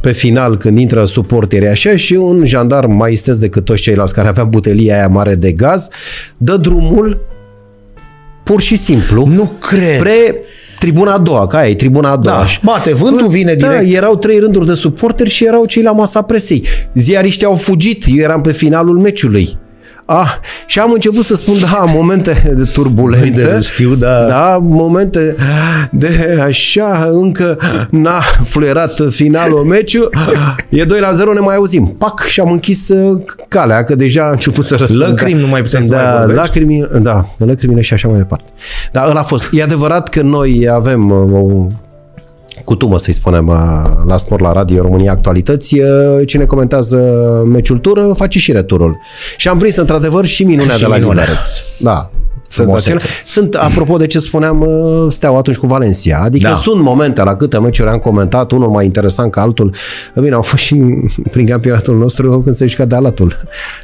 pe 0.00 0.12
final 0.12 0.56
când 0.56 0.78
intră 0.78 1.04
suporterii 1.04 1.68
așa 1.68 1.96
și 1.96 2.14
un 2.14 2.42
jandarm 2.46 2.92
mai 2.92 3.12
isteț 3.12 3.36
decât 3.36 3.64
toți 3.64 3.82
ceilalți 3.82 4.14
care 4.14 4.28
avea 4.28 4.44
butelia 4.44 4.96
aia 4.96 5.08
mare 5.08 5.34
de 5.34 5.52
gaz, 5.52 5.88
dă 6.36 6.56
drumul 6.56 7.20
pur 8.42 8.60
și 8.60 8.76
simplu 8.76 9.24
Nu 9.34 9.52
cred. 9.60 9.96
spre 9.96 10.34
tribuna 10.82 11.12
a 11.12 11.18
doua, 11.18 11.46
ca 11.46 11.58
aia 11.58 11.70
e 11.70 11.74
tribuna 11.74 12.10
a 12.10 12.16
doua. 12.16 12.36
Da, 12.36 12.44
bate 12.62 12.92
vântul, 12.92 13.28
vine 13.28 13.54
da, 13.54 13.68
direct. 13.68 13.94
erau 13.94 14.16
trei 14.16 14.38
rânduri 14.38 14.66
de 14.66 14.74
suporteri 14.74 15.30
și 15.30 15.44
erau 15.44 15.64
cei 15.64 15.82
la 15.82 15.92
masa 15.92 16.22
presei. 16.22 16.64
Ziariștii 16.94 17.46
au 17.46 17.54
fugit, 17.54 18.04
eu 18.06 18.16
eram 18.16 18.40
pe 18.40 18.52
finalul 18.52 18.98
meciului. 18.98 19.58
Ah, 20.20 20.32
și 20.66 20.78
am 20.78 20.92
început 20.92 21.24
să 21.24 21.34
spun, 21.34 21.54
da, 21.60 21.84
momente 21.88 22.52
de 22.56 22.62
turbulență. 22.72 23.50
De- 23.54 23.60
știu, 23.60 23.94
da. 23.94 24.26
Da, 24.26 24.58
momente 24.62 25.36
de 25.90 26.38
așa, 26.44 27.08
încă 27.12 27.58
n-a 27.90 28.20
fluierat 28.44 29.00
finalul 29.10 29.64
meciul. 29.64 30.10
E 30.68 30.84
2 30.84 31.00
la 31.00 31.12
0, 31.12 31.32
ne 31.32 31.40
mai 31.40 31.56
auzim. 31.56 31.94
Pac, 31.98 32.20
și 32.26 32.40
am 32.40 32.50
închis 32.50 32.88
uh, 32.88 33.20
calea, 33.48 33.82
că 33.84 33.94
deja 33.94 34.24
a 34.26 34.30
început 34.30 34.64
să 34.64 34.74
răsundă. 34.74 35.06
Lacrimi 35.06 35.40
nu 35.40 35.46
mai 35.46 35.62
puteai 35.62 35.82
să 35.82 35.94
da, 35.94 36.02
mai 36.02 36.10
vorbești. 36.18 36.34
lacrimi, 36.40 36.88
da, 37.02 37.28
lacrimile 37.36 37.80
și 37.80 37.92
așa 37.92 38.08
mai 38.08 38.16
departe. 38.18 38.50
Dar 38.92 39.08
ăla 39.08 39.20
a 39.20 39.22
fost. 39.22 39.48
E 39.52 39.62
adevărat 39.62 40.08
că 40.08 40.22
noi 40.22 40.68
avem 40.72 41.10
uh, 41.10 41.32
o 41.32 41.66
cutumă, 42.64 42.98
să-i 42.98 43.12
spunem, 43.12 43.46
uh, 43.46 43.56
la 44.06 44.16
Sport 44.16 44.42
la 44.42 44.52
Radio 44.52 44.82
România 44.82 45.12
Actualități, 45.12 45.78
uh, 45.78 45.86
cine 46.26 46.44
comentează 46.44 46.96
meciul 47.46 47.78
tur 47.78 48.14
face 48.14 48.38
și 48.38 48.52
returul. 48.52 48.98
Și 49.36 49.48
am 49.48 49.58
prins 49.58 49.76
într-adevăr 49.76 50.24
și 50.24 50.44
minunea 50.44 50.74
Și 50.74 50.80
de 50.80 50.86
la 50.86 50.96
minunea. 50.96 51.22
Libereț. 51.22 51.46
Da. 51.78 52.10
Senzațional. 52.52 53.02
Sunt, 53.26 53.54
apropo 53.54 53.96
de 53.96 54.06
ce 54.06 54.18
spuneam, 54.18 54.60
uh, 54.60 55.06
steaua 55.12 55.38
atunci 55.38 55.56
cu 55.56 55.66
Valencia. 55.66 56.20
Adică 56.24 56.48
Da. 56.48 56.54
sunt 56.54 56.82
momente 56.82 57.22
la 57.22 57.36
câte 57.36 57.58
meciuri 57.58 57.88
am 57.90 57.98
comentat, 57.98 58.50
unul 58.52 58.68
mai 58.68 58.84
interesant 58.84 59.30
ca 59.30 59.40
altul. 59.40 59.74
Bine, 60.20 60.34
au 60.34 60.42
fost 60.42 60.62
și 60.62 60.76
prin 61.30 61.46
campionatul 61.46 61.98
nostru 61.98 62.40
când 62.40 62.54
se 62.54 62.66
juca 62.66 62.84
de 62.84 62.94
alatul. 62.94 63.36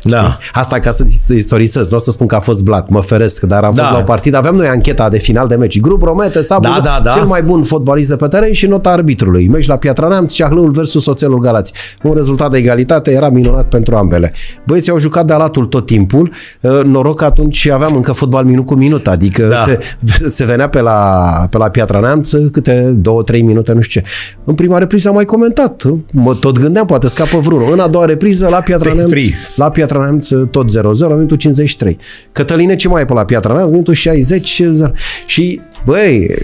Da. 0.02 0.38
Asta 0.52 0.78
ca 0.78 0.90
să 0.90 1.34
istorisesc, 1.34 1.90
nu 1.90 1.96
o 1.96 2.00
să 2.00 2.10
spun 2.10 2.26
că 2.26 2.34
a 2.34 2.40
fost 2.40 2.62
blat, 2.62 2.88
mă 2.88 3.00
feresc, 3.00 3.42
dar 3.42 3.62
a 3.62 3.66
fost 3.66 3.78
Da. 3.78 3.90
la 3.90 3.98
o 3.98 4.02
partidă. 4.02 4.36
Aveam 4.36 4.54
noi 4.56 4.66
ancheta 4.66 5.08
de 5.08 5.18
final 5.18 5.46
de 5.46 5.54
meci. 5.54 5.80
Grup 5.80 6.02
Romete, 6.02 6.42
Sabu, 6.42 6.62
Da, 6.62 6.80
da, 6.82 7.00
da. 7.04 7.10
cel 7.10 7.24
mai 7.24 7.42
bun 7.42 7.62
fotbalist 7.62 8.08
de 8.08 8.16
pe 8.16 8.26
teren 8.28 8.52
și 8.52 8.66
nota 8.66 8.90
arbitrului. 8.90 9.48
Meci 9.48 9.66
la 9.66 9.76
Piatra 9.76 10.08
Neamț, 10.08 10.32
Ceahlăul 10.32 10.70
versus 10.70 11.06
Oțelul 11.06 11.38
Galați. 11.38 11.72
Un 12.02 12.12
rezultat 12.14 12.50
de 12.50 12.58
egalitate 12.58 13.10
era 13.10 13.28
minunat 13.28 13.68
pentru 13.68 13.96
ambele. 13.96 14.32
Băieții 14.66 14.92
au 14.92 14.98
jucat 14.98 15.26
de 15.26 15.32
alatul 15.32 15.64
tot 15.66 15.86
timpul. 15.86 16.30
Uh, 16.60 16.80
Noroc 16.84 17.16
că 17.18 17.24
atunci 17.24 17.66
aveam 17.68 17.94
încă 17.94 18.12
fotbal 18.12 18.44
minut 18.58 18.66
cu 18.66 18.74
minut, 18.74 19.06
adică 19.06 19.46
Da. 19.46 19.64
se, 20.06 20.28
se 20.28 20.44
venea 20.44 20.68
pe 20.68 20.80
la, 20.80 21.20
pe 21.50 21.58
la 21.58 21.68
Piatra 21.68 21.98
Neamț 22.00 22.30
câte 22.52 22.92
două, 22.96 23.22
trei 23.22 23.42
minute, 23.42 23.72
nu 23.72 23.80
știu 23.80 24.00
ce. 24.00 24.06
În 24.44 24.54
prima 24.54 24.78
repriză 24.78 25.08
am 25.08 25.14
mai 25.14 25.24
comentat. 25.24 25.82
Mă 26.12 26.34
tot 26.34 26.58
gândeam, 26.58 26.86
poate 26.86 27.08
scapă 27.08 27.38
vreunul. 27.38 27.72
În 27.72 27.78
a 27.78 27.86
doua 27.88 28.04
repriză, 28.04 28.48
la 28.48 28.60
Piatra 28.60 28.88
Te 28.90 28.94
Neamț, 28.94 29.10
prins. 29.10 29.56
la 29.56 29.70
Piatra 29.70 29.98
Neamț 29.98 30.28
tot 30.50 30.70
0-0, 30.70 30.80
minutul 30.98 31.36
53. 31.36 31.98
Cătăline, 32.32 32.76
ce 32.76 32.88
mai 32.88 33.02
e 33.02 33.04
pe 33.04 33.12
la 33.12 33.24
Piatra 33.24 33.52
Neamț? 33.52 33.70
Minutul 33.70 33.94
60. 33.94 34.62
0. 34.72 34.90
Și, 35.26 35.60
băi, 35.84 36.34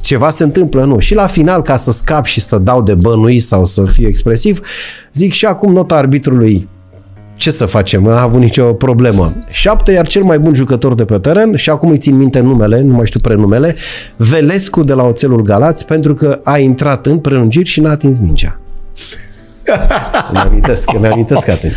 ceva 0.00 0.30
se 0.30 0.42
întâmplă, 0.44 0.84
nu. 0.84 0.98
Și 0.98 1.14
la 1.14 1.26
final, 1.26 1.62
ca 1.62 1.76
să 1.76 1.92
scap 1.92 2.24
și 2.24 2.40
să 2.40 2.58
dau 2.58 2.82
de 2.82 2.94
bănui 3.00 3.38
sau 3.38 3.64
să 3.64 3.84
fiu 3.84 4.06
expresiv, 4.06 4.60
zic 5.14 5.32
și 5.32 5.46
acum 5.46 5.72
nota 5.72 5.94
arbitrului 5.94 6.68
ce 7.34 7.50
să 7.50 7.66
facem? 7.66 8.02
Nu 8.02 8.10
a 8.10 8.22
avut 8.22 8.40
nicio 8.40 8.72
problemă. 8.72 9.32
Șapte, 9.50 9.92
iar 9.92 10.06
cel 10.06 10.22
mai 10.22 10.38
bun 10.38 10.54
jucător 10.54 10.94
de 10.94 11.04
pe 11.04 11.18
teren, 11.18 11.56
și 11.56 11.70
acum 11.70 11.90
îi 11.90 11.98
țin 11.98 12.16
minte 12.16 12.40
numele, 12.40 12.80
nu 12.80 12.94
mai 12.94 13.06
știu 13.06 13.20
prenumele, 13.20 13.74
Velescu 14.16 14.82
de 14.82 14.92
la 14.92 15.02
Oțelul 15.02 15.42
Galați, 15.42 15.86
pentru 15.86 16.14
că 16.14 16.40
a 16.42 16.58
intrat 16.58 17.06
în 17.06 17.18
prelungiri 17.18 17.68
și 17.68 17.80
n-a 17.80 17.90
atins 17.90 18.18
mingea. 18.18 18.58
Îmi 20.30 20.38
amintesc, 20.38 20.92
îmi 20.94 21.06
amintesc 21.06 21.48
atunci. 21.48 21.74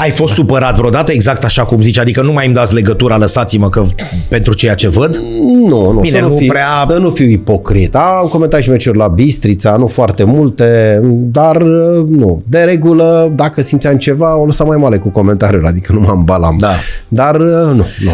Ai 0.00 0.10
fost 0.10 0.34
supărat 0.34 0.76
vreodată 0.76 1.12
exact 1.12 1.44
așa 1.44 1.64
cum 1.64 1.82
zici? 1.82 1.98
Adică 1.98 2.22
nu 2.22 2.32
mai 2.32 2.46
îmi 2.46 2.54
dați 2.54 2.74
legătura, 2.74 3.16
lăsați-mă 3.16 3.68
că 3.68 3.84
pentru 4.28 4.52
ceea 4.52 4.74
ce 4.74 4.88
văd? 4.88 5.20
Nu, 5.66 5.92
nu, 5.92 6.00
Bine, 6.00 6.18
să, 6.18 6.24
nu 6.24 6.28
nu 6.28 6.36
fiu, 6.36 6.46
prea- 6.46 6.84
să 6.86 6.96
nu 6.96 7.10
fiu 7.10 7.28
ipocrit. 7.28 7.94
Am 7.94 8.26
comentat 8.30 8.62
și 8.62 8.70
meciuri 8.70 8.96
la 8.96 9.08
Bistrița, 9.08 9.76
nu 9.76 9.86
foarte 9.86 10.24
multe, 10.24 11.00
dar 11.12 11.56
uh, 11.56 12.08
nu. 12.08 12.42
De 12.46 12.58
regulă, 12.58 13.32
dacă 13.34 13.62
simțeam 13.62 13.96
ceva, 13.96 14.36
o 14.36 14.44
lăsam 14.44 14.66
mai 14.66 14.76
male 14.76 14.96
cu 14.98 15.08
comentariul, 15.08 15.66
adică 15.66 15.92
nu 15.92 16.00
mă 16.00 16.08
ambalam. 16.10 16.56
Da. 16.58 16.72
Dar 17.08 17.34
uh, 17.34 17.74
nu, 17.74 17.86
nu. 18.00 18.10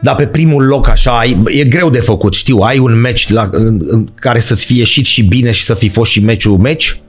Dar 0.00 0.14
pe 0.16 0.26
primul 0.26 0.66
loc 0.66 0.88
așa, 0.88 1.10
ai, 1.18 1.42
e 1.44 1.64
greu 1.64 1.90
de 1.90 1.98
făcut, 2.00 2.34
știu, 2.34 2.56
ai 2.56 2.78
un 2.78 3.00
meci 3.00 3.30
la, 3.30 3.48
în, 3.50 3.80
în 3.84 4.06
care 4.14 4.38
să-ți 4.38 4.64
fie 4.64 4.78
ieșit 4.78 5.04
și 5.04 5.22
bine 5.22 5.50
și 5.50 5.64
să 5.64 5.74
fi 5.74 5.88
fost 5.88 6.10
și 6.10 6.24
meciul 6.24 6.58
meci? 6.58 7.00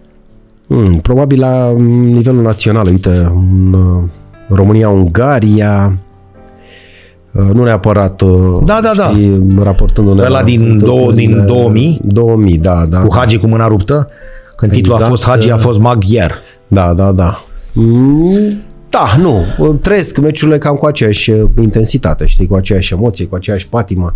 Hmm, 0.67 0.99
probabil 0.99 1.39
la 1.39 1.73
mm, 1.77 2.07
nivelul 2.07 2.41
național, 2.41 2.87
uite, 2.87 3.09
în 3.09 3.73
uh, 3.73 4.09
România-Ungaria, 4.53 5.97
uh, 7.31 7.49
nu 7.53 7.63
neapărat 7.63 8.21
uh, 8.21 8.59
Da, 8.63 8.79
da, 8.81 8.91
da. 8.95 9.09
știi, 9.09 9.43
raportându-ne 9.63 10.21
Ăla 10.21 10.29
la 10.29 10.43
din 10.43 10.61
întâmplările- 10.61 10.95
două- 10.99 11.11
din 11.13 11.45
2000? 11.45 12.01
2000, 12.03 12.57
da, 12.57 12.85
da. 12.89 12.99
Cu 12.99 13.15
Hagi 13.15 13.37
cu 13.37 13.47
mâna 13.47 13.67
ruptă? 13.67 14.07
Când 14.55 14.71
titlul 14.71 14.93
a 14.93 14.95
Exact. 14.95 15.11
fost 15.11 15.27
Hagi, 15.29 15.49
a 15.51 15.57
fost 15.57 15.79
maghiar. 15.79 16.39
Da, 16.67 16.93
da, 16.93 17.11
da. 17.11 17.37
Mm, 17.73 18.53
Da, 18.89 19.05
nu. 19.19 19.45
Trăiesc 19.81 20.17
meciurile 20.17 20.57
cam 20.57 20.75
cu 20.75 20.85
aceeași 20.85 21.31
uh, 21.31 21.49
intensitate, 21.61 22.25
știi, 22.25 22.47
cu 22.47 22.55
aceeași 22.55 22.93
emoție, 22.93 23.25
cu 23.25 23.35
aceeași 23.35 23.67
patimă. 23.67 24.13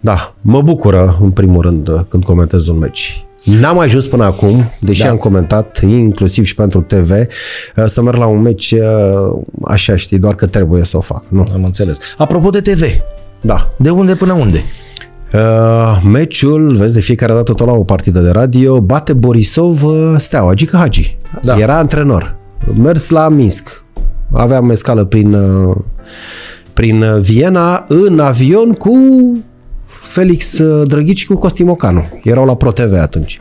Da, 0.00 0.34
mă 0.40 0.62
bucură, 0.62 1.16
în 1.22 1.30
primul 1.30 1.62
rând, 1.62 1.88
uh, 1.88 2.00
când 2.08 2.24
comentez 2.24 2.66
un 2.66 2.78
meci. 2.78 3.23
N-am 3.44 3.78
ajuns 3.78 4.06
până 4.06 4.24
acum, 4.24 4.70
deși 4.80 5.02
Da. 5.02 5.08
am 5.10 5.16
comentat, 5.16 5.80
inclusiv 5.82 6.44
și 6.44 6.54
pentru 6.54 6.80
TV, 6.80 7.10
uh, 7.10 7.26
să 7.86 8.02
merg 8.02 8.16
la 8.16 8.26
un 8.26 8.40
meci 8.40 8.70
uh, 8.72 9.40
așa, 9.64 9.96
știi, 9.96 10.18
doar 10.18 10.34
că 10.34 10.46
trebuie 10.46 10.84
să 10.84 10.96
o 10.96 11.00
fac. 11.00 11.24
Nu. 11.28 11.44
Am 11.52 11.64
înțeles. 11.64 11.98
Apropo 12.16 12.50
de 12.50 12.60
TV, 12.60 12.82
Da. 13.40 13.72
de 13.78 13.90
unde 13.90 14.14
până 14.14 14.32
unde? 14.32 14.62
Uh, 15.34 16.00
meciul, 16.10 16.74
vezi, 16.76 16.94
de 16.94 17.00
fiecare 17.00 17.32
dată 17.32 17.52
tot 17.52 17.66
la 17.66 17.72
o 17.72 17.84
partidă 17.84 18.20
de 18.20 18.30
radio, 18.30 18.80
bate 18.80 19.12
Borisov 19.12 19.84
uh, 19.84 20.14
Steaua, 20.18 20.54
Gică 20.54 20.76
Hagi. 20.76 21.16
Da. 21.42 21.58
Era 21.58 21.78
antrenor. 21.78 22.36
Mers 22.76 23.08
la 23.08 23.28
Minsk. 23.28 23.84
Aveam 24.32 24.70
escală 24.70 25.04
prin, 25.04 25.34
uh, 25.34 25.76
prin 26.72 27.02
uh, 27.02 27.20
Viena 27.20 27.84
în 27.88 28.18
avion 28.20 28.72
cu 28.72 28.92
Felix 30.14 30.58
uh, 30.58 30.86
Drăghici 30.88 31.18
și 31.18 31.26
cu 31.26 31.36
Costi 31.36 31.62
Mocanu. 31.62 32.04
Erau 32.22 32.44
la 32.44 32.54
ProTV 32.54 32.92
atunci. 33.00 33.38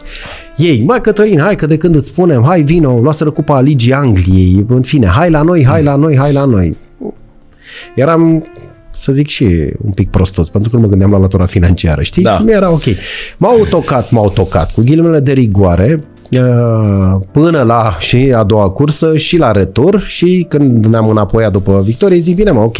Ei, 0.58 0.84
mai 0.86 1.02
Cătălin, 1.02 1.40
hai 1.40 1.56
că 1.56 1.66
de 1.66 1.78
când 1.78 1.96
îți 1.96 2.08
spunem, 2.08 2.44
hai 2.44 2.62
vino, 2.62 3.00
luaseră 3.00 3.32
cupa 3.32 3.62
Ligii 3.62 3.94
Angliei, 3.94 4.66
în 4.70 4.82
fine, 4.82 5.08
hai 5.08 5.30
la 5.30 5.42
noi, 5.42 5.66
hai 5.66 5.84
la 5.84 5.96
noi, 5.96 6.18
hai 6.18 6.34
la 6.34 6.46
noi. 6.46 6.78
Eram 7.96 8.46
să 8.92 9.12
zic 9.12 9.28
și 9.28 9.46
un 9.86 9.92
pic 9.92 10.10
prostos, 10.10 10.50
pentru 10.50 10.70
că 10.70 10.76
nu 10.76 10.82
mă 10.82 10.88
gândeam 10.88 11.12
la 11.12 11.18
latura 11.18 11.46
financiară, 11.46 12.02
știi? 12.02 12.24
Da. 12.24 12.40
Mi-era 12.40 12.72
ok. 12.72 12.84
M-au 13.38 13.66
tocat, 13.70 14.12
m-au 14.12 14.30
tocat, 14.30 14.72
cu 14.72 14.82
ghilimele 14.82 15.20
de 15.20 15.32
rigoare, 15.32 15.94
uh, 15.94 16.13
până 17.32 17.62
la 17.62 17.96
și 18.00 18.34
a 18.36 18.44
doua 18.44 18.70
cursă 18.70 19.18
și 19.18 19.38
la 19.38 19.52
retur 19.52 20.02
și 20.02 20.46
când 20.50 20.86
ne-am 20.86 21.10
înapoiat 21.10 21.52
după 21.52 21.82
victorie 21.86 22.18
zic 22.18 22.36
bine 22.36 22.52
mă, 22.52 22.60
ok, 22.60 22.78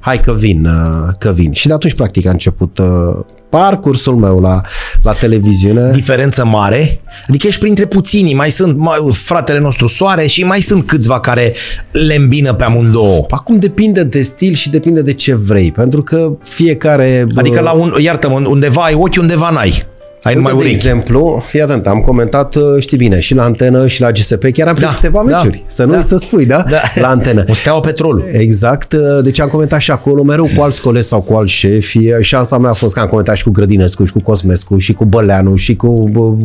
hai 0.00 0.20
că 0.20 0.32
vin, 0.32 0.64
uh, 0.64 1.12
că 1.18 1.32
vin. 1.34 1.52
Și 1.52 1.66
de 1.66 1.72
atunci 1.72 1.94
practic 1.94 2.26
a 2.26 2.30
început 2.30 2.78
uh, 2.78 3.24
parcursul 3.48 4.16
meu 4.16 4.40
la, 4.40 4.60
la 5.02 5.12
televiziune. 5.12 5.90
Diferență 5.92 6.44
mare? 6.44 7.00
Adică 7.28 7.46
ești 7.46 7.60
printre 7.60 7.86
puținii, 7.86 8.34
mai 8.34 8.50
sunt 8.50 8.76
mai, 8.76 9.08
fratele 9.12 9.58
nostru 9.58 9.86
Soare 9.86 10.26
și 10.26 10.44
mai 10.44 10.60
sunt 10.60 10.86
câțiva 10.86 11.20
care 11.20 11.54
le 11.90 12.14
îmbină 12.14 12.54
pe 12.54 12.64
amândouă. 12.64 13.24
Acum 13.28 13.58
depinde 13.58 14.02
de 14.02 14.22
stil 14.22 14.54
și 14.54 14.70
depinde 14.70 15.02
de 15.02 15.12
ce 15.12 15.34
vrei, 15.34 15.72
pentru 15.72 16.02
că 16.02 16.32
fiecare... 16.42 17.26
Adică 17.36 17.58
uh, 17.58 17.64
la 17.64 17.72
un, 17.72 17.92
iartă-mă, 17.98 18.46
undeva 18.48 18.82
ai 18.82 18.94
ochi, 18.94 19.16
undeva 19.18 19.50
n-ai. 19.50 19.89
Ai 20.22 20.34
numai 20.34 20.52
Uite, 20.52 20.64
de 20.64 20.68
urechi. 20.70 20.86
exemplu, 20.86 21.42
fii 21.46 21.60
atent, 21.62 21.86
am 21.86 22.00
comentat, 22.00 22.54
uh, 22.54 22.62
știi 22.78 22.96
bine, 22.96 23.20
și 23.20 23.34
la 23.34 23.42
antenă 23.42 23.86
și 23.86 24.00
la 24.00 24.10
GSP, 24.10 24.44
chiar 24.52 24.68
am 24.68 24.74
prins 24.74 24.90
Da, 24.90 24.94
câteva 24.96 25.22
da, 25.26 25.36
meciuri, 25.36 25.64
să 25.66 25.84
nu 25.84 25.90
da. 25.90 25.96
da, 25.96 26.02
să 26.02 26.16
spui, 26.16 26.46
da? 26.46 26.64
Da. 26.68 26.76
La 27.00 27.08
antenă. 27.08 27.44
Un 27.48 27.54
steaua 27.54 27.80
petrolul. 27.80 28.28
Exact, 28.32 28.92
uh, 28.92 29.00
deci 29.22 29.40
am 29.40 29.48
comentat 29.48 29.80
și 29.80 29.90
acolo, 29.90 30.22
mereu 30.22 30.48
cu 30.56 30.62
alți 30.62 30.80
colegi 30.80 31.06
sau 31.06 31.20
cu 31.20 31.34
alți 31.34 31.52
șefi. 31.52 32.08
Șansa 32.20 32.58
mea 32.58 32.70
a 32.70 32.72
fost 32.72 32.94
că 32.94 33.00
am 33.00 33.06
comentat 33.06 33.36
și 33.36 33.42
cu 33.44 33.50
Grădinescu, 33.50 34.04
și 34.04 34.12
cu 34.12 34.20
Cosmescu, 34.20 34.78
și 34.78 34.92
cu 34.92 35.04
Băleanu, 35.04 35.56
și 35.56 35.76
cu 35.76 35.94
uh, 36.14 36.36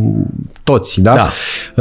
toți, 0.64 1.02
da? 1.02 1.14
Da. 1.16 1.28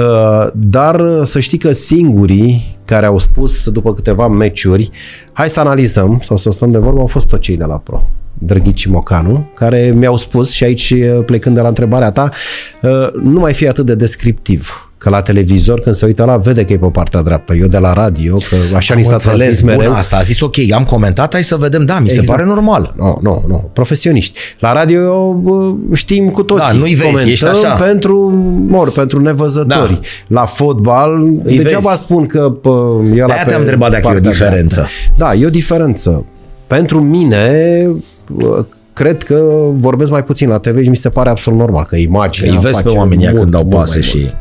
Uh, 0.02 0.50
Dar 0.54 1.00
uh, 1.00 1.20
să 1.26 1.40
știi 1.40 1.58
că 1.58 1.72
singurii 1.72 2.76
care 2.84 3.06
au 3.06 3.18
spus 3.18 3.68
după 3.68 3.92
câteva 3.92 4.28
meciuri, 4.28 4.90
hai 5.32 5.50
să 5.50 5.60
analizăm 5.60 6.20
sau 6.22 6.36
să 6.36 6.50
stăm 6.50 6.70
de 6.70 6.78
vorbă, 6.78 7.00
au 7.00 7.06
fost 7.06 7.28
tot 7.28 7.40
cei 7.40 7.56
de 7.56 7.64
la 7.64 7.78
Pro. 7.78 8.02
Drăghici 8.38 8.86
Mocanu, 8.86 9.48
care 9.54 9.92
mi-au 9.96 10.16
spus 10.16 10.50
și 10.50 10.64
aici 10.64 10.90
uh, 10.90 11.24
plecând 11.26 11.54
de 11.54 11.60
la 11.60 11.68
întrebarea 11.68 12.10
ta, 12.10 12.30
uh, 12.82 12.90
nu 13.22 13.40
mai 13.40 13.52
fi 13.54 13.68
atât 13.68 13.86
de 13.86 13.94
descriptiv. 13.94 14.88
Că 14.98 15.10
la 15.10 15.22
televizor, 15.22 15.80
când 15.80 15.94
se 15.94 16.06
uită 16.06 16.24
la, 16.24 16.36
vede 16.36 16.64
că 16.64 16.72
e 16.72 16.78
pe 16.78 16.86
partea 16.92 17.22
dreaptă. 17.22 17.54
Eu 17.54 17.66
de 17.66 17.78
la 17.78 17.92
radio, 17.92 18.36
că 18.36 18.76
așa 18.76 18.94
ni 18.94 19.04
s-a 19.04 19.16
transmis 19.16 19.60
bun 19.60 19.74
mereu. 19.76 19.92
asta. 19.92 20.16
A 20.16 20.22
zis 20.22 20.40
ok, 20.40 20.54
am 20.74 20.84
comentat, 20.84 21.32
hai 21.32 21.44
să 21.44 21.56
vedem. 21.56 21.84
Da, 21.84 21.98
mi 21.98 22.08
se 22.08 22.14
Exact. 22.18 22.36
pare 22.38 22.48
normal. 22.48 22.94
Nu, 22.96 23.18
nu, 23.22 23.44
nu. 23.48 23.70
Profesioniști. 23.72 24.38
La 24.58 24.72
radio 24.72 25.32
bă, 25.32 25.72
știm 25.94 26.28
cu 26.28 26.42
toții. 26.42 26.66
Da, 26.72 26.78
nu-i 26.78 26.94
vezi, 26.94 27.02
Comentăm 27.10 27.30
ești 27.30 27.44
așa. 27.46 27.74
pentru 27.74 28.30
mor, 28.68 28.90
pentru 28.92 29.20
nevăzători. 29.20 29.92
Da. 29.92 30.40
La 30.40 30.44
fotbal, 30.44 31.24
Îi 31.44 31.56
degeaba 31.56 31.90
vezi. 31.90 32.02
spă 32.02 32.22
că 32.28 32.50
pă, 32.50 32.68
e 33.14 33.22
ăla 33.22 33.26
De-aia 33.26 33.42
pe 33.42 33.48
te-am 33.48 33.60
întrebat 33.60 33.90
dacă 33.90 34.02
e 34.06 34.08
o 34.08 34.12
partea 34.12 34.30
diferență. 34.30 34.74
dreaptă. 34.74 34.90
Da, 35.16 35.34
e 35.34 35.46
o 35.46 35.50
diferență. 35.50 36.24
Pentru 36.66 37.00
mine, 37.00 37.42
bă, 37.88 37.94
cred 38.92 39.22
că 39.22 39.68
vorbesc 39.72 40.10
mai 40.10 40.24
puțin 40.24 40.48
la 40.48 40.58
TV 40.58 40.82
și 40.82 40.88
mi 40.88 40.96
se 40.96 41.08
pare 41.08 41.30
absolut 41.30 41.58
normal 41.58 41.84
că 41.84 41.96
imaginea 41.96 42.50
Îi 42.52 42.58
vezi 42.58 42.76
pe 42.76 42.82
face 42.82 42.96
oamenii 42.96 43.24
ăia 43.24 43.30
mult, 43.30 43.42
când 43.42 43.54
dau 43.54 43.62
mult 43.62 43.74
pase 43.74 43.98
mai 43.98 44.02
și... 44.08 44.18
mult. 44.18 44.36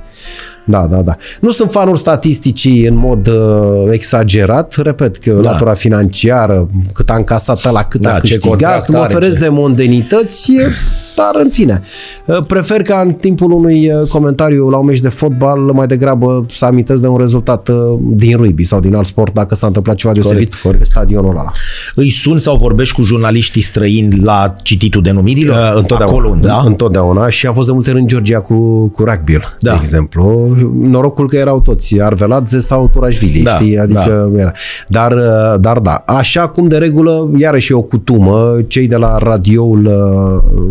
Da, 0.65 0.87
da, 0.87 1.01
da. 1.01 1.15
Nu 1.39 1.51
sunt 1.51 1.71
fanul 1.71 1.95
statisticii 1.95 2.85
în 2.87 2.95
mod 2.95 3.27
uh, 3.27 3.87
exagerat. 3.91 4.75
Repet 4.75 5.17
că 5.17 5.31
da. 5.31 5.51
latura 5.51 5.73
financiară, 5.73 6.69
cât 6.93 7.09
a 7.09 7.15
încasat 7.15 7.71
la 7.71 7.83
cât 7.83 8.01
Da, 8.01 8.09
a 8.09 8.13
ce 8.13 8.19
câștigat, 8.19 8.49
contract 8.49 8.89
mă 8.89 8.97
are, 8.97 9.13
oferesc 9.13 9.37
ce- 9.37 9.43
de 9.43 9.49
mondenități, 9.49 10.51
e- 10.51 10.69
dar 11.15 11.41
în 11.43 11.49
fine. 11.49 11.81
Uh, 12.25 12.37
Prefer 12.47 12.81
ca 12.81 13.01
în 13.05 13.13
timpul 13.13 13.51
unui 13.51 13.91
uh, 13.91 14.07
comentariu 14.09 14.69
la 14.69 14.77
un 14.77 14.85
meci 14.85 14.99
de 14.99 15.09
fotbal 15.09 15.59
mai 15.59 15.87
degrabă 15.87 16.45
să 16.53 16.65
amintesc 16.65 17.01
de 17.01 17.07
un 17.07 17.17
rezultat 17.17 17.67
uh, 17.67 17.75
din 17.99 18.37
rugby 18.37 18.63
sau 18.63 18.79
din 18.79 18.95
alt 18.95 19.05
sport 19.05 19.33
dacă 19.33 19.55
s-a 19.55 19.67
întâmplat 19.67 19.95
ceva 19.95 20.13
deosebit 20.13 20.55
corect. 20.55 20.79
pe 20.79 20.85
stadionul 20.85 21.29
ăla. 21.29 21.51
Îi 21.95 22.09
sun 22.09 22.37
sau 22.39 22.57
vorbești 22.57 22.95
cu 22.95 23.03
jurnaliștii 23.03 23.61
străini 23.61 24.19
la 24.21 24.53
cititul 24.63 25.01
denumirilor? 25.01 25.55
Uh, 25.55 25.77
întotdeauna. 25.79 26.17
Acolo, 26.17 26.37
da? 26.41 26.63
Întotdeauna 26.65 27.29
și 27.29 27.47
a 27.47 27.53
fost 27.53 27.67
de 27.67 27.73
multe 27.73 27.89
ori 27.89 27.99
în 27.99 28.07
Georgia 28.07 28.39
cu, 28.39 28.87
cu 28.87 29.03
rugby 29.03 29.37
Da. 29.59 29.71
de 29.71 29.77
exemplu. 29.79 30.55
Norocul 30.73 31.27
că 31.27 31.35
erau 31.37 31.61
toți 31.61 32.01
Arveladze 32.01 32.59
sau 32.59 32.87
Turașvili, 32.87 33.43
Da, 33.43 33.55
știi? 33.55 33.79
Adică 33.79 34.31
era. 34.35 34.51
Dar, 34.87 35.11
uh, 35.11 35.59
dar 35.59 35.77
da, 35.77 36.03
așa 36.05 36.47
cum 36.47 36.67
de 36.67 36.77
regulă, 36.77 37.29
iarăși 37.37 37.71
e 37.71 37.75
o 37.75 37.81
cutumă, 37.81 38.55
cei 38.67 38.87
de 38.87 38.95
la 38.95 39.17
radioul 39.17 39.85
uh, 39.85 40.61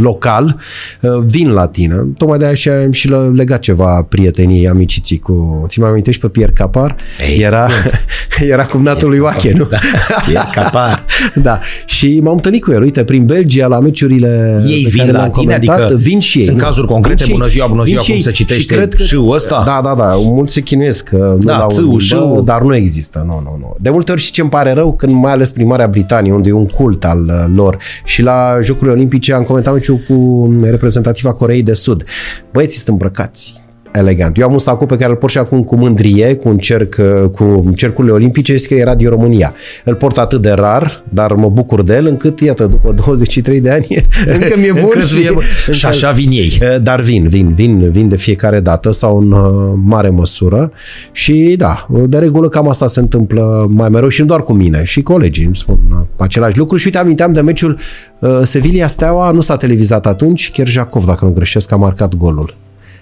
local 0.00 0.56
uh, 1.00 1.10
vin 1.26 1.50
la 1.50 1.66
tine. 1.66 2.06
Tocmai 2.16 2.38
de 2.38 2.44
așa 2.44 2.70
am 2.84 2.92
și 2.92 3.08
le- 3.08 3.30
legat 3.34 3.58
ceva 3.60 4.06
prietenii, 4.08 4.68
amiciții 4.68 5.18
cu... 5.18 5.64
Ți 5.68 5.80
mai 5.80 5.90
amintești 5.90 6.20
pe 6.20 6.28
Pierre 6.28 6.52
Capar? 6.54 6.96
Ei, 7.30 7.42
era, 7.42 7.68
era 8.52 8.64
cumnatul 8.66 9.08
lui 9.08 9.18
Oache, 9.18 9.52
nu? 9.56 9.64
Da, 9.70 9.78
Pierre 10.26 10.48
Capar. 10.54 11.04
da. 11.42 11.58
Și 11.86 12.20
m-am 12.22 12.34
întâlnit 12.34 12.62
cu 12.64 12.72
el, 12.72 12.82
uite, 12.82 13.04
prin 13.04 13.24
Belgia, 13.26 13.66
la 13.66 13.78
meciurile 13.80 14.62
Ei 14.68 14.82
pe 14.82 14.88
vin 14.88 14.98
care 15.00 15.12
la 15.12 15.18
le-am 15.18 15.30
tine? 15.30 15.44
comentat, 15.52 15.80
Adică 15.80 15.96
vin 16.00 16.20
și 16.20 16.38
ei. 16.38 16.44
sunt 16.44 16.56
nu. 16.56 16.62
cazuri 16.64 16.86
concrete? 16.86 17.24
Vin 17.24 17.26
și 17.26 17.30
ei. 17.32 17.38
Bună 17.38 17.50
ziua, 17.50 17.66
bună 17.66 17.82
Vin 17.82 17.90
ziua, 17.90 18.02
și 18.02 18.08
cum 18.08 18.16
ei. 18.16 18.22
se 18.24 18.30
citește 18.30 18.60
Și 18.62 18.78
cred 18.78 18.94
că, 18.94 19.02
șâul 19.02 19.34
ăsta? 19.34 19.62
Da, 19.66 19.80
da, 19.84 19.94
da. 19.94 20.12
Mulți 20.14 20.52
se 20.52 20.60
chinuiesc 20.60 21.04
că 21.04 21.16
nu 21.40 21.46
Da, 21.46 21.56
la 21.58 21.66
țâul, 21.66 21.84
limbă, 21.86 21.98
șâul. 22.02 22.44
dar 22.44 22.62
nu 22.62 22.74
există. 22.74 23.22
Nu, 23.26 23.40
nu, 23.44 23.56
nu. 23.60 23.74
De 23.80 23.90
multe 23.90 24.12
ori 24.12 24.20
și 24.20 24.30
ce 24.32 24.40
îmi 24.40 24.50
pare 24.50 24.72
rău, 24.72 24.94
când 24.94 25.12
mai 25.14 25.32
ales 25.32 25.50
prin 25.50 25.66
Marea 25.66 25.86
Britanie, 25.86 26.32
unde 26.32 26.48
e 26.48 26.52
un 26.52 26.66
cult 26.66 27.04
al 27.04 27.24
uh, 27.26 27.54
lor, 27.54 27.78
și 28.04 28.22
la 28.22 28.58
Jocurile 28.62 28.92
Olimpice 28.96 29.32
am 29.32 29.42
comentat 29.48 29.72
meciul 29.74 29.98
cu 30.08 30.56
reprezentativa 30.60 31.32
Coreei 31.32 31.62
de 31.62 31.72
Sud. 31.72 32.04
Băieții 32.52 32.76
sunt 32.76 32.88
îmbrăcați 32.88 33.66
elegant. 33.98 34.38
Eu 34.38 34.46
am 34.46 34.52
un 34.52 34.58
sacou 34.58 34.86
pe 34.86 34.96
care 34.96 35.10
îl 35.10 35.16
port 35.16 35.32
și 35.32 35.38
acum 35.38 35.62
cu 35.62 35.76
mândrie, 35.76 36.34
cu 36.34 36.48
un 36.48 36.58
cerc, 36.58 36.96
uh, 36.98 37.30
cu 37.30 37.72
cercurile 37.76 38.12
olimpice 38.12 38.52
și 38.52 38.58
scrie 38.58 38.84
Radio 38.84 39.10
România. 39.10 39.54
Îl 39.84 39.94
port 39.94 40.18
atât 40.18 40.42
de 40.42 40.50
rar, 40.50 41.04
dar 41.08 41.32
mă 41.32 41.48
bucur 41.48 41.82
de 41.82 41.94
el, 41.94 42.06
încât, 42.06 42.40
iată, 42.40 42.66
după 42.66 42.92
23 42.92 43.60
de 43.60 43.70
ani, 43.70 43.86
încă 44.40 44.54
mi-e 44.56 44.72
bun 44.72 44.80
Încă 44.82 45.00
și, 45.00 45.06
ți-e 45.06 45.30
bun. 45.32 45.42
Și 45.70 45.86
așa 45.86 46.10
vin 46.10 46.30
ei. 46.30 46.58
Eh, 46.60 46.76
Dar 46.82 47.00
vin, 47.00 47.28
vin, 47.28 47.52
vin, 47.52 47.90
vin 47.90 48.08
de 48.08 48.16
fiecare 48.16 48.60
dată 48.60 48.90
sau 48.90 49.18
în 49.18 49.32
uh, 49.32 49.72
mare 49.84 50.08
măsură 50.08 50.72
și 51.12 51.54
da, 51.58 51.86
de 52.06 52.18
regulă 52.18 52.48
cam 52.48 52.68
asta 52.68 52.86
se 52.86 53.00
întâmplă 53.00 53.66
mai 53.70 53.88
mereu 53.88 54.08
și 54.08 54.20
nu 54.20 54.26
doar 54.26 54.42
cu 54.42 54.52
mine, 54.52 54.84
și 54.84 55.02
colegii 55.02 55.44
îmi 55.44 55.56
spun 55.56 55.78
uh, 55.90 55.98
același 56.16 56.58
lucru 56.58 56.76
și 56.76 56.86
uite, 56.86 56.98
aminteam 56.98 57.32
de 57.32 57.40
meciul 57.40 57.78
uh, 58.18 58.40
Sevilla-Steaua, 58.42 59.30
nu 59.30 59.40
s-a 59.40 59.56
televizat 59.56 60.06
atunci, 60.06 60.50
chiar 60.50 60.66
Jacov, 60.66 61.04
dacă 61.04 61.24
nu 61.24 61.30
greșesc, 61.30 61.72
a 61.72 61.76
marcat 61.76 62.14
golul. 62.14 62.54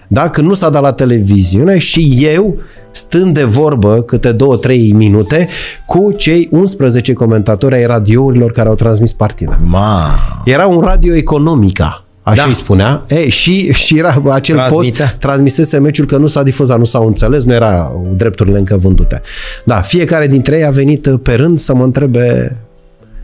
Da, 0.07 0.29
când 0.29 0.47
nu 0.47 0.53
s-a 0.53 0.69
dat 0.69 0.81
la 0.81 0.91
televiziune 0.91 1.77
și 1.77 2.17
eu 2.21 2.57
stând 2.91 3.33
de 3.33 3.43
vorbă 3.43 4.01
câte 4.01 4.31
două, 4.31 4.57
trei 4.57 4.91
minute 4.91 5.47
cu 5.85 6.11
cei 6.17 6.47
11 6.51 7.13
comentatori 7.13 7.75
ai 7.75 7.85
radiourilor 7.85 8.51
care 8.51 8.69
au 8.69 8.75
transmis 8.75 9.13
partida. 9.13 9.59
Ma, 9.63 10.01
Era 10.45 10.65
un 10.67 10.79
radio 10.79 11.15
economica, 11.15 12.03
așa 12.23 12.35
Da. 12.41 12.47
îi 12.47 12.53
spunea. 12.55 13.03
E, 13.07 13.29
și, 13.29 13.73
și 13.73 13.97
era 13.97 14.21
acel 14.29 14.55
Transmitea. 14.55 15.05
post, 15.05 15.17
transmisese 15.17 15.77
meciul 15.79 16.05
că 16.05 16.17
nu 16.17 16.27
s-a 16.27 16.43
difuzat, 16.43 16.77
nu 16.77 16.83
s-au 16.83 17.07
înțeles, 17.07 17.43
nu 17.43 17.53
era 17.53 17.91
drepturile 18.15 18.57
încă 18.57 18.77
vândute. 18.77 19.21
Da, 19.63 19.75
fiecare 19.75 20.27
dintre 20.27 20.57
ei 20.57 20.65
a 20.65 20.69
venit 20.71 21.07
pe 21.23 21.33
rând 21.33 21.59
să 21.59 21.73
mă 21.75 21.83
întrebe 21.83 22.55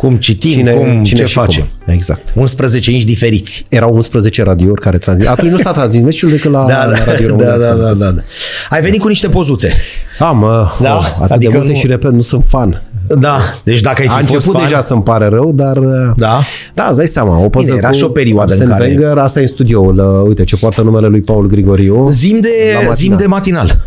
cum 0.03 0.15
citim, 0.15 0.51
cine, 0.51 0.71
cum, 0.71 1.03
cine 1.03 1.19
ce 1.19 1.25
și 1.25 1.33
facem. 1.33 1.67
Cum. 1.85 1.93
Exact. 1.93 2.33
11 2.35 2.91
inși 2.91 3.05
diferiți. 3.05 3.65
Erau 3.69 3.93
11 3.93 4.43
radiouri 4.43 4.81
care 4.81 4.97
transmit. 4.97 5.27
Atunci 5.27 5.51
nu 5.51 5.57
s-a 5.57 5.71
transmis 5.71 6.01
meciul 6.03 6.29
decât 6.29 6.51
la, 6.51 6.65
Da, 6.67 6.85
la 6.85 6.97
Radio 7.05 7.25
da, 7.25 7.27
România. 7.27 7.57
da, 7.57 7.73
da, 7.73 7.93
da, 7.93 8.09
da. 8.11 8.21
Ai 8.69 8.81
venit 8.81 9.01
cu 9.01 9.07
niște 9.07 9.27
pozuțe. 9.29 9.71
Am, 10.19 10.41
uh, 10.41 10.49
Da? 10.81 10.95
oh, 10.95 11.15
atât 11.19 11.31
Adică 11.31 11.51
de 11.51 11.57
multe 11.57 11.71
nu- 11.73 11.79
și 11.79 11.87
repet, 11.87 12.11
nu 12.11 12.21
sunt 12.21 12.43
fan. 12.47 12.81
Da. 13.19 13.37
Deci 13.63 13.81
dacă 13.81 14.01
ai 14.01 14.07
fi 14.07 14.13
A 14.13 14.17
fost 14.17 14.31
început 14.31 14.53
fan, 14.55 14.63
deja 14.63 14.81
să-mi 14.81 15.03
pare 15.03 15.27
rău, 15.27 15.51
dar... 15.53 15.77
uh, 15.77 15.85
Da? 16.15 16.41
Da, 16.73 16.85
îți 16.87 16.97
dai 16.97 17.07
seama, 17.07 17.43
o 17.43 17.49
poză 17.49 17.65
Bine, 17.65 17.77
era 17.77 17.87
cu 17.89 17.93
și 17.95 18.03
o 18.03 18.07
perioadă 18.07 18.53
în 18.53 18.59
Arsene 18.59 18.71
care- 18.77 18.89
Wenger, 19.01 19.17
asta 19.23 19.39
e 19.39 19.41
în 19.41 19.47
studioul, 19.47 19.97
uh, 20.21 20.27
uite, 20.27 20.43
ce 20.43 20.55
poartă 20.55 20.81
numele 20.81 21.07
lui 21.07 21.19
Paul 21.19 21.47
Grigoriu. 21.47 22.09
Zim 22.09 22.39
de, 22.39 22.49
La 22.71 22.75
matinal. 22.77 22.95
zim 22.95 23.15
de 23.17 23.25
matinal. 23.25 23.79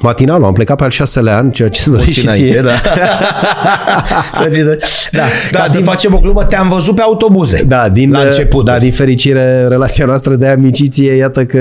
Matinalul, 0.00 0.44
am 0.44 0.52
plecat 0.52 0.76
pe 0.76 0.84
al 0.84 0.90
șaselea 0.90 1.36
an, 1.36 1.50
ceea 1.50 1.68
ce 1.68 1.90
îți 1.90 2.10
și 2.10 2.28
ție. 2.28 2.60
da. 2.64 2.70
să 4.42 4.48
ți 4.48 4.60
se... 4.60 4.78
da. 5.12 5.22
Ca 5.50 5.64
din... 5.64 5.72
să 5.72 5.78
facem 5.84 6.14
o 6.14 6.18
clubă, 6.18 6.44
te-am 6.44 6.68
văzut 6.68 6.94
pe 6.94 7.00
autobuze. 7.00 7.62
Da, 7.62 7.88
din, 7.88 8.10
la 8.10 8.20
început. 8.20 8.64
Da, 8.64 8.78
din 8.78 8.92
fericire, 8.92 9.66
relația 9.66 10.06
noastră 10.06 10.34
de 10.34 10.46
amiciție, 10.46 11.12
iată 11.12 11.44
că 11.44 11.58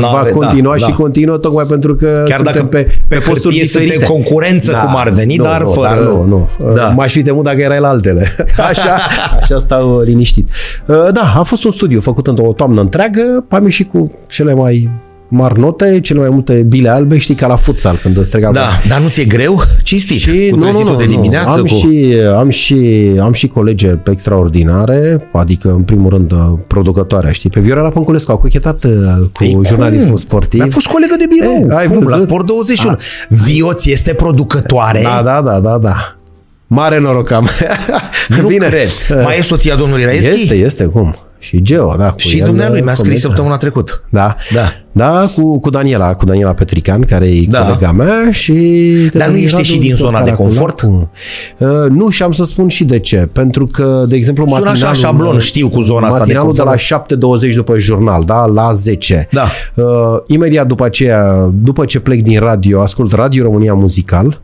no, 0.00 0.08
va 0.08 0.28
continua 0.32 0.72
da, 0.72 0.78
și 0.78 0.88
da. 0.88 0.94
continuă, 0.94 1.36
tocmai 1.36 1.64
pentru 1.64 1.94
că 1.94 2.24
Chiar 2.26 2.36
suntem 2.36 2.54
dacă 2.54 2.64
pe, 2.64 2.82
pe, 2.82 2.94
pe 3.08 3.16
posturi 3.16 3.58
diferite. 3.58 3.90
Suntem 3.90 4.08
concurență 4.08 4.72
da, 4.72 4.78
cum 4.78 4.96
ar 4.96 5.10
veni, 5.10 5.36
nu, 5.36 5.44
dar 5.44 5.62
nu, 5.62 5.70
fără... 5.70 5.88
Dar 5.88 5.98
nu, 5.98 6.24
nu. 6.24 6.74
Da. 6.74 6.88
M-aș 6.88 7.12
fi 7.12 7.22
temut 7.22 7.44
dacă 7.44 7.60
erai 7.60 7.80
la 7.80 7.88
altele. 7.88 8.32
Așa, 8.70 8.98
așa 9.40 9.58
stau 9.58 10.00
liniștit. 10.00 10.48
Da, 10.86 11.32
a 11.36 11.42
fost 11.42 11.64
un 11.64 11.70
studiu 11.70 12.00
făcut 12.00 12.26
într-o 12.26 12.52
toamnă 12.56 12.80
întreagă, 12.80 13.44
am 13.48 13.64
ieșit 13.64 13.90
cu 13.90 14.12
cele 14.26 14.54
mai 14.54 14.90
mari 15.28 15.60
note, 15.60 16.00
cele 16.00 16.18
mai 16.18 16.28
multe 16.28 16.52
bile 16.52 16.88
albe, 16.88 17.18
știi, 17.18 17.34
ca 17.34 17.46
la 17.46 17.56
futsal, 17.56 17.96
când 18.02 18.16
îți 18.16 18.26
strigau. 18.26 18.52
Da, 18.52 18.68
dar 18.88 19.00
nu 19.00 19.08
ți-e 19.08 19.24
greu? 19.24 19.62
Cinstit, 19.82 20.18
și, 20.18 20.48
cu 20.50 20.56
nu, 20.56 20.72
nu, 20.72 20.82
nu, 20.82 20.96
de 20.96 21.06
dimineață. 21.06 21.58
Am, 21.58 21.64
cu... 21.64 21.66
și, 21.66 22.14
am, 22.36 22.48
și, 22.48 23.10
am 23.20 23.32
și 23.32 23.46
colege 23.46 23.94
extraordinare, 24.10 25.28
adică, 25.32 25.68
în 25.70 25.82
primul 25.82 26.10
rând, 26.10 26.32
producătoarea, 26.66 27.32
știi, 27.32 27.50
pe 27.50 27.60
Viorela 27.60 27.88
Pânculescu, 27.88 28.32
a 28.32 28.36
cochetat 28.36 28.84
uh, 28.84 28.92
cu 29.32 29.44
Ei, 29.44 29.58
jurnalismul 29.66 30.06
cum? 30.06 30.16
sportiv. 30.16 30.62
A 30.62 30.66
fost 30.70 30.86
colegă 30.86 31.14
de 31.18 31.24
birou, 31.28 31.66
Ei, 31.70 31.76
ai 31.76 31.86
cum, 31.86 32.02
la 32.08 32.18
Sport 32.18 32.46
21. 32.46 32.92
A. 32.92 32.98
Vioț 33.28 33.84
este 33.84 34.12
producătoare. 34.12 35.00
Da, 35.02 35.22
da, 35.24 35.40
da, 35.40 35.60
da, 35.60 35.78
da. 35.78 35.94
Mare 36.66 36.98
noroc 36.98 37.30
am. 37.30 37.48
Nu 38.28 38.48
Bine. 38.48 38.66
cred. 38.66 38.88
Mai 39.22 39.38
e 39.38 39.42
soția 39.42 39.76
domnului 39.76 40.04
Raeschi? 40.04 40.30
Este, 40.30 40.54
este, 40.54 40.84
cum? 40.84 41.16
Și 41.38 41.62
Geo, 41.62 41.94
da. 41.96 42.10
Cu 42.10 42.18
și 42.18 42.38
dumnealui 42.38 42.80
mi-a 42.80 42.94
scris 42.94 43.20
săptămâna 43.20 43.56
trecută. 43.56 44.02
Da. 44.08 44.36
Da. 44.52 44.72
Da, 44.92 45.30
cu, 45.34 45.58
cu 45.58 45.70
Daniela, 45.70 46.14
cu 46.14 46.24
Daniela 46.24 46.52
Petrican, 46.52 47.02
care 47.02 47.26
e 47.26 47.44
da. 47.48 47.62
colega 47.62 47.92
mea 47.92 48.30
și... 48.30 48.52
Dar 49.12 49.28
nu 49.28 49.36
ești 49.36 49.62
și 49.62 49.78
din 49.78 49.94
zona 49.94 50.22
de 50.22 50.32
confort? 50.32 50.82
Uh, 50.82 51.68
nu, 51.88 52.08
și 52.08 52.22
am 52.22 52.32
să 52.32 52.44
spun 52.44 52.68
și 52.68 52.84
de 52.84 52.98
ce. 52.98 53.28
Pentru 53.32 53.66
că, 53.66 54.04
de 54.08 54.16
exemplu, 54.16 54.44
Sună 54.46 54.58
matinalul... 54.58 54.88
așa 54.88 55.06
șablon, 55.06 55.38
știu 55.38 55.68
cu 55.68 55.82
zona 55.82 56.06
asta 56.06 56.24
de 56.24 56.34
confort. 56.34 56.56
de 56.56 56.62
la 56.62 57.04
7.20 57.50 57.54
după 57.54 57.78
jurnal, 57.78 58.24
da, 58.24 58.44
la 58.44 58.72
10. 58.72 59.28
Da. 59.30 59.46
Uh, 59.74 59.84
imediat 60.26 60.66
după 60.66 60.84
aceea, 60.84 61.50
după 61.54 61.84
ce 61.84 62.00
plec 62.00 62.22
din 62.22 62.40
radio, 62.40 62.80
ascult 62.80 63.12
Radio 63.12 63.42
România 63.42 63.74
Muzical, 63.74 64.40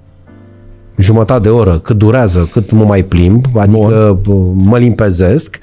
jumătate 0.97 1.40
de 1.40 1.49
oră, 1.49 1.78
cât 1.82 1.97
durează, 1.97 2.49
cât 2.53 2.70
mă 2.70 2.84
mai 2.84 3.03
plimb, 3.03 3.45
adică 3.57 4.18
Bun. 4.22 4.53
mă 4.55 4.78
limpezesc. 4.78 5.59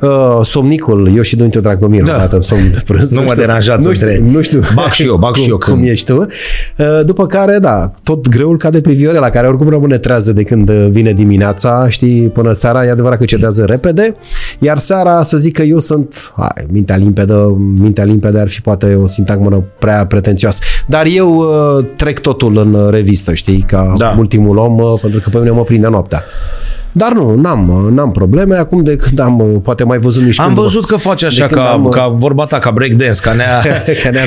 Uh, 0.00 0.38
somnicul, 0.42 1.12
eu 1.16 1.22
și 1.22 1.36
Dunte 1.36 1.60
Dragomir, 1.60 2.02
da. 2.02 2.12
dată 2.12 2.40
somn 2.40 2.70
de 2.72 2.82
prânz. 2.86 3.10
Nu, 3.10 3.20
nu 3.20 3.26
mă 3.26 3.34
deranjați 3.34 3.86
nu 3.86 3.94
știu, 3.94 4.06
între... 4.06 4.30
Nu 4.32 4.42
știu. 4.42 4.60
Bac 4.74 4.92
și 4.92 5.06
eu, 5.06 5.16
bac 5.16 5.32
cum, 5.32 5.42
și 5.42 5.48
eu. 5.48 5.58
Cum 5.58 5.74
când... 5.74 5.86
ești 5.86 6.12
tu. 6.12 6.26
Uh, 6.78 7.04
după 7.04 7.26
care, 7.26 7.58
da, 7.58 7.90
tot 8.02 8.28
greul 8.28 8.56
cade 8.56 8.80
pe 8.80 8.92
Viorela, 8.92 9.30
care 9.30 9.46
oricum 9.46 9.68
rămâne 9.68 9.98
trează 9.98 10.32
de 10.32 10.42
când 10.42 10.70
vine 10.70 11.12
dimineața, 11.12 11.88
știi, 11.88 12.28
până 12.28 12.52
seara, 12.52 12.84
e 12.84 12.90
adevărat 12.90 13.18
că 13.18 13.24
cedează 13.24 13.64
repede, 13.64 14.16
iar 14.58 14.78
seara 14.78 15.22
să 15.22 15.36
zic 15.36 15.56
că 15.56 15.62
eu 15.62 15.78
sunt, 15.78 16.32
hai, 16.36 16.66
mintea 16.70 16.96
limpede, 16.96 17.34
mintea 17.78 18.04
limpede 18.04 18.40
ar 18.40 18.48
fi 18.48 18.60
poate 18.60 18.94
o 18.94 19.06
sintagmă 19.06 19.64
prea 19.78 20.06
pretențioasă, 20.06 20.58
dar 20.86 21.06
eu 21.14 21.36
uh, 21.36 21.84
trec 21.96 22.18
totul 22.18 22.58
în 22.58 22.90
revistă, 22.90 23.34
știi, 23.34 23.64
ca 23.66 23.92
da. 23.96 24.14
ultimul 24.18 24.56
om 24.56 24.71
om, 24.80 24.98
pentru 24.98 25.20
că 25.20 25.28
pe 25.28 25.38
mine 25.38 25.50
mă 25.50 25.64
prinde 25.64 25.88
noaptea. 25.88 26.24
Dar 26.92 27.12
nu, 27.12 27.34
n-am, 27.34 27.90
n-am 27.92 28.10
probleme. 28.10 28.56
Acum 28.56 28.82
de 28.82 28.96
când 28.96 29.18
am, 29.18 29.60
poate 29.62 29.84
mai 29.84 29.98
văzut 29.98 30.24
mișcând. 30.24 30.48
Am 30.48 30.54
văzut 30.54 30.86
că 30.86 30.96
faci 30.96 31.22
așa, 31.22 31.46
ca, 31.46 31.70
am, 31.70 31.88
ca 31.88 32.08
vorba 32.08 32.46
ta, 32.46 32.58
ca 32.58 32.70
breakdance, 32.70 33.20
ca 33.20 33.32
nea, 33.32 33.62
ca 34.02 34.10
nea 34.10 34.24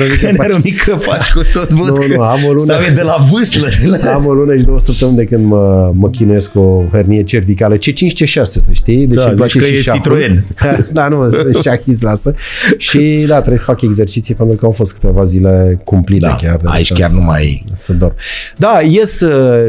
rumică, 0.48 0.94
faci. 0.96 1.16
faci 1.16 1.32
cu 1.32 1.42
tot. 1.52 1.72
Văd 1.72 1.88
nu, 1.88 2.14
nu, 2.16 2.22
am 2.22 2.38
o 2.48 2.52
lună, 2.52 2.64
sau 2.64 2.80
e 2.80 2.94
de 2.94 3.02
la 3.02 3.26
vâslă. 3.30 3.68
De 3.82 3.86
la... 3.86 4.12
Am 4.12 4.26
o 4.26 4.32
lună 4.32 4.56
și 4.56 4.64
două 4.64 4.80
săptămâni 4.80 5.16
de 5.16 5.24
când 5.24 5.44
mă, 5.46 5.92
mă 5.94 6.08
chinuiesc 6.08 6.50
cu 6.50 6.58
o 6.58 6.84
hernie 6.92 7.22
cervicală. 7.22 7.74
C5, 7.74 8.24
C6, 8.24 8.42
să 8.42 8.70
știi. 8.72 9.06
Deci 9.06 9.18
da, 9.18 9.24
place 9.36 9.58
că 9.58 9.64
și 9.64 9.74
e 9.74 9.80
Citroen. 9.80 10.44
da, 10.92 11.08
nu, 11.08 11.30
și 11.60 11.68
achis 11.68 12.00
lasă. 12.00 12.34
Și 12.76 13.24
da, 13.28 13.36
trebuie 13.36 13.58
să 13.58 13.64
fac 13.64 13.82
exerciții 13.82 14.34
pentru 14.34 14.56
că 14.56 14.64
au 14.64 14.70
fost 14.70 14.92
câteva 14.92 15.24
zile 15.24 15.80
cumplite 15.84 16.26
da, 16.26 16.36
chiar. 16.40 16.60
Aici 16.64 16.92
chiar 16.92 17.10
nu 17.10 17.20
mai... 17.20 17.64
Să 17.74 17.92
dorm. 17.92 18.14
Da, 18.56 18.80
ies, 18.90 19.22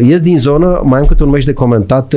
ies 0.08 0.22
din 0.22 0.40
zonă, 0.40 0.82
mai 0.84 1.00
am 1.00 1.06
câte 1.06 1.24
un 1.24 1.30
meci 1.30 1.44
de 1.44 1.54
comentat 1.54 2.16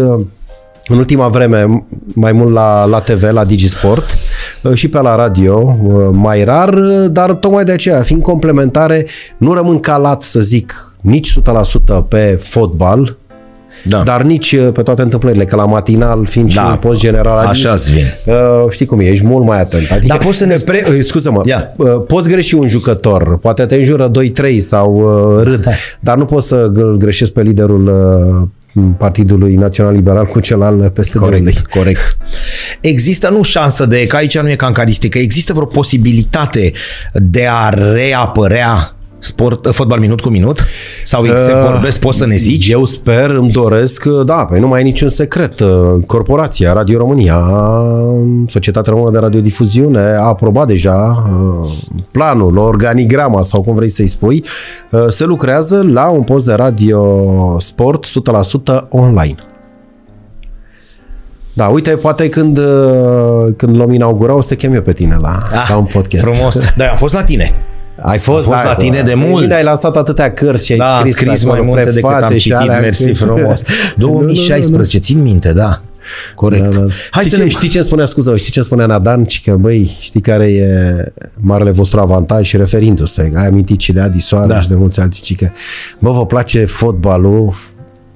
în 0.91 0.99
ultima 0.99 1.29
vreme 1.29 1.85
mai 2.15 2.33
mult 2.33 2.53
la, 2.53 2.85
la 2.85 3.01
TV, 3.01 3.23
la 3.33 3.45
Digisport 3.45 4.19
uh, 4.63 4.75
și 4.75 4.89
pe 4.89 5.01
la 5.01 5.17
radio, 5.17 5.79
uh, 5.83 6.09
mai 6.13 6.45
rar, 6.45 6.75
uh, 6.75 7.11
dar 7.11 7.33
tocmai 7.33 7.65
de 7.65 7.73
aceea, 7.73 8.03
fiind 8.03 8.23
complementare, 8.23 9.07
nu 9.37 9.55
rămân 9.55 9.81
calat, 9.81 10.23
să 10.23 10.41
zic, 10.41 10.97
nici 11.01 11.35
100% 11.39 12.09
pe 12.09 12.39
fotbal, 12.43 13.17
da. 13.85 14.03
dar 14.03 14.23
nici 14.23 14.57
pe 14.73 14.83
toate 14.83 15.03
întâmplările, 15.03 15.45
că 15.45 15.57
la 15.57 15.67
matinal, 15.67 16.25
fiind 16.25 16.55
da. 16.55 16.71
și 16.71 16.79
post 16.79 17.01
general, 17.01 17.47
așa 17.47 17.75
vin. 17.75 18.35
Uh, 18.35 18.71
știi 18.71 18.87
cum 18.87 19.01
e, 19.01 19.05
ești 19.05 19.27
mult 19.27 19.45
mai 19.45 19.61
atent. 19.61 19.91
Adică, 19.91 20.07
dar 20.07 20.19
poți 20.19 20.39
să 20.39 20.45
ne... 20.45 20.55
Spre, 20.55 20.87
uh, 20.89 20.99
scuză-mă, 21.01 21.43
yeah. 21.45 21.63
uh, 21.77 22.03
poți 22.07 22.29
greși 22.29 22.55
un 22.55 22.67
jucător, 22.67 23.39
poate 23.39 23.65
te 23.65 23.75
înjură 23.75 24.11
2-3 24.11 24.57
sau 24.59 24.95
uh, 24.95 25.43
râd, 25.45 25.65
dar 26.01 26.17
nu 26.17 26.25
poți 26.25 26.47
să 26.47 26.71
greșești 26.99 27.35
pe 27.35 27.43
liderul 27.43 27.87
uh, 27.87 28.49
Partidului 28.99 29.55
Național 29.55 29.95
Liberal 29.95 30.27
cu 30.27 30.41
cel 30.41 30.63
al 30.63 30.91
PSD-ului. 30.91 31.39
Corect, 31.41 31.67
corect. 31.67 32.17
Există 32.81 33.29
nu 33.29 33.43
șansă 33.43 33.87
de, 33.87 34.07
că 34.07 34.17
aici 34.17 34.39
nu 34.39 34.51
e 34.51 34.57
cancaristică, 34.57 35.19
există 35.19 35.53
vreo 35.53 35.67
posibilitate 35.67 36.73
de 37.13 37.47
a 37.51 37.69
reapărea 37.69 38.95
sport, 39.21 39.67
fotbal 39.67 39.99
minut 39.99 40.21
cu 40.21 40.29
minut? 40.29 40.65
Sau 41.05 41.23
uh, 41.23 41.33
se 41.37 41.55
vorbesc, 41.71 41.99
poți 41.99 42.19
să 42.19 42.27
ne 42.27 42.37
zici? 42.37 42.69
Eu 42.69 42.85
sper, 42.85 43.31
îmi 43.31 43.51
doresc, 43.51 44.05
da, 44.05 44.45
păi 44.45 44.61
nu 44.61 44.69
mai 44.69 44.81
e 44.81 44.85
niciun 44.85 45.09
secret. 45.09 45.61
Uh, 45.61 45.69
corporația 46.07 46.73
Radio 46.73 46.99
România, 46.99 47.39
Societatea 48.47 48.93
Română 48.93 49.11
de 49.11 49.19
Radiodifuziune, 49.19 50.01
a 50.01 50.23
aprobat 50.23 50.67
deja 50.67 51.25
uh, 51.63 51.71
planul, 52.11 52.57
organigrama 52.57 53.43
sau 53.43 53.63
cum 53.63 53.75
vrei 53.75 53.89
să-i 53.89 54.07
spui, 54.07 54.45
uh, 54.91 55.05
se 55.09 55.25
lucrează 55.25 55.89
la 55.93 56.09
un 56.09 56.23
post 56.23 56.47
de 56.47 56.53
radio 56.53 57.57
sport 57.59 58.07
100% 58.07 58.81
online. 58.89 59.35
Da, 61.53 61.67
uite, 61.67 61.91
poate 61.91 62.29
când, 62.29 62.59
când 63.57 63.77
l-om 63.77 63.93
inaugura 63.93 64.35
o 64.35 64.41
să 64.41 64.49
te 64.49 64.55
chem 64.55 64.75
eu 64.75 64.83
pe 64.83 64.93
tine 64.93 65.17
la, 65.21 65.43
ah, 65.53 65.67
la 65.69 65.77
un 65.77 65.85
podcast. 65.85 66.25
Frumos. 66.25 66.59
Da, 66.77 66.91
am 66.91 66.97
fost 66.97 67.15
la 67.15 67.23
tine. 67.23 67.55
Ai 68.03 68.19
fost, 68.19 68.47
fost 68.47 68.63
da, 68.63 68.65
la 68.65 68.75
tine 68.75 69.03
de 69.03 69.15
mult. 69.15 69.43
Bine, 69.43 69.55
ai 69.55 69.63
lansat 69.63 69.97
atâtea 69.97 70.33
cărți 70.33 70.65
și 70.65 70.73
ai 70.73 70.79
da, 70.79 70.99
scris, 70.99 71.15
scris 71.15 71.45
mai 71.45 71.61
multe 71.61 71.91
decât 71.91 72.11
am 72.23 72.31
citit, 72.31 72.53
alea. 72.53 72.81
mersi 72.81 73.13
frumos. 73.23 73.63
2016, 73.97 74.99
țin 74.99 75.23
minte, 75.23 75.53
da. 75.53 75.81
Corect. 76.35 76.63
Da, 76.63 76.81
da. 76.81 76.85
Hai 77.11 77.25
știi 77.25 77.37
să 77.37 77.43
ne... 77.43 77.49
Știi 77.49 77.69
ce 77.69 77.83
spunea, 77.83 78.07
scuză, 78.07 78.37
știi 78.37 78.53
ce 78.53 78.61
spunea 78.61 78.87
Nadan? 78.87 79.27
Și 79.27 79.43
că, 79.43 79.57
băi, 79.57 79.97
știi 80.01 80.21
care 80.21 80.49
e 80.49 80.69
marele 81.41 81.71
vostru 81.71 82.01
avantaj 82.01 82.47
și 82.47 82.57
referindu-se, 82.57 83.33
ai 83.37 83.47
amintit 83.47 83.81
și 83.81 83.93
de 83.93 84.01
Adi 84.01 84.21
Soares 84.21 84.49
da. 84.51 84.61
și 84.61 84.69
de 84.69 84.75
mulți 84.75 85.01
alții, 85.01 85.23
ci 85.23 85.39
că, 85.39 85.49
bă, 85.99 86.11
vă 86.11 86.27
place 86.27 86.65
fotbalul, 86.65 87.55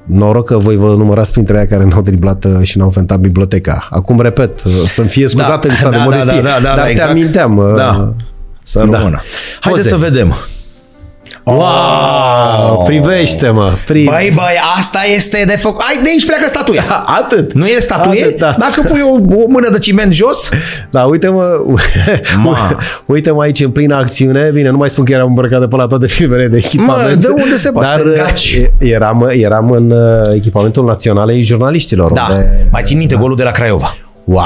noroc 0.04 0.46
că 0.46 0.58
voi 0.58 0.76
vă 0.76 0.86
numărați 0.86 1.32
printre 1.32 1.56
aia 1.56 1.66
care 1.66 1.84
n-au 1.84 2.02
driblat 2.02 2.44
uh, 2.44 2.62
și 2.62 2.78
n-au 2.78 2.90
fentat 2.90 3.18
biblioteca. 3.18 3.86
Acum, 3.90 4.20
repet, 4.20 4.64
uh, 4.64 4.72
să-mi 4.86 5.08
fie 5.08 5.28
scuzată 5.28 5.66
da, 5.66 5.72
lipsa 5.72 5.90
da, 5.90 5.96
de 5.96 6.02
modestie, 6.02 6.40
da, 6.40 6.48
da, 6.48 6.58
da, 6.62 6.62
dar 6.62 6.76
da, 6.76 6.88
exact. 6.90 7.12
te 7.12 7.18
aminteam. 7.18 7.56
Uh, 7.56 7.74
da. 7.76 8.14
Să 8.64 8.78
rămână. 8.78 9.10
Da. 9.10 9.22
Haideți 9.60 9.88
să 9.88 9.96
vedem. 9.96 10.34
Wow! 11.44 12.82
Privește-mă! 12.84 13.72
Prive. 13.86 14.10
Băi, 14.10 14.32
băi, 14.34 14.56
asta 14.78 14.98
este 15.16 15.44
de 15.46 15.56
făcut. 15.56 15.80
Ai, 15.80 16.02
de 16.02 16.08
aici 16.08 16.26
pleacă 16.26 16.44
statuia. 16.46 17.04
Atât. 17.06 17.52
Nu 17.52 17.66
e 17.66 17.78
statuie? 17.80 18.24
Atât, 18.24 18.38
da. 18.38 18.56
Dacă 18.58 18.82
pui 18.88 19.00
o, 19.00 19.42
o 19.42 19.44
mână 19.48 19.70
de 19.70 19.78
ciment 19.78 20.12
jos... 20.12 20.48
Da, 20.90 21.02
uite-mă, 21.02 21.44
uite-mă 23.06 23.42
aici 23.42 23.60
în 23.60 23.70
plină 23.70 23.94
acțiune. 23.94 24.50
Bine, 24.52 24.70
nu 24.70 24.76
mai 24.76 24.90
spun 24.90 25.04
că 25.04 25.12
eram 25.12 25.26
îmbrăcat 25.26 25.60
de 25.60 25.66
pe 25.66 25.76
la 25.76 25.86
toate 25.86 26.06
filmele 26.06 26.46
de 26.46 26.56
echipament. 26.56 27.14
Mă, 27.14 27.20
de 27.20 27.28
unde 27.28 27.56
se 27.56 27.70
poate? 27.70 28.02
Dar 28.16 28.32
eram, 28.78 29.28
eram 29.30 29.70
în 29.70 29.90
uh, 29.90 30.34
echipamentul 30.34 30.84
național 30.84 31.28
al 31.28 31.42
jurnaliștilor. 31.42 32.12
Da, 32.12 32.26
unde... 32.30 32.66
mai 32.70 32.82
țin 32.82 32.98
minte 32.98 33.14
da. 33.14 33.20
golul 33.20 33.36
de 33.36 33.42
la 33.42 33.50
Craiova. 33.50 33.96
Wow! 34.24 34.42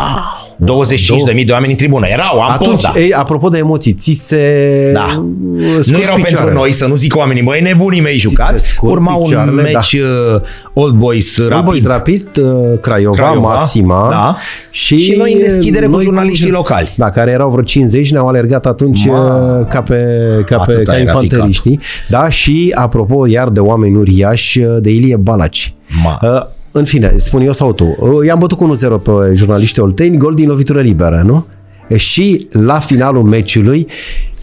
25.000 1.37 1.45
de 1.45 1.53
oameni 1.53 1.71
în 1.73 1.77
tribună. 1.77 2.07
Erau, 2.07 2.41
am 2.41 2.51
Atunci, 2.51 2.71
poza. 2.71 2.93
ei, 2.97 3.13
apropo 3.13 3.49
de 3.49 3.59
emoții, 3.59 3.93
ți 3.93 4.13
se... 4.13 4.91
Da. 4.93 5.07
Nu 5.13 5.99
erau 5.99 6.15
picioarele. 6.15 6.25
pentru 6.25 6.53
noi, 6.53 6.73
să 6.73 6.87
nu 6.87 6.95
zic 6.95 7.17
oamenii, 7.17 7.43
băi, 7.43 7.61
nebunii 7.61 8.01
mei 8.01 8.19
jucați. 8.19 8.79
Urma 8.81 9.15
un 9.15 9.55
meci 9.55 9.95
da. 9.95 10.35
Uh, 10.35 10.41
Old 10.73 10.95
Boys 10.95 11.39
Rapid. 11.39 11.55
Old 11.55 11.65
Boys 11.65 11.87
Rapid, 11.87 12.37
uh, 12.37 12.79
Craiova, 12.81 13.17
Craiova 13.17 13.55
Maxima. 13.55 14.09
Da. 14.11 14.37
Și, 14.71 14.99
și 14.99 15.15
noi 15.17 15.33
în 15.33 15.39
deschidere 15.39 15.87
noi 15.87 15.95
cu 15.95 16.03
jurnaliștii 16.03 16.51
locali. 16.51 16.95
Da, 16.97 17.11
care 17.11 17.31
erau 17.31 17.51
vreo 17.51 17.63
50, 17.63 18.11
ne-au 18.11 18.29
alergat 18.29 18.67
atunci 18.67 19.07
Ma. 19.07 19.59
Uh, 19.59 19.67
ca 19.69 19.83
pe, 19.83 20.05
ca 20.47 20.57
pe 20.57 20.83
ca 20.83 20.99
infanteriștii. 20.99 21.81
Da, 22.09 22.29
și 22.29 22.73
apropo 22.75 23.27
iar 23.27 23.49
de 23.49 23.61
oameni 23.61 23.97
uriași, 23.97 24.61
de 24.79 24.91
Ilie 24.91 25.17
Balaci. 25.17 25.75
Ma. 26.03 26.19
Uh, 26.23 26.57
în 26.73 26.85
fine, 26.85 27.15
spun 27.17 27.41
eu 27.41 27.53
sau 27.53 27.73
tu, 27.73 27.97
i-am 28.27 28.39
bătut 28.39 28.59
cu 28.59 28.77
1-0 28.77 29.03
pe 29.03 29.35
jurnaliștii 29.35 29.83
olteni, 29.83 30.17
gol 30.17 30.35
din 30.35 30.49
lovitură 30.49 30.81
liberă, 30.81 31.23
nu? 31.25 31.47
Și 31.97 32.49
la 32.51 32.79
finalul 32.79 33.23
meciului, 33.23 33.87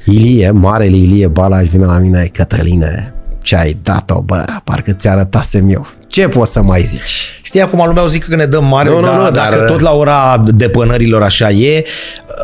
Ilie, 0.06 0.52
marele 0.52 0.96
Ilie 0.96 1.28
Balaj 1.28 1.68
vine 1.68 1.86
la 1.86 1.98
mine, 1.98 2.30
Cătăline, 2.34 3.14
Ce 3.42 3.56
ai 3.56 3.78
dat-o, 3.84 4.22
bă, 4.22 4.46
parcă 4.64 4.92
ți 4.92 5.08
arătasem 5.08 5.70
eu. 5.70 5.86
Ce 6.16 6.28
poți 6.28 6.52
să 6.52 6.62
mai 6.62 6.82
zici? 6.82 7.40
Știi, 7.42 7.62
acum 7.62 7.84
lumea 7.88 8.04
o 8.04 8.08
zic 8.08 8.24
că 8.26 8.36
ne 8.36 8.46
dăm 8.46 8.66
mare, 8.66 8.90
Nu, 8.90 8.96
nu, 9.00 9.02
dar 9.06 9.18
nu, 9.18 9.30
dacă 9.32 9.56
dar- 9.56 9.66
tot 9.66 9.80
la 9.80 9.92
ora 9.92 10.44
depănărilor 10.54 11.24
așa 11.24 11.50
e, 11.50 11.86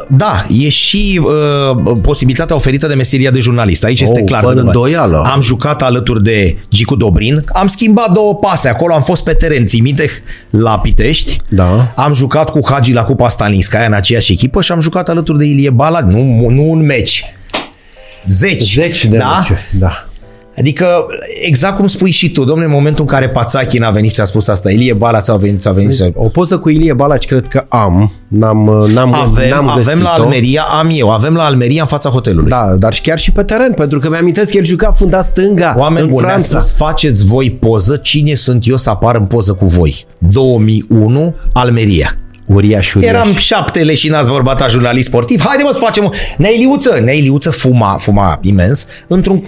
da, 0.09 0.45
e 0.59 0.69
și 0.69 1.21
uh, 1.23 1.97
posibilitatea 2.01 2.55
oferită 2.55 2.87
de 2.87 2.93
meseria 2.93 3.29
de 3.31 3.39
jurnalist. 3.39 3.83
Aici 3.83 4.01
este 4.01 4.19
Oh, 4.19 4.25
clar. 4.25 4.41
fără 4.43 4.53
bă, 4.53 4.59
îndoială. 4.61 5.23
Am 5.33 5.41
jucat 5.41 5.81
alături 5.81 6.23
de 6.23 6.57
Gicu 6.69 6.95
Dobrin, 6.95 7.43
am 7.53 7.67
schimbat 7.67 8.11
două 8.11 8.35
pase 8.35 8.69
acolo, 8.69 8.93
am 8.93 9.01
fost 9.01 9.23
pe 9.23 9.33
teren, 9.33 9.65
ții 9.65 9.81
minte, 9.81 10.09
la 10.49 10.79
Pitești. 10.79 11.37
Da. 11.49 11.91
Am 11.95 12.13
jucat 12.13 12.49
cu 12.49 12.59
Hagi 12.69 12.93
la 12.93 13.03
Cupa 13.03 13.29
Stalinskaya 13.29 13.85
în 13.85 13.93
aceeași 13.93 14.31
echipă 14.31 14.61
și 14.61 14.71
am 14.71 14.79
jucat 14.79 15.09
alături 15.09 15.37
de 15.37 15.45
Ilie 15.45 15.69
Balag, 15.69 16.09
nu, 16.09 16.49
nu 16.49 16.69
un 16.71 16.85
meci. 16.85 17.23
Zeci. 18.25 18.73
Zeci 18.73 19.05
de 19.05 19.17
da? 19.17 19.37
meciuri, 19.37 19.67
da. 19.79 20.05
Adică, 20.57 21.05
exact 21.41 21.75
cum 21.77 21.87
spui 21.87 22.09
și 22.11 22.31
tu, 22.31 22.43
domnule, 22.43 22.67
în 22.67 22.73
momentul 22.75 23.03
în 23.07 23.09
care 23.09 23.29
Pațachin 23.29 23.83
a 23.83 23.89
venit 23.89 24.13
și 24.13 24.21
a 24.21 24.25
spus 24.25 24.47
asta, 24.47 24.71
Ilie 24.71 24.93
Balaț 24.93 25.27
a 25.27 25.35
venit, 25.35 25.65
a 25.65 25.71
venit 25.71 25.93
să... 25.93 26.11
O 26.15 26.27
poză 26.27 26.57
cu 26.57 26.69
Ilie 26.69 26.93
Balaci 26.93 27.25
cred 27.25 27.47
că 27.47 27.63
am. 27.69 28.11
N-am, 28.27 28.85
n-am, 28.93 29.13
Avem, 29.13 29.49
n-am 29.49 29.67
avem 29.69 29.83
la 29.85 30.09
găsit-o. 30.09 30.23
Almeria, 30.23 30.61
am 30.61 30.89
eu, 30.93 31.11
avem 31.11 31.33
la 31.35 31.43
Almeria 31.43 31.81
în 31.81 31.87
fața 31.87 32.09
hotelului. 32.09 32.49
Da, 32.49 32.75
dar 32.79 32.93
și 32.93 33.01
chiar 33.01 33.17
și 33.19 33.31
pe 33.31 33.43
teren, 33.43 33.73
pentru 33.73 33.99
că 33.99 34.09
mi-amintesc 34.09 34.51
că 34.51 34.57
el 34.57 34.65
juca 34.65 34.91
funda 34.91 35.21
stânga 35.21 35.75
Oameni 35.77 36.05
în 36.05 36.11
buni, 36.11 36.25
mi-a 36.25 36.33
Franța. 36.33 36.59
spus, 36.59 36.75
faceți 36.77 37.25
voi 37.25 37.51
poză, 37.51 37.95
cine 37.97 38.33
sunt 38.35 38.67
eu 38.67 38.75
să 38.77 38.89
apar 38.89 39.15
în 39.15 39.25
poză 39.25 39.53
cu 39.53 39.65
voi? 39.65 40.05
2001, 40.17 41.35
Almeria. 41.53 42.15
Uriaș, 42.45 42.93
uriaș. 42.93 43.13
Eram 43.13 43.33
șapte 43.33 43.79
leșinați 43.83 44.29
vorba 44.29 44.55
ta 44.55 44.67
jurnalist 44.67 45.07
sportiv. 45.07 45.41
Haide 45.45 45.63
mă 45.63 45.69
să 45.73 45.79
facem... 45.79 46.03
o- 46.05 46.09
Neiliuță, 46.37 46.99
Neiliuță 47.03 47.49
fuma, 47.49 47.95
fuma 47.99 48.39
imens, 48.41 48.85
într-un 49.07 49.43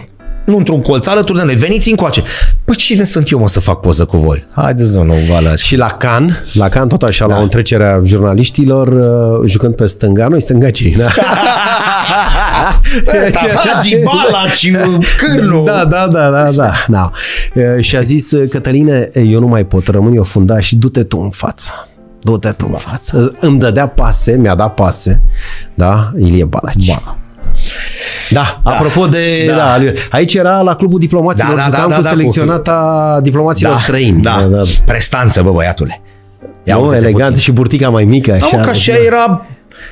nu 0.45 0.57
într-un 0.57 0.81
colț 0.81 1.07
alături 1.07 1.37
de 1.37 1.43
noi. 1.45 1.55
Veniți 1.55 1.89
încoace. 1.89 2.23
Păi 2.65 2.75
cine 2.75 3.03
sunt 3.03 3.29
eu, 3.31 3.39
mă, 3.39 3.49
să 3.49 3.59
fac 3.59 3.79
poză 3.79 4.05
cu 4.05 4.17
voi? 4.17 4.45
Haideți, 4.55 4.93
domnul 4.93 5.17
Valaci. 5.29 5.59
Și 5.59 5.75
la 5.75 5.87
Can, 5.87 6.43
la 6.53 6.69
Can 6.69 6.87
tot 6.87 7.01
așa, 7.03 7.27
Da. 7.27 7.33
la 7.33 7.39
o 7.39 7.43
întrecere 7.43 7.85
a 7.85 8.01
jurnaliștilor, 8.03 8.87
uh, 8.87 9.49
jucând 9.49 9.75
pe 9.75 9.85
stânga, 9.85 10.27
noi 10.27 10.41
stângacii, 10.41 10.95
da? 10.95 11.05
Ăsta, 13.25 13.39
Hagi 13.55 13.97
Balaci, 13.97 14.71
Cârlu. 15.17 15.63
Da, 15.65 15.85
da, 15.85 16.07
da, 16.07 16.29
da, 16.29 16.51
da. 16.51 16.71
da. 16.87 17.11
Uh, 17.55 17.83
Și 17.83 17.95
a 17.95 18.01
zis, 18.01 18.31
uh, 18.31 18.49
Cătăline, 18.49 19.09
eu 19.13 19.39
nu 19.39 19.47
mai 19.47 19.65
pot, 19.65 19.87
rămân 19.87 20.15
eu 20.15 20.23
fundaș 20.23 20.65
și 20.65 20.75
du-te 20.75 21.03
tu 21.03 21.17
în 21.17 21.29
față. 21.29 21.87
Du-te 22.21 22.49
tu 22.49 22.67
în 22.71 22.77
față. 22.77 23.35
Îmi 23.39 23.59
dădea 23.59 23.87
pase, 23.87 24.37
mi-a 24.37 24.55
dat 24.55 24.73
pase, 24.73 25.21
da, 25.73 26.11
Ilie 26.17 26.45
Balaci. 26.45 26.87
Ba. 26.87 27.17
Da, 28.29 28.59
apropo 28.63 29.05
de... 29.07 29.45
Da. 29.47 29.55
Da. 29.55 29.91
aici 30.09 30.33
era 30.33 30.61
la 30.61 30.75
Clubul 30.75 30.99
Diplomaților, 30.99 31.55
Da, 31.55 31.55
da, 31.55 31.63
jucam 31.63 31.89
da, 31.89 31.95
cu 31.95 32.01
da, 32.01 32.09
da, 32.09 32.15
selecționata 32.15 33.19
diplomaților 33.21 33.75
străini. 33.77 34.21
Da, 34.21 34.47
da. 34.49 34.61
Prestanță, 34.85 35.41
bă, 35.41 35.51
băiatule. 35.51 36.01
Ia 36.63 36.75
Nu, 36.75 36.81
uite-te 36.83 36.97
elegant 37.03 37.25
puțin. 37.27 37.41
și 37.41 37.51
burtica 37.51 37.89
mai 37.89 38.03
mică, 38.03 38.31
Da, 38.31 38.45
așa. 38.45 38.57
mă, 38.57 38.63
că 38.63 38.69
așa 38.69 38.93
era 39.05 39.45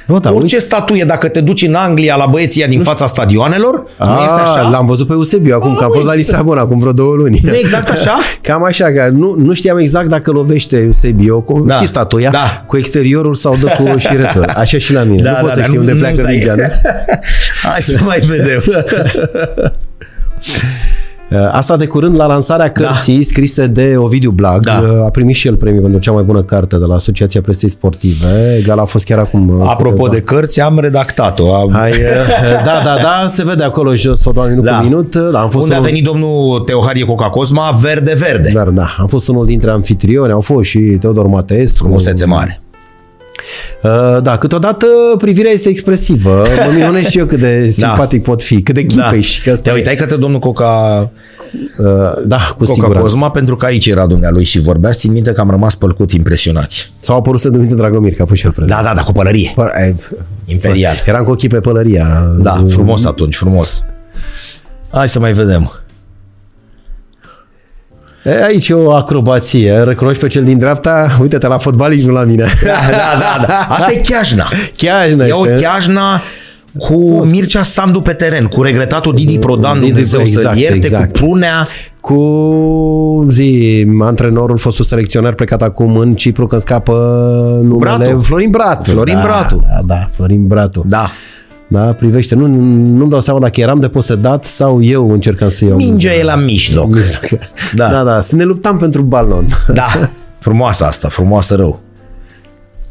Nu, 0.06 0.20
da, 0.20 0.32
orice 0.34 0.60
statuie, 0.60 1.04
dacă 1.04 1.28
te 1.28 1.42
duci 1.42 1.62
în 1.62 1.74
Anglia 1.74 2.16
la 2.16 2.26
băieții 2.26 2.62
ăia 2.62 2.70
din 2.70 2.82
fața 2.82 3.08
stadioanelor, 3.08 3.74
nu 4.00 4.06
A, 4.06 4.24
este 4.26 4.42
așa? 4.42 4.70
L-am 4.70 4.86
văzut 4.86 5.08
pe 5.08 5.14
Eusebiu 5.14 5.56
acum, 5.56 5.72
A, 5.72 5.76
că 5.78 5.84
am 5.84 5.92
fost 5.92 6.06
la 6.06 6.12
uite. 6.12 6.22
Lisabona 6.32 6.62
acum 6.62 6.80
vreo 6.80 6.92
două 6.92 7.14
luni. 7.16 7.40
Nu 7.42 7.54
e 7.54 7.58
exact 7.60 7.90
așa? 7.90 8.18
Cam 8.42 8.64
așa, 8.64 8.86
că 8.86 9.10
nu, 9.14 9.36
nu 9.38 9.54
știam 9.54 9.78
exact 9.78 10.08
dacă 10.08 10.32
lovește 10.32 10.78
Eusebiu, 10.78 11.40
cu, 11.42 11.60
Da. 11.68 11.74
știi 11.76 11.88
statuia, 11.88 12.30
Da. 12.32 12.64
cu 12.68 12.78
exteriorul 12.78 13.34
sau 13.36 13.56
dă 13.62 13.66
cu 13.78 13.98
șiretul. 13.98 14.44
Așa 14.64 14.78
și 14.78 14.94
la 14.94 15.04
mine. 15.04 15.30
nu 15.30 15.38
poți 15.42 15.54
să 15.54 15.62
știi 15.62 15.78
unde 15.78 15.94
pleacă 15.94 16.22
dai. 16.22 16.32
mingea, 16.34 16.56
nu? 16.56 16.64
Hai 17.70 17.82
să 17.82 18.00
mai 18.06 18.20
vedem. 18.20 18.62
Uh, 21.32 21.38
Asta 21.52 21.78
de 21.78 21.86
curând 21.86 22.16
la 22.16 22.26
lansarea 22.26 22.72
cărții 22.72 23.16
da. 23.16 23.22
scrise 23.24 23.68
de 23.68 23.94
Ovidiu 23.98 24.32
Blag. 24.32 24.64
Da. 24.64 24.82
Uh, 24.84 25.06
A 25.06 25.10
primit 25.10 25.36
și 25.36 25.48
el 25.48 25.56
premiul 25.56 25.82
pentru 25.82 26.00
cea 26.00 26.12
mai 26.12 26.24
bună 26.24 26.42
carte 26.44 26.76
de 26.78 26.86
la 26.86 26.96
Asociația 26.96 27.42
Presei 27.42 27.70
Sportive. 27.70 28.62
Gala 28.66 28.82
a 28.82 28.86
fost 28.86 29.06
chiar 29.06 29.20
acum. 29.20 29.50
uh, 29.60 29.66
Apropo 29.70 29.96
câteva- 30.04 30.14
de 30.14 30.20
cărți, 30.20 30.62
am 30.62 30.80
redactat-o. 30.80 31.54
Am... 31.56 31.70
Hai, 31.74 31.92
uh, 31.92 31.98
da, 32.66 32.82
da, 32.84 32.98
da, 33.02 33.28
se 33.30 33.44
vede 33.46 33.64
acolo 33.64 33.96
jos, 33.96 34.22
fotoal 34.22 34.50
minut 34.50 34.64
Da. 34.64 34.78
cu 34.78 34.84
minut. 34.84 35.16
Da, 35.16 35.40
am 35.42 35.50
fost 35.50 35.64
Unde 35.64 35.76
a 35.76 35.78
unul- 35.78 35.90
venit 35.90 36.04
domnul 36.06 36.60
Teoharie 36.60 37.04
Coca 37.06 37.30
Cosma, 37.30 37.78
verde, 37.82 38.14
verde. 38.18 38.52
Dar 38.54 38.68
da, 38.68 38.86
am 38.98 39.08
fost 39.08 39.28
unul 39.28 39.46
dintre 39.46 39.70
anfitrioni, 39.70 40.32
au 40.32 40.42
fost 40.42 40.70
și 40.70 40.80
Teodor 40.80 41.28
Mateescu. 41.28 41.78
Frumusețe 41.84 42.26
mare. 42.26 42.62
Uh, 43.84 44.22
Da, 44.22 44.38
câteodată 44.38 44.86
privirea 45.18 45.52
este 45.52 45.70
expresivă. 45.70 46.44
Mă 46.66 46.72
minunez 46.76 47.06
și 47.06 47.18
eu 47.18 47.26
cât 47.26 47.40
de 47.40 47.68
simpatic 47.78 48.24
pot 48.24 48.44
fi, 48.44 48.62
cât 48.62 48.76
de 48.76 48.84
ghipeș. 48.84 49.42
Da. 49.46 49.54
Te 49.54 49.72
uitai 49.72 49.96
către 49.96 50.16
domnul 50.16 50.40
Coca, 50.40 51.10
Da, 52.26 52.38
cu 52.38 52.58
Coca 52.58 52.72
siguranță. 52.74 53.00
Cosma 53.02 53.32
pentru 53.32 53.56
că 53.56 53.66
aici 53.66 53.86
era 53.86 54.06
dumnealui 54.06 54.44
și 54.44 54.60
vorbea. 54.60 54.92
Țin 54.92 55.12
minte 55.12 55.32
că 55.32 55.42
am 55.42 55.50
rămas 55.50 55.76
pălcut 55.76 56.12
impresionați. 56.12 56.92
Sau 57.00 57.16
a 57.16 57.18
apărut 57.18 57.40
să 57.40 57.50
Dumitru 57.50 57.76
Dragomir, 57.76 58.14
că 58.14 58.22
a 58.22 58.26
fost 58.26 58.40
și 58.40 58.46
el 58.46 58.52
prezent. 58.52 58.78
Da, 58.80 58.86
da, 58.88 58.94
da, 58.96 59.02
cu 59.02 59.12
pălărie. 59.12 59.52
Păi, 59.56 59.70
ai- 59.76 59.96
Imperial. 60.46 60.96
Eram 61.06 61.24
cu 61.24 61.32
ochii 61.32 61.50
pe 61.50 61.60
pălăria. 61.60 62.36
Da, 62.40 62.66
frumos 62.70 63.06
atunci, 63.06 63.36
frumos. 63.36 63.84
Hai 64.92 65.10
să 65.10 65.20
mai 65.20 65.34
vedem. 65.34 65.72
E, 68.24 68.44
Aici 68.44 68.70
e 68.70 68.74
o 68.74 68.92
acrobație. 68.92 69.84
Recunoști 69.84 70.22
pe 70.22 70.28
cel 70.28 70.44
din 70.44 70.58
dreapta? 70.58 71.18
Uite-te 71.22 71.48
la 71.48 71.58
fotbalici, 71.58 72.06
nu 72.06 72.14
la 72.14 72.24
mine. 72.24 72.46
Da, 72.64 72.72
da, 72.90 73.20
da, 73.20 73.46
da. 73.48 73.68
Asta 73.70 73.92
e 73.92 73.96
cheajna. 73.96 74.50
Chiajna 74.76 75.26
E 75.26 75.32
o 75.32 75.50
este. 75.50 75.62
cheajna 75.62 76.22
cu 76.78 77.24
Mircea 77.26 77.64
Sandu 77.64 78.00
pe 78.00 78.14
teren, 78.14 78.46
cu 78.46 78.62
regretatul 78.62 79.14
Didi 79.14 79.40
Prodan, 79.40 79.74
Didi, 79.80 79.88
Dumnezeu 79.88 80.20
exact, 80.20 80.56
să 80.56 80.60
ierte, 80.60 80.76
exact. 80.76 81.06
cu 81.06 81.12
Prunea. 81.12 81.68
Cu 82.00 83.26
zi, 83.30 83.86
antrenorul, 84.02 84.58
fostul 84.58 84.86
selecționer 84.86 85.34
plecat 85.34 85.62
acum 85.62 85.98
în 85.98 86.14
Cipru 86.14 86.46
când 86.46 86.62
scapă 86.62 86.94
numele 87.64 87.96
Bratu. 87.98 88.22
Florin 88.22 88.50
Bratu. 88.50 88.92
Florin 88.92 89.16
da, 89.16 89.22
Bratu. 89.22 89.64
Da, 89.68 89.82
da, 89.86 90.10
Florin 90.16 90.46
Bratu. 90.46 90.84
Da. 90.88 91.10
Da, 91.72 91.94
privește. 91.94 92.36
Nu, 92.36 92.46
nu-mi 92.48 93.10
dau 93.10 93.20
seama 93.20 93.40
dacă 93.40 93.60
eram 93.62 93.80
deposedat 93.80 94.44
sau 94.44 94.84
eu 94.84 95.12
încercam 95.12 95.50
să 95.50 95.66
iau. 95.66 95.76
Mingea 95.76 96.14
e 96.14 96.24
la 96.24 96.36
mijloc. 96.36 96.96
Da, 96.96 97.00
Da. 97.88 97.92
da, 97.92 98.04
da. 98.04 98.22
Să 98.22 98.36
ne 98.36 98.44
luptam 98.44 98.78
pentru 98.78 99.02
balon. 99.02 99.48
Da. 99.74 99.88
Frumoasă 100.40 100.86
asta, 100.86 101.08
frumoasă 101.08 101.56
rău. 101.56 101.80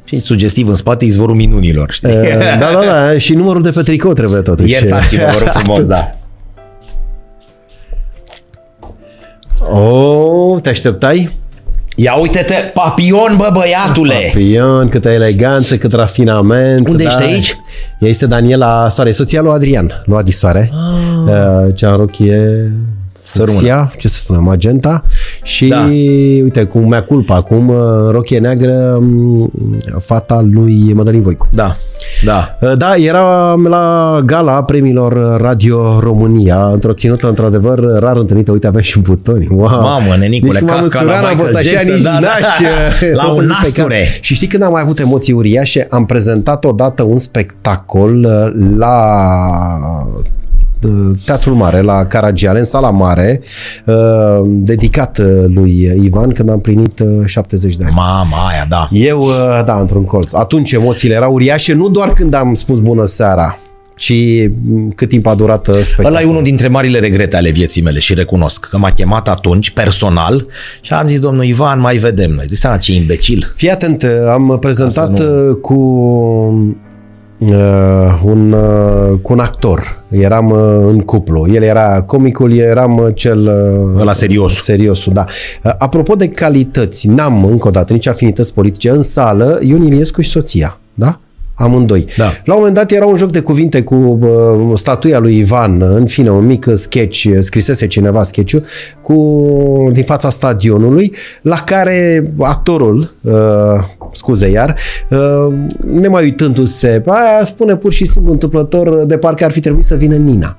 Și 0.05 0.20
sugestiv 0.20 0.68
în 0.68 0.74
spate 0.74 1.05
izvorul 1.05 1.35
minunilor, 1.35 1.91
știi? 1.91 2.09
da, 2.59 2.72
da, 2.72 2.81
da. 2.85 3.18
Și 3.24 3.35
numărul 3.35 3.62
de 3.62 3.70
pe 3.70 3.83
tricou 3.83 4.12
trebuie 4.12 4.41
totuși. 4.41 4.70
Iertați-mă, 4.70 5.31
vă 5.33 5.39
rog 5.39 5.49
frumos, 5.49 5.87
da. 5.87 6.11
Oh, 9.72 10.61
te 10.62 10.68
așteptai? 10.68 11.31
Ia 12.03 12.14
uite-te, 12.14 12.55
papion, 12.74 13.34
bă, 13.36 13.51
băiatule! 13.53 14.30
Pion, 14.34 14.88
câtă 14.88 15.09
eleganță, 15.09 15.76
cât 15.76 15.92
rafinament. 15.92 16.88
Unde 16.88 17.03
ești 17.03 17.22
aici? 17.22 17.57
Ea 17.98 18.09
este 18.09 18.26
Daniela 18.26 18.88
Soare, 18.90 19.12
soția 19.12 19.40
lui 19.40 19.53
Adrian, 19.53 20.03
lui 20.05 20.16
Adi 20.16 20.30
Soare. 20.30 20.70
Ah. 21.26 21.74
Cea 21.74 21.90
în 21.90 21.96
rochie 21.96 22.72
fucsia, 23.22 23.92
ce 23.98 24.09
să 24.09 24.18
spunem, 24.18 24.42
magenta. 24.42 25.05
Și 25.42 25.66
Da. 25.66 25.84
uite, 26.42 26.64
cu 26.64 26.78
mea 26.78 27.03
culpa 27.03 27.34
acum, 27.34 27.68
în 27.70 28.11
rochie 28.11 28.38
neagră, 28.38 28.98
m, 29.01 29.51
fata 29.98 30.46
lui 30.53 30.92
Mădălin 30.94 31.22
Voicu. 31.22 31.48
Da, 31.53 31.76
da. 32.24 32.56
Da, 32.76 32.94
era 32.94 33.54
la 33.54 34.18
gala 34.24 34.62
premiilor 34.64 35.40
Radio 35.40 35.98
România, 36.00 36.64
într-o 36.72 36.92
ținută 36.92 37.28
într-adevăr 37.28 37.98
rar 38.00 38.16
întâlnită. 38.16 38.52
Uite, 38.52 38.66
avea 38.66 38.80
și 38.80 38.98
butoni. 38.98 39.46
Wow. 39.50 39.68
Mamă, 39.68 40.14
nenicule, 40.18 40.58
nici 40.58 40.68
cum 40.68 40.70
am 40.70 40.80
casca 40.80 41.02
la 41.02 41.12
însurat, 41.12 41.22
n-am 41.22 41.38
fost 41.38 41.52
Michael 41.52 41.76
așa, 41.76 41.78
Jackson, 41.78 41.94
nici 41.94 42.04
da, 42.04 42.10
da. 42.10 42.18
naș. 42.20 42.70
La 43.22 43.30
un 43.38 43.38
Pe 43.40 43.46
nasture. 43.46 43.98
cap. 43.98 44.22
Și 44.22 44.34
știi 44.34 44.46
când 44.46 44.62
am 44.62 44.72
mai 44.72 44.82
avut 44.82 44.98
emoții 44.98 45.32
uriașe? 45.32 45.86
Am 45.90 46.06
prezentat 46.06 46.64
odată 46.64 47.02
un 47.02 47.18
spectacol 47.18 48.24
uh, 48.24 48.76
la 48.76 48.94
uh, 50.16 50.24
Teatrul 51.24 51.55
Mare, 51.55 51.81
la 51.81 52.05
Caragiale, 52.05 52.59
în 52.59 52.64
sala 52.64 52.91
mare, 52.91 53.41
uh, 53.87 54.41
dedicat 54.45 55.18
uh, 55.18 55.26
lui 55.47 56.01
Ivan 56.05 56.31
când 56.31 56.51
am 56.51 56.61
plinit 56.61 56.99
uh, 56.99 57.26
70 57.26 57.76
de 57.76 57.85
ani. 57.85 57.95
Mama 57.95 58.49
aia, 58.51 58.66
da. 58.68 58.89
Eu, 58.93 59.20
uh, 59.20 59.62
da, 59.64 59.81
într-un 59.81 60.05
colț. 60.05 60.33
Atunci 60.33 60.72
emoțiile 60.72 61.14
erau 61.14 61.33
uriașe, 61.33 61.72
nu 61.72 61.89
doar 61.89 62.12
când 62.12 62.35
am 62.35 62.55
spus 62.55 62.78
bună 62.78 63.05
seara, 63.05 63.59
ci 64.01 64.12
m, 64.64 64.91
cât 64.95 65.09
timp 65.09 65.26
a 65.26 65.35
durat 65.35 65.66
uh, 65.66 65.74
spectacolul. 65.74 66.16
Ăla 66.16 66.20
e 66.20 66.31
unul 66.31 66.43
dintre 66.43 66.68
marile 66.68 66.99
regrete 66.99 67.37
ale 67.37 67.51
vieții 67.51 67.83
mele 67.83 67.99
și 67.99 68.14
recunosc 68.14 68.68
că 68.68 68.78
m-a 68.78 68.91
chemat 68.91 69.28
atunci, 69.28 69.70
personal, 69.70 70.47
și 70.81 70.93
am 70.93 71.09
zis, 71.09 71.20
domnul 71.20 71.45
Ivan, 71.45 71.81
mai 71.81 71.97
vedem 71.97 72.31
noi. 72.31 72.47
De 72.47 72.55
seama 72.55 72.76
ce 72.76 72.93
imbecil. 72.93 73.53
Fii 73.57 73.70
atent, 73.70 74.03
uh, 74.03 74.11
am 74.31 74.57
prezentat 74.61 75.09
Ca 75.09 75.16
să 75.16 75.22
uh, 75.24 75.57
cu 75.61 75.74
uh, 75.74 76.74
un, 78.22 78.53
uh, 78.53 79.18
cu 79.22 79.32
un 79.32 79.38
actor. 79.38 79.99
Eram 80.09 80.51
uh, 80.51 80.88
în 80.88 81.01
cuplu. 81.01 81.47
El 81.53 81.62
era 81.62 82.03
comicul, 82.03 82.53
eu 82.53 82.66
eram 82.66 82.97
uh, 82.99 83.14
cel... 83.14 83.38
Uh, 83.95 84.01
Ăla 84.01 84.12
serios. 84.12 84.62
Seriosul, 84.62 85.12
da. 85.12 85.24
Uh, 85.64 85.72
apropo 85.78 86.14
de 86.14 86.28
calități, 86.28 87.09
n-am 87.09 87.45
încă 87.45 87.68
o 87.68 87.70
dată 87.70 87.93
nici 87.93 88.07
afinități 88.07 88.55
politice. 88.55 88.91
În 88.91 89.03
sală, 89.03 89.59
Ion 89.62 89.82
Iliescu 89.82 90.20
și 90.20 90.30
soția, 90.30 90.78
da? 90.95 91.20
Amândoi. 91.61 92.06
Da. 92.16 92.24
La 92.44 92.52
un 92.54 92.58
moment 92.58 92.74
dat 92.74 92.90
era 92.90 93.06
un 93.06 93.16
joc 93.16 93.30
de 93.30 93.40
cuvinte 93.40 93.82
cu 93.82 93.94
uh, 93.94 94.72
statuia 94.74 95.18
lui 95.18 95.38
Ivan, 95.38 95.82
în 95.82 96.06
fine, 96.06 96.30
un 96.30 96.46
mic 96.46 96.66
sketch, 96.74 97.28
scrisese 97.40 97.86
cineva 97.86 98.22
sketch 98.22 98.56
cu 99.02 99.90
din 99.92 100.04
fața 100.04 100.30
stadionului, 100.30 101.12
la 101.42 101.56
care 101.56 102.32
actorul, 102.38 103.14
uh, 103.20 103.32
scuze 104.12 104.50
iar, 104.50 104.76
uh, 105.11 105.54
nemai 105.92 106.22
uitându-se, 106.22 107.02
aia 107.06 107.44
spune 107.44 107.76
pur 107.76 107.92
și 107.92 108.06
simplu 108.06 108.32
întâmplător, 108.32 109.04
de 109.04 109.16
parcă 109.16 109.44
ar 109.44 109.50
fi 109.50 109.61
trebuit 109.61 109.84
să 109.84 109.94
vină 109.94 110.16
Nina. 110.16 110.56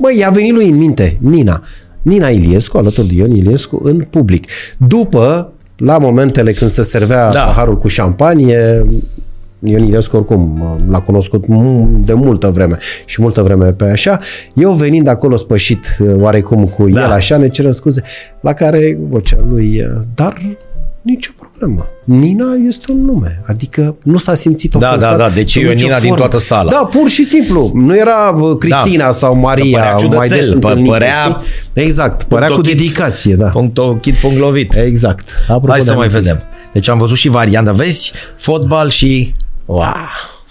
Băi, 0.00 0.18
i-a 0.18 0.30
venit 0.30 0.52
lui 0.52 0.68
în 0.68 0.76
minte, 0.76 1.18
Nina. 1.20 1.62
Nina 2.02 2.28
Iliescu, 2.28 2.78
alături 2.78 3.06
de 3.06 3.14
Ion 3.14 3.30
Iliescu, 3.34 3.80
în 3.84 4.06
public. 4.10 4.46
După, 4.78 5.52
la 5.76 5.98
momentele 5.98 6.52
când 6.52 6.70
se 6.70 6.82
servea 6.82 7.24
Da. 7.24 7.38
da. 7.38 7.44
paharul 7.44 7.78
cu 7.78 7.88
șampanie, 7.88 8.86
Ion 9.64 9.82
Iliescu 9.86 10.16
oricum 10.16 10.62
l-a 10.90 11.00
cunoscut 11.00 11.46
mu- 11.46 11.88
de 12.04 12.12
multă 12.12 12.50
vreme 12.50 12.76
și 13.04 13.20
multă 13.22 13.42
vreme 13.42 13.64
pe 13.72 13.84
așa. 13.84 14.18
Eu 14.54 14.72
venind 14.72 15.06
acolo 15.08 15.36
spășit 15.36 15.96
oarecum 16.20 16.64
cu 16.66 16.88
Da. 16.88 17.02
el 17.04 17.10
așa, 17.10 17.36
ne 17.36 17.48
cerem 17.48 17.72
scuze, 17.72 18.02
la 18.40 18.52
care 18.52 18.98
vocea 19.08 19.36
lui, 19.48 19.82
dar 20.14 20.56
nicio 21.02 21.30
problemă. 21.40 21.86
Nina 22.04 22.46
este 22.66 22.92
un 22.92 23.04
nume, 23.04 23.42
adică 23.46 23.96
nu 24.02 24.18
s-a 24.18 24.34
simțit 24.34 24.74
Da, 24.74 24.88
ofensat 24.88 25.10
da, 25.10 25.16
da, 25.16 25.28
de 25.34 25.44
ce 25.44 25.58
în 25.60 25.64
e 25.66 25.68
o 25.68 25.72
nicio 25.72 25.84
Nina 25.84 25.98
din 25.98 26.08
formă. 26.08 26.24
toată 26.28 26.44
sala? 26.44 26.70
Da, 26.70 26.88
pur 26.90 27.08
și 27.08 27.24
simplu. 27.24 27.70
Nu 27.74 27.96
era 27.96 28.34
uh, 28.36 28.56
Cristina 28.58 29.04
Da. 29.04 29.12
sau 29.12 29.32
Că 29.32 29.38
Maria 29.38 29.78
părea 29.78 29.94
ciudățel, 29.94 30.18
mai 30.18 30.28
des 30.28 30.48
pă- 30.48 30.52
întâlnite, 30.52 30.88
părea- 30.90 31.40
știi? 31.40 31.82
Exact, 31.84 32.22
părea 32.22 32.46
cu 32.48 32.52
Punct 32.52 32.68
ochit. 32.68 32.78
dedicație, 32.80 33.34
da. 33.34 33.46
Punct 33.48 33.78
ochit, 33.78 34.14
punct 34.14 34.38
lovit. 34.38 34.74
Exact. 34.74 35.28
Apropo 35.48 35.68
Hai 35.70 35.78
de 35.78 35.84
să 35.84 35.90
mai 35.94 36.00
amintiri. 36.06 36.22
vedem. 36.22 36.42
Deci 36.72 36.88
am 36.88 36.98
văzut 36.98 37.16
și 37.16 37.28
varianta. 37.28 37.72
Vezi? 37.72 38.12
Fotbal 38.36 38.88
și... 38.88 39.32
Wow. 39.66 39.84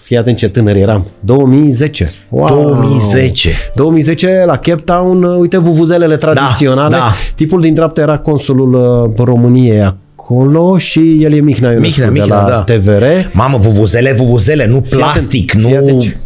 Fii 0.02 0.16
atent 0.16 0.36
ce 0.36 0.48
tânăr 0.48 0.76
eram. 0.76 1.06
2010. 1.20 2.10
Wow. 2.28 2.48
2010. 2.48 3.50
2010 3.74 4.42
la 4.46 4.56
Cape 4.56 4.82
Town, 4.84 5.22
uh, 5.22 5.36
uite 5.38 5.58
vuvuzelele 5.58 6.16
tradiționale. 6.16 6.96
da. 6.96 7.12
Tipul 7.34 7.60
din 7.60 7.74
dreapta 7.74 8.00
era 8.00 8.18
consulul 8.18 8.74
uh, 9.18 9.24
României 9.24 9.80
acolo 9.80 10.78
și 10.78 11.18
el 11.22 11.32
e 11.32 11.40
Mihnea 11.40 11.70
Ionescu 11.72 12.00
Mihnea, 12.00 12.06
de 12.06 12.20
Mihnea, 12.20 12.42
la 12.42 12.64
da. 12.66 12.74
TVR. 12.74 13.02
Mamă, 13.32 13.56
vuvuzele, 13.58 14.12
vuvuzele, 14.12 14.66
nu 14.66 14.72
Fii 14.86 14.92
atent, 14.92 15.00
plastic, 15.12 15.50
fii 15.58 15.76
atent 15.76 15.90
nu... 15.90 16.00
ce- 16.00 16.16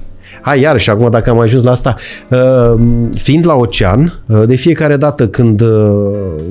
Hai, 0.41 0.61
iarăși, 0.61 0.91
acum 0.91 1.11
dacă 1.11 1.31
am 1.31 1.39
ajuns 1.39 1.63
la 1.63 1.71
asta, 1.71 1.95
uh, 2.31 2.81
fiind 3.15 3.47
la 3.47 3.55
ocean, 3.55 4.13
uh, 4.27 4.43
de 4.47 4.55
fiecare 4.55 4.97
dată 4.97 5.29
când 5.29 5.61
uh, 5.61 5.69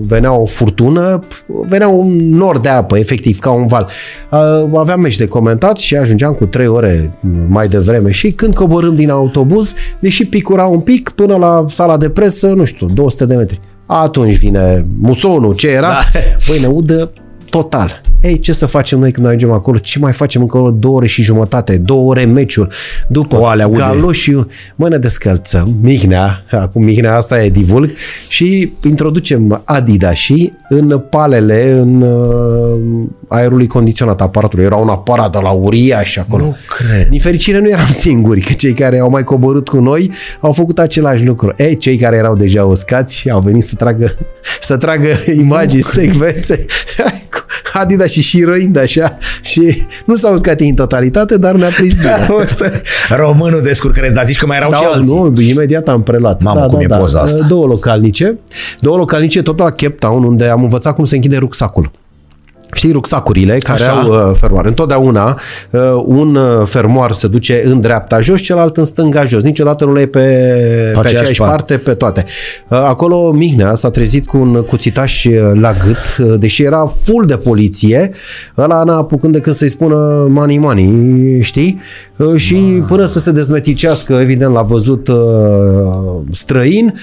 venea 0.08 0.34
o 0.34 0.46
furtună, 0.46 1.20
venea 1.68 1.88
un 1.88 2.30
nor 2.30 2.60
de 2.60 2.70
apă, 2.70 2.98
efectiv, 2.98 3.40
ca 3.40 3.52
un 3.52 3.68
val. 3.68 3.88
Uh, 4.32 4.80
Aveam 4.80 5.00
meci 5.00 5.18
de 5.18 5.28
comentat 5.28 5.78
și 5.78 5.96
ajungeam 5.96 6.34
cu 6.34 6.46
trei 6.46 6.68
ore 6.68 7.18
mai 7.48 7.68
devreme 7.68 8.12
și 8.12 8.32
când 8.32 8.56
coborâm 8.56 8.96
din 8.96 9.10
autobuz, 9.10 9.74
deși 10.00 10.26
picura 10.26 10.66
un 10.66 10.80
pic 10.80 11.10
până 11.10 11.36
la 11.36 11.66
sala 11.68 11.98
de 11.98 12.10
presă, 12.10 12.48
nu 12.48 12.64
știu, 12.64 12.88
200 12.94 13.26
de 13.26 13.36
metri. 13.36 13.60
Atunci 13.86 14.38
vine 14.38 14.88
musonul, 15.00 15.54
ce 15.54 15.68
era? 15.68 15.88
Da. 15.88 16.20
Păi 16.48 16.60
ne 16.60 16.68
udă 16.68 17.12
total. 17.50 18.02
Ei, 18.22 18.40
ce 18.40 18.54
să 18.54 18.66
facem 18.66 19.00
noi 19.00 19.12
când 19.12 19.26
ajungem 19.26 19.52
acolo? 19.52 19.78
Ce 19.78 20.00
mai 20.00 20.14
facem 20.14 20.42
încă 20.42 20.76
două 20.80 20.96
ore 20.96 21.08
și 21.08 21.22
jumătate? 21.22 21.78
Două 21.78 22.10
ore 22.10 22.26
meciul. 22.26 22.72
După 23.08 23.36
O, 23.38 23.46
alea 23.46 23.68
ude. 23.68 23.78
galoșiul, 23.78 24.48
mă 24.76 24.90
ne 24.90 24.98
descălțăm, 24.98 25.76
Mihnea, 25.82 26.44
acum 26.52 26.84
Mihnea 26.84 27.16
asta 27.16 27.44
e 27.44 27.50
divulg, 27.50 27.92
și 28.28 28.72
introducem 28.84 29.62
Adidas 29.66 30.14
și 30.14 30.54
în 30.70 31.00
palele, 31.10 31.72
în 31.72 32.02
uh, 32.02 33.08
aerului 33.28 33.68
condiționat 33.68 34.22
aparatului. 34.22 34.66
Era 34.66 34.76
un 34.76 34.90
aparat 34.90 35.32
de 35.32 35.38
la 35.42 35.50
uriaș 35.50 36.18
acolo. 36.18 36.44
Nu 36.44 36.56
cred. 36.68 37.08
Din 37.08 37.20
fericire 37.20 37.60
nu 37.60 37.70
eram 37.70 37.92
singuri, 38.06 38.42
că 38.42 38.54
cei 38.54 38.74
care 38.74 39.00
au 39.00 39.10
mai 39.10 39.24
coborât 39.24 39.68
cu 39.68 39.80
noi 39.80 40.12
au 40.40 40.52
făcut 40.52 40.80
același 40.80 41.26
lucru. 41.26 41.54
Ei, 41.58 41.78
cei 41.78 41.98
care 41.98 42.16
erau 42.16 42.36
deja 42.36 42.66
uscați 42.66 43.30
au 43.30 43.40
venit 43.40 43.64
să 43.64 43.76
tragă, 43.76 44.14
să 44.62 44.78
tragă 44.78 45.08
imagini, 45.38 45.82
secvențe 45.82 46.66
cu 47.32 47.37
Adidas 47.74 48.12
și 48.12 48.22
șiroind 48.22 48.78
așa 48.78 49.18
și 49.42 49.82
nu 50.06 50.16
s-au 50.16 50.34
uscat 50.34 50.60
ei 50.60 50.70
în 50.70 50.76
totalitate, 50.76 51.38
dar 51.38 51.56
ne-a 51.56 51.68
prins 51.78 51.94
bine. 52.02 52.28
Românul 53.18 53.62
descurcăre, 53.62 54.10
dar 54.10 54.26
zici 54.26 54.38
că 54.38 54.46
mai 54.46 54.58
erau 54.58 54.72
și 54.74 54.80
Da, 54.82 54.88
alții. 54.88 55.16
nu, 55.16 55.42
imediat 55.42 55.88
am 55.88 56.04
preluat. 56.04 56.42
Mamă, 56.42 56.60
da, 56.60 56.66
cum 56.66 56.78
da, 56.78 56.84
e 56.84 56.88
da. 56.88 56.98
poza 56.98 57.20
asta. 57.20 57.46
Două 57.48 57.66
localnice, 57.66 58.38
două 58.80 58.98
localnice 58.98 59.42
tot 59.42 59.60
la 59.60 59.66
Cape 59.70 59.96
Town, 60.00 60.24
unde 60.24 60.46
am 60.46 60.64
învățat 60.64 60.96
cum 60.96 61.04
se 61.06 61.16
închide 61.16 61.38
rucsacul. 61.38 61.92
Știi, 62.74 62.92
rucsacurile 62.92 63.58
care 63.58 63.84
Așa. 63.84 63.92
au 63.92 64.10
uh, 64.10 64.36
fermoar. 64.40 64.66
Întotdeauna 64.66 65.40
uh, 65.72 65.82
un 66.06 66.36
uh, 66.36 66.66
fermoar 66.66 67.12
se 67.12 67.28
duce 67.28 67.62
în 67.66 67.80
dreapta 67.80 68.20
jos, 68.20 68.42
celălalt 68.42 68.78
în 68.78 68.84
stânga 68.84 69.26
jos. 69.26 69.44
Niciodată 69.44 69.86
nu 69.86 69.94
le 69.94 70.02
e 70.02 70.08
pe, 70.08 70.20
pe 70.20 71.00
aceeași 71.00 71.16
aceeași 71.16 71.40
parte. 71.40 71.56
parte, 71.56 71.78
pe 71.78 71.94
toate. 71.94 72.24
Uh, 72.70 72.78
acolo 72.78 73.32
Mihnea 73.32 73.76
s-a 73.76 73.90
trezit 73.90 74.26
cu 74.26 74.38
un 74.38 74.64
cuțitaș 74.68 75.26
uh, 75.26 75.34
la 75.54 75.74
gât, 75.74 76.28
uh, 76.28 76.40
deși 76.40 76.64
era 76.64 76.86
full 76.86 77.26
de 77.26 77.38
poliție, 77.38 78.12
ăla 78.58 78.84
n-a 78.84 78.96
apucând 78.96 79.34
de 79.34 79.40
când 79.40 79.56
să-i 79.56 79.70
spună 79.70 80.28
money 80.30 80.58
money, 80.58 81.40
știi? 81.42 81.80
Uh, 82.18 82.36
Și 82.36 82.56
până 82.88 83.06
să 83.06 83.20
se 83.20 83.32
dezmeticească, 83.32 84.14
evident 84.14 84.54
l-a 84.54 84.62
văzut 84.62 85.08
uh, 85.08 85.16
străin, 86.32 86.86
uh, 86.94 87.00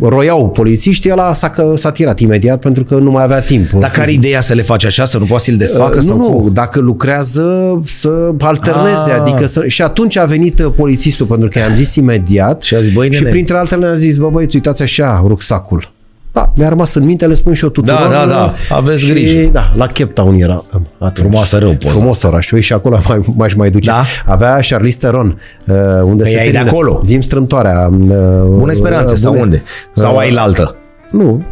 roiau 0.00 0.48
polițiștii, 0.50 1.10
ăla 1.12 1.34
s-a, 1.34 1.50
că- 1.50 1.72
s-a 1.76 1.90
tirat 1.90 2.18
imediat 2.18 2.60
pentru 2.60 2.84
că 2.84 2.94
nu 2.94 3.10
mai 3.10 3.22
avea 3.22 3.40
timp. 3.40 3.70
Dar 3.70 3.90
care 3.90 4.12
ideea 4.12 4.40
să 4.40 4.54
le 4.54 4.62
faci 4.62 4.84
așa, 4.84 5.04
să 5.04 5.18
nu 5.18 5.24
poți 5.24 5.44
să-l 5.44 5.56
desfacă? 5.56 5.96
Uh, 5.96 6.02
sau 6.02 6.16
nu, 6.16 6.24
cum? 6.30 6.42
nu, 6.42 6.48
dacă 6.48 6.80
lucrează 6.80 7.80
să 7.84 8.30
alterneze, 8.40 9.10
Ah. 9.10 9.18
adică 9.20 9.46
să, 9.46 9.66
și 9.66 9.82
atunci 9.82 10.16
a 10.16 10.24
venit 10.24 10.58
uh, 10.58 10.72
polițistul 10.76 11.26
pentru 11.26 11.48
că 11.48 11.58
i-am 11.58 11.74
zis 11.74 11.94
imediat 11.94 12.62
Și 12.62 12.74
a 12.74 12.80
zis, 12.80 12.92
băi, 12.92 13.06
și 13.12 13.18
nene. 13.18 13.30
printre 13.30 13.56
altele 13.56 13.86
ne-a 13.86 13.96
zis, 13.96 14.16
bă 14.18 14.28
băieți, 14.30 14.54
uitați 14.56 14.82
așa, 14.82 15.22
rucsacul. 15.26 15.92
Da, 16.32 16.52
mi-a 16.54 16.68
rămas 16.68 16.94
în 16.94 17.04
minte, 17.04 17.26
le 17.26 17.34
spun 17.34 17.52
și 17.52 17.64
eu 17.64 17.70
tuturor. 17.70 17.98
Da, 17.98 18.08
da, 18.08 18.26
da, 18.26 18.52
aveți 18.76 19.00
și, 19.02 19.08
grijă. 19.10 19.48
Da, 19.52 19.72
la 19.74 19.86
Cape 19.86 20.04
Town 20.04 20.34
era 20.34 20.64
um, 20.74 20.86
atunci. 20.98 21.18
Frumoasă 21.26 21.58
rău 21.58 21.74
poza. 21.74 21.94
Frumos 21.94 22.22
orașul 22.22 22.58
și 22.58 22.72
acolo 22.72 23.00
mai, 23.08 23.20
m-aș 23.36 23.54
mai 23.54 23.70
duce. 23.70 23.90
Da? 23.90 24.02
Avea 24.26 24.60
Charlize 24.68 24.98
Theron, 24.98 25.38
uh, 25.66 25.74
unde 26.02 26.22
Păi 26.22 26.32
se 26.32 26.36
ea 26.38 26.42
e 26.42 26.46
de 26.46 26.52
termină. 26.52 26.70
acolo. 26.70 27.00
Zim 27.04 27.20
strâmtoarea. 27.20 27.88
Uh, 27.92 28.08
Bună 28.46 28.72
speranță, 28.72 29.14
sau 29.14 29.30
bune- 29.32 29.44
unde? 29.44 29.62
Sau 29.94 30.12
Uh, 30.14 30.18
ai 30.20 30.32
la 30.32 30.42
altă? 30.42 30.74
Nu, 31.10 31.42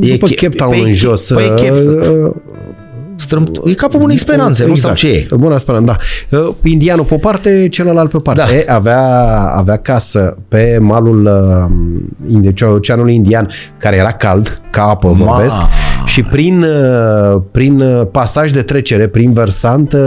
E 0.00 0.10
după 0.12 0.26
Che- 0.26 0.34
Cape 0.34 0.56
Town 0.56 0.70
păi 0.70 0.80
în 0.80 0.86
Che- 0.88 0.92
jos. 0.96 1.26
păi 1.34 1.48
Cape- 1.48 1.70
uh, 2.24 2.30
Strâm... 3.18 3.46
E 3.64 3.74
capul 3.74 3.98
bunei 4.00 4.18
speranțe, 4.18 4.66
nu 4.66 4.74
sau 4.74 4.94
ce 4.94 5.08
e? 5.08 5.26
Bună 5.36 5.56
speranță, 5.56 5.96
da. 6.30 6.38
Uh, 6.38 6.54
Indianul 6.62 7.04
pe 7.04 7.14
o 7.14 7.16
parte, 7.16 7.68
celălalt 7.70 8.10
pe 8.10 8.18
parte. 8.18 8.40
Da. 8.46 8.54
E, 8.56 8.64
avea, 8.68 9.26
avea 9.56 9.76
casă 9.76 10.36
pe 10.48 10.78
malul 10.80 11.24
uh, 12.26 12.38
Indi- 12.40 12.62
Oceanului 12.74 13.14
Indian, 13.14 13.48
care 13.78 13.96
era 13.96 14.12
cald, 14.12 14.60
ca 14.70 14.82
apă 14.82 15.08
Ma. 15.18 15.24
vorbesc, 15.24 15.56
și 16.06 16.22
prin, 16.22 16.62
uh, 16.62 17.40
prin 17.50 17.80
uh, 17.80 18.06
pasaj 18.10 18.50
de 18.50 18.62
trecere, 18.62 19.06
prin 19.06 19.32
versant... 19.32 19.92
uh, 19.92 20.00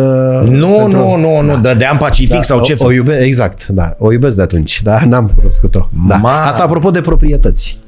Nu, 0.50 0.68
pentru- 0.68 0.90
nu, 1.00 1.16
nu, 1.18 1.42
nu, 1.42 1.60
dădeam 1.62 1.98
Pacific 1.98 2.44
sau 2.44 2.62
ce? 2.62 2.76
o, 2.80 2.86
o 2.86 2.92
iube, 2.92 3.18
exact, 3.24 3.68
da. 3.68 3.96
O 3.98 4.12
iubesc 4.12 4.36
de 4.36 4.42
atunci, 4.42 4.82
da, 4.84 5.00
n-am 5.08 5.32
cunoscut-o. 5.38 5.90
Da. 6.08 6.16
Ma. 6.16 6.44
Asta 6.44 6.64
apropo 6.64 6.90
de 6.92 7.02
proprietăți. 7.02 7.80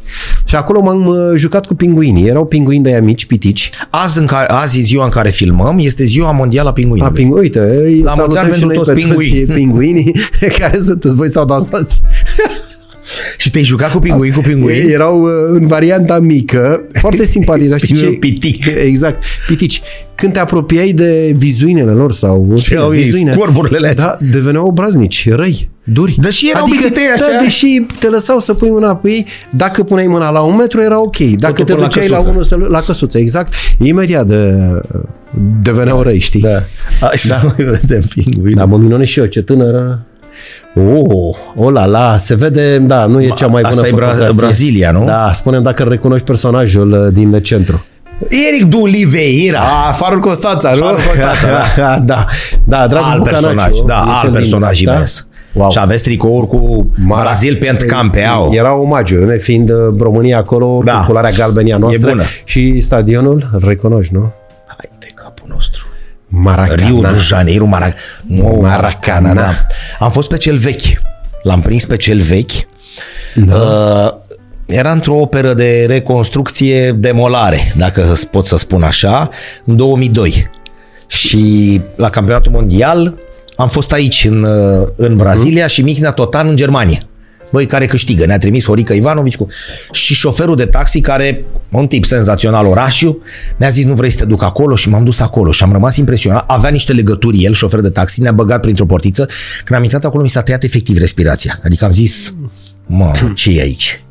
Și 0.45 0.55
acolo 0.55 0.82
m-am 0.82 1.05
uh, 1.05 1.16
jucat 1.36 1.66
cu 1.66 1.74
pinguinii. 1.76 2.28
Erau 2.28 2.45
pinguini 2.45 2.84
de 2.84 2.89
aia 2.89 3.01
mici, 3.01 3.26
pitici. 3.26 3.70
Azi, 3.89 4.20
în 4.20 4.26
care, 4.26 4.45
azi 4.47 4.80
e 4.80 4.82
ziua 4.82 5.03
în 5.03 5.09
care 5.09 5.30
filmăm, 5.30 5.78
este 5.80 6.03
ziua 6.03 6.32
mondială 6.32 6.68
a 6.68 6.72
A, 6.72 6.74
pinguinului. 6.74 7.14
ping, 7.14 7.36
uite, 7.36 7.59
îi 7.59 8.01
La 8.01 8.14
mulți 8.16 8.16
salutăm 8.16 8.38
ani 8.43 8.53
și 8.53 8.59
pentru 8.59 8.68
noi 8.68 8.76
toți 8.76 8.91
pe 8.91 8.95
pinguini. 8.99 9.39
toți 9.45 9.51
pinguinii 9.59 10.14
care 10.59 10.80
sunteți 10.80 11.16
voi 11.16 11.30
sau 11.30 11.45
dansați. 11.45 12.01
Și 13.38 13.49
te-ai 13.51 13.64
jucat 13.64 13.91
cu 13.91 13.99
pinguini, 13.99 14.34
cu 14.34 14.39
Ei 14.45 14.53
pinguini? 14.53 14.91
erau 14.91 15.22
uh, 15.22 15.30
în 15.53 15.68
varianta 15.68 16.20
mică, 16.20 16.82
foarte 16.93 17.26
simpatici, 17.36 17.68
dar 17.70 17.80
știi 17.80 17.95
ce? 17.95 18.05
Pitic. 18.05 18.66
Exact, 18.86 19.24
pitici. 19.47 19.82
Când 20.16 20.34
te 20.34 20.39
apropiai 20.39 20.91
de 20.93 21.34
vizuinele 21.36 21.91
lor 21.91 22.12
sau 22.14 22.45
în 22.49 22.55
Ce 22.55 22.68
fine, 22.68 22.80
au 22.80 22.95
ei, 22.95 23.03
vizuine, 23.03 23.32
scorburile 23.32 23.78
alea. 23.78 23.93
da, 23.93 24.18
deveneau 24.32 24.68
obraznici, 24.68 25.30
răi, 25.30 25.70
duri. 25.93 26.15
Dar 26.19 26.31
și 26.31 26.49
erau 26.49 26.63
adică, 26.63 26.79
mititei 26.83 27.07
așa. 27.13 27.25
Da, 27.37 27.43
deși 27.43 27.85
te 27.99 28.07
lăsau 28.09 28.39
să 28.39 28.53
pui 28.53 28.69
mâna 28.69 28.95
pe 28.95 29.09
ei, 29.09 29.25
dacă 29.49 29.83
puneai 29.83 30.07
mâna 30.07 30.29
la 30.29 30.41
un 30.41 30.55
metru 30.55 30.81
era 30.81 30.99
ok. 30.99 31.17
Dacă 31.17 31.53
Totul 31.53 31.65
te 31.65 31.71
până 31.71 31.77
la 31.79 31.87
duceai 31.87 32.07
la, 32.07 32.15
căsuță. 32.15 32.31
unul 32.31 32.43
să, 32.43 32.55
la 32.69 32.79
căsuță, 32.79 33.17
exact, 33.17 33.53
imediat 33.79 34.25
de, 34.25 34.53
deveneau 35.61 36.01
răi, 36.01 36.19
știi? 36.19 36.41
Da. 36.41 36.63
Hai 37.01 37.17
să 37.17 37.39
mai 37.43 37.65
vedem 37.65 38.01
pinguini. 38.15 38.55
Da, 38.55 38.65
mă 38.65 38.77
minune 38.77 39.05
și 39.05 39.19
eu, 39.19 39.25
ce 39.25 39.41
tânără. 39.41 40.05
Oh, 40.75 41.35
o 41.55 41.69
la 41.69 41.85
la, 41.85 42.17
se 42.17 42.35
vede, 42.35 42.77
da, 42.77 43.05
nu 43.05 43.21
e 43.21 43.27
Ma, 43.27 43.35
cea 43.35 43.47
mai 43.47 43.61
bună 43.61 43.75
asta 43.75 43.87
e 43.87 43.91
Bra- 43.91 43.93
fotografie. 44.05 44.33
Brazilia, 44.35 44.91
nu? 44.91 45.05
Da, 45.05 45.31
spunem 45.33 45.61
dacă 45.61 45.83
îl 45.83 45.89
recunoști 45.89 46.25
personajul 46.25 46.91
uh, 46.91 47.13
din 47.13 47.39
centru. 47.43 47.85
Eric 48.53 48.63
Duliveira. 48.67 49.59
A, 49.89 49.91
Farul 49.91 50.19
Constanța, 50.19 50.73
nu? 50.73 50.81
Farul 50.81 50.99
Constanța, 51.07 51.47
da. 51.47 51.99
da, 52.13 52.25
da, 52.63 52.87
dragul 52.87 53.09
alt 53.09 53.17
Bucanaciu, 53.17 53.45
personaj, 53.47 53.71
da, 53.87 53.93
e 54.07 54.11
alt 54.11 54.21
cel 54.21 54.29
din- 54.31 54.39
personaj 54.39 54.81
da? 54.81 54.91
imens. 54.91 55.27
Wow. 55.54 55.72
Și 55.72 55.80
aveți 55.80 56.04
tricouri 56.04 56.47
cu 56.47 56.89
Mara. 57.06 57.22
Brazil 57.22 57.56
pe 57.56 57.76
campeau. 57.88 58.54
Era 58.54 58.76
omagiu, 58.76 59.26
ne 59.26 59.38
fiind 59.38 59.70
uh, 59.70 59.78
România 59.99 60.38
acolo, 60.38 60.82
Da. 60.86 60.97
cu 60.99 61.06
culoarea 61.06 61.32
galbenia 61.32 61.78
noastră. 61.78 62.10
bună. 62.10 62.24
Și 62.43 62.80
stadionul, 62.80 63.49
îl 63.54 63.62
recunoști, 63.68 64.14
nu? 64.14 64.32
Hai 64.68 64.89
de 64.99 65.08
capul 65.16 65.45
nostru. 65.49 65.86
Maracana. 66.28 66.88
Rio 66.88 67.02
de 67.02 67.08
Janeiro, 67.20 67.66
Marac- 67.66 67.97
nu, 68.22 68.58
Maracana. 68.62 69.34
da. 69.34 69.49
Am 69.99 70.12
fost 70.12 70.30
pe 70.30 70.38
cel 70.38 70.58
vechi. 70.58 71.02
L-am 71.43 71.62
prins 71.62 71.86
pe 71.86 71.95
cel 71.95 72.20
vechi. 72.20 72.52
Da. 73.36 73.56
Uh, 73.56 74.14
era 74.66 74.91
într-o 74.91 75.16
operă 75.16 75.54
de 75.54 75.86
reconstrucție, 75.88 76.91
demolare, 76.91 77.74
dacă 77.78 78.02
pot 78.32 78.45
să 78.45 78.58
spun 78.58 78.84
așa, 78.84 79.30
în 79.66 79.76
2002. 79.76 80.49
Și 81.07 81.82
la 81.95 82.10
campionatul 82.10 82.52
mondial 82.52 83.15
am 83.61 83.69
fost 83.69 83.91
aici, 83.91 84.25
în, 84.29 84.43
uh, 84.43 84.88
în 84.95 85.15
Brazilia, 85.15 85.67
și 85.67 85.81
Mihnea 85.81 86.11
Totan 86.11 86.47
în 86.47 86.55
Germania. 86.55 86.99
Băi, 87.51 87.65
care 87.65 87.85
câștigă? 87.85 88.25
Ne-a 88.25 88.38
trimis 88.38 88.65
Horica 88.65 88.93
Ivanovici 88.93 89.35
cu... 89.35 89.47
Și 89.91 90.13
șoferul 90.13 90.55
de 90.55 90.65
taxi, 90.65 91.01
care, 91.01 91.45
un 91.71 91.88
tip 91.88 92.05
senzațional 92.05 92.65
orașiu, 92.65 93.21
mi-a 93.57 93.69
zis, 93.69 93.85
nu 93.85 93.93
vrei 93.93 94.09
să 94.09 94.17
te 94.17 94.25
duc 94.25 94.43
acolo? 94.43 94.75
Și 94.75 94.89
m-am 94.89 95.03
dus 95.03 95.19
acolo 95.19 95.51
și 95.51 95.63
am 95.63 95.71
rămas 95.71 95.97
impresionat. 95.97 96.43
Avea 96.47 96.69
niște 96.69 96.93
legături 96.93 97.43
el, 97.43 97.53
șofer 97.53 97.79
de 97.79 97.89
taxi, 97.89 98.21
ne-a 98.21 98.31
băgat 98.31 98.61
printr-o 98.61 98.85
portiță. 98.85 99.27
Când 99.63 99.77
am 99.77 99.83
intrat 99.83 100.05
acolo, 100.05 100.23
mi 100.23 100.29
s-a 100.29 100.41
tăiat 100.41 100.63
efectiv 100.63 100.97
respirația. 100.97 101.59
Adică 101.63 101.85
am 101.85 101.93
zis, 101.93 102.33
mă, 102.88 103.11
ce 103.35 103.57
e 103.57 103.61
aici? 103.61 104.03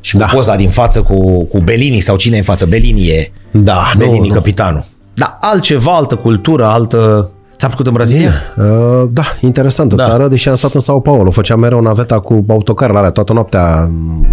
Și 0.00 0.16
da. 0.16 0.24
cu 0.26 0.34
poza 0.34 0.56
din 0.56 0.68
față 0.68 1.02
cu, 1.02 1.44
cu 1.44 1.60
Belini 1.60 2.00
sau 2.00 2.16
cine 2.16 2.34
e 2.34 2.38
în 2.38 2.44
față? 2.44 2.66
Belini 2.66 3.08
e. 3.08 3.30
Da, 3.50 3.90
nu, 3.92 3.98
Belini, 3.98 4.28
nu. 4.28 4.34
capitanul. 4.34 4.84
Da, 5.14 5.38
altceva, 5.40 5.94
altă 5.94 6.14
cultură, 6.14 6.64
altă... 6.64 7.30
Ți-a 7.58 7.66
plăcut 7.68 7.86
în 7.86 7.92
Brazilia? 7.92 8.32
Uh, 8.56 8.64
da, 9.10 9.22
interesantă 9.40 9.94
Da. 9.94 10.02
da. 10.02 10.08
țară, 10.10 10.28
deși 10.28 10.48
am 10.48 10.54
stat 10.54 10.74
în 10.74 10.80
Sao 10.80 11.00
Paulo. 11.00 11.30
Făceam 11.30 11.60
mereu 11.60 11.80
naveta 11.80 12.20
cu 12.20 12.44
autocarele 12.48 12.98
alea, 12.98 13.10
toată 13.10 13.32
noaptea 13.32 13.88
m, 13.90 14.26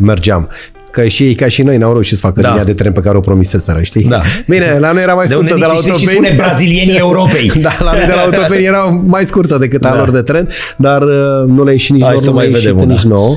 mergeam. 0.00 0.48
Că 0.90 1.04
și 1.04 1.22
ei, 1.22 1.34
ca 1.34 1.48
și 1.48 1.62
noi, 1.62 1.76
n-au 1.76 1.92
reușit 1.92 2.16
să 2.18 2.26
facă 2.26 2.40
Da. 2.40 2.42
da. 2.42 2.48
linia 2.48 2.64
de 2.64 2.72
tren 2.74 2.92
pe 2.92 3.00
care 3.00 3.16
o 3.16 3.20
promiseseră, 3.20 3.82
știi? 3.82 4.04
Da. 4.08 4.20
Bine, 4.48 4.76
la 4.78 4.92
noi 4.92 5.02
era 5.02 5.14
mai 5.14 5.26
De 5.26 5.34
unde 5.34 5.48
scurtă 5.48 5.66
de, 5.66 5.72
la 5.72 5.78
nici- 5.78 5.84
nici 5.84 5.92
autopeni. 5.92 6.26
spune 6.26 6.42
brazilienii 6.46 6.96
Europei. 6.96 7.52
da, 7.62 7.70
la 7.78 7.92
noi 7.92 8.04
de 8.06 8.12
la 8.14 8.20
autopeni 8.20 8.64
era 8.64 8.80
mai 9.06 9.24
scurtă 9.24 9.58
decât 9.58 9.84
a 9.84 9.88
Da. 9.90 9.96
lor 9.96 10.10
de 10.10 10.22
tren, 10.22 10.48
dar 10.76 11.02
uh, 11.02 11.08
nu 11.46 11.64
le-a 11.64 11.72
ieșit 11.72 11.92
nici 11.92 12.02
Hai 12.02 12.12
lor, 12.12 12.20
să 12.22 12.28
nu 12.28 12.34
mai 12.34 12.44
le-a 12.44 12.54
ieșit 12.56 12.70
vedem 12.70 12.84
una. 12.84 12.94
nici 12.94 13.04
nouă. 13.04 13.36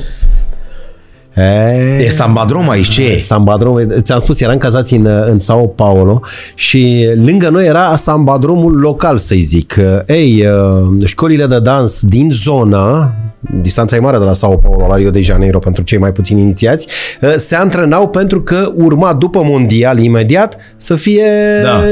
E, 1.38 2.04
E 2.04 2.10
Sambadrom 2.10 2.68
aici, 2.68 2.88
ce 2.88 3.02
e? 3.02 3.18
Sambadrom, 3.18 3.76
ți-am 4.00 4.18
spus, 4.18 4.40
eram 4.40 4.58
cazați 4.58 4.94
în, 4.94 5.06
în 5.06 5.38
Sao 5.38 5.66
Paulo 5.66 6.20
și 6.54 7.08
lângă 7.14 7.48
noi 7.48 7.66
era 7.66 7.96
Sambadromul 7.96 8.78
local, 8.78 9.18
să-i 9.18 9.40
zic. 9.40 9.80
Ei, 10.06 10.46
uh, 10.46 11.06
școlile 11.06 11.46
de 11.46 11.58
dans 11.58 12.02
din 12.02 12.30
zonă, 12.32 13.14
distanța 13.62 13.96
e 13.96 13.98
mare 13.98 14.18
de 14.18 14.24
la 14.24 14.32
Sao 14.32 14.56
Paulo 14.56 14.86
la 14.86 14.96
Rio 14.96 15.10
de 15.10 15.20
Janeiro 15.20 15.58
pentru 15.58 15.82
cei 15.82 15.98
mai 15.98 16.12
puțini 16.12 16.40
inițiați, 16.40 16.88
uh, 17.20 17.34
se 17.36 17.54
antrenau 17.54 18.08
pentru 18.08 18.42
că 18.42 18.72
urma 18.76 19.12
după 19.14 19.42
mondial 19.44 19.98
imediat 19.98 20.56
să 20.76 20.94
fie 20.94 21.24
Da. 21.62 21.82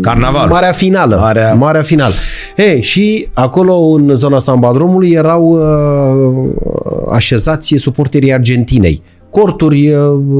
Carnaval. 0.00 0.48
marea 0.48 0.72
finală. 0.72 1.16
Marea- 1.20 1.52
Marea 1.54 1.82
finală. 1.82 2.14
Ei, 2.56 2.82
și 2.82 3.28
acolo 3.32 3.74
în 3.78 4.14
zona 4.14 4.38
Sambadromului 4.38 5.10
erau 5.10 5.42
uh, 5.44 7.12
așezați 7.12 7.74
suporterii 7.76 8.32
Argentinei 8.32 9.02
corturi, 9.30 9.88
uh, 9.90 9.96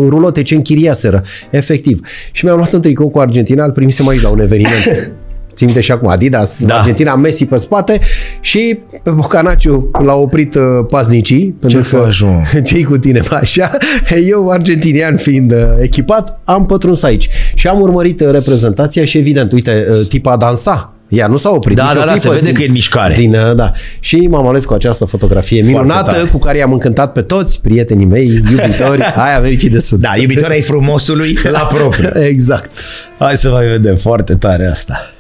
rulote 0.09 0.42
ce 0.42 0.55
închiriaseră, 0.55 1.20
efectiv. 1.51 2.01
Și 2.32 2.44
mi-am 2.44 2.56
luat 2.56 2.72
un 2.72 2.80
tricou 2.80 3.09
cu 3.09 3.18
Argentina, 3.18 3.64
îl 3.64 3.70
primisem 3.72 4.09
aici 4.09 4.20
la 4.22 4.28
un 4.28 4.40
eveniment. 4.40 5.12
Țin 5.55 5.66
minte 5.66 5.81
și 5.81 5.93
acum, 5.93 6.09
Adidas, 6.09 6.60
Da. 6.60 6.66
da. 6.66 6.74
Argentina, 6.78 7.14
Messi 7.14 7.44
pe 7.47 7.56
spate 7.56 8.01
și 8.40 8.78
pe 9.02 9.10
Bocanaciu 9.10 9.90
l-a 10.05 10.14
oprit 10.14 10.55
uh, 10.55 10.62
paznicii. 10.89 11.43
Ce 11.44 11.55
pentru 11.60 11.78
că 11.78 11.85
faci, 12.05 12.20
mă? 12.20 12.43
ce 12.64 12.82
cu 12.82 12.98
tine, 12.98 13.20
mă, 13.31 13.36
așa? 13.40 13.70
Eu, 14.31 14.48
argentinian 14.48 15.16
fiind 15.16 15.52
uh, 15.52 15.59
echipat, 15.82 16.40
am 16.44 16.66
pătruns 16.66 17.02
aici 17.02 17.28
și 17.55 17.66
am 17.68 17.81
urmărit 17.81 18.20
uh, 18.20 18.31
reprezentația 18.31 19.05
și 19.05 19.18
evident, 19.18 19.52
uite, 19.52 19.86
uh, 19.90 20.06
tipa 20.06 20.36
dansa. 20.36 20.89
Ea 21.09 21.26
nu 21.26 21.36
s-a 21.36 21.51
oprit. 21.51 21.76
Da, 21.76 21.82
nicio 21.82 21.98
da, 21.98 22.05
da, 22.05 22.10
clipă 22.12 22.28
se 22.28 22.35
vede 22.35 22.44
din- 22.44 22.55
că 22.55 22.62
e 22.62 22.66
în 22.66 22.72
mișcare. 22.72 23.14
Din, 23.14 23.35
uh, 23.35 23.55
da. 23.55 23.72
Și 24.01 24.16
m-am 24.16 24.47
ales 24.47 24.64
cu 24.64 24.72
această 24.72 25.05
fotografie 25.05 25.62
Foarte 25.62 25.78
minunată 25.78 26.10
tare. 26.10 26.28
cu 26.28 26.39
care 26.39 26.59
i-am 26.59 26.72
încântat 26.72 27.12
pe 27.12 27.20
toți 27.20 27.60
prietenii 27.60 28.06
mei, 28.06 28.26
iubitori, 28.51 29.01
ai 29.24 29.36
Americii 29.36 29.70
de 29.70 29.81
Sud. 29.81 30.01
Da, 30.01 30.10
iubitoarea 30.20 30.56
ai 30.56 30.62
frumosului 30.62 31.39
la 31.51 31.59
propriu. 31.59 32.10
exact. 32.22 32.70
Hai 33.18 33.36
să 33.36 33.51
mai 33.51 33.66
vedem, 33.66 33.97
foarte 33.97 34.35
tare 34.35 34.66
asta. 34.66 35.14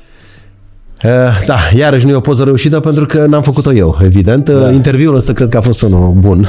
Uh, 1.04 1.10
Da, 1.46 1.58
iarăși 1.76 2.04
nu 2.04 2.10
e 2.10 2.14
o 2.14 2.20
poză 2.20 2.44
reușită 2.44 2.80
pentru 2.80 3.06
că 3.06 3.26
n-am 3.28 3.42
făcut-o 3.42 3.72
eu, 3.72 3.98
evident. 4.02 4.48
Da. 4.50 4.70
Interviul 4.70 5.14
însă 5.14 5.32
cred 5.32 5.48
că 5.48 5.56
a 5.56 5.60
fost 5.60 5.82
unul 5.82 6.12
bun. 6.18 6.46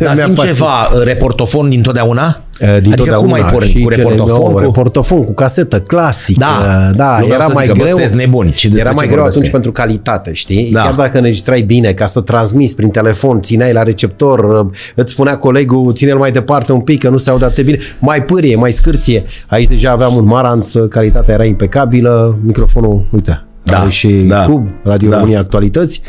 Dar 0.00 0.14
Mi-a 0.14 0.24
sim 0.24 0.34
pățit. 0.34 0.54
ceva, 0.54 0.88
reportofon 1.04 1.68
din 1.68 1.82
totdeauna? 1.82 2.26
Uh, 2.26 2.45
Din 2.80 2.92
adică 2.92 3.14
cum 3.14 3.32
ai 3.32 3.42
pornit? 3.52 3.70
și 3.70 3.82
Cu 3.82 3.90
cele 3.90 4.02
reportofon? 4.02 4.38
nouă, 4.38 4.52
Cu... 4.52 4.58
reportofon 4.58 5.24
cu 5.24 5.32
casetă 5.34 5.80
clasică. 5.80 6.38
Da. 6.38 6.90
da 6.94 7.18
Eu 7.20 7.24
vreau 7.24 7.40
era 7.40 7.44
să 7.44 7.52
mai 7.54 7.64
zic 7.64 7.72
că, 7.72 7.78
bă, 7.78 7.84
greu. 7.84 7.96
sunteți 7.96 8.14
nebuni. 8.16 8.52
Și 8.54 8.68
despre 8.68 8.80
era 8.80 8.88
ce 8.88 8.94
mai 8.94 9.04
greu 9.06 9.16
vorbesc 9.16 9.36
atunci 9.36 9.46
eu? 9.46 9.52
pentru 9.52 9.72
calitate, 9.72 10.32
știi? 10.32 10.70
Da. 10.72 10.80
Chiar 10.82 10.94
dacă 10.94 11.16
înregistrai 11.16 11.60
bine, 11.62 11.92
ca 11.92 12.06
să 12.06 12.20
transmiți 12.20 12.74
prin 12.76 12.88
telefon, 12.88 13.40
țineai 13.40 13.72
la 13.72 13.82
receptor, 13.82 14.66
îți 14.94 15.12
spunea 15.12 15.38
colegul, 15.38 15.92
ține-l 15.94 16.16
mai 16.16 16.30
departe 16.32 16.72
un 16.72 16.80
pic, 16.80 17.00
că 17.02 17.08
nu 17.08 17.16
se 17.16 17.30
aude 17.30 17.44
atât 17.44 17.56
de 17.56 17.62
bine, 17.62 17.78
mai 17.98 18.22
pârie, 18.22 18.56
mai 18.56 18.72
scârție. 18.72 19.24
Aici 19.46 19.68
deja 19.68 19.90
aveam 19.90 20.16
un 20.16 20.24
maranț, 20.24 20.72
calitatea 20.90 21.34
era 21.34 21.44
impecabilă, 21.44 22.38
microfonul, 22.44 23.06
uite, 23.12 23.44
Da, 23.62 23.80
are 23.80 23.90
și 23.90 24.08
da, 24.08 24.42
Cub, 24.42 24.68
Radio 24.82 25.08
da. 25.10 25.16
România 25.16 25.38
Actualități 25.38 26.00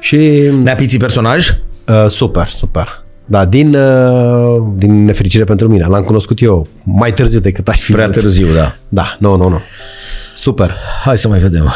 și 0.00 0.30
Ne-a 0.62 0.74
pițit 0.74 0.98
personaj? 0.98 1.48
Uh, 1.88 2.04
super, 2.08 2.46
super. 2.46 3.03
Da, 3.26 3.44
din, 3.44 3.74
uh, 3.74 4.62
din 4.76 5.04
nefericire 5.04 5.44
pentru 5.44 5.68
mine. 5.68 5.86
L-am 5.86 6.02
cunoscut 6.02 6.40
eu 6.42 6.66
mai 6.82 7.12
târziu 7.12 7.38
decât 7.40 7.68
aș 7.68 7.80
fi 7.80 7.92
Prea 7.92 8.06
vrut. 8.08 8.20
târziu, 8.22 8.46
da. 8.54 8.74
Da, 8.88 9.16
nu, 9.18 9.36
nu, 9.36 9.48
nu. 9.48 9.60
Super. 10.34 10.74
Hai 11.04 11.18
să 11.18 11.28
mai 11.28 11.38
vedem. 11.38 11.72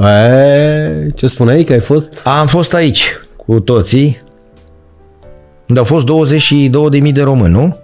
E, 0.00 1.10
ce 1.14 1.26
spuneai 1.26 1.64
că 1.64 1.72
ai 1.72 1.80
fost? 1.80 2.20
Am 2.24 2.46
fost 2.46 2.74
aici 2.74 3.04
cu 3.46 3.60
toții, 3.60 4.22
unde 5.68 5.80
au 5.80 5.86
fost 5.86 6.06
22.000 7.02 7.12
de 7.12 7.22
români, 7.22 7.52
nu? 7.52 7.76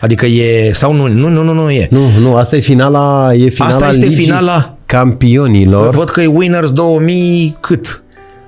Adică 0.00 0.26
e... 0.26 0.72
Sau 0.72 0.92
nu, 0.92 1.06
nu, 1.08 1.28
nu, 1.28 1.42
nu, 1.42 1.52
nu 1.52 1.70
e. 1.70 1.88
Nu, 1.90 2.08
nu, 2.20 2.36
asta 2.36 2.56
e 2.56 2.60
finala, 2.60 3.34
e 3.34 3.48
finala 3.48 3.74
Asta 3.74 3.88
este 3.88 4.06
Ligii 4.06 4.24
finala? 4.24 4.76
campionilor. 4.86 5.90
Văd 5.94 6.08
că 6.10 6.20
e 6.22 6.26
Winners 6.26 6.72
2000 6.72 7.56
cât? 7.60 8.01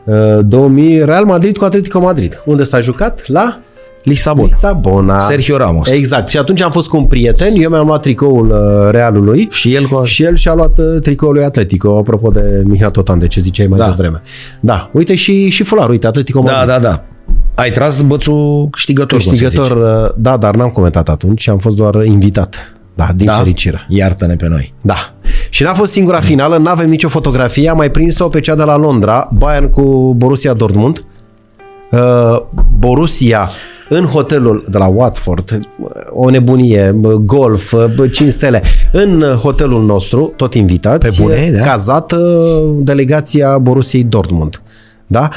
Uh, 0.05 0.39
2000, 0.45 1.05
Real 1.05 1.25
Madrid 1.25 1.57
cu 1.57 1.65
Atletico 1.65 2.01
Madrid. 2.01 2.43
Unde 2.45 2.63
s-a 2.63 2.81
jucat? 2.81 3.29
La 3.29 3.59
Lisabon. 4.03 4.45
Lisabona. 4.45 5.19
Sergio 5.19 5.57
Ramos. 5.57 5.91
Exact. 5.91 6.29
Și 6.29 6.39
atunci 6.39 6.61
am 6.63 6.71
fost 6.71 6.89
cu 6.89 6.97
un 6.97 7.05
prieten, 7.05 7.55
eu 7.57 7.71
mi-am 7.71 7.87
luat 7.87 8.01
tricoul 8.03 8.49
uh, 8.51 8.91
Realului 8.91 9.49
Și 9.51 9.75
el 9.75 9.87
cu... 9.87 10.05
Și 10.05 10.23
el 10.23 10.37
și-a 10.37 10.55
luat 10.55 10.79
uh, 10.79 11.01
tricoul 11.01 11.33
lui 11.33 11.45
Atletico, 11.45 11.99
apropo 11.99 12.31
de 12.31 12.63
Mihnea 12.65 12.89
Totan, 12.91 13.19
de 13.19 13.27
ce 13.27 13.41
ziceai 13.41 13.67
mai 13.67 13.79
Da. 13.79 13.85
da. 13.85 13.91
devreme. 13.91 14.23
Da, 14.61 14.91
uite 14.93 15.15
și, 15.15 15.49
și 15.49 15.63
fularul, 15.63 15.91
uite, 15.91 16.07
Atletico 16.07 16.41
Da, 16.41 16.53
Madrid. 16.53 16.69
da, 16.69 16.79
da. 16.79 17.05
Ai 17.55 17.71
tras 17.71 18.03
bățul 18.03 18.69
câștigător, 18.71 19.23
cum 19.23 19.35
se 19.35 19.45
Câștigător, 19.45 19.77
zice. 19.77 19.89
uh, 19.89 20.11
da, 20.17 20.37
dar 20.37 20.55
n-am 20.55 20.69
comentat 20.71 21.09
atunci, 21.09 21.49
am 21.49 21.59
fost 21.59 21.77
doar 21.77 22.05
invitat. 22.05 22.75
Da, 22.95 23.09
din 23.17 23.27
Da? 23.27 23.33
fericire. 23.35 23.85
Iartă-ne 23.89 24.37
pe 24.37 24.49
noi. 24.49 24.75
Da. 24.81 25.14
Și 25.55 25.63
n-a 25.63 25.75
fost 25.75 25.93
singura 25.93 26.21
finală, 26.21 26.57
n-avem 26.57 26.89
nicio 26.89 27.09
fotografie, 27.09 27.69
am 27.69 27.77
mai 27.77 27.91
prins-o 27.91 28.29
pe 28.29 28.41
cea 28.41 28.55
de 28.55 28.63
la 28.63 28.77
Londra, 28.77 29.29
Bayern 29.33 29.71
cu 29.71 30.15
Borussia 30.17 30.53
Dortmund. 30.53 31.05
Uh, 31.91 32.41
Borussia 32.79 33.51
în 33.89 34.05
hotelul 34.05 34.65
de 34.69 34.79
la 34.79 34.87
Watford, 34.87 35.59
o 36.11 36.31
nebunie, 36.31 36.97
golf, 37.21 37.75
5 38.13 38.31
stele, 38.31 38.63
în 38.93 39.23
hotelul 39.43 39.85
nostru, 39.85 40.33
tot 40.37 40.55
invitați, 40.55 41.17
Pe 41.17 41.23
bune, 41.23 41.51
da? 41.57 41.65
cazată 41.65 42.19
delegația 42.77 43.59
Borussiei 43.59 44.05
Dortmund. 44.05 44.63
Da? 45.07 45.29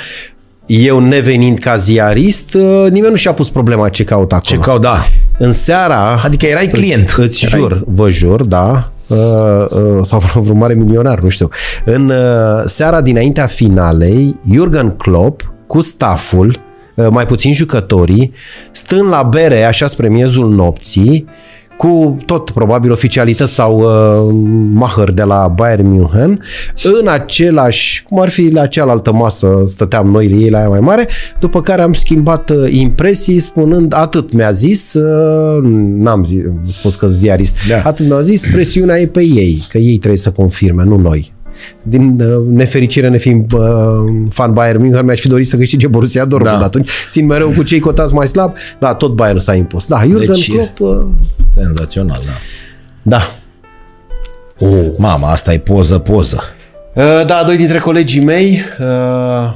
Eu 0.66 1.00
nevenind 1.00 1.60
ca 1.60 1.78
ziarist, 1.78 2.54
uh, 2.54 2.86
nimeni 2.90 3.12
nu 3.12 3.18
și-a 3.18 3.34
pus 3.34 3.50
problema 3.50 3.90
ce 3.90 4.04
caut 4.04 4.32
acolo. 4.32 4.56
Ce 4.56 4.58
cau, 4.58 4.80
da. 4.80 5.04
În 5.38 5.54
seara... 5.54 6.20
Adică 6.24 6.46
erai 6.46 6.68
client. 6.68 7.10
Îți, 7.10 7.20
îți 7.20 7.46
Erai- 7.46 7.60
jur, 7.60 7.84
vă 7.86 8.10
jur, 8.10 8.44
da. 8.44 8.92
Uh, 9.08 9.18
uh, 9.70 10.00
sau 10.02 10.20
vreun 10.20 10.58
mare 10.58 10.74
milionar, 10.74 11.20
nu 11.20 11.30
știu. 11.30 11.50
În 11.86 12.10
uh, 12.10 12.64
seara 12.66 13.02
dinaintea 13.02 13.46
finalei, 13.46 14.40
Jurgen 14.52 14.92
Klopp 14.92 15.54
cu 15.68 15.82
stafful, 15.82 16.60
uh, 16.96 17.08
mai 17.10 17.26
puțin 17.26 17.54
jucătorii, 17.54 18.34
stând 18.72 19.10
la 19.10 19.24
bere 19.24 19.64
așa 19.64 19.88
spre 19.88 20.10
miezul 20.10 20.50
nopții, 20.50 21.26
cu 21.78 22.18
tot 22.26 22.52
probabil 22.52 22.92
oficialități 22.92 23.54
sau 23.54 23.78
uh, 23.80 24.34
maher 24.74 25.12
de 25.12 25.24
la 25.24 25.48
Bayern 25.56 25.88
München, 25.88 26.42
în 27.00 27.08
același, 27.08 28.04
cum 28.04 28.20
ar 28.20 28.30
fi 28.30 28.50
la 28.52 28.66
cealaltă 28.66 29.14
masă, 29.14 29.64
stăteam 29.66 30.08
noi, 30.10 30.26
ei 30.26 30.50
la 30.50 30.58
aia 30.58 30.70
mai 30.70 30.80
mare, 30.80 31.08
după 31.40 31.62
care 31.62 31.82
am 31.82 31.94
schimbat 31.94 32.50
uh, 32.50 32.66
impresii 32.70 33.40
spunând, 33.40 33.94
atât 33.96 34.32
mi-a 34.34 34.52
zis, 34.52 34.94
uh, 34.94 35.64
n-am 35.98 36.24
zi, 36.24 36.42
spus 36.68 36.96
că 36.96 37.08
ziarist, 37.08 37.56
Da. 37.70 37.82
atât 37.84 38.06
mi-a 38.08 38.22
zis, 38.22 38.48
presiunea 38.52 39.00
e 39.00 39.08
pe 39.08 39.24
ei, 39.24 39.64
că 39.70 39.78
ei 39.78 39.98
trebuie 39.98 40.20
să 40.20 40.32
confirme, 40.32 40.84
nu 40.84 40.98
noi. 40.98 41.36
Din 41.84 42.20
uh, 42.22 42.46
nefericire, 42.50 43.10
ne 43.10 43.18
fiind 43.18 43.54
uh, 43.54 43.60
fan 44.30 44.54
Bayern 44.54 44.82
München, 44.82 45.06
mi-aș 45.06 45.20
fi 45.22 45.28
dorit 45.28 45.48
să 45.48 45.56
câștige 45.58 45.88
Borussia 45.88 46.26
Dortmund 46.26 46.60
Da. 46.60 46.66
atunci. 46.66 46.90
Țin 47.12 47.26
mereu 47.26 47.52
cu 47.56 47.64
cei 47.64 47.80
cotați 47.80 48.14
mai 48.14 48.28
slab, 48.28 48.54
da, 48.80 48.94
tot 48.94 49.16
Bayern 49.16 49.38
s-a 49.38 49.56
impus. 49.56 49.86
Da, 49.86 50.02
Jurgen 50.10 50.26
Deci- 50.36 50.52
Klopp, 50.52 50.80
uh, 50.80 51.06
Senzațional, 51.64 52.22
da. 52.26 52.32
da. 53.18 53.22
Oh. 54.68 54.86
Mama, 54.98 55.32
asta 55.32 55.54
e 55.54 55.58
poză, 55.58 55.98
poză. 55.98 56.42
Uh, 56.94 57.04
Da, 57.26 57.44
doi 57.46 57.58
dintre 57.58 57.78
colegii 57.78 58.24
mei. 58.24 58.60
uh, 58.80 59.54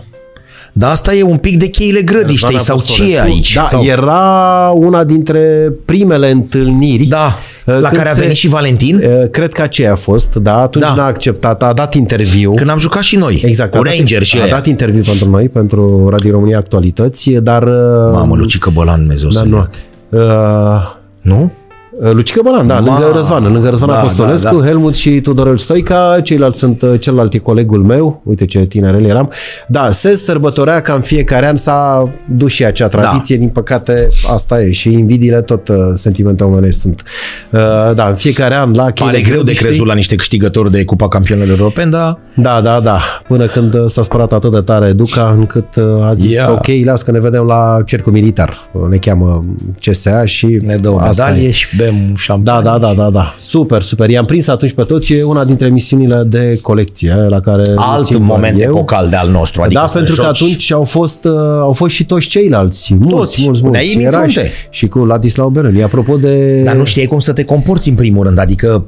Dar 0.74 0.92
asta 0.92 1.14
e 1.14 1.24
un 1.24 1.38
pic 1.38 1.58
de 1.58 1.68
cheile 1.68 2.02
grădiștei 2.02 2.56
Răzvan 2.56 2.78
sau 2.78 2.86
ce 2.96 3.02
e 3.02 3.06
Apostolescu. 3.20 3.28
aici? 3.36 3.54
Da, 3.54 3.66
sau... 3.68 3.84
era 3.84 4.72
una 4.76 5.04
dintre 5.04 5.72
primele 5.86 6.30
întâlniri. 6.32 7.04
da. 7.06 7.36
uh, 7.66 7.74
la 7.80 7.88
când 7.88 7.98
care 7.98 8.10
a 8.10 8.14
se- 8.14 8.20
venit 8.20 8.36
și 8.36 8.48
Valentin? 8.48 8.96
uh, 8.96 9.30
Cred 9.32 9.52
că 9.54 9.62
aceea 9.62 9.92
a 9.92 9.96
fost, 9.96 10.36
da, 10.36 10.58
atunci 10.62 10.86
Da. 10.86 10.94
n-a 10.94 11.06
acceptat, 11.06 11.64
a 11.64 11.74
dat 11.74 11.94
interviu. 11.94 12.54
Când 12.54 12.70
am 12.70 12.78
jucat 12.78 13.04
și 13.04 13.16
noi. 13.16 13.42
Exact, 13.46 13.72
Cu 13.72 13.78
a 13.78 13.82
dat, 13.84 13.94
Ranger 13.98 14.24
și 14.24 14.38
a 14.38 14.42
aia. 14.42 14.52
dat 14.52 14.66
interviu 14.66 15.02
pentru 15.06 15.30
noi, 15.30 15.50
pentru 15.50 16.10
Radio 16.10 16.32
România 16.32 16.58
Actualități, 16.58 17.30
dar... 17.32 17.64
uh, 17.64 17.74
Mamă, 18.12 18.36
Lucică 18.36 18.70
Bălan, 18.74 19.00
Dumnezeu 19.00 19.30
da, 19.30 19.40
să 19.40 19.46
nu. 19.46 19.56
ierte. 19.56 19.78
Uh, 20.10 20.96
Nu? 21.22 21.52
Lucică 22.00 22.42
Bălan, 22.44 22.68
da, 22.68 22.80
Ma. 22.80 22.86
lângă 23.00 23.12
Răzvan, 23.18 23.44
lângă 23.54 23.70
Răzvan 23.70 23.90
Da, 23.90 23.98
Apostolescu, 24.00 24.56
da, 24.56 24.60
da. 24.62 24.66
Helmut 24.66 24.96
și 24.96 25.22
Tudorel 25.22 25.58
Stoica, 25.58 26.18
ceilalți 26.24 26.60
sunt, 26.60 26.82
uh, 26.82 27.00
celălalt 27.00 27.34
e 27.34 27.38
colegul 27.38 27.84
meu, 27.84 28.22
uite 28.26 28.46
ce 28.46 28.60
tinerel 28.66 29.06
eram. 29.06 29.30
Da, 29.68 29.92
se 29.92 30.16
sărbătorea 30.16 30.82
ca 30.82 30.94
în 30.94 31.02
fiecare 31.02 31.48
an 31.48 31.56
s-a 31.56 32.10
dus 32.26 32.52
și 32.52 32.66
acea 32.66 32.88
tradiție, 32.88 33.38
din 33.38 33.48
păcate 33.50 34.08
asta 34.34 34.62
e 34.62 34.72
și 34.72 34.92
invidiile 34.94 35.42
tot 35.42 35.68
uh, 35.68 35.76
sentimente 35.94 36.44
omenești 36.44 36.80
sunt. 36.80 37.04
Uh, 37.50 37.60
da, 37.96 38.08
în 38.08 38.16
fiecare 38.16 38.56
an 38.56 38.72
la 38.74 38.82
Pare 38.84 38.94
cheile 38.94 39.22
greu 39.22 39.44
de 39.44 39.52
grădiștii- 39.52 39.66
crezut 39.66 39.86
la 39.88 39.94
niște 39.94 40.16
câștigători 40.16 40.72
de 40.72 40.86
Cupa 40.86 41.08
Campionilor 41.08 41.60
Europeni, 41.60 41.92
dar 41.92 42.18
Da, 42.36 42.62
da, 42.62 42.80
da. 42.80 43.00
Până 43.28 43.46
când 43.46 43.74
uh, 43.74 43.84
s-a 43.88 44.02
spărat 44.02 44.34
atât 44.34 44.52
de 44.52 44.62
tare 44.62 44.92
Duca, 44.92 45.36
încât 45.38 45.76
uh, 45.76 45.84
a 46.06 46.14
zis, 46.14 46.34
Ia. 46.34 46.52
ok, 46.52 46.66
las 46.84 47.02
că 47.02 47.12
ne 47.12 47.20
vedem 47.20 47.44
la 47.44 47.78
cercul 47.86 48.12
militar. 48.12 48.58
Ne 48.90 48.98
cheamă 48.98 49.46
CSA 49.86 50.26
și 50.26 50.60
ne 50.66 50.76
dă 50.76 50.90
o 50.92 50.98
asta 50.98 51.24
medalie 51.24 51.48
e. 51.48 51.52
și 51.52 51.78
bem 51.84 51.96
un 51.96 52.08
Da, 52.10 52.16
șampanie. 52.18 52.62
da, 52.64 52.78
da, 52.78 52.94
da, 52.94 53.10
da. 53.10 53.36
Super, 53.40 53.82
super. 53.82 54.10
I-am 54.10 54.26
prins 54.26 54.48
atunci 54.48 54.72
pe 54.72 54.84
toți. 54.84 55.14
E 55.14 55.24
una 55.24 55.46
dintre 55.46 55.70
misiunile 55.70 56.24
de 56.28 56.60
colecție 56.62 57.14
la 57.14 57.40
care 57.40 57.64
Alt 57.76 58.06
țin 58.06 58.24
moment 58.24 58.62
eu. 58.62 58.70
epocal 58.70 59.10
de 59.10 59.16
al 59.16 59.30
nostru. 59.30 59.62
Adică 59.62 59.80
da, 59.82 59.88
să 59.88 59.98
pentru 59.98 60.16
că 60.16 60.22
joci- 60.22 60.28
atunci 60.28 60.72
au 60.72 60.84
fost, 60.84 61.26
uh, 61.26 61.32
au 61.62 61.74
fost 61.74 61.94
și 61.96 62.06
toți 62.06 62.28
ceilalți. 62.28 62.94
Mulți, 62.94 63.10
Toți. 63.16 63.44
mulți, 63.46 63.62
Puneai 63.62 63.84
mulți. 63.94 63.98
în 64.08 64.14
Era 64.14 64.28
și, 64.28 64.34
frunte. 64.34 64.52
și 64.70 64.88
cu 64.88 65.06
Ladislau 65.06 65.50
Berăni. 65.50 65.84
Apropo 65.84 66.18
de... 66.18 66.62
Dar 66.64 66.76
nu 66.76 66.84
știai 66.84 67.06
cum 67.06 67.20
să 67.20 67.34
te 67.34 67.44
comporți 67.44 67.90
în 67.90 67.96
primul 67.96 68.24
rând, 68.26 68.40
adică 68.40 68.86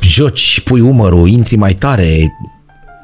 joci, 0.00 0.60
pui 0.64 0.80
umărul, 0.80 1.28
intri 1.28 1.56
mai 1.56 1.72
tare. 1.72 2.36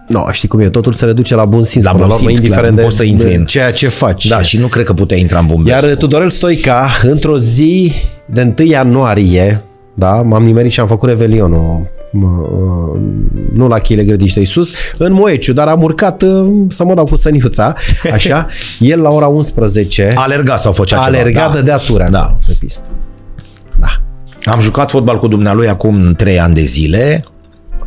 No, 0.09 0.21
știi 0.33 0.49
cum 0.49 0.61
e, 0.61 0.69
totul 0.69 0.93
se 0.93 1.05
reduce 1.05 1.35
la 1.35 1.45
bun 1.45 1.63
simț. 1.65 1.85
La 1.85 1.91
până 1.91 2.03
bun 2.07 2.15
urmă, 2.15 2.29
simț, 2.29 2.39
clar, 2.39 2.45
indiferent 2.45 2.71
nu 2.75 2.79
de, 2.79 2.83
poți 2.85 2.97
să 2.97 3.03
intri 3.05 3.29
de 3.29 3.35
în- 3.35 3.45
ceea 3.45 3.73
ce 3.73 3.89
faci. 3.89 4.27
Da, 4.27 4.43
și 4.43 4.59
nu 4.59 4.67
cred 4.67 4.85
că 4.85 4.93
puteai 4.93 5.21
intra 5.21 5.39
în 5.39 5.47
Bumbescu. 5.47 5.87
Iar 5.87 5.97
Tudorel 5.97 6.31
Stoica, 6.31 6.89
într-o 7.03 7.39
zi 7.39 7.93
de 8.33 8.55
1 8.59 8.69
ianuarie, 8.69 9.63
da, 9.95 10.23
m-am 10.23 10.45
nimerit 10.45 10.73
și 10.73 10.81
am 10.81 10.87
făcut 10.87 11.09
revelionul 11.09 11.97
mă, 12.13 12.27
uh, 12.27 13.01
nu 13.53 13.69
la 13.69 13.79
Chile 13.79 14.05
Grădiștei 14.05 14.45
sus, 14.45 14.73
în 14.99 15.13
Moeciu, 15.13 15.53
dar 15.53 15.69
am 15.69 15.83
urcat 15.83 16.23
uh, 16.23 16.47
să 16.69 16.85
mă 16.85 16.95
dau 16.95 17.05
cu 17.05 17.17
săniuța, 17.17 17.73
așa, 18.13 18.47
el 18.79 19.01
la 19.01 19.11
ora 19.11 19.27
11 19.27 20.13
Alerga 20.15 20.57
sau 20.57 20.73
făcea 20.73 21.01
a 21.01 21.05
ceva. 21.05 21.17
alergat 21.19 21.49
da. 21.53 21.55
de 21.55 21.63
dea 21.63 21.77
ture 21.77 22.09
Da. 22.11 22.37
pe 22.47 22.57
pistă. 22.59 22.87
Da. 23.79 23.89
Am 24.53 24.61
jucat 24.61 24.91
fotbal 24.91 25.19
cu 25.19 25.29
dumnealui 25.29 25.69
acum 25.69 26.13
3 26.13 26.41
ani 26.41 26.55
de 26.55 26.61
zile. 26.61 27.25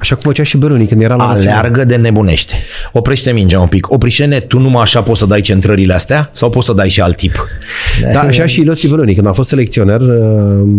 Așa 0.01 0.15
cum 0.15 0.23
făcea 0.25 0.43
și 0.43 0.57
Beruni 0.57 0.87
când 0.87 1.01
era 1.01 1.15
la 1.15 1.25
național. 1.25 1.57
Aleargă 1.57 1.85
de 1.85 1.95
nebunește. 1.95 2.53
Oprește 2.91 3.31
mingea 3.31 3.59
un 3.59 3.67
pic. 3.67 3.91
Oprișene, 3.91 4.39
tu 4.39 4.59
numai 4.59 4.81
așa 4.81 5.01
poți 5.01 5.19
să 5.19 5.25
dai 5.25 5.41
centrările 5.41 5.93
astea? 5.93 6.29
Sau 6.33 6.49
poți 6.49 6.65
să 6.65 6.73
dai 6.73 6.89
și 6.89 7.01
alt 7.01 7.15
tip? 7.15 7.47
Da, 8.13 8.19
așa 8.19 8.45
și 8.45 8.63
Loții 8.63 8.89
Beruni, 8.89 9.13
când 9.13 9.27
a 9.27 9.31
fost 9.31 9.49
selecționer, 9.49 10.01
uh, 10.01 10.07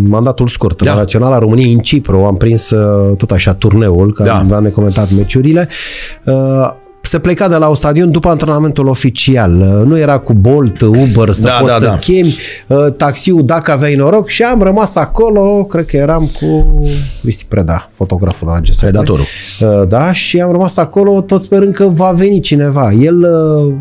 mandatul 0.07 0.49
scurt, 0.49 0.83
Da. 0.83 0.93
la 0.93 0.99
Naționala 0.99 1.39
României 1.39 1.73
în 1.73 1.79
Cipru, 1.79 2.25
am 2.25 2.37
prins 2.37 2.71
uh, 2.71 3.17
tot 3.17 3.31
așa 3.31 3.55
turneul, 3.55 4.13
că 4.13 4.23
Da. 4.23 4.45
da. 4.49 4.57
am 4.57 4.63
necomentat 4.63 5.11
meciurile. 5.11 5.69
Uh, 7.03 7.09
se 7.09 7.19
pleca 7.19 7.49
de 7.49 7.57
la 7.57 7.69
un 7.69 7.75
stadion 7.75 8.11
după 8.11 8.29
antrenamentul 8.29 8.87
oficial. 8.89 9.61
Uh, 9.61 9.87
Nu 9.87 9.99
era 9.99 10.19
cu 10.19 10.33
Bolt, 10.33 10.81
Uber 10.81 11.31
să 11.33 11.47
Da, 11.47 11.53
poți 11.53 11.71
da, 11.71 11.77
să 11.79 11.85
da. 11.85 11.97
chemi, 11.97 12.35
uh, 12.67 12.87
taxiul 12.97 13.45
dacă 13.45 13.73
aveai 13.73 13.95
noroc 13.95 14.29
și 14.29 14.43
am 14.43 14.63
rămas 14.63 14.97
acolo, 14.97 15.65
cred 15.65 15.87
că 15.87 15.97
eram 15.97 16.31
cu 16.41 16.81
Cristi 17.23 17.45
Preda, 17.49 17.89
fotograful 17.93 18.47
de 18.47 18.53
la 18.53 18.61
GSP. 18.61 18.81
Predatorul. 18.81 19.25
Uh, 19.61 19.89
Da, 19.89 20.13
și 20.13 20.41
am 20.41 20.51
rămas 20.51 20.77
acolo 20.77 21.21
tot 21.21 21.41
sperând 21.41 21.75
că 21.75 21.85
va 21.85 22.11
veni 22.11 22.41
cineva. 22.41 22.93
El 22.93 23.19
uh, 23.67 23.75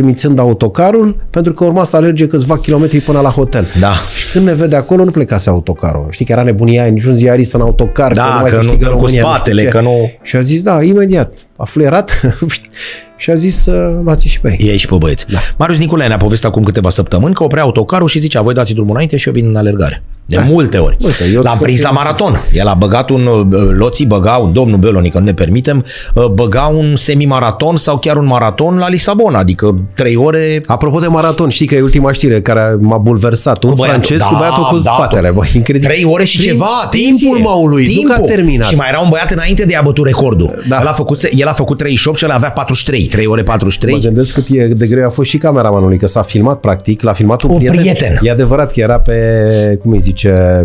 trimițând 0.00 0.38
autocarul, 0.38 1.16
pentru 1.30 1.52
că 1.52 1.64
urma 1.64 1.84
să 1.84 1.96
alerge 1.96 2.26
câțiva 2.26 2.58
kilometri 2.58 3.00
până 3.00 3.20
la 3.20 3.28
hotel. 3.30 3.66
Da. 3.80 3.92
Și 4.16 4.30
când 4.32 4.46
ne 4.46 4.54
vede 4.54 4.76
acolo, 4.76 5.04
nu 5.04 5.10
plecase 5.10 5.48
autocarul. 5.48 6.06
Știi 6.10 6.24
că 6.24 6.32
era 6.32 6.42
nebunia 6.42 6.82
aia, 6.82 6.90
niciun 6.90 7.16
ziarist 7.16 7.54
în 7.54 7.60
autocar. 7.60 8.12
Da, 8.12 8.24
mai 8.40 8.50
că 8.50 8.56
nu 8.56 8.62
câștigă 8.62 8.84
dă 8.84 8.90
cu 8.90 8.96
România, 8.96 9.20
spatele, 9.22 9.56
știu 9.60 9.70
ce. 9.70 9.76
că 9.76 9.82
nu- 9.82 10.10
Și 10.22 10.36
a 10.36 10.40
zis, 10.40 10.62
da, 10.62 10.82
imediat. 10.82 11.32
A 11.56 11.64
fluierat 11.64 12.20
și 13.16 13.30
a 13.30 13.34
zis, 13.34 13.66
uh, 13.66 13.98
luați 14.04 14.28
și 14.28 14.40
pe 14.40 14.56
ei. 14.58 14.66
E 14.68 14.70
aici 14.70 14.86
pe 14.86 14.94
băieți. 14.98 15.26
Da. 15.32 15.38
Marius 15.56 15.78
Nicolae 15.78 16.08
ne-a 16.08 16.16
povestit 16.16 16.46
acum 16.46 16.62
câteva 16.62 16.90
săptămâni 16.90 17.34
că 17.34 17.42
oprea 17.44 17.62
autocarul 17.62 18.08
și 18.08 18.18
zicea, 18.18 18.40
voi 18.42 18.54
dați 18.54 18.72
drumul 18.72 18.90
înainte 18.90 19.16
și 19.16 19.26
eu 19.28 19.34
vin 19.34 19.46
în 19.48 19.56
alergare. 19.56 20.02
De 20.28 20.36
da. 20.36 20.42
multe 20.42 20.76
ori. 20.78 20.96
Uite, 21.00 21.24
eu 21.32 21.42
L-am 21.42 21.52
îți 21.54 21.62
prins 21.62 21.80
la 21.80 21.88
confirm. 21.88 22.06
maraton. 22.06 22.42
El 22.52 22.66
a 22.66 22.74
băgat 22.74 23.10
un, 23.10 23.26
uh, 23.26 23.46
loții 23.72 24.06
băgau, 24.06 24.50
domnul 24.52 24.78
Beloni, 24.78 25.10
că 25.10 25.18
nu 25.18 25.24
ne 25.24 25.34
permitem, 25.34 25.84
uh, 26.14 26.24
băga 26.26 26.62
un 26.62 26.96
semimaraton 26.96 27.76
sau 27.76 27.98
chiar 27.98 28.16
un 28.16 28.26
maraton 28.26 28.76
la 28.76 28.88
Lisabona, 28.88 29.38
adică 29.38 29.78
trei 29.94 30.16
ore 30.16 30.60
Apropo 30.66 30.98
de 30.98 31.06
maraton, 31.06 31.48
știi 31.48 31.66
că 31.66 31.74
e 31.74 31.80
ultima 31.82 32.12
știre 32.12 32.40
care 32.40 32.76
m-a 32.80 32.96
bulversat. 32.98 33.62
Un 33.62 33.72
băiatul. 33.76 33.86
francez 33.88 34.20
cu 34.20 34.32
Da, 34.32 34.38
băiatul 34.38 34.64
cu 34.70 34.78
da, 34.78 34.90
spatele. 34.94 35.30
Bă, 35.30 35.40
incredibil. 35.54 35.88
Trei 35.88 36.04
ore 36.04 36.24
și 36.24 36.36
Timp- 36.38 36.42
ceva, 36.50 36.66
Timpul 36.90 37.18
atenție. 37.18 37.42
maului, 37.42 37.94
nu 37.94 38.08
că 38.08 38.12
a 38.12 38.24
terminat. 38.24 38.68
Și 38.68 38.74
mai 38.76 38.86
era 38.90 39.00
un 39.00 39.08
băiat 39.10 39.30
înainte 39.30 39.64
de 39.64 39.74
a 39.76 39.82
bătut 39.82 40.06
recordul. 40.06 40.62
Da. 40.68 40.78
El, 40.80 40.86
a 40.86 40.92
făcut, 40.92 41.18
el 41.30 41.46
a 41.48 41.52
făcut 41.52 41.76
38 41.78 42.18
și 42.18 42.24
el 42.24 42.30
avea 42.30 42.50
43. 42.50 43.04
3 43.06 43.26
ore 43.26 43.42
43. 43.42 43.94
Mă 43.94 44.00
gândesc 44.00 44.32
cât 44.34 44.46
e 44.50 44.66
de 44.66 44.86
greu 44.86 45.06
a 45.06 45.10
fost 45.10 45.28
și 45.30 45.38
cameramanului, 45.38 45.98
că 45.98 46.06
s-a 46.06 46.22
filmat 46.22 46.60
practic, 46.60 47.02
l-a 47.02 47.12
filmat 47.12 47.42
un, 47.42 47.50
Un 47.50 47.56
prieten. 47.56 47.76
prieten. 47.80 48.18
E 48.22 48.30
adevărat 48.30 48.72
că 48.72 48.80
era 48.80 48.98
pe, 48.98 49.78
cum 49.82 49.90
îi 49.92 50.00
zice, 50.00 50.14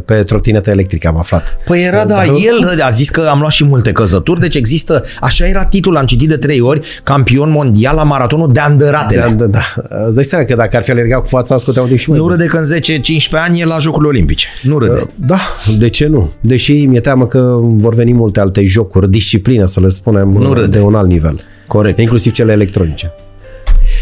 pe 0.05 0.13
trotinetă 0.23 0.69
electrică, 0.69 1.07
am 1.07 1.17
aflat. 1.17 1.57
Păi 1.65 1.83
era, 1.83 2.05
da, 2.05 2.25
el 2.25 2.81
a 2.81 2.89
zis 2.89 3.09
că 3.09 3.27
am 3.29 3.39
luat 3.39 3.51
și 3.51 3.65
multe 3.65 3.91
căzături, 3.91 4.39
deci 4.39 4.55
există, 4.55 5.03
așa 5.21 5.45
era 5.47 5.65
titlul, 5.65 5.97
am 5.97 6.05
citit 6.05 6.29
de 6.29 6.35
trei 6.37 6.59
ori, 6.59 6.81
campion 7.03 7.49
mondial 7.49 7.95
la 7.95 8.03
maratonul 8.03 8.51
de 8.53 8.59
Andăratele. 8.59 9.21
Da, 9.21 9.45
da, 9.45 9.45
da. 9.45 9.61
Îți 10.05 10.15
dai 10.15 10.23
seama 10.23 10.43
că 10.45 10.55
dacă 10.55 10.77
ar 10.77 10.83
fi 10.83 10.91
alergat 10.91 11.19
cu 11.19 11.27
fața, 11.27 11.55
asculteau 11.55 11.85
de 11.85 11.95
și 11.95 12.09
mai 12.09 12.17
Nu 12.17 12.23
bun. 12.23 12.31
râde 12.33 12.45
că 12.45 12.57
în 12.57 12.65
10-15 12.65 13.29
ani 13.31 13.59
e 13.59 13.65
la 13.65 13.79
Jocurile 13.79 14.09
Olimpice. 14.09 14.47
Nu 14.63 14.77
râde. 14.77 15.05
Da, 15.15 15.37
de 15.77 15.89
ce 15.89 16.05
nu? 16.07 16.31
Deși 16.39 16.85
mi-e 16.85 16.99
teamă 16.99 17.25
că 17.27 17.57
vor 17.61 17.93
veni 17.93 18.13
multe 18.13 18.39
alte 18.39 18.65
jocuri, 18.65 19.09
discipline, 19.09 19.65
să 19.65 19.79
le 19.79 19.87
spunem, 19.87 20.29
Nu 20.29 20.53
râde. 20.53 20.67
de 20.77 20.79
un 20.83 20.95
alt 20.95 21.07
nivel. 21.07 21.39
Corect. 21.67 21.99
Inclusiv 21.99 22.31
cele 22.31 22.51
electronice. 22.51 23.13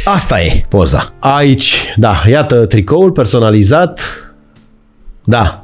Asta 0.05 0.41
e 0.41 0.65
poza. 0.69 1.13
Aici, 1.19 1.73
da, 1.97 2.15
iată 2.29 2.65
tricoul 2.65 3.11
personalizat, 3.11 3.99
Da. 5.29 5.63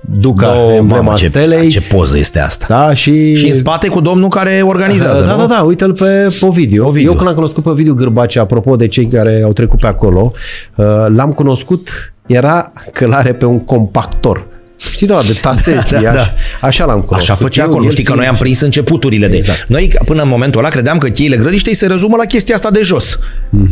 Duca, 0.00 0.46
Bă, 0.46 0.72
emblema 0.72 1.00
mamă, 1.02 1.16
ce, 1.16 1.26
stelei. 1.26 1.68
ce 1.68 1.80
poză 1.80 2.18
este 2.18 2.40
asta. 2.40 2.66
Da, 2.68 2.94
și... 2.94 3.34
Și 3.34 3.48
în 3.48 3.54
spate 3.56 3.88
cu 3.88 4.00
domnul 4.00 4.28
care 4.28 4.62
organizează, 4.64 5.22
da, 5.24 5.32
nu? 5.32 5.38
da, 5.38 5.46
da, 5.54 5.60
uite-l 5.62 5.92
pe 5.92 6.36
Ovidiu. 6.40 6.86
Ovidiu. 6.86 7.10
Eu 7.10 7.16
când 7.16 7.28
am 7.28 7.34
cunoscut 7.34 7.62
pe 7.62 7.68
Ovidiu 7.68 7.94
Gârbace, 7.94 8.38
apropo 8.38 8.76
de 8.76 8.86
cei 8.86 9.06
care 9.06 9.40
au 9.44 9.52
trecut 9.52 9.78
pe 9.80 9.86
acolo, 9.86 10.32
uh, 10.74 10.84
l-am 11.14 11.30
cunoscut, 11.32 12.12
era 12.26 12.70
călare 12.92 13.32
pe 13.32 13.44
un 13.44 13.60
compactor. 13.60 14.46
Știi, 14.92 15.06
da, 15.06 15.20
de 15.26 15.38
tasezi, 15.42 15.92
Da, 15.94 16.00
da, 16.00 16.10
da. 16.12 16.20
așa, 16.20 16.32
așa 16.60 16.84
l-am 16.84 17.00
cunoscut. 17.00 17.30
Așa 17.30 17.34
făcea 17.34 17.62
Eu, 17.62 17.68
acolo, 17.68 17.84
el 17.84 17.90
știi 17.90 18.04
că 18.04 18.10
fiind- 18.12 18.26
noi 18.26 18.36
am 18.36 18.40
prins 18.42 18.60
începuturile 18.60 19.28
de... 19.28 19.36
Exact. 19.36 19.64
Noi 19.68 19.90
până 20.04 20.22
în 20.22 20.28
momentul 20.28 20.60
ăla 20.60 20.68
credeam 20.68 20.98
că 20.98 21.08
cheile 21.08 21.36
grădiștei 21.36 21.74
se 21.74 21.86
rezumă 21.86 22.16
la 22.16 22.24
chestia 22.24 22.54
asta 22.54 22.70
de 22.70 22.80
jos. 22.82 23.18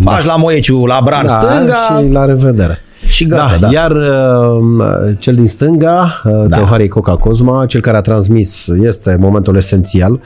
Faci 0.05 0.25
la 0.25 0.37
Moeciu, 0.37 0.85
la 0.87 1.01
Bran 1.05 1.27
da, 1.27 1.33
stânga 1.33 1.75
și 2.05 2.13
la 2.13 2.25
revedere. 2.25 2.83
Și 3.07 3.27
gata. 3.27 3.57
da, 3.61 3.67
Da, 3.67 3.73
Iar 3.73 3.91
uh, 3.91 5.15
cel 5.19 5.35
din 5.35 5.47
stânga, 5.47 6.21
uh, 6.25 6.45
Da. 6.49 6.57
Teoharei 6.57 6.89
Coca 6.89 7.17
Cosma, 7.17 7.67
cel 7.67 7.81
care 7.81 7.97
a 7.97 8.01
transmis, 8.01 8.67
este 8.83 9.17
momentul 9.21 9.57
esențial. 9.57 10.13
Uh, 10.13 10.19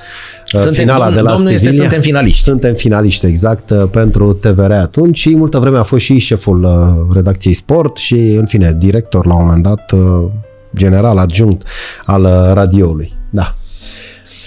Suntem- 0.44 0.73
finala 0.73 1.07
domn- 1.11 1.15
de 1.15 1.20
la 1.20 1.32
domnul 1.32 1.51
este 1.53 1.65
Sevilla. 1.65 1.82
suntem 1.82 2.01
finaliști. 2.01 2.43
Suntem 2.43 2.74
finaliști, 2.74 3.27
exact, 3.27 3.70
uh, 3.70 3.82
pentru 3.90 4.32
TVR 4.32 4.70
atunci 4.73 5.19
și 5.19 5.36
multă 5.36 5.59
vreme 5.59 5.78
a 5.78 5.82
fost 5.82 6.05
și 6.05 6.19
șeful 6.19 6.62
uh, 6.65 7.15
redacției 7.15 7.55
sport 7.55 7.97
și, 7.97 8.15
în 8.39 8.47
fine, 8.47 8.74
director 8.78 9.27
la 9.27 9.35
un 9.35 9.44
moment 9.44 9.62
dat, 9.62 9.90
uh, 9.93 10.28
general 10.77 11.19
adjunct 11.19 11.62
al 12.05 12.23
uh, 12.23 12.53
radioului. 12.53 13.12
Da. 13.31 13.55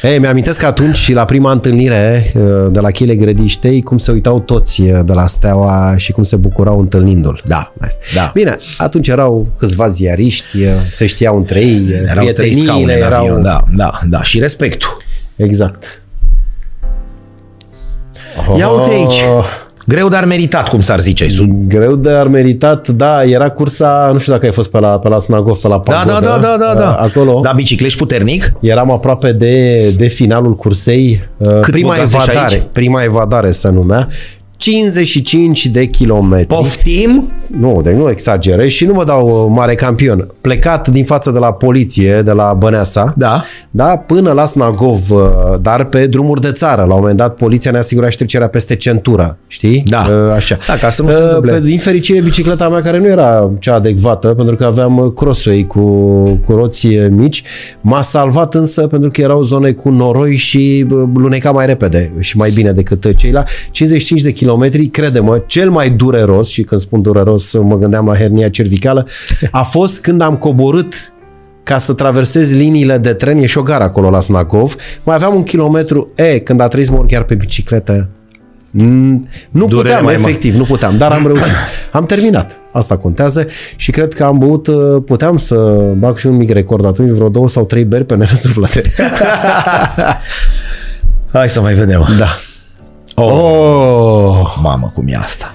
Ei, 0.02 0.20
mi-amintesc 0.20 0.60
că 0.60 0.66
atunci 0.66 0.96
și 0.96 1.14
la 1.14 1.26
prima 1.26 1.52
întâlnire 1.52 2.32
uh, 2.36 2.68
de 2.72 2.80
la 2.80 2.92
Chile 2.92 3.16
Grădiștei, 3.16 3.82
cum 3.82 3.98
se 3.98 4.12
uitau 4.12 4.40
toți 4.40 4.82
uh, 4.82 5.00
de 5.06 5.14
la 5.14 5.28
Steaua 5.28 5.94
și 5.98 6.12
cum 6.12 6.24
se 6.24 6.36
bucurau 6.36 6.80
întâlnindu-l. 6.80 7.42
Da, 7.46 7.74
da. 8.14 8.32
Bine, 8.34 8.58
atunci 8.78 9.08
erau 9.08 9.48
câțiva 9.58 9.88
ziariști, 9.88 10.58
uh, 10.58 10.70
se 10.92 11.06
știau 11.06 11.38
între 11.38 11.60
ei, 11.60 11.86
uh, 11.90 12.10
Erau 12.10 12.24
trei 12.24 12.34
prieteniile 12.34 12.66
scaune 12.66 12.94
în 12.94 13.02
erau... 13.02 13.22
avion, 13.22 13.42
da, 13.42 13.64
da, 13.76 14.00
da. 14.10 14.24
Și 14.24 14.40
respectul. 14.40 14.98
Exact. 15.36 16.02
Ia 18.58 18.70
uite 18.70 18.90
aici. 18.90 19.22
Greu, 19.90 20.08
dar 20.08 20.26
meritat, 20.26 20.68
cum 20.70 20.82
s-ar 20.82 21.00
zice. 21.00 21.30
Sub... 21.30 21.50
Greu 21.68 21.96
de 21.96 22.10
ar 22.10 22.28
meritat, 22.28 22.88
da, 22.88 23.24
era 23.24 23.50
cursa, 23.50 24.10
nu 24.14 24.20
știu 24.20 24.32
dacă 24.34 24.46
ai 24.46 24.52
fost 24.52 24.70
pe 24.72 24.80
la, 24.80 24.88
pe 25.00 25.08
la 25.08 25.20
Snagov, 25.20 25.58
pe 25.58 25.68
la 25.68 25.82
Da, 25.86 25.94
Pagoda. 25.94 26.20
da, 26.20 26.38
da, 26.38 26.56
da, 26.58 26.58
da, 26.58 26.80
da. 26.80 26.92
Acolo. 26.94 27.40
Da, 27.44 27.52
biciclești 27.56 27.98
puternic? 27.98 28.54
Eram 28.60 28.92
aproape 28.92 29.32
de, 29.32 29.90
de 29.90 30.08
finalul 30.08 30.56
cursei. 30.56 31.24
Uh, 31.38 31.48
Cât 31.60 31.72
prima 31.74 31.94
băgase 31.94 32.18
și 32.18 32.24
evadare, 32.30 32.54
aici? 32.56 32.64
prima 32.74 33.04
evadare 33.04 33.52
se 33.52 33.70
numea. 33.70 34.08
55 34.60 35.66
de 35.66 35.86
kilometri. 35.86 36.46
Poftim? 36.48 37.32
Nu, 37.60 37.82
deci 37.84 37.94
nu 37.94 38.10
exagerez 38.10 38.70
și 38.70 38.86
nu 38.86 38.94
mă 38.94 39.04
dau 39.04 39.28
uh, 39.28 39.54
mare 39.56 39.76
campion. 39.76 40.28
Plecat 40.42 40.88
din 40.88 41.04
față 41.06 41.32
de 41.32 41.40
la 41.40 41.54
poliție, 41.54 42.22
de 42.22 42.32
la 42.32 42.54
Băneasa, 42.58 43.14
Da. 43.16 43.44
da, 43.72 43.86
până 43.86 44.32
la 44.32 44.46
Snagov, 44.46 45.12
uh, 45.12 45.20
dar 45.62 45.84
pe 45.86 46.08
drumuri 46.08 46.42
de 46.42 46.52
țară. 46.52 46.82
La 46.88 46.94
un 46.94 47.00
moment 47.00 47.18
dat, 47.18 47.36
poliția 47.36 47.72
ne 47.72 47.78
asigura 47.78 48.10
și 48.10 48.18
trecerea 48.18 48.48
peste 48.48 48.76
centură, 48.76 49.38
știi? 49.48 49.84
Da. 49.86 50.08
Uh, 50.28 50.34
Așa. 50.36 50.58
Da, 50.68 50.74
ca 50.74 50.90
să 50.90 51.02
nu 51.04 51.10
se 51.10 51.16
Uh, 51.16 51.24
întâmple. 51.24 51.52
Pe, 51.52 51.60
din 51.60 51.78
fericire, 51.80 52.22
bicicleta 52.22 52.70
mea, 52.70 52.82
care 52.82 52.98
nu 53.00 53.08
era 53.08 53.52
cea 53.60 53.74
adecvată, 53.74 54.28
pentru 54.28 54.56
că 54.56 54.66
aveam 54.66 54.98
uh, 54.98 55.12
crossway 55.16 55.66
cu, 55.68 55.80
cu 56.46 56.54
roți 56.54 56.88
uh, 56.88 57.06
mici, 57.10 57.44
m-a 57.82 58.02
salvat 58.02 58.54
însă 58.54 58.88
pentru 58.88 59.10
că 59.10 59.22
erau 59.22 59.44
zone 59.44 59.72
cu 59.72 59.90
noroi 59.90 60.36
și 60.36 60.86
uh, 60.92 61.04
luneca 61.16 61.52
mai 61.52 61.66
repede 61.66 62.14
și 62.20 62.38
mai 62.38 62.50
bine 62.52 62.72
decât 62.72 63.04
uh, 63.04 63.16
ceilalți. 63.18 63.52
55 63.72 64.22
de 64.22 64.32
kilometri, 64.32 64.48
crede-mă, 64.92 65.44
cel 65.48 65.70
mai 65.70 65.90
dureros, 65.90 66.48
și 66.48 66.64
când 66.64 66.82
spun 66.82 67.02
dureros 67.02 67.54
mă 67.54 67.78
gândeam 67.78 68.06
la 68.06 68.16
hernia 68.16 68.50
cervicală, 68.50 69.08
a 69.52 69.64
fost 69.64 70.02
când 70.02 70.22
am 70.22 70.38
coborât 70.38 70.94
ca 71.64 71.78
să 71.78 71.94
traversez 71.94 72.54
liniile 72.54 72.98
de 72.98 73.14
tren, 73.14 73.38
e 73.38 73.46
și 73.46 73.58
o 73.58 73.62
gară 73.62 73.84
acolo 73.84 74.10
la 74.10 74.22
Snagov, 74.22 74.76
mai 75.04 75.16
aveam 75.16 75.36
un 75.36 75.44
kilometru, 75.44 76.12
e, 76.16 76.40
când 76.40 76.60
a 76.60 76.68
trebuit 76.68 76.88
să 76.88 76.94
mă 76.94 77.00
urc 77.00 77.10
chiar 77.10 77.24
pe 77.24 77.36
bicicletă, 77.36 78.10
mm, 78.72 79.28
nu 79.50 79.66
Durere 79.66 79.88
puteam, 79.88 80.04
mai 80.04 80.16
mare. 80.16 80.30
efectiv, 80.30 80.56
nu 80.56 80.64
puteam, 80.64 80.98
dar 80.98 81.12
am 81.12 81.26
reușit. 81.26 81.46
Am 81.92 82.06
terminat, 82.06 82.60
asta 82.72 82.98
contează 82.98 83.46
și 83.76 83.92
cred 83.92 84.14
că 84.14 84.24
am 84.24 84.38
băut, 84.38 84.68
uh, 84.68 85.04
puteam 85.06 85.38
să 85.38 85.56
bag 85.98 86.18
și 86.18 86.28
un 86.28 86.36
mic 86.36 86.50
record 86.50 86.86
atunci, 86.86 87.10
vreo 87.10 87.30
două 87.30 87.48
sau 87.48 87.66
trei 87.66 87.84
beri 87.84 88.06
pe 88.06 88.16
nerăsuflate. 88.16 88.82
Hai 91.34 91.50
să 91.50 91.62
mai 91.62 91.74
vedem. 91.74 92.08
da. 92.18 92.28
Oh, 93.22 94.30
Oh, 94.40 94.56
mamă, 94.64 94.92
cum 94.96 95.08
e 95.08 95.16
asta? 95.16 95.54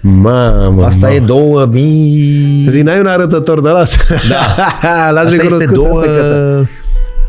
mamă, 0.00 0.84
Asta 0.84 1.06
mamă. 1.06 1.14
e 1.14 1.20
2000... 1.20 2.66
Zi, 2.68 2.82
n-ai 2.82 2.98
un 2.98 3.06
arătător 3.06 3.60
de 3.60 3.68
las? 3.68 3.96
Da. 4.28 4.36
L-ați 5.12 5.26
Asta 5.26 5.34
este 5.34 5.36
recunoscut 5.36 5.74
două... 5.74 6.00
pe 6.00 6.06
cătă. 6.06 6.68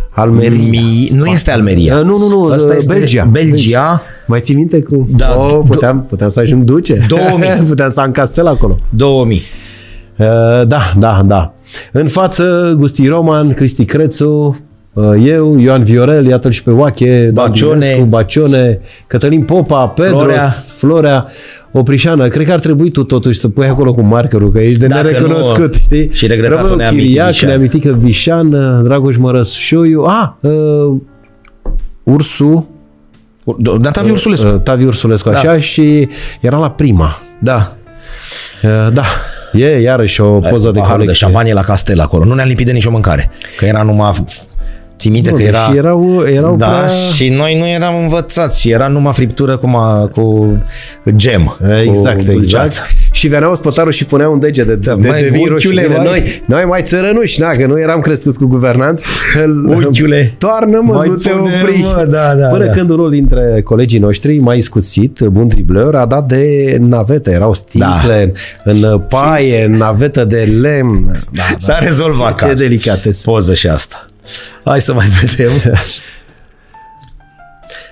Almeria. 0.09 0.67
Mi... 0.69 1.09
Nu 1.15 1.25
este 1.25 1.51
Almeria. 1.51 1.97
Uh, 1.97 2.03
nu, 2.03 2.17
nu, 2.17 2.27
nu, 2.27 2.45
Asta 2.45 2.67
uh, 2.67 2.73
este 2.75 2.93
Belgia. 2.93 3.23
Belgia. 3.31 4.01
Mai 4.27 4.39
ții 4.39 4.55
minte 4.55 4.81
cum? 4.81 5.07
Da. 5.09 5.37
Oh, 5.37 5.59
puteam, 5.67 6.05
puteam 6.09 6.29
să 6.29 6.39
ajung 6.39 6.63
duce. 6.63 7.05
2000. 7.07 7.47
puteam 7.67 7.91
să 7.91 7.99
am 7.99 8.11
castel 8.11 8.47
acolo. 8.47 8.75
2000. 8.89 9.41
Uh, 10.17 10.27
da, 10.67 10.81
da, 10.97 11.21
da. 11.25 11.53
În 11.91 12.07
față, 12.07 12.75
Gusti 12.77 13.07
Roman, 13.07 13.53
Cristi 13.53 13.85
Crețu, 13.85 14.29
uh, 14.29 14.55
eu, 15.25 15.59
Ioan 15.59 15.83
Viorel, 15.83 16.25
iată 16.27 16.49
și 16.49 16.63
pe 16.63 16.69
Oache, 16.71 17.29
Dan 17.33 17.33
Bacione. 17.47 17.79
Dinescu, 17.85 18.03
Bacione, 18.05 18.79
Cătălin 19.07 19.43
Popa, 19.43 19.87
Pedros, 19.87 20.11
Florea. 20.21 20.37
Florea, 20.37 20.49
Florea 20.75 21.27
Oprișană. 21.71 22.27
Cred 22.27 22.45
că 22.45 22.51
ar 22.51 22.59
trebui 22.59 22.91
tu 22.91 23.03
totuși 23.03 23.39
să 23.39 23.47
pui 23.47 23.65
acolo 23.67 23.93
cu 23.93 24.01
markerul, 24.01 24.51
că 24.51 24.59
ești 24.59 24.79
de 24.79 24.87
Dacă 24.87 25.01
nerecunoscut, 25.07 25.73
nu- 25.73 25.79
știi? 25.79 26.09
și 26.11 26.27
regretatul 26.27 26.61
Romeo 26.61 26.75
Neamitică 26.75 27.07
Chiriac, 27.07 27.27
Vișan. 27.31 27.49
Neamitică 27.49 27.97
Vișan, 27.99 28.53
uh, 28.53 28.79
Dragoș 28.83 29.17
Mărășoiu, 29.17 30.03
a, 30.03 30.37
uh, 30.41 30.97
Ursu, 32.03 32.69
Da, 33.79 33.89
Tavi 33.91 34.11
Ursulescu. 34.11 34.47
uh, 34.47 34.61
Tavi 34.63 34.83
Ursulescu, 34.85 35.29
Da. 35.29 35.37
așa, 35.37 35.59
și 35.59 36.07
era 36.41 36.57
la 36.57 36.69
prima. 36.71 37.21
Da. 37.39 37.75
Uh, 38.63 38.93
da, 38.93 39.03
e 39.51 39.65
iarăși 39.81 40.21
o 40.21 40.39
poză 40.39 40.71
de 40.71 40.79
Paharul 40.79 40.97
de 40.97 41.03
colecție. 41.03 41.13
șampanie 41.25 41.53
la 41.53 41.61
castel 41.61 41.99
acolo. 41.99 42.25
Nu 42.25 42.33
ne-am 42.33 42.47
lipit 42.47 42.65
de 42.65 42.71
nicio 42.71 42.91
mâncare. 42.91 43.31
Că 43.57 43.65
era 43.65 43.81
numai... 43.83 44.11
Ții 45.01 45.11
minte 45.11 45.29
Nu, 45.29 45.35
că 45.35 45.41
era... 45.41 45.57
Și 45.57 45.77
erau, 45.77 46.23
erau 46.33 46.55
da, 46.55 46.67
prea... 46.67 46.87
și 46.87 47.29
noi 47.29 47.57
nu 47.59 47.67
eram 47.67 47.95
învățați 48.01 48.61
și 48.61 48.69
era 48.71 48.87
numai 48.87 49.13
friptură 49.13 49.57
cu, 49.57 49.67
ma, 49.69 50.09
cu 50.13 50.57
gem. 51.15 51.57
Exact, 51.85 52.15
cu 52.15 52.21
exact. 52.21 52.25
dulceață. 52.31 52.81
Și 53.11 53.27
veneau 53.27 53.55
spătarul 53.55 53.91
și 53.91 54.05
punea 54.05 54.29
un 54.29 54.39
deget 54.39 54.67
de, 54.67 54.75
Da, 54.75 54.95
de, 54.95 55.07
măi, 55.09 55.21
de 55.21 55.29
vin 55.29 55.39
roșu. 55.45 55.51
unchiule, 55.51 55.81
Bine, 55.81 55.95
măi. 55.95 56.05
Noi, 56.05 56.41
noi 56.45 56.63
mai 56.67 56.81
țărănuși, 56.83 57.39
na, 57.39 57.49
că 57.49 57.65
nu 57.65 57.79
eram 57.79 57.99
crescuți 57.99 58.37
cu 58.37 58.45
guvernanți. 58.45 59.03
Unchiule. 59.67 60.33
Toarnă-mă, 60.37 60.93
Mai 60.93 61.07
nu 61.07 61.15
te 61.15 61.29
pune, 61.29 61.61
opri. 61.63 61.79
mă, 61.81 62.07
da, 62.09 62.35
da, 62.35 62.47
Până 62.47 62.65
da. 62.65 62.71
când 62.71 62.89
unul 62.89 63.09
dintre 63.09 63.61
colegii 63.63 63.99
noștri, 63.99 64.37
mai 64.39 64.57
iscusit, 64.57 65.19
bun 65.19 65.47
dribleur, 65.47 65.95
a 65.95 66.05
dat 66.05 66.25
de 66.27 66.77
navete. 66.79 67.31
Erau 67.31 67.53
sticlă 67.53 68.31
da. 68.63 68.71
în 68.71 68.99
paie, 69.09 69.65
în 69.65 69.77
navetă 69.77 70.25
de 70.25 70.49
lemn. 70.61 71.23
Da, 71.31 71.43
S-a 71.57 71.77
rezolvat 71.79 72.29
Ce, 72.35 72.39
ce 72.39 72.51
cazul. 72.51 72.67
delicate 72.67 73.09
Poză 73.23 73.53
și 73.53 73.67
asta. 73.67 74.05
Hai 74.63 74.81
să 74.81 74.93
mai 74.93 75.05
vedem. 75.21 75.51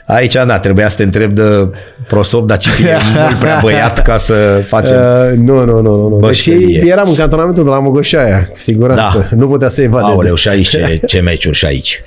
Aici, 0.05 0.33
da, 0.33 0.59
trebuia 0.59 0.89
să 0.89 0.95
te 0.95 1.03
întreb 1.03 1.31
de 1.31 1.69
prosop, 2.07 2.47
dar 2.47 2.57
Cipi 2.57 2.83
e 2.83 2.97
mult 3.23 3.39
prea 3.39 3.59
băiat 3.63 4.01
ca 4.01 4.17
să 4.17 4.63
facem... 4.67 4.97
Uh, 4.97 5.37
nu, 5.37 5.65
nu, 5.65 5.65
nu, 5.65 5.81
nu. 5.81 6.07
nu. 6.09 6.15
Bă, 6.15 6.31
și 6.31 6.51
știe. 6.61 6.87
eram 6.87 7.09
în 7.09 7.15
cantonamentul 7.15 7.63
de 7.63 7.69
la 7.69 7.79
Mogoșaia, 7.79 8.45
cu 8.47 8.57
siguranță. 8.57 9.27
Da. 9.29 9.35
Nu 9.35 9.47
putea 9.47 9.67
să 9.67 9.81
evadeze. 9.81 10.11
Aoleu, 10.11 10.35
și 10.35 10.47
aici 10.49 10.69
ce, 10.69 10.99
ce 11.07 11.19
meciuri 11.19 11.55
și 11.57 11.65
aici. 11.65 12.01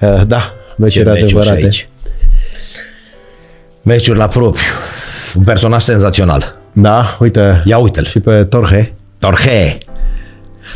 Uh, 0.00 0.22
da, 0.26 0.38
Ce 0.38 0.74
meciuri 0.76 1.04
meciuri 1.08 1.28
și 1.30 1.36
adevărate. 1.36 1.64
aici. 1.64 1.88
Meciuri 3.82 4.18
la 4.18 4.28
propriu. 4.28 4.66
Un 5.36 5.42
personaj 5.42 5.82
senzațional. 5.82 6.56
Da, 6.72 7.16
uite. 7.20 7.62
Ia 7.64 7.78
uite-l. 7.78 8.04
Și 8.06 8.20
pe 8.20 8.44
Torhe. 8.44 8.94
Torhe. 9.18 9.76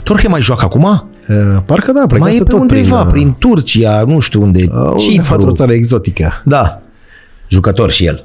Torhe 0.03 0.29
mai 0.29 0.41
joacă 0.41 0.65
acum? 0.65 1.11
Uh, 1.29 1.63
parcă 1.67 1.93
da, 1.93 2.05
plecase 2.07 2.31
mai 2.31 2.37
e 2.37 2.43
pe 2.43 2.51
tot 2.51 2.61
undeva, 2.61 3.01
prin, 3.01 3.11
prin, 3.13 3.35
Turcia, 3.39 4.03
nu 4.07 4.19
știu 4.19 4.43
unde. 4.43 4.59
uh, 4.63 4.73
undeva 4.75 4.97
Cipru. 4.97 5.35
într-o 5.35 5.51
țară 5.53 5.73
exotică. 5.73 6.33
Da. 6.45 6.81
Jucător 7.49 7.91
și 7.91 8.05
el. 8.07 8.25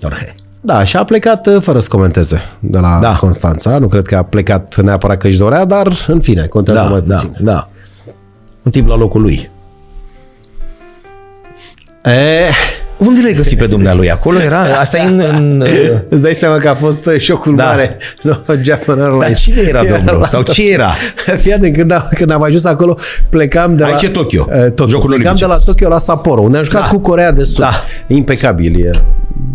Torhe. 0.00 0.32
Da, 0.60 0.84
și 0.84 0.96
a 0.96 1.04
plecat 1.04 1.46
uh, 1.46 1.60
fără 1.62 1.80
să 1.80 1.88
comenteze 1.88 2.40
de 2.60 2.78
la 2.78 2.98
Da. 3.02 3.16
Constanța. 3.16 3.78
Nu 3.78 3.86
cred 3.88 4.06
că 4.06 4.16
a 4.16 4.22
plecat 4.22 4.76
neapărat 4.82 5.16
că 5.18 5.26
își 5.26 5.38
dorea, 5.38 5.64
dar 5.64 5.92
în 6.06 6.20
fine, 6.20 6.46
contează 6.46 6.80
Da, 6.80 6.86
mai 6.88 7.02
da, 7.06 7.14
puțin. 7.14 7.36
da. 7.40 7.68
Un 8.62 8.70
tip 8.70 8.88
la 8.88 8.96
locul 8.96 9.20
lui. 9.20 9.50
E, 12.04 12.50
Unde 12.98 13.20
l-ai 13.22 13.34
găsit 13.34 13.58
pe 13.58 13.66
dumnealui? 13.66 14.10
Acolo 14.10 14.40
era? 14.40 14.60
Asta 14.80 14.98
e 14.98 15.06
în... 15.06 15.22
în 15.36 15.60
uh, 15.60 15.68
îți 16.08 16.22
dai 16.22 16.34
seama 16.34 16.56
că 16.56 16.68
a 16.68 16.74
fost 16.74 17.06
uh, 17.06 17.18
șocul 17.18 17.56
Da. 17.56 17.64
mare. 17.64 17.96
No, 18.22 18.32
Japan 18.62 19.00
Airlines. 19.00 19.20
Dar 19.26 19.34
cine 19.34 19.60
era 19.68 19.82
domnul? 19.84 20.18
la- 20.20 20.26
Sau 20.26 20.42
ce 20.42 20.72
era? 20.72 20.94
Fii 21.42 21.52
atent, 21.52 21.76
când, 21.76 21.90
am, 21.90 22.08
când 22.14 22.30
am 22.30 22.42
ajuns 22.42 22.64
acolo, 22.64 22.96
plecam 23.30 23.76
de 23.76 23.84
Aici 23.84 24.02
la... 24.02 24.08
e 24.08 24.10
Tokyo. 24.10 24.46
Uh, 24.48 24.54
Tokyo. 24.72 24.86
Jocurile 24.88 25.16
plecam 25.16 25.32
Olimpice. 25.34 25.44
de 25.46 25.46
la 25.52 25.58
Tokyo 25.58 25.88
la 25.88 25.98
Sapporo, 25.98 26.40
unde 26.40 26.56
am 26.56 26.64
jucat 26.64 26.80
Da. 26.82 26.88
cu 26.88 26.98
Corea 26.98 27.32
de 27.32 27.42
Sud. 27.44 27.58
Da. 27.58 27.70
Impecabil. 28.06 28.86
E. 28.86 28.90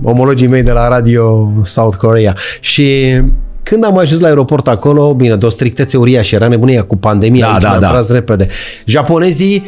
Omologii 0.03 0.47
mei 0.47 0.63
de 0.63 0.71
la 0.71 0.87
Radio 0.87 1.51
South 1.63 1.95
Korea. 1.97 2.35
Și 2.59 3.21
când 3.63 3.83
am 3.85 3.97
ajuns 3.97 4.21
la 4.21 4.27
aeroport 4.27 4.67
acolo, 4.67 5.13
bine, 5.13 5.35
de 5.35 5.45
o 5.45 5.49
strictețe 5.49 5.97
uriașă, 5.97 6.35
era 6.35 6.47
nebunia 6.47 6.83
cu 6.83 6.95
pandemia, 6.97 7.45
Da, 7.45 7.51
aici 7.51 7.61
da, 7.61 7.67
mi-am 7.69 7.81
da. 7.81 7.89
tras 7.89 8.09
repede. 8.11 8.47
Japonezii, 8.85 9.55
uh, 9.55 9.63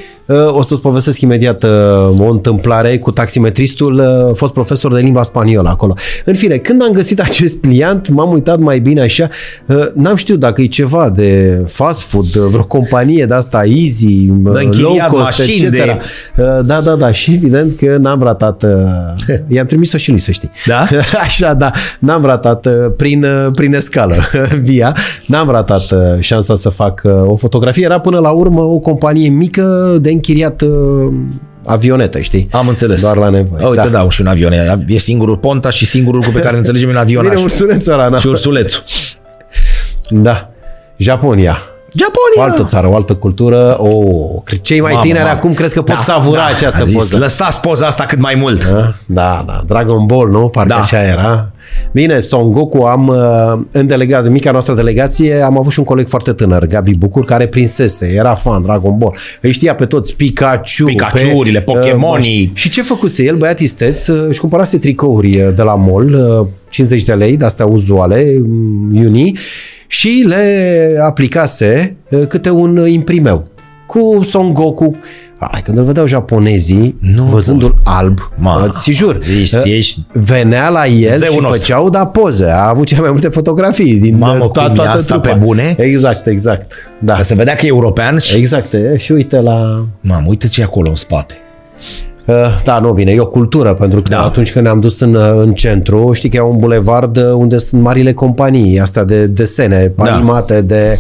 o 0.54 0.62
să-ți 0.62 0.82
povestesc 0.82 1.22
imediat 1.22 1.64
uh, 1.64 1.70
o 2.20 2.30
întâmplare 2.30 2.98
cu 2.98 3.12
taximetristul, 3.12 3.94
uh, 4.30 4.36
fost 4.36 4.54
profesor 4.54 4.94
de 4.94 5.00
limba 5.00 5.24
spaniolă 5.24 5.70
acolo. 5.70 5.94
În 6.26 6.34
fine, 6.36 6.58
când 6.58 6.82
am 6.82 6.92
găsit 6.92 7.20
acest 7.30 7.58
pliant, 7.58 8.10
m-am 8.10 8.32
uitat 8.32 8.60
mai 8.60 8.80
bine 8.80 9.02
așa, 9.02 9.30
uh, 9.66 9.92
n-am 9.94 10.16
știut 10.16 10.40
dacă 10.40 10.62
e 10.62 10.66
ceva 10.66 11.10
de 11.10 11.62
fast 11.68 12.02
food, 12.02 12.26
uh, 12.36 12.44
vreo 12.50 12.64
companie 12.64 13.26
de 13.26 13.34
asta 13.34 13.58
easy, 13.66 14.30
uh, 14.30 14.36
low 14.44 14.54
închiriat 14.54 15.08
cost, 15.08 15.24
mașini 15.24 15.66
etc. 15.66 15.72
de- 15.72 15.98
Uh, 16.38 16.46
Da, 16.66 16.82
da, 16.82 16.96
da. 16.96 17.12
Și 17.12 17.34
evident 17.34 17.78
că 17.78 17.98
n-am 18.00 18.24
ratat. 18.24 18.64
uh, 18.64 18.70
I-am 19.56 19.66
trimis-o 19.66 19.98
și 19.98 20.10
lui, 20.10 20.20
să 20.20 20.32
știi. 20.32 20.50
Da? 20.66 20.86
Așa, 21.26 21.54
da. 21.54 21.72
N-am 22.00 22.26
ratat 22.26 22.66
uh, 22.66 22.72
prin, 22.98 23.24
uh, 23.24 23.48
prin 23.56 23.74
escală 23.74 24.16
via. 24.62 24.96
N-am 25.28 25.50
ratat 25.50 25.92
uh, 25.92 26.00
șansa 26.20 26.56
să 26.56 26.70
fac 26.70 27.02
uh, 27.06 27.12
o 27.26 27.36
fotografie. 27.36 27.84
Era 27.86 28.00
până 28.00 28.20
la 28.20 28.30
urmă 28.30 28.62
o 28.62 28.78
companie 28.80 29.30
mică 29.30 29.98
de 30.02 30.10
închiriat 30.22 30.62
uh, 30.62 31.14
avionete, 31.66 32.22
știi? 32.22 32.48
Am 32.52 32.68
înțeles. 32.68 33.02
Doar 33.02 33.18
la 33.18 33.30
nevoie. 33.30 33.64
A, 33.64 33.68
Uite, 33.68 33.82
da. 33.92 34.04
da, 34.04 34.10
și 34.10 34.22
un 34.22 34.28
avion. 34.28 34.54
E 34.88 34.98
singurul 34.98 35.38
Ponta 35.38 35.70
și 35.70 35.86
singurul 35.86 36.22
cu 36.22 36.30
pe 36.30 36.40
care 36.40 36.58
înțelegem 36.58 36.90
în 36.90 36.96
avionaș. 36.96 37.30
Bine, 37.30 37.42
ursulețul 37.42 37.94
ăla, 37.94 38.08
na. 38.08 38.18
Și 38.18 38.28
ursulețul. 38.28 38.82
Da. 40.10 40.50
Japonia. 40.98 41.58
Japonia! 41.98 42.38
O 42.38 42.42
altă 42.42 42.64
țară, 42.64 42.88
o 42.88 42.96
altă 42.96 43.14
cultură. 43.16 43.76
Oh, 43.80 44.42
cei 44.62 44.82
mai 44.82 44.92
Mamă, 44.92 45.04
tineri 45.06 45.24
mamă. 45.24 45.38
acum 45.38 45.54
cred 45.54 45.72
că 45.74 45.82
pot 45.82 45.96
Da, 45.96 46.02
savura 46.02 46.38
da, 46.38 46.46
această 46.46 46.82
a 46.82 46.86
zis, 46.86 46.96
poză. 46.96 47.18
Lăsați 47.18 47.60
poza 47.60 47.86
asta 47.86 48.06
cât 48.06 48.20
mai 48.20 48.36
mult. 48.36 48.66
Da, 48.68 48.94
da, 49.06 49.44
da. 49.48 49.64
Dragon 49.68 50.06
Ball, 50.06 50.30
nu? 50.30 50.48
Parcă 50.48 50.74
Da. 50.74 50.80
așa 50.82 51.04
era. 51.04 51.52
Bine, 51.92 52.20
Son 52.20 52.52
Goku 52.52 52.82
am 52.84 53.08
uh, 53.08 53.62
în 53.72 53.88
delegat, 53.88 54.26
în 54.26 54.32
mica 54.32 54.52
noastră 54.52 54.74
delegație 54.74 55.42
am 55.42 55.58
avut 55.58 55.72
și 55.72 55.80
un 55.80 55.86
coleg 55.86 56.08
foarte 56.08 56.34
tânăr, 56.34 56.66
Gabi 56.66 56.96
Bucur, 56.96 57.24
care 57.24 57.48
prinsese, 57.48 58.14
era 58.16 58.34
fan 58.34 58.62
Dragon 58.62 58.98
Ball. 58.98 59.16
Îi 59.42 59.52
știa 59.52 59.76
pe 59.76 59.86
toți 59.86 60.16
Pikachu, 60.16 60.84
Pikachu-urile, 60.86 61.60
pe, 61.60 61.72
Pokemonii. 61.72 62.50
Uh, 62.52 62.58
și 62.58 62.70
ce 62.70 62.82
făcuse 62.82 63.24
el, 63.24 63.36
băiat 63.36 63.60
isteț, 63.60 64.08
uh, 64.08 64.26
își 64.28 64.40
cumpărase 64.40 64.78
tricouri 64.78 65.42
uh, 65.42 65.50
de 65.56 65.62
la 65.62 65.76
mall, 65.76 66.40
uh, 66.40 66.48
50 66.70 67.04
de 67.04 67.14
lei, 67.14 67.38
de-astea 67.38 67.66
uzuale, 67.66 68.38
mm, 68.46 68.96
iuni, 68.96 69.32
și 69.88 70.24
le 70.28 70.98
aplicase 71.04 71.96
uh, 72.10 72.28
câte 72.28 72.50
un 72.50 72.88
imprimeu 72.88 73.48
cu 73.86 74.24
Son 74.24 74.54
Goku. 74.54 74.96
Ai, 75.52 75.62
când 75.62 75.78
îl 75.78 75.84
vedeau 75.84 76.06
japonezii, 76.08 76.96
Nu, 77.16 77.24
văzându-l 77.24 77.76
alb, 77.84 78.20
Ma, 78.36 78.72
ți 78.80 78.92
jur, 78.92 79.18
ești- 79.42 79.56
uh, 79.56 79.62
ești 79.66 80.00
venea 80.14 80.70
la 80.70 80.86
el 80.88 81.18
zeul 81.18 81.32
și 81.32 81.40
nostru. 81.40 81.58
făceau 81.60 81.90
da 81.90 82.06
poze. 82.06 82.46
A 82.50 82.68
avut 82.68 82.86
cele 82.88 83.02
mai 83.02 83.12
multe 83.12 83.28
fotografii 83.28 84.00
din 84.00 84.18
Mamă, 84.18 84.44
uh, 84.44 84.50
cum 84.50 84.76
e 84.78 84.88
asta 84.88 85.14
trupa. 85.20 85.30
pe 85.30 85.38
bune? 85.46 85.76
Exact, 85.78 86.28
exact. 86.28 86.72
Da. 87.00 87.16
Ca 87.16 87.22
să 87.22 87.36
vedea 87.36 87.56
că 87.56 87.66
e 87.66 87.70
european 87.70 88.18
și... 88.18 88.36
Exact. 88.38 88.74
e, 88.74 88.98
Și 88.98 89.12
uite 89.12 89.40
la... 89.42 89.86
Mamă, 90.02 90.26
uite 90.28 90.48
ce 90.48 90.62
e 90.62 90.64
acolo 90.64 90.90
în 90.90 90.96
spate. 90.96 91.34
Uh, 92.26 92.36
Da, 92.64 92.80
nu, 92.80 92.92
bine, 92.92 93.12
e 93.12 93.20
o 93.20 93.26
cultură, 93.28 93.74
pentru 93.74 94.02
că 94.02 94.10
Da. 94.10 94.22
atunci 94.24 94.52
când 94.52 94.66
ne-am 94.66 94.80
dus 94.80 95.00
în, 95.00 95.14
uh, 95.16 95.32
în 95.36 95.54
centru, 95.54 96.12
știi 96.14 96.30
că 96.30 96.36
e 96.36 96.40
un 96.42 96.58
bulevard 96.60 97.18
uh, 97.18 97.24
unde 97.36 97.58
sunt 97.58 97.82
marile 97.82 98.14
companii, 98.14 98.80
astea 98.80 99.04
de 99.04 99.26
desene 99.28 99.94
Da. 99.96 100.04
animate, 100.04 100.62
de 100.62 101.00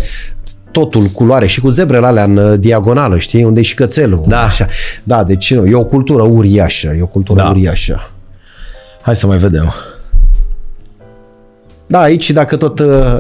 totul 0.71 1.05
culoare 1.05 1.45
și 1.45 1.61
cu 1.61 1.69
zebrele 1.69 2.05
alea 2.05 2.23
în 2.23 2.37
uh, 2.37 2.59
diagonală, 2.59 3.17
știi, 3.17 3.43
unde 3.43 3.59
e 3.59 3.63
și 3.63 3.73
cățelul. 3.73 4.23
Da. 4.27 4.41
Așa. 4.41 4.67
Da, 5.03 5.23
deci 5.23 5.53
nu, 5.53 5.65
e 5.65 5.75
o 5.75 5.83
cultură 5.83 6.23
uriașă, 6.23 6.95
e 6.97 7.01
o 7.01 7.05
cultură 7.05 7.39
Da. 7.39 7.49
uriașă. 7.49 8.11
Hai 9.01 9.15
să 9.15 9.27
mai 9.27 9.37
vedem. 9.37 9.73
Da, 11.87 11.99
aici 12.01 12.31
dacă 12.31 12.55
tot 12.55 12.79
uh, 12.79 13.19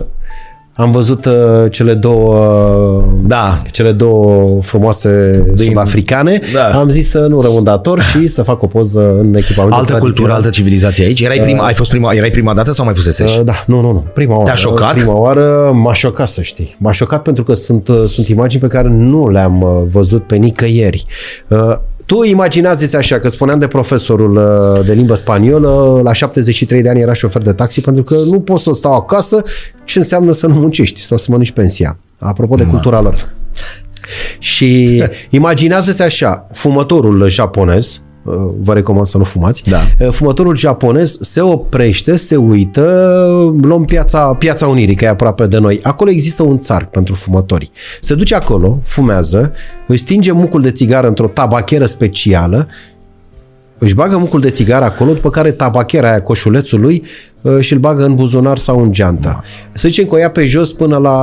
am 0.81 0.91
văzut 0.91 1.25
uh, 1.25 1.33
cele 1.71 1.93
două 1.93 3.03
Da. 3.23 3.61
cele 3.71 3.91
două 3.91 4.61
frumoase 4.61 5.43
sud-africane, 5.55 6.39
Da. 6.53 6.79
am 6.79 6.87
zis 6.87 7.09
să 7.09 7.19
nu 7.19 7.41
rămân 7.41 7.63
dator 7.63 8.01
și 8.01 8.27
să 8.27 8.41
fac 8.43 8.61
o 8.63 8.67
poză 8.67 8.99
în 9.19 9.35
echipamentul 9.35 9.79
Altă 9.79 9.91
cultură, 9.91 9.99
tradițional. 10.03 10.35
altă 10.35 10.49
civilizație 10.49 11.05
aici. 11.05 11.21
Erai 11.21 11.39
prima, 11.41 11.65
ai 11.65 11.73
fost 11.73 11.89
prima, 11.89 12.11
erai 12.13 12.29
prima 12.29 12.53
dată 12.53 12.71
sau 12.71 12.85
mai 12.85 12.93
fusese? 12.93 13.23
Uh, 13.23 13.39
Da, 13.43 13.53
nu, 13.65 13.81
nu, 13.81 13.91
nu. 13.91 14.03
Prima 14.13 14.37
oară. 14.37 14.51
șocat? 14.55 14.93
Prima 14.93 15.17
oară 15.19 15.71
m-a 15.73 15.93
șocat, 15.93 16.27
să 16.27 16.41
știi. 16.41 16.75
M-a 16.79 16.91
șocat 16.91 17.21
pentru 17.21 17.43
că 17.43 17.53
sunt, 17.53 17.87
uh, 17.87 18.03
sunt 18.07 18.27
imagini 18.27 18.61
pe 18.61 18.67
care 18.67 18.87
nu 18.87 19.29
le-am 19.29 19.61
uh, 19.61 19.69
văzut 19.91 20.23
pe 20.27 20.35
nicăieri. 20.35 21.05
Uh, 21.47 21.75
Tu 22.11 22.23
imaginează-ți 22.23 22.95
așa, 22.95 23.19
că 23.19 23.29
spuneam 23.29 23.59
de 23.59 23.67
profesorul 23.67 24.35
uh, 24.35 24.85
de 24.85 24.93
limbă 24.93 25.15
spaniolă, 25.15 26.01
la 26.03 26.13
73 26.13 26.81
de 26.81 26.89
ani 26.89 26.99
era 26.99 27.13
șofer 27.13 27.41
de 27.41 27.53
taxi, 27.53 27.81
pentru 27.81 28.03
că 28.03 28.15
nu 28.15 28.39
poți 28.39 28.63
să 28.63 28.71
stau 28.73 28.93
acasă, 28.93 29.41
ce 29.83 29.99
înseamnă 29.99 30.31
să 30.31 30.47
nu 30.47 30.53
muncești 30.53 30.99
sau 30.99 31.17
să 31.17 31.25
mănânci 31.29 31.51
pensia. 31.51 31.97
Apropo 32.19 32.55
de 32.55 32.63
cultura 32.63 33.01
lor. 33.01 33.33
Și 34.39 35.03
imaginează-ți 35.29 36.01
așa, 36.01 36.47
fumătorul 36.53 37.29
japonez, 37.29 37.93
uh, 37.93 38.10
vă 38.61 38.73
recomand 38.73 39.05
să 39.05 39.17
nu 39.17 39.23
fumați, 39.23 39.63
Da. 39.69 39.79
uh, 39.99 40.11
fumătorul 40.11 40.55
japonez 40.57 41.17
se 41.21 41.41
oprește, 41.41 42.15
se 42.15 42.35
uită, 42.35 42.81
luăm 43.61 43.85
piața, 43.85 44.33
piața 44.33 44.67
Unirii, 44.67 44.95
că 44.95 45.05
e 45.05 45.07
aproape 45.07 45.47
de 45.47 45.57
noi. 45.57 45.79
Acolo 45.83 46.09
există 46.09 46.43
un 46.43 46.59
țarc 46.59 46.89
pentru 46.89 47.15
fumători. 47.15 47.71
Se 48.01 48.15
duce 48.15 48.35
acolo, 48.35 48.79
fumează, 48.83 49.53
își 49.87 50.01
stinge 50.01 50.31
mucul 50.31 50.61
de 50.61 50.71
țigară 50.71 51.07
într-o 51.07 51.27
tabacheră 51.27 51.85
specială 51.85 52.67
își 53.83 53.95
bagă 53.95 54.17
mucul 54.17 54.39
de 54.39 54.49
țigară 54.49 54.85
acolo, 54.85 55.13
după 55.13 55.29
care 55.29 55.51
tabachera 55.51 56.09
aia 56.09 56.21
coșulețului 56.21 57.03
uh, 57.41 57.59
și 57.59 57.73
îl 57.73 57.79
bagă 57.79 58.03
în 58.03 58.15
buzunar 58.15 58.57
sau 58.57 58.81
în 58.83 58.91
geantă. 58.91 59.43
Să 59.73 59.87
zicem 59.87 60.05
că 60.05 60.15
o 60.15 60.17
ia 60.17 60.29
pe 60.29 60.45
jos 60.45 60.73
până 60.73 60.97
la 60.97 61.17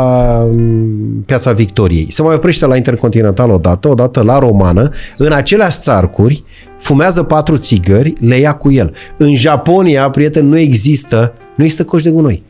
mm, 0.53 1.23
Piața 1.27 1.53
Victoriei. 1.53 2.07
Se 2.11 2.23
mai 2.23 2.35
oprește 2.35 2.67
la 2.67 2.77
Intercontinental 2.77 3.51
odată, 3.51 3.89
odată 3.89 4.23
la 4.23 4.39
Romană, 4.39 4.91
în 5.17 5.33
aceleași 5.33 5.79
țarcuri, 5.81 6.45
fumează 6.79 7.23
patru 7.23 7.57
țigări, 7.57 8.13
le 8.21 8.37
ia 8.37 8.53
cu 8.53 8.73
el. 8.73 8.95
În 9.17 9.35
Japonia, 9.35 10.11
prieten, 10.11 10.49
nu 10.49 10.59
există, 10.59 11.33
nu 11.55 11.65
există 11.65 11.85
coș 11.85 12.03
de 12.03 12.11
gunoi 12.11 12.43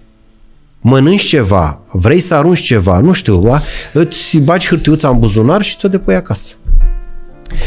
mănânci 0.81 1.23
ceva, 1.23 1.81
vrei 1.93 2.21
să 2.21 2.35
arunci 2.35 2.61
ceva, 2.61 2.99
nu 2.99 3.13
știu, 3.13 3.37
ba, 3.37 3.63
îți 3.93 4.39
bagi 4.39 4.67
hârtiuța 4.67 5.09
în 5.09 5.19
buzunar 5.19 5.63
și 5.63 5.77
ți-o 5.77 5.89
depui 5.89 6.15
acasă. 6.15 6.55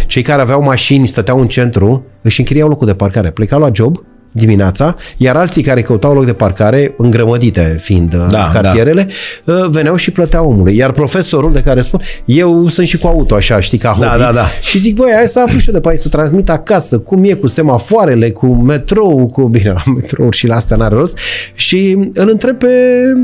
Cei 0.08 0.22
care 0.22 0.42
aveau 0.42 0.62
mașini, 0.62 1.08
stăteau 1.08 1.40
în 1.40 1.48
centru, 1.48 2.06
își 2.22 2.40
închiriau 2.40 2.68
locul 2.68 2.88
de 2.88 2.94
parcare. 2.94 3.32
Plecau 3.32 3.60
la 3.60 3.70
job 3.74 4.04
dimineața, 4.32 4.96
iar 5.18 5.36
alții 5.36 5.62
care 5.64 5.82
căutau 5.82 6.14
loc 6.14 6.26
de 6.26 6.34
parcare, 6.34 6.94
îngrămădite 6.98 7.78
fiind 7.82 8.16
Da, 8.16 8.28
da, 8.28 8.50
cartierele, 8.54 9.08
da. 9.44 9.68
veneau 9.70 9.96
și 9.96 10.12
plăteau 10.12 10.48
omului. 10.50 10.76
Iar 10.76 10.92
profesorul 10.92 11.52
de 11.54 11.62
care 11.62 11.82
spun, 11.82 12.02
eu 12.26 12.68
sunt 12.68 12.88
și 12.88 12.98
cu 12.98 13.08
auto, 13.08 13.36
așa, 13.36 13.60
știi, 13.60 13.78
ca 13.78 13.96
Da, 14.00 14.08
hobby. 14.08 14.24
da, 14.24 14.32
da. 14.32 14.46
Și 14.62 14.78
zic, 14.78 14.96
băi, 14.96 15.12
hai 15.16 15.28
să 15.28 15.40
aflu 15.40 15.60
și 15.60 15.68
eu 15.68 15.74
de 15.74 15.80
pe 15.80 15.90
aici, 15.90 16.00
să 16.00 16.10
transmit 16.10 16.50
acasă, 16.50 16.98
cum 17.00 17.24
e 17.24 17.34
cu 17.34 17.48
semafoarele, 17.48 18.30
cu 18.30 18.48
metrou, 18.48 19.26
cu, 19.26 19.42
bine, 19.56 19.70
la 19.70 19.92
metrou 19.96 20.32
și 20.32 20.48
la 20.48 20.56
astea 20.56 20.78
n-are 20.78 20.96
rost. 20.96 21.18
Și 21.54 22.10
îl 22.14 22.30
întreb 22.30 22.58
pe 22.58 22.68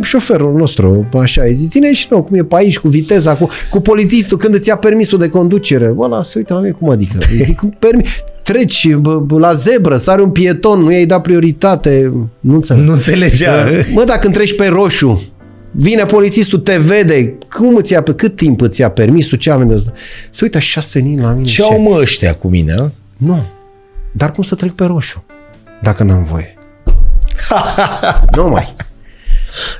șoferul 0.03 0.53
nostru, 0.55 1.07
așa, 1.21 1.41
îi 1.43 1.53
zic, 1.53 1.69
ține 1.69 1.93
și 1.93 2.07
nou, 2.09 2.23
cum 2.23 2.35
e 2.37 2.43
pe 2.43 2.55
aici, 2.55 2.77
cu 2.79 2.87
viteza, 2.87 3.35
cu, 3.35 3.49
cu 3.69 3.79
polițistul, 3.79 4.37
când 4.37 4.53
îți 4.53 4.67
ia 4.67 4.75
permisul 4.77 5.19
de 5.19 5.27
conducere. 5.29 5.87
Bă, 5.87 6.07
la, 6.07 6.23
se 6.23 6.33
uită 6.37 6.53
la 6.53 6.59
mine, 6.59 6.71
cum 6.71 6.89
adică? 6.89 7.17
Îi 7.31 7.43
zic, 7.43 7.55
cum 7.57 7.75
permis? 7.79 8.09
Treci 8.47 8.93
bă, 8.93 9.19
bă, 9.19 9.39
la 9.39 9.53
zebră, 9.53 9.97
sare 9.97 10.21
un 10.21 10.29
pieton, 10.29 10.79
nu 10.79 10.91
i-ai 10.91 11.05
dat 11.05 11.21
prioritate. 11.21 12.11
Nu 12.39 12.53
înțeleg. 12.53 12.85
Nu 12.85 12.93
înțelegea. 12.93 13.65
Mă, 13.93 14.03
dacă 14.03 14.19
când 14.19 14.33
treci 14.33 14.55
pe 14.55 14.67
roșu, 14.67 15.23
vine 15.71 16.03
polițistul, 16.03 16.59
te 16.59 16.77
vede, 16.77 17.37
cum 17.49 17.75
îți 17.75 17.91
ia, 17.91 18.01
pe 18.01 18.13
cât 18.13 18.35
timp 18.35 18.61
îți 18.61 18.81
ia 18.81 18.89
permisul, 18.89 19.37
ce 19.37 19.51
amendă? 19.51 19.83
Se 20.29 20.39
uită 20.43 20.57
așa 20.57 20.81
senin 20.81 21.21
la 21.21 21.31
mine. 21.31 21.45
Ce 21.47 21.61
au 21.61 21.81
mă 21.81 21.97
ăștia 21.99 22.33
cu 22.33 22.47
mine? 22.47 22.75
ă? 22.79 22.91
Nu. 23.17 23.43
Dar 24.11 24.31
cum 24.31 24.43
să 24.43 24.55
trec 24.55 24.71
pe 24.71 24.85
roșu? 24.85 25.23
Dacă 25.81 26.03
n-am 26.03 26.23
voie. 26.23 26.57
nu 28.35 28.47
mai. 28.47 28.75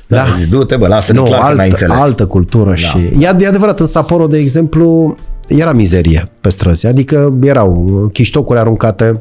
Da. 0.06 0.26
Zici, 0.38 0.48
du-te, 0.48 0.76
bă, 0.76 0.86
lasă 0.86 1.12
Nu, 1.12 1.22
clar 1.22 1.38
că 1.38 1.44
n-ai 1.44 1.50
altă, 1.50 1.62
înțeles. 1.64 1.96
altă 1.98 2.26
cultură 2.26 2.70
da. 2.70 2.76
și... 2.76 2.98
E, 3.18 3.28
ad- 3.28 3.40
e 3.40 3.46
adevărat, 3.46 3.80
în 3.80 3.86
Sapporo, 3.86 4.26
de 4.26 4.38
exemplu, 4.38 5.16
era 5.48 5.72
mizerie 5.72 6.28
pe 6.40 6.48
străzi. 6.48 6.86
Adică 6.86 7.38
erau 7.42 8.08
chiștocuri 8.12 8.58
aruncate, 8.58 9.20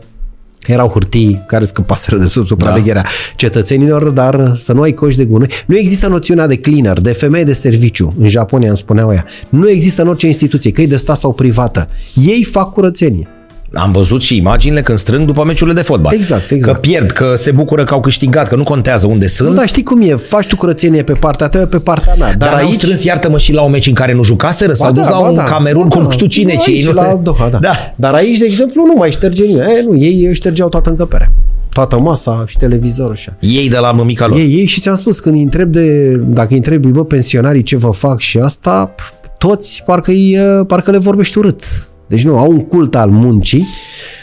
erau 0.65 0.87
hârtii 0.87 1.43
care 1.47 1.65
scăpaseră 1.65 2.17
de 2.17 2.25
sub 2.25 2.45
supravegherea 2.45 3.01
da. 3.01 3.09
cetățenilor, 3.35 4.09
dar 4.09 4.53
să 4.55 4.73
nu 4.73 4.81
ai 4.81 4.91
coș 4.91 5.15
de 5.15 5.25
gunoi. 5.25 5.49
Nu 5.65 5.77
există 5.77 6.07
noțiunea 6.07 6.47
de 6.47 6.55
cleaner, 6.55 7.01
de 7.01 7.11
femeie 7.11 7.43
de 7.43 7.53
serviciu. 7.53 8.13
În 8.19 8.27
Japonia 8.27 8.67
îmi 8.67 8.77
spuneau 8.77 9.13
ea. 9.13 9.25
Nu 9.49 9.69
există 9.69 10.01
în 10.01 10.07
orice 10.07 10.27
instituție, 10.27 10.71
că 10.71 10.81
e 10.81 10.87
de 10.87 10.97
stat 10.97 11.17
sau 11.17 11.33
privată. 11.33 11.89
Ei 12.13 12.43
fac 12.43 12.73
curățenie. 12.73 13.27
Am 13.73 13.91
văzut 13.91 14.21
și 14.21 14.37
imaginile 14.37 14.81
când 14.81 14.97
strâng 14.97 15.25
după 15.25 15.43
meciurile 15.45 15.75
de 15.75 15.81
fotbal. 15.81 16.13
Exact, 16.13 16.51
exact. 16.51 16.75
Că 16.75 16.87
pierd, 16.87 17.11
că 17.11 17.33
se 17.35 17.51
bucură 17.51 17.83
că 17.83 17.93
au 17.93 17.99
câștigat, 17.99 18.47
că 18.47 18.55
nu 18.55 18.63
contează 18.63 19.07
unde 19.07 19.27
sunt. 19.27 19.49
Nu, 19.49 19.55
dar 19.55 19.67
știi 19.67 19.83
cum 19.83 20.01
e? 20.01 20.15
Faci 20.15 20.47
tu 20.47 20.55
curățenie 20.55 21.03
pe 21.03 21.11
partea 21.11 21.47
ta, 21.47 21.59
eu 21.59 21.67
pe 21.67 21.79
partea 21.79 22.15
mea. 22.17 22.27
Dar, 22.35 22.49
Dar 22.49 22.57
aici... 22.57 22.67
aici... 22.67 22.75
strâns, 22.75 23.03
iartă-mă, 23.03 23.37
și 23.37 23.53
la 23.53 23.61
un 23.61 23.71
meci 23.71 23.87
în 23.87 23.93
care 23.93 24.13
nu 24.13 24.23
jucaseră? 24.23 24.73
S-au 24.73 24.91
dus 24.91 25.07
la 25.07 25.17
un 25.17 25.35
Camerun 25.35 25.89
cu 25.89 25.99
nu 25.99 26.09
știu 26.09 26.25
cine. 26.25 26.53
Nu, 26.53 26.59
ce 26.59 26.69
aici, 26.69 26.79
ei 26.79 26.85
nu... 26.85 26.93
la 26.93 27.19
Doha, 27.23 27.49
da. 27.49 27.57
da. 27.57 27.93
Dar 27.95 28.13
aici, 28.13 28.37
de 28.37 28.45
exemplu, 28.45 28.85
nu 28.85 28.93
mai 28.97 29.11
șterge 29.11 29.43
nimeni. 29.43 29.71
E, 29.71 29.83
nu, 29.87 29.97
ei 29.97 30.33
ștergeau 30.33 30.69
toată 30.69 30.89
încăperea. 30.89 31.31
Toată 31.69 31.99
masa 31.99 32.43
și 32.47 32.57
televizorul 32.57 33.15
și 33.15 33.29
așa. 33.29 33.37
Ei 33.59 33.69
de 33.69 33.77
la 33.77 33.91
mămica 33.91 34.27
lor. 34.27 34.37
Ei, 34.37 34.53
ei 34.53 34.65
și 34.65 34.79
ți-am 34.81 34.95
spus, 34.95 35.19
când 35.19 35.35
îi 35.35 35.41
întreb 35.41 35.71
de, 35.71 36.15
dacă 36.15 36.47
îi 36.49 36.55
întrebi, 36.55 36.87
bă, 36.87 37.03
pensionarii 37.03 37.63
ce 37.63 37.75
vă 37.75 37.91
fac 37.91 38.19
și 38.19 38.37
asta, 38.37 38.93
p- 38.95 39.37
toți 39.37 39.83
parcă, 39.85 40.11
îi, 40.11 40.37
parcă 40.67 40.91
le 40.91 40.97
vorbești 40.97 41.37
urât. 41.37 41.63
Deci 42.07 42.23
nu, 42.23 42.37
au 42.37 42.51
un 42.51 42.65
cult 42.65 42.95
al 42.95 43.09
muncii. 43.09 43.67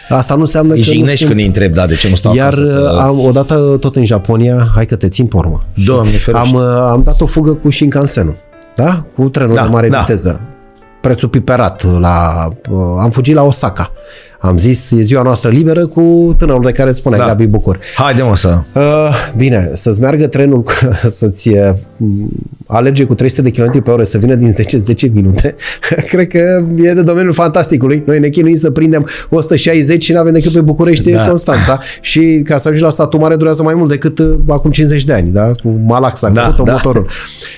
Asta 0.08 0.34
nu 0.34 0.40
înseamnă 0.40 0.74
Îi 0.74 0.80
că 0.80 0.86
nu 0.86 0.92
jignești 0.92 1.16
sunt... 1.16 1.28
când 1.28 1.40
îi 1.40 1.46
întreb, 1.46 1.72
da, 1.72 1.86
de 1.86 1.94
ce 1.94 2.08
nu 2.08 2.14
stau 2.14 2.34
Iar 2.34 2.52
acasă 2.52 2.64
să... 2.64 2.98
am, 3.00 3.18
odată 3.18 3.76
tot 3.80 3.96
în 3.96 4.04
Japonia, 4.04 4.70
hai 4.74 4.86
că 4.86 4.96
te 4.96 5.08
țin 5.08 5.26
pe 5.26 5.36
urmă. 5.36 5.64
Doamne 5.74 6.10
ferește. 6.10 6.48
Am, 6.48 6.54
uh, 6.54 6.88
am 6.90 7.02
dat 7.04 7.20
o 7.20 7.26
fugă 7.26 7.52
cu 7.52 7.70
Shinkansen, 7.70 8.36
da? 8.76 9.04
Cu 9.14 9.28
trenul 9.28 9.54
Da, 9.54 9.62
de 9.62 9.68
mare 9.68 9.88
da. 9.88 9.98
viteză. 9.98 10.40
Prețul 11.00 11.28
piperat. 11.28 12.00
La, 12.00 12.48
uh, 12.70 12.78
am 13.00 13.10
fugit 13.10 13.34
la 13.34 13.42
Osaka. 13.42 13.92
Am 14.44 14.56
zis, 14.58 14.90
e 14.90 15.00
ziua 15.00 15.22
noastră 15.22 15.50
liberă 15.50 15.86
cu 15.86 16.34
tânărul 16.38 16.62
de 16.62 16.72
care 16.72 16.88
îți 16.88 16.98
spuneai, 16.98 17.20
Da. 17.20 17.26
Gabi 17.26 17.46
Bucur. 17.46 17.78
Haide 17.96 18.22
mă 18.22 18.36
să... 18.36 18.60
Uh, 18.74 18.82
bine, 19.36 19.70
să-ți 19.74 20.00
meargă 20.00 20.26
trenul, 20.26 20.62
cu- 20.62 20.72
să-ți 21.18 21.48
uh, 21.48 21.70
alerge 22.66 23.04
cu 23.04 23.14
300 23.14 23.42
de 23.42 23.50
km 23.50 23.82
pe 23.82 23.90
oră, 23.90 24.04
să 24.04 24.18
vină 24.18 24.34
din 24.34 24.54
10-10 25.08 25.12
minute, 25.12 25.54
cred 26.10 26.26
că 26.26 26.64
e 26.76 26.92
de 26.94 27.02
domeniul 27.02 27.32
fantasticului. 27.32 28.02
Noi 28.06 28.18
ne 28.18 28.28
chinuim 28.28 28.54
să 28.54 28.70
prindem 28.70 29.06
160 29.30 30.04
și 30.04 30.12
nu 30.12 30.18
avem 30.18 30.32
decât 30.32 30.52
pe 30.52 30.60
București 30.60 31.10
Da. 31.10 31.16
da. 31.22 31.28
Constanța 31.28 31.80
și 32.00 32.42
ca 32.44 32.56
să 32.56 32.68
ajungi 32.68 32.84
la 32.84 32.90
satul 32.90 33.20
mare 33.20 33.36
durează 33.36 33.62
mai 33.62 33.74
mult 33.74 33.88
decât 33.90 34.18
uh, 34.18 34.38
acum 34.48 34.70
50 34.70 35.04
de 35.04 35.12
ani, 35.12 35.30
da? 35.30 35.46
cu 35.62 35.80
Malaxa, 35.86 36.28
Da, 36.28 36.46
cu 36.46 36.52
tot 36.52 36.64
da. 36.66 36.72
motorul. 36.72 37.06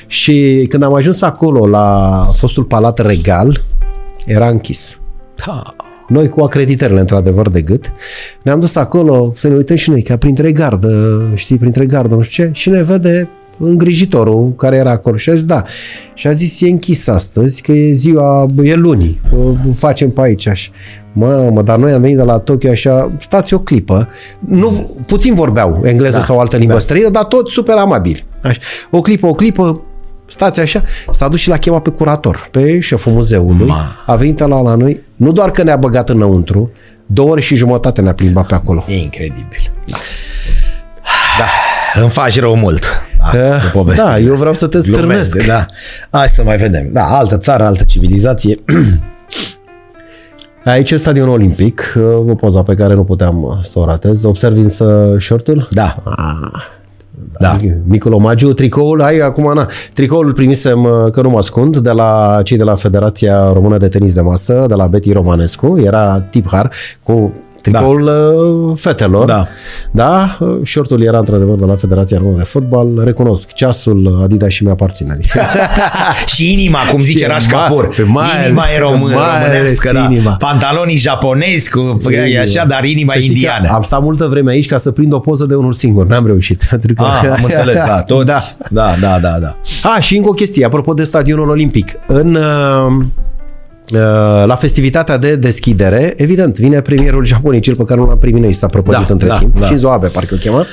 Și 0.07 0.67
când 0.69 0.83
am 0.83 0.95
ajuns 0.95 1.23
acolo 1.23 1.67
la 1.67 2.11
fostul 2.35 2.63
Palat 2.65 2.99
Regal, 3.07 3.65
era 4.27 4.49
închis. 4.49 5.01
Ha. 5.39 5.75
Noi 6.09 6.29
cu 6.29 6.41
acreditările, 6.41 7.01
într-adevăr, 7.01 7.49
de 7.49 7.63
gât, 7.63 7.93
ne-am 8.43 8.61
dus 8.61 8.75
acolo 8.75 9.33
să 9.37 9.49
ne 9.49 9.55
uităm 9.55 9.77
și 9.77 9.91
noi, 9.91 10.03
ca 10.03 10.17
printre 10.17 10.53
gardă, 10.53 11.23
știi, 11.35 11.57
printre 11.57 11.87
gardă, 11.87 12.15
nu 12.15 12.23
știu 12.23 12.45
ce, 12.45 12.51
și 12.53 12.69
ne 12.69 12.83
vede 12.83 13.29
îngrijitorul 13.59 14.53
care 14.57 14.77
era 14.77 14.91
acolo 14.91 15.17
și 15.17 15.31
a 15.31 15.35
zis 15.35 15.45
da. 15.45 15.63
Și 16.15 16.27
a 16.27 16.31
zis 16.31 16.61
e 16.61 16.69
închis 16.69 17.07
astăzi, 17.07 17.63
că 17.63 17.73
e 17.73 17.93
ziua, 17.93 18.51
e 18.63 18.75
luni, 18.75 19.21
facem 19.77 20.11
pe 20.11 20.21
aici 20.21 20.47
așa. 20.47 20.71
Mamă, 21.13 21.63
dar 21.63 21.79
noi 21.79 21.93
am 21.93 22.01
venit 22.01 22.17
de 22.17 22.23
la 22.23 22.39
Tokyo 22.39 22.71
așa, 22.71 23.11
stați 23.21 23.55
o 23.55 23.59
clipă. 23.59 24.09
Nu, 24.39 24.91
puțin 25.07 25.35
vorbeau 25.35 25.81
engleză 25.85 26.19
da, 26.19 26.25
sau 26.25 26.41
altă 26.41 26.57
limbă 26.57 26.73
da. 26.73 26.79
străină, 26.79 27.09
dar 27.09 27.25
toți 27.25 27.53
super 27.53 27.77
amabili. 27.77 28.25
Așa. 28.43 28.61
O 28.91 29.01
clipă, 29.01 29.27
o 29.27 29.33
clipă, 29.33 29.83
stați 30.27 30.61
așa, 30.61 30.83
s-a 31.11 31.29
dus 31.29 31.41
și 31.41 31.49
l-a 31.49 31.57
chemat 31.57 31.83
pe 31.83 31.91
curator, 31.91 32.49
pe 32.51 32.81
șeful 32.81 33.13
muzeului, 33.13 33.67
Ma. 33.67 34.03
a 34.07 34.17
venit 34.17 34.39
la 34.39 34.61
la 34.61 34.75
noi, 34.75 35.01
nu 35.17 35.33
doar 35.33 35.51
că 35.51 35.63
ne-a 35.63 35.77
băgat 35.77 36.09
înăuntru, 36.09 36.71
două 37.07 37.31
ore 37.31 37.41
și 37.41 37.55
jumătate 37.55 38.01
ne-a 38.01 38.15
plimbat 38.15 38.47
pe 38.47 38.55
acolo. 38.55 38.85
E 38.89 38.97
incredibil. 38.97 39.73
Da. 39.87 39.97
da. 41.39 42.01
Îmi 42.01 42.11
faci 42.11 42.41
rău 42.41 42.57
mult. 42.57 42.85
Da, 43.33 43.59
da 43.97 44.19
eu 44.19 44.35
vreau 44.35 44.55
să 44.55 44.67
te 44.67 44.81
stârnesc. 44.81 45.47
Da. 45.47 45.67
Hai 46.11 46.29
să 46.29 46.43
mai 46.43 46.57
vedem. 46.57 46.89
Da, 46.93 47.05
altă 47.05 47.37
țară, 47.37 47.65
altă 47.65 47.85
civilizație. 47.85 48.59
Aici 50.65 50.91
e 50.91 50.97
stadionul 50.97 51.33
olimpic, 51.33 51.95
o 52.29 52.35
poza 52.35 52.63
pe 52.63 52.75
care 52.75 52.95
nu 52.95 53.05
puteam 53.05 53.61
să 53.63 53.79
o 53.79 53.85
ratez. 53.85 54.23
Observi 54.23 54.59
însă 54.59 55.17
shortul? 55.19 55.69
Da. 55.71 55.97
Ah, 56.05 56.63
da. 57.39 57.59
Micul 57.85 58.13
omagiu, 58.13 58.53
tricoul, 58.53 59.03
hai 59.03 59.19
acum, 59.19 59.53
na, 59.55 59.67
tricoul 59.95 60.33
primisem, 60.33 61.09
că 61.13 61.23
nu 61.23 61.31
mă 61.31 61.39
ascund, 61.39 61.77
de 61.77 61.91
la 61.91 62.41
cei 62.45 62.57
de 62.57 62.65
la 62.65 62.75
Federația 62.75 63.53
Română 63.53 63.77
de 63.77 63.89
Tenis 63.89 64.15
de 64.15 64.21
Masă, 64.21 64.65
de 64.69 64.75
la 64.75 64.87
Betty 64.87 65.13
Romanescu, 65.13 65.79
era 65.79 66.21
tip 66.21 66.49
har, 66.49 66.73
cu 67.03 67.33
tricoul 67.71 68.05
da. 68.05 68.13
Uh, 68.13 68.79
fetelor. 68.79 69.25
Da. 69.25 69.49
Da, 69.91 70.39
shortul 70.65 71.03
era 71.03 71.19
într-adevăr 71.19 71.59
de 71.59 71.65
la 71.65 71.77
Federația 71.77 72.19
Română 72.19 72.37
de 72.37 72.45
Fotbal. 72.45 73.03
Recunosc, 73.05 73.53
ceasul 73.53 74.21
Adidas 74.23 74.51
și 74.51 74.65
mi-aparține. 74.65 75.17
și 76.35 76.53
inima, 76.53 76.79
cum 76.91 77.01
zice 77.01 77.27
Raș 77.27 77.47
Capur. 77.47 77.89
Inima 78.45 78.65
e 78.75 78.79
român, 78.79 78.99
românească, 78.99 79.91
da. 79.93 80.09
Inima. 80.11 80.37
Pantalonii 80.37 80.97
japonezi, 80.97 81.71
cu, 81.71 82.01
e 82.11 82.41
așa, 82.41 82.65
dar 82.65 82.85
inima 82.85 83.15
e 83.15 83.25
indiană. 83.25 83.69
Am 83.73 83.83
stat 83.83 84.03
multă 84.03 84.27
vreme 84.27 84.51
aici 84.51 84.67
ca 84.67 84.77
să 84.77 84.91
prind 84.91 85.13
o 85.13 85.19
poză 85.19 85.45
de 85.45 85.55
unul 85.55 85.73
singur. 85.73 86.07
N-am 86.07 86.27
reușit. 86.27 86.65
Ah, 86.97 87.29
am 87.31 87.43
înțeles, 87.43 87.75
da. 87.75 88.03
Tot, 88.07 88.25
da. 88.25 88.43
da, 88.71 88.95
da, 89.01 89.19
da, 89.19 89.39
da. 89.41 89.57
Ah, 89.83 90.03
și 90.03 90.17
încă 90.17 90.29
o 90.29 90.33
chestie, 90.33 90.65
apropo 90.65 90.95
de 90.95 91.05
stadionul 91.05 91.49
olimpic. 91.49 91.93
În 92.07 92.35
uh, 92.35 92.87
Uh, 92.87 93.05
la 94.45 94.57
festivitatea 94.59 95.17
de 95.17 95.37
deschidere, 95.37 96.15
evident, 96.17 96.59
vine 96.59 96.81
premierul 96.81 97.25
Japoniei, 97.25 97.63
cel 97.63 97.77
pe 97.77 97.85
care 97.85 98.01
nu 98.01 98.07
l-am 98.07 98.19
primit 98.19 98.43
noi, 98.43 98.53
s-a 98.53 98.67
propădit 98.67 99.07
da, 99.07 99.13
între 99.13 99.29
da, 99.29 99.39
timp, 99.39 99.59
da. 99.59 99.67
și 99.67 99.77
Zoabe, 99.77 100.07
parcă 100.07 100.35
îl 100.35 100.41
chema, 100.41 100.67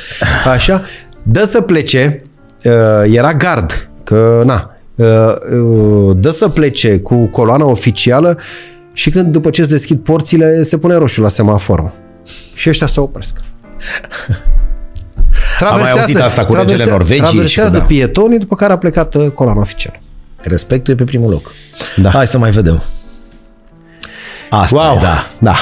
așa, 0.54 0.82
dă 1.24 1.44
să 1.44 1.62
plece, 1.62 2.24
uh, 2.64 2.72
era 3.14 3.34
gard, 3.34 3.90
că 4.04 4.42
na, 4.46 4.72
uh, 4.96 6.16
dă 6.16 6.30
să 6.30 6.48
plece 6.48 7.00
cu 7.00 7.26
coloana 7.26 7.66
oficială 7.66 8.38
și 8.94 9.10
când 9.10 9.32
după 9.32 9.50
ce 9.50 9.64
se 9.64 9.70
deschid 9.70 10.00
porțile, 10.00 10.64
se 10.64 10.78
pune 10.78 10.96
roșu 10.96 11.22
la 11.22 11.28
semafor. 11.28 11.92
Și 12.54 12.70
ăștia 12.70 12.88
se 12.88 13.00
opresc. 13.00 13.40
Traversează, 15.60 15.90
Am 15.90 15.96
mai 15.96 16.02
auzit 16.02 16.20
asta 16.20 16.46
cu 16.46 16.54
regele 16.54 16.86
Norvegii. 16.86 17.24
Traversează 17.24 17.76
și, 17.76 17.82
da. 17.82 17.86
pietonii, 17.86 18.40
după 18.40 18.56
care 18.56 18.74
a 18.74 18.78
plecat 18.78 19.34
coloana 19.34 19.60
oficială. 19.60 19.98
Respectul 20.38 20.94
e 20.94 20.98
pe 20.98 21.04
primul 21.04 21.30
loc. 21.30 21.52
Da. 21.96 22.10
Hai 22.10 22.28
să 22.28 22.38
mai 22.38 22.52
vedem. 22.52 22.84
Asta 24.62 24.78
wow. 24.78 24.96
e, 24.96 25.00
da. 25.00 25.26
Da. 25.40 25.56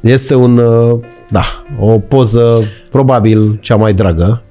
Este 0.00 0.34
un, 0.34 0.58
uh, 0.58 0.98
da, 1.30 1.42
o 1.78 1.98
poză 1.98 2.62
probabil 2.90 3.58
cea 3.60 3.76
mai 3.76 3.94
dragă, 3.94 4.42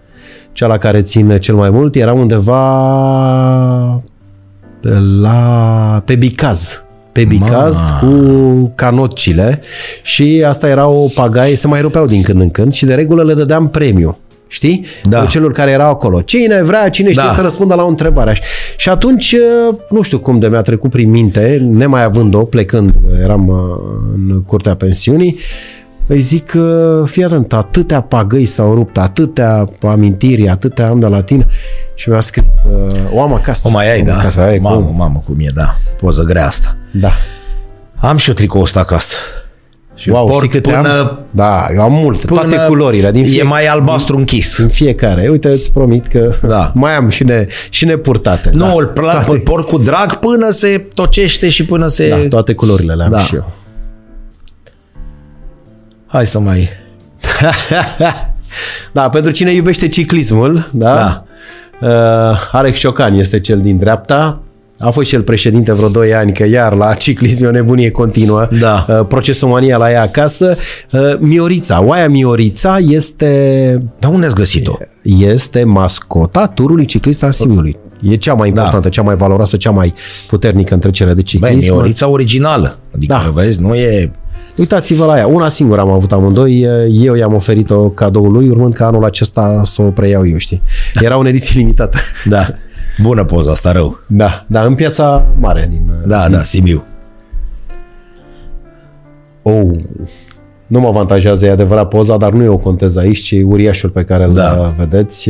cea 0.52 0.68
la 0.68 0.78
care 0.78 1.02
țin 1.02 1.38
cel 1.40 1.56
mai 1.56 1.70
mult. 1.70 1.96
Era 1.96 2.14
undeva 2.14 2.62
la, 5.22 6.02
pe 6.06 6.16
Bicaz 6.16 6.86
pe 7.12 7.26
Bicaz 7.26 7.90
Ma. 7.90 8.00
cu 8.00 8.72
canocile 8.76 9.62
și 10.04 10.44
asta 10.48 10.68
era 10.68 10.88
o 10.88 11.08
pagaie, 11.14 11.56
se 11.56 11.68
mai 11.68 11.82
rupeau 11.82 12.06
din 12.06 12.22
când 12.22 12.42
în 12.42 12.50
când 12.50 12.74
și 12.74 12.86
de 12.86 12.94
regulă 12.94 13.24
le 13.24 13.34
dădeam 13.34 13.68
premiu 13.68 14.18
știi? 14.56 14.86
Da. 15.04 15.26
Celor 15.26 15.52
care 15.52 15.72
erau 15.72 15.90
acolo. 15.90 16.22
Cine 16.22 16.64
vrea, 16.64 16.90
cine 16.90 17.10
știe 17.10 17.24
da. 17.28 17.34
să 17.34 17.42
răspundă 17.42 17.76
la 17.76 17.84
o 17.84 17.88
întrebare. 17.88 18.38
Și 18.78 18.90
atunci, 18.90 19.32
uh, 19.32 19.76
nu 19.90 20.02
știu 20.02 20.20
cum 20.20 20.40
de 20.40 20.48
mi-a 20.48 20.62
trecut 20.62 20.92
prin 20.92 21.10
minte, 21.10 21.58
nemai 21.72 22.04
având-o, 22.04 22.44
plecând, 22.44 22.96
eram 23.22 23.48
uh, 23.48 23.56
în 24.14 24.44
curtea 24.44 24.76
pensiunii, 24.76 25.40
îi 26.08 26.20
zic, 26.20 26.54
uh, 26.56 27.08
fii 27.08 27.24
atent, 27.24 27.54
atâtea 27.54 28.02
pagăi 28.02 28.46
s-au 28.46 28.74
rupt, 28.74 28.98
atâtea 28.98 29.66
amintiri, 29.82 30.50
atâtea 30.50 30.88
am 30.88 31.00
de 31.00 31.06
la 31.08 31.22
tine 31.22 31.48
și 31.96 32.10
mi-a 32.10 32.22
scris, 32.22 32.48
o 33.14 33.22
am 33.22 33.34
acasă. 33.34 33.68
O 33.68 33.72
mai 33.72 33.92
ai, 33.92 34.02
da? 34.02 34.18
Acasă, 34.18 34.42
ai, 34.42 34.58
mamă, 34.58 34.82
cum? 34.82 34.96
mamă, 34.96 35.24
cum 35.26 35.36
e, 35.40 35.50
da. 35.54 35.76
Poză 35.98 36.24
grea 36.24 36.46
asta. 36.46 36.78
Da. 36.92 37.12
Am 37.96 38.18
și 38.18 38.30
o 38.30 38.34
tricou 38.34 38.62
ăsta 38.62 38.80
acasă. 38.80 39.16
Și 39.96 40.10
wow, 40.10 40.26
port 40.26 40.62
până... 40.62 41.00
Am? 41.00 41.20
Da, 41.32 41.66
eu 41.76 41.82
am 41.82 41.94
multe, 41.94 42.26
până 42.26 42.40
toate 42.40 42.66
culorile. 42.68 43.12
Din 43.12 43.26
fie... 43.26 43.40
E 43.40 43.44
mai 43.44 43.66
albastru 43.66 44.18
închis. 44.18 44.58
În 44.58 44.68
fiecare. 44.68 45.28
Uite, 45.30 45.50
îți 45.50 45.72
promit 45.72 46.08
că 46.08 46.36
da. 46.48 46.72
mai 46.76 46.96
am 46.96 47.10
și, 47.10 47.24
ne, 47.24 47.48
și 47.70 47.86
nepurtate. 47.86 48.50
Nu, 48.54 48.66
da. 48.66 48.72
îl, 48.72 48.86
toate... 48.86 49.32
îl 49.32 49.40
port 49.40 49.68
cu 49.68 49.78
drag 49.78 50.16
până 50.16 50.50
se 50.50 50.88
tocește 50.94 51.50
și 51.50 51.66
până 51.66 51.88
se... 51.88 52.10
Da, 52.10 52.28
toate 52.30 52.54
culorile 52.54 52.94
le 52.94 53.04
am 53.04 53.10
da. 53.10 53.20
și 53.20 53.36
eu. 53.36 53.52
Hai 56.08 56.28
să 56.28 56.40
mai... 56.40 56.70
da, 58.92 59.10
pentru 59.10 59.32
cine 59.32 59.52
iubește 59.52 59.88
ciclismul, 59.88 60.70
da? 60.72 60.96
da. 60.96 61.24
Uh, 61.88 62.50
Alex 62.52 62.80
Ciocan 62.80 63.14
este 63.14 63.40
cel 63.40 63.62
din 63.62 63.78
dreapta, 63.78 64.42
a 64.80 64.90
fost 64.90 65.08
și 65.08 65.16
el 65.16 65.22
președinte 65.22 65.74
vreo 65.74 65.90
2 65.90 66.14
ani, 66.14 66.34
că 66.34 66.46
iar 66.48 66.74
la 66.74 66.94
ciclism 66.94 67.44
e 67.44 67.48
o 67.48 67.52
nebunie 67.52 67.92
continuă. 67.92 68.48
Da. 68.60 68.86
Uh, 68.88 69.06
procesul 69.08 69.48
mania 69.48 69.78
la 69.78 69.92
ea 69.92 70.02
acasă. 70.02 70.58
Uh, 70.92 71.02
Miorița, 71.20 71.84
Oaia 71.84 72.10
Miorița 72.10 72.78
este... 72.78 73.84
Dar 74.00 74.12
unde 74.12 74.26
ați 74.26 74.36
găsit-o? 74.36 74.78
Este 75.02 75.64
mascota 75.64 76.48
turului 76.48 76.86
ciclist 76.86 77.24
al 77.24 77.32
Simiului. 77.32 77.78
E 78.02 78.16
cea 78.16 78.34
mai 78.34 78.48
importantă, 78.48 78.80
da. 78.80 78.90
cea 78.90 79.02
mai 79.02 79.16
valoroasă, 79.16 79.58
cea 79.58 79.72
mai 79.72 79.94
puternică 80.28 80.74
între 80.74 80.90
cele 80.90 81.14
de 81.14 81.22
ciclism. 81.22 81.54
Băi, 81.54 81.64
Miorița 81.64 82.08
originală. 82.08 82.80
Adică, 82.96 83.14
da. 83.14 83.32
vezi, 83.34 83.62
nu 83.62 83.76
e... 83.76 84.12
Uitați-vă 84.58 85.06
la 85.06 85.18
ea. 85.18 85.28
Una 85.28 85.50
singură 85.50 85.82
am 85.82 85.90
avut 85.90 86.12
amândoi. 86.12 86.68
Eu 86.92 87.16
i-am 87.16 87.34
oferit-o 87.34 87.90
cadoului, 87.90 88.50
urmând 88.50 88.74
ca 88.74 88.86
anul 88.86 89.06
acesta 89.06 89.62
să 89.66 89.82
o 89.82 89.90
preiau 89.90 90.28
eu, 90.28 90.38
știi. 90.38 90.62
Era 91.02 91.18
o 91.18 91.28
ediție 91.28 91.60
limitată. 91.60 91.98
Da. 92.26 92.48
Bună 93.02 93.24
poza 93.26 93.52
asta, 93.52 93.72
rău. 93.72 94.00
Da, 94.08 94.46
da, 94.48 94.62
în 94.64 94.76
piața 94.76 95.26
mare 95.40 95.68
din 95.72 95.92
Da, 96.06 96.22
din 96.24 96.32
da, 96.32 96.40
Sibiu. 96.40 96.84
Oh, 99.42 99.68
nu 100.68 100.80
mă 100.80 100.88
avantajează, 100.88 101.46
e 101.46 101.52
adevărat 101.52 101.88
poza, 101.88 102.18
dar 102.18 102.32
nu 102.32 102.44
eu 102.44 102.58
contez 102.58 102.96
aici, 102.96 103.20
ci 103.22 103.36
uriașul 103.46 103.90
pe 103.90 104.04
care 104.04 104.24
îl 104.24 104.34
da. 104.34 104.74
vedeți. 104.78 105.30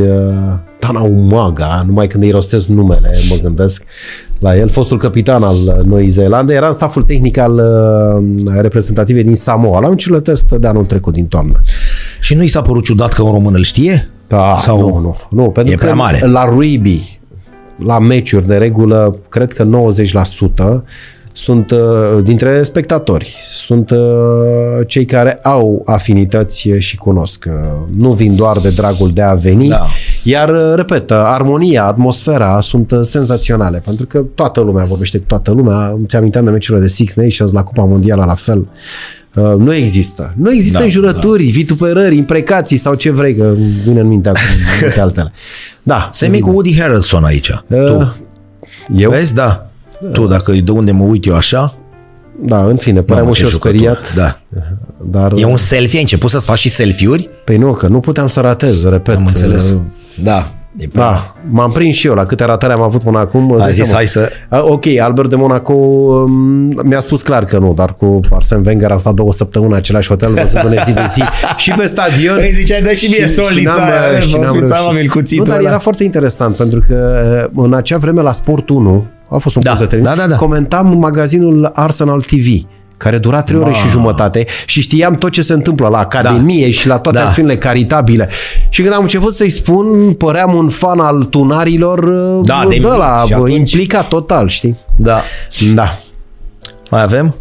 Dana 0.79 1.01
Umaga, 1.01 1.83
numai 1.87 2.07
când 2.07 2.23
îi 2.23 2.29
rostesc 2.29 2.67
numele, 2.67 3.11
mă 3.29 3.35
gândesc 3.43 3.83
la 4.39 4.55
el, 4.57 4.69
fostul 4.69 4.97
capitan 4.97 5.43
al 5.43 5.83
Noii 5.85 6.09
Zeelande, 6.09 6.53
era 6.53 6.67
în 6.67 6.73
staful 6.73 7.03
tehnic 7.03 7.37
al 7.37 7.53
uh, 7.53 8.61
reprezentative 8.61 9.21
din 9.21 9.35
Samoa. 9.35 9.79
L-am 9.79 9.95
ciulat 9.95 10.21
test 10.21 10.51
de 10.51 10.67
anul 10.67 10.85
trecut 10.85 11.13
din 11.13 11.25
toamnă. 11.27 11.59
Și 12.19 12.35
nu 12.35 12.43
i 12.43 12.47
s-a 12.47 12.61
părut 12.61 12.83
ciudat 12.83 13.13
că 13.13 13.21
un 13.21 13.31
român 13.31 13.53
îl 13.55 13.63
știe? 13.63 14.09
Da, 14.27 14.55
Sau 14.59 14.79
nu, 14.79 14.99
nu, 14.99 15.15
nu, 15.29 15.49
pentru 15.49 15.73
e 15.73 15.75
că 15.75 15.95
mare. 15.95 16.27
la 16.27 16.45
Ruibi, 16.45 17.19
la 17.77 17.99
meciuri 17.99 18.47
de 18.47 18.57
regulă, 18.57 19.19
cred 19.29 19.53
că 19.53 19.91
90% 20.79 20.83
sunt 21.37 21.71
uh, 21.71 22.23
dintre 22.23 22.63
spectatori, 22.63 23.35
sunt 23.51 23.89
uh, 23.89 23.97
cei 24.87 25.05
care 25.05 25.33
au 25.33 25.81
afinități 25.85 26.69
și 26.77 26.97
cunosc. 26.97 27.45
Uh, 27.47 27.53
nu 27.97 28.11
vin 28.11 28.35
doar 28.35 28.59
de 28.59 28.69
dragul 28.69 29.09
de 29.09 29.21
a 29.21 29.33
veni, 29.33 29.67
da. 29.67 29.85
iar, 30.23 30.75
repet, 30.75 31.11
armonia, 31.11 31.85
atmosfera 31.85 32.61
sunt 32.61 32.91
senzaționale, 33.01 33.81
pentru 33.85 34.05
că 34.05 34.23
toată 34.35 34.61
lumea 34.61 34.85
vorbește 34.85 35.17
cu 35.17 35.25
toată 35.27 35.51
lumea. 35.51 35.97
Îți 36.03 36.15
aminteam 36.15 36.45
de 36.45 36.51
meciurile 36.51 36.85
de 36.85 36.91
Six 36.91 37.13
Nations 37.13 37.51
la 37.51 37.63
Cupa 37.63 37.83
Mondială 37.83 38.25
la 38.25 38.35
fel. 38.35 38.67
Nu 39.41 39.73
există. 39.73 40.33
Nu 40.37 40.53
există 40.53 40.77
da, 40.77 40.83
înjurături, 40.83 41.43
da. 41.43 41.51
vituperări, 41.51 42.17
imprecații 42.17 42.77
sau 42.77 42.95
ce 42.95 43.11
vrei, 43.11 43.35
că 43.35 43.53
vine 43.83 43.99
în 43.99 44.07
minte 44.07 44.29
acum 44.29 45.01
altele. 45.01 45.31
Da. 45.83 46.09
Semi 46.11 46.39
cu 46.39 46.49
Woody 46.49 46.79
Harrelson 46.79 47.23
aici. 47.23 47.49
Uh, 47.49 47.85
tu. 47.85 48.15
Eu? 48.95 49.09
Vezi? 49.09 49.33
Da. 49.33 49.69
Tu, 50.11 50.27
dacă 50.27 50.51
de 50.51 50.71
unde 50.71 50.91
mă 50.91 51.03
uit 51.03 51.25
eu 51.25 51.35
așa... 51.35 51.77
Da, 52.41 52.63
în 52.63 52.75
fine, 52.75 53.01
păream 53.01 53.33
și 53.33 53.43
eu 53.43 53.49
speriat. 53.49 54.13
Da. 54.15 54.41
Dar... 55.01 55.33
E 55.35 55.45
un 55.45 55.57
selfie, 55.57 55.95
ai 55.95 56.01
început 56.01 56.29
să-ți 56.29 56.45
faci 56.45 56.57
și 56.57 56.69
selfie-uri? 56.69 57.29
Păi 57.43 57.57
nu, 57.57 57.71
că 57.71 57.87
nu 57.87 57.99
puteam 57.99 58.27
să 58.27 58.39
ratez, 58.39 58.83
repet. 58.87 59.15
Am 59.15 59.25
înțeles. 59.25 59.69
Uh, 59.69 59.79
da. 60.23 60.54
E 60.77 60.87
prea- 60.87 61.03
Da, 61.03 61.35
m-am 61.49 61.71
prins 61.71 61.95
și 61.95 62.07
eu 62.07 62.13
la 62.13 62.25
câte 62.25 62.45
ratări 62.45 62.73
am 62.73 62.81
avut 62.81 63.03
până 63.03 63.17
acum. 63.19 63.51
îți 63.51 63.61
A 63.61 63.63
dai 63.63 63.73
zis, 63.73 63.83
seama. 63.83 63.95
hai 63.97 64.07
să... 64.07 64.29
A, 64.49 64.61
Ok, 64.63 64.85
Albert 65.01 65.29
de 65.29 65.35
Monaco 65.35 65.73
um, 65.73 66.31
mi-a 66.83 66.99
spus 66.99 67.21
clar 67.21 67.43
că 67.43 67.57
nu, 67.57 67.73
dar 67.73 67.93
cu 67.93 68.19
Arsene 68.31 68.61
Wenger 68.65 68.91
am 68.91 68.97
stat 68.97 69.13
două 69.13 69.31
săptămâni 69.31 69.71
în 69.71 69.77
același 69.77 70.07
hotel, 70.07 70.31
văzându-ne 70.33 70.81
zi 70.85 70.93
de 70.93 71.01
zi 71.11 71.23
și 71.63 71.71
pe 71.71 71.85
stadion. 71.85 72.35
Păi 72.37 72.51
ziceai, 72.55 72.81
dă 72.81 72.93
și 72.93 73.09
mie 73.17 73.27
solița 73.27 73.69
n-am, 73.69 73.81
aia, 74.11 74.19
și 74.19 74.35
mă, 74.35 74.43
n-am 74.43 74.53
fița, 74.53 74.75
reușit. 74.75 74.91
mă, 74.93 74.99
mi-l 74.99 75.09
cuțitul 75.09 75.43
Nu, 75.45 75.51
dar 75.51 75.59
ăla. 75.59 75.69
era 75.69 75.79
foarte 75.79 76.03
interesant, 76.03 76.55
pentru 76.55 76.79
că 76.87 77.21
uh, 77.55 77.63
în 77.65 77.73
acea 77.73 77.97
vreme 77.97 78.21
la 78.21 78.31
Sport 78.31 78.69
1, 78.69 79.05
a 79.29 79.37
fost 79.37 79.55
un 79.55 79.61
Da, 79.63 79.69
post 79.69 79.81
de 79.81 79.87
termin, 79.87 80.07
da, 80.07 80.15
da, 80.15 80.27
da. 80.27 80.35
comentam 80.35 80.97
magazinul 80.97 81.71
Arsenal 81.73 82.21
TV 82.21 82.45
care 82.97 83.17
dura 83.17 83.41
trei 83.41 83.59
ore 83.59 83.71
și 83.71 83.87
jumătate 83.87 84.45
și 84.65 84.81
știam 84.81 85.15
tot 85.15 85.31
ce 85.31 85.41
se 85.41 85.53
întâmplă 85.53 85.87
la 85.87 85.97
Academie 85.97 86.69
și 86.71 86.87
la 86.87 86.97
toate 86.99 87.17
Da. 87.17 87.27
acțiunile 87.27 87.57
caritabile. 87.57 88.29
Și 88.69 88.81
când 88.81 88.93
am 88.93 89.01
început 89.01 89.33
să-i 89.33 89.49
spun, 89.49 90.13
păream 90.13 90.53
un 90.53 90.69
fan 90.69 90.99
al 90.99 91.23
tunarilor 91.23 91.99
uh, 91.99 92.39
Da, 92.45 92.59
de 92.61 92.67
de 92.69 92.75
mic. 92.75 92.97
la 92.97 93.23
Și 93.25 93.33
atunci- 93.33 93.53
implicat 93.71 94.07
total, 94.07 94.47
știi? 94.47 94.75
Da. 94.95 95.21
Da. 95.73 95.95
Mai 96.89 97.01
avem? 97.01 97.35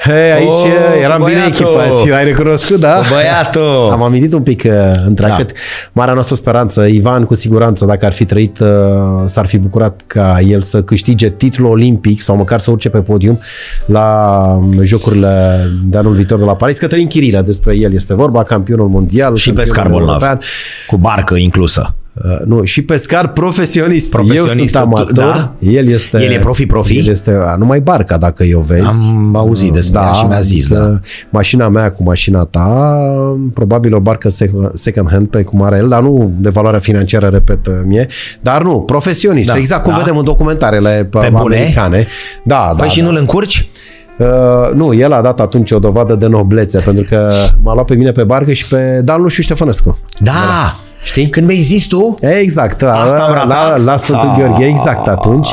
Hei, 0.00 0.32
aici 0.32 0.46
Oh, 0.48 0.64
oh, 0.64 1.02
eram 1.02 1.22
bine 1.24 1.38
băiatul! 1.38 1.66
echipați. 1.66 2.08
L-ai 2.08 2.24
recunoscut, 2.24 2.80
da? 2.80 3.00
Băiatul! 3.10 3.88
Am 3.92 4.02
amintit 4.02 4.32
un 4.32 4.42
pic 4.42 4.62
uh, 4.66 4.72
întreagăt. 5.06 5.46
Da. 5.46 5.52
Marea 5.92 6.14
noastră 6.14 6.34
speranță, 6.34 6.82
Ivan, 6.86 7.24
cu 7.24 7.34
siguranță, 7.34 7.84
dacă 7.84 8.06
ar 8.06 8.12
fi 8.12 8.24
trăit, 8.24 8.58
uh, 8.58 8.66
s-ar 9.26 9.46
fi 9.46 9.58
bucurat 9.58 10.00
ca 10.06 10.38
el 10.46 10.62
să 10.62 10.82
câștige 10.82 11.30
titlul 11.30 11.70
olimpic 11.70 12.22
sau 12.22 12.36
măcar 12.36 12.58
să 12.58 12.70
urce 12.70 12.88
pe 12.88 12.98
podium 12.98 13.38
la 13.86 14.36
um, 14.56 14.82
jocurile 14.82 15.60
de 15.84 15.96
anul 15.98 16.12
viitor 16.12 16.38
de 16.38 16.44
la 16.44 16.54
Paris. 16.56 16.78
Cătălin 16.78 17.06
Chirilă, 17.06 17.40
despre 17.40 17.76
el 17.76 17.94
este 17.94 18.14
vorba, 18.14 18.42
campionul 18.42 18.88
mondial, 18.88 19.36
Și 19.36 19.46
campionul 19.46 19.72
pescar 19.72 19.90
bolnav. 19.92 20.08
european. 20.08 20.38
Cu 20.86 20.96
barcă 20.96 21.34
inclusă. 21.34 21.94
Uh, 22.24 22.38
nu, 22.46 22.64
și 22.64 22.82
pescar 22.82 23.28
profesionist. 23.32 24.10
Profesionist, 24.10 24.52
Eu 24.54 24.58
sunt 24.58 24.70
tu- 24.70 24.78
amator. 24.78 25.12
da? 25.12 25.54
El 25.58 25.88
este... 25.88 26.22
El 26.22 26.30
e 26.32 26.38
profi-profi? 26.38 26.98
El 26.98 27.06
este, 27.06 27.38
a, 27.46 27.54
numai 27.56 27.80
barca, 27.80 28.16
dacă 28.18 28.42
eu 28.44 28.60
vezi. 28.60 28.82
Am 28.82 29.36
auzit 29.36 29.72
despre 29.72 30.00
ea 30.00 30.12
și 30.12 30.24
mi-a 30.24 30.40
zis, 30.40 30.70
adică 30.70 30.86
da. 31.02 31.08
Mașina 31.30 31.68
mea 31.68 31.92
cu 31.92 32.02
mașina 32.02 32.44
ta, 32.44 32.96
probabil 33.54 33.94
o 33.94 33.98
barcă 34.00 34.28
sec- 34.28 34.72
second 34.74 35.10
hand 35.10 35.26
pe 35.28 35.42
cum 35.42 35.62
are 35.62 35.76
el, 35.76 35.88
dar 35.88 36.02
nu 36.02 36.32
de 36.38 36.48
valoare 36.48 36.78
financiară, 36.78 37.26
repet 37.26 37.58
mie, 37.86 38.06
dar 38.40 38.62
nu, 38.62 38.78
profesionist, 38.80 39.48
Da, 39.48 39.56
exact 39.56 39.82
cum 39.82 39.92
da. 39.92 39.98
vedem 39.98 40.16
în 40.16 40.24
documentarele 40.24 41.08
Pe 41.10 41.18
bune? 41.32 41.56
americane. 41.56 42.06
Da, 42.44 42.64
da. 42.68 42.74
Păi 42.82 42.88
și 42.88 43.00
da. 43.00 43.04
nu-l 43.06 43.16
încurci? 43.16 43.68
Uh, 44.18 44.26
nu, 44.74 44.94
el 44.94 45.12
a 45.12 45.20
dat 45.20 45.40
atunci 45.40 45.70
o 45.70 45.78
dovadă 45.78 46.14
de 46.14 46.26
noblețe, 46.26 46.80
pentru 46.84 47.04
că 47.08 47.32
m-a 47.62 47.72
luat 47.74 47.86
pe 47.86 47.94
mine 47.94 48.10
pe 48.10 48.22
barcă 48.24 48.52
și 48.52 48.68
pe 48.68 49.00
Dan 49.04 49.22
Luciu 49.22 49.42
Ștefănescu. 49.42 49.98
Da. 50.18 50.32
Știi? 51.02 51.28
Când 51.28 51.46
mi-ai 51.46 51.60
zis 51.60 51.86
tu, 51.86 52.14
Exact, 52.20 52.80
la, 52.80 52.92
Asta 52.92 53.16
am 53.22 53.32
la, 53.34 53.44
ratat? 53.44 53.84
la 53.84 53.96
Sfântul 53.96 54.28
Ah. 54.28 54.36
Gheorghe, 54.38 54.64
exact 54.66 55.06
atunci. 55.06 55.48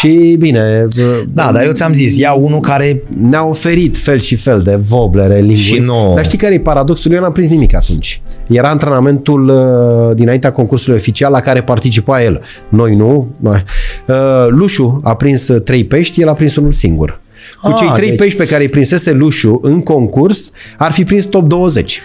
Și 0.00 0.36
bine, 0.38 0.86
da, 1.32 1.50
dar 1.52 1.64
eu 1.64 1.72
ți-am 1.72 1.92
zis, 1.92 2.16
ia 2.16 2.32
unul 2.32 2.60
care 2.60 3.02
ne-a 3.16 3.44
oferit 3.44 3.96
fel 3.96 4.18
și 4.18 4.34
fel 4.36 4.60
de 4.60 4.74
voblere, 4.88 5.34
linguri. 5.34 5.58
Și 5.58 5.78
nu- 5.78 6.12
Dar 6.14 6.24
știi 6.24 6.38
care 6.38 6.54
e 6.54 6.58
paradoxul? 6.60 7.12
Eu 7.12 7.20
n-am 7.20 7.32
prins 7.32 7.48
nimic 7.48 7.74
atunci. 7.74 8.20
Era 8.46 8.68
antrenamentul 8.68 9.48
uh, 9.48 10.16
dinaintea 10.16 10.52
concursului 10.52 10.98
oficial 10.98 11.32
la 11.32 11.40
care 11.40 11.62
participa 11.62 12.22
el. 12.22 12.40
Noi 12.68 12.94
nu. 12.94 13.28
Noi. 13.36 13.64
Uh, 14.08 14.14
Lușu 14.48 15.00
a 15.04 15.14
prins 15.14 15.48
uh, 15.48 15.60
trei 15.62 15.84
pești, 15.84 16.20
el 16.20 16.28
a 16.28 16.32
prins 16.32 16.56
unul 16.56 16.72
singur. 16.72 17.20
Cu 17.62 17.68
Ah, 17.70 17.76
cei 17.78 17.90
trei 17.94 18.08
deci- 18.08 18.18
pești 18.18 18.36
pe 18.38 18.46
care 18.46 18.62
îi 18.62 18.68
prinsese 18.68 19.12
Lușu 19.12 19.58
în 19.62 19.80
concurs, 19.82 20.50
ar 20.78 20.92
fi 20.92 21.04
prins 21.04 21.24
top 21.24 21.48
20. 21.48 22.00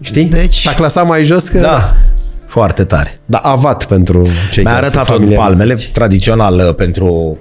Știi? 0.00 0.24
Deci- 0.24 0.54
S-a 0.54 0.72
clasat 0.72 1.06
mai 1.06 1.24
jos 1.24 1.48
că... 1.48 1.58
Da. 1.58 1.94
Foarte 2.46 2.84
tare. 2.84 3.20
Da, 3.24 3.38
avat 3.38 3.84
pentru 3.84 4.28
cei 4.52 4.62
Mi-a 4.62 4.72
care 4.72 4.84
sunt 4.86 4.96
arătat 4.96 5.14
în 5.14 5.20
familiarizați. 5.20 5.58
palmele, 5.58 5.80
tradițional 5.92 6.58
uh, 6.68 6.74
pentru 6.74 7.38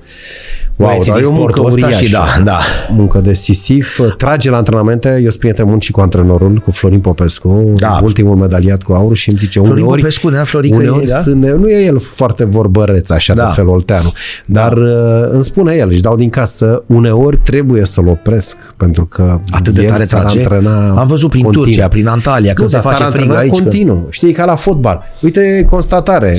Wow, 0.77 0.87
băieții 0.89 1.11
dar 1.11 1.21
din 1.21 1.29
e 1.29 1.29
o 1.29 1.35
muncă 1.35 1.51
sportul 1.51 1.73
ăsta 1.73 1.85
uriașă. 1.85 2.05
și 2.05 2.11
da, 2.11 2.25
da. 2.43 2.59
Muncă 2.89 3.19
decisiv, 3.19 3.95
trage 4.17 4.49
la 4.49 4.57
antrenamente, 4.57 5.09
eu 5.23 5.29
sunt 5.29 5.39
prieten 5.39 5.65
bun 5.65 5.79
și 5.79 5.91
cu 5.91 6.01
antrenorul, 6.01 6.61
cu 6.63 6.71
Florin 6.71 6.99
Popescu, 6.99 7.73
Da. 7.75 7.99
ultimul 8.03 8.35
medaliat 8.35 8.83
cu 8.83 8.93
aur 8.93 9.15
și 9.15 9.29
îmi 9.29 9.37
zice 9.39 9.59
Florin 9.59 9.83
uneori, 9.83 10.01
Popescu, 10.01 10.29
da, 10.29 10.43
Florică 10.43 10.75
uneori 10.75 11.03
e, 11.03 11.07
da? 11.07 11.15
sunt, 11.15 11.43
nu 11.43 11.67
e 11.69 11.85
el 11.85 11.99
foarte 11.99 12.43
vorbăreț 12.43 13.09
așa 13.09 13.33
Da. 13.33 13.45
de 13.45 13.51
fel 13.53 13.67
Olteanu, 13.67 14.11
dar 14.45 14.73
da. 14.73 15.27
îmi 15.31 15.43
spune 15.43 15.75
el, 15.75 15.89
își 15.89 16.01
dau 16.01 16.15
din 16.15 16.29
casă, 16.29 16.83
uneori 16.85 17.39
trebuie 17.43 17.85
să-l 17.85 18.07
opresc, 18.07 18.73
pentru 18.77 19.05
că 19.05 19.37
Atât 19.51 19.73
de 19.73 19.81
el 19.83 19.89
tare 19.89 20.03
s-ar 20.03 20.19
trage? 20.21 20.39
Antrena 20.39 20.89
Am 20.99 21.07
văzut 21.07 21.29
prin 21.29 21.43
continuu. 21.43 21.67
Turcia, 21.67 21.87
prin 21.87 22.07
Antalya, 22.07 22.53
când 22.53 22.59
nu, 22.59 22.67
se 22.67 22.73
dar 22.73 22.83
face 22.83 23.03
s-ar 23.03 23.11
frig 23.11 23.21
antrena 23.21 23.39
aici. 23.41 23.51
că- 23.57 23.61
continuu. 23.63 24.07
Știi, 24.09 24.31
ca 24.31 24.45
la 24.45 24.55
fotbal. 24.55 25.03
Uite, 25.21 25.65
constatare, 25.69 26.37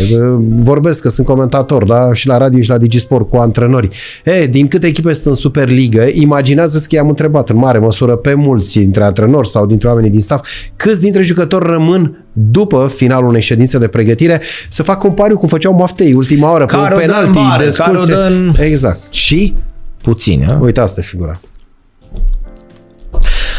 vorbesc 0.57 1.01
că 1.01 1.09
sunt 1.09 1.27
comentator, 1.27 1.85
da, 1.85 2.13
și 2.13 2.27
la 2.27 2.37
radio 2.39 2.61
și 2.61 2.69
la 2.69 2.79
Digisport 2.79 3.29
cu 3.29 3.37
antrenori. 3.37 3.89
E, 4.27 4.47
din 4.47 4.69
câte 4.69 4.87
echipe 4.87 5.13
sunt 5.13 5.27
în 5.27 5.35
Superligă, 5.35 6.07
imaginează-ți 6.13 6.89
că 6.89 6.95
i-am 6.95 7.09
întrebat 7.09 7.49
în 7.49 7.57
mare 7.57 7.79
măsură 7.79 8.17
pe 8.17 8.35
mulți 8.35 8.79
dintre 8.79 9.05
antrenori 9.05 9.49
sau 9.49 9.67
dintre 9.67 9.89
oamenii 9.89 10.11
din 10.11 10.21
staff, 10.21 10.49
câți 10.77 11.01
dintre 11.01 11.23
jucători 11.23 11.67
rămân 11.67 12.25
după 12.33 12.91
finalul 12.95 13.29
unei 13.29 13.41
ședințe 13.41 13.79
de 13.79 13.89
pregătire 13.89 14.41
să 14.71 14.83
facă 14.83 15.07
un 15.07 15.13
pariu 15.13 15.37
cum 15.39 15.49
făceau 15.49 15.75
Maftei 15.75 16.13
ultima 16.15 16.53
oră, 16.53 16.65
Care 16.65 16.95
pe 16.95 17.01
o 17.01 17.01
un 17.01 17.07
dă 17.07 17.13
în 17.13 17.33
penalti, 17.33 17.49
bară, 17.49 17.65
de 17.65 17.75
care 17.77 17.91
o 17.91 17.95
scurțe. 17.95 18.13
dă 18.13 18.27
în- 18.29 18.55
Exact. 18.59 19.01
Și 19.13 19.55
puțin, 20.03 20.45
a? 20.49 20.59
Uite, 20.61 20.81
asta 20.81 21.01
e 21.01 21.05
figura. 21.05 21.41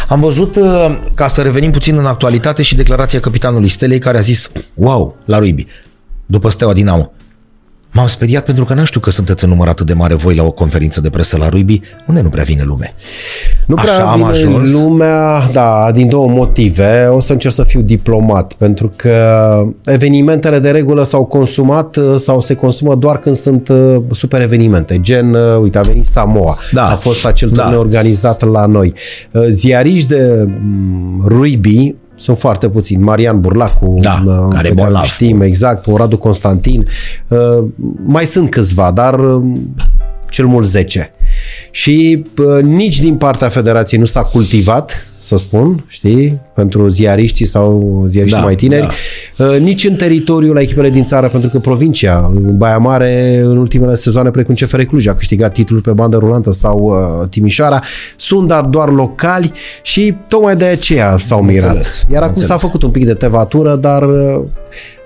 Am 0.08 0.20
văzut, 0.20 0.56
uh, 0.56 1.00
ca 1.14 1.28
să 1.28 1.42
revenim 1.42 1.72
puțin 1.72 1.98
în 1.98 2.06
actualitate, 2.06 2.62
și 2.62 2.76
declarația 2.76 3.20
capitanului 3.20 3.70
Stelei 3.70 4.00
care 4.00 4.18
a 4.18 4.22
zis, 4.22 4.52
wow, 4.74 5.16
la 5.26 5.38
Ruibi, 5.38 5.68
după 6.26 6.50
Steaua 6.50 6.74
Dinamo. 6.74 7.12
M-am 7.92 8.08
speriat 8.08 8.46
pentru 8.46 8.66
că 8.66 8.74
n 8.74 8.84
știu 8.84 9.00
că 9.00 9.10
sunteți 9.12 9.44
în 9.44 9.50
număr 9.50 9.68
atât 9.68 9.86
de 9.86 9.94
mare 9.94 10.14
voi 10.14 10.36
la 10.36 10.44
o 10.44 10.52
conferință 10.52 11.02
de 11.02 11.10
presă 11.10 11.38
la 11.38 11.50
Ruibi, 11.50 11.82
unde 12.08 12.22
nu 12.22 12.30
prea 12.30 12.44
vine 12.44 12.64
lume. 12.64 12.92
Nu 13.66 13.76
prea 13.76 13.94
Așa 13.94 14.04
am 14.04 14.18
vine 14.18 14.30
ajuns. 14.30 14.72
lumea, 14.72 15.50
da, 15.52 15.92
din 15.94 16.10
două 16.10 16.28
motive. 16.28 17.06
O 17.06 17.20
să 17.20 17.32
încerc 17.32 17.54
să 17.54 17.64
fiu 17.64 17.82
diplomat, 17.82 18.54
pentru 18.54 18.94
că 18.96 19.16
evenimentele 19.86 20.60
de 20.60 20.70
regulă 20.72 21.04
s-au 21.04 21.26
consumat 21.26 21.96
uh, 21.96 22.16
sau 22.20 22.40
se 22.42 22.54
consumă 22.54 22.96
doar 22.96 23.18
când 23.20 23.36
sunt 23.36 23.68
uh, 23.70 23.96
super 24.12 24.42
evenimente. 24.42 25.02
Gen, 25.02 25.34
uh, 25.34 25.58
uite, 25.62 25.78
a 25.78 25.82
venit 25.82 26.06
Samoa. 26.06 26.58
Da. 26.72 26.84
A 26.92 26.96
fost 26.96 27.26
acel 27.26 27.50
Da. 27.50 27.62
turneu 27.62 27.80
organizat 27.80 28.42
la 28.52 28.66
noi. 28.66 28.94
Uh, 29.32 29.44
Ziariști 29.50 30.08
de 30.08 30.48
mm, 30.62 31.24
Ruibi 31.28 31.96
sunt 32.18 32.38
foarte 32.38 32.70
puțini. 32.70 33.04
Marian 33.04 33.40
Burlacu, 33.42 33.96
Da, 34.00 34.24
uh, 34.26 34.34
care 34.50 34.68
e 34.68 34.70
pe 34.70 34.76
care 34.76 34.84
bolnav. 34.84 35.02
îl 35.02 35.08
știm 35.08 35.42
exact, 35.42 35.86
un 35.86 35.96
Radu 35.96 36.18
Constantin. 36.18 36.88
Uh, 37.28 37.64
Mai 38.06 38.26
sunt 38.26 38.50
câțiva, 38.50 38.92
dar 38.92 39.20
uh, 39.20 39.44
cel 40.30 40.46
mult 40.46 40.66
10. 40.68 41.12
Și 41.72 42.24
uh, 42.38 42.64
nici 42.64 43.00
din 43.00 43.16
partea 43.16 43.50
federației 43.50 44.00
nu 44.00 44.06
s-a 44.06 44.24
cultivat, 44.24 45.07
să 45.20 45.38
spun, 45.38 45.84
știi, 45.88 46.40
pentru 46.54 46.88
ziariștii 46.88 47.46
sau 47.46 48.04
ziariștii 48.08 48.40
Da, 48.40 48.46
mai 48.46 48.56
tineri, 48.56 48.88
uh, 49.38 49.60
nici 49.60 49.84
în 49.84 49.96
teritoriul 49.96 50.54
la 50.54 50.62
echipele 50.62 50.90
din 50.90 51.06
țară, 51.06 51.28
pentru 51.28 51.50
că 51.50 51.60
provincia, 51.60 52.32
Baia 52.36 52.78
Mare, 52.78 53.40
în 53.44 53.58
ultimele 53.58 53.96
sezoane, 53.96 54.30
precum 54.30 54.54
CFR 54.56 54.82
Cluj, 54.82 55.08
a 55.08 55.14
câștigat 55.14 55.54
titlul 55.54 55.82
pe 55.82 55.92
bandă 55.92 56.18
rulantă 56.18 56.52
sau 56.52 56.80
uh, 56.80 57.28
Timișoara, 57.30 57.80
sunt 58.18 58.48
dar 58.48 58.64
doar 58.64 58.92
locali 58.92 59.52
și 59.82 60.16
tocmai 60.28 60.56
de 60.56 60.66
aceea 60.66 61.18
s-au 61.20 61.42
mirat. 61.42 61.64
înțeles, 61.68 62.06
Iar 62.12 62.22
am 62.22 62.30
acum 62.30 62.36
s-a 62.36 62.42
înțeles. 62.42 62.62
făcut 62.62 62.84
un 62.84 62.90
pic 62.92 63.06
de 63.06 63.14
tevatură, 63.14 63.76
dar 63.76 64.04
uh, 64.04 64.44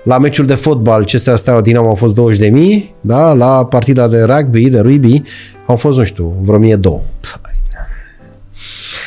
la 0.02 0.18
meciul 0.18 0.44
de 0.44 0.54
fotbal 0.54 1.04
CSA 1.04 1.36
Steaua 1.36 1.60
Dinamo 1.60 1.88
au 1.88 1.94
fost 1.94 2.14
20 2.14 2.38
de 2.40 2.48
mii, 2.48 2.94
da? 3.00 3.32
la 3.32 3.64
partida 3.64 4.08
de 4.08 4.22
rugby, 4.22 4.68
de 4.68 4.80
rugby, 4.80 5.22
au 5.66 5.76
fost, 5.76 5.98
nu 5.98 6.04
știu, 6.04 6.32
vreo 6.40 6.56
1002. 6.56 7.00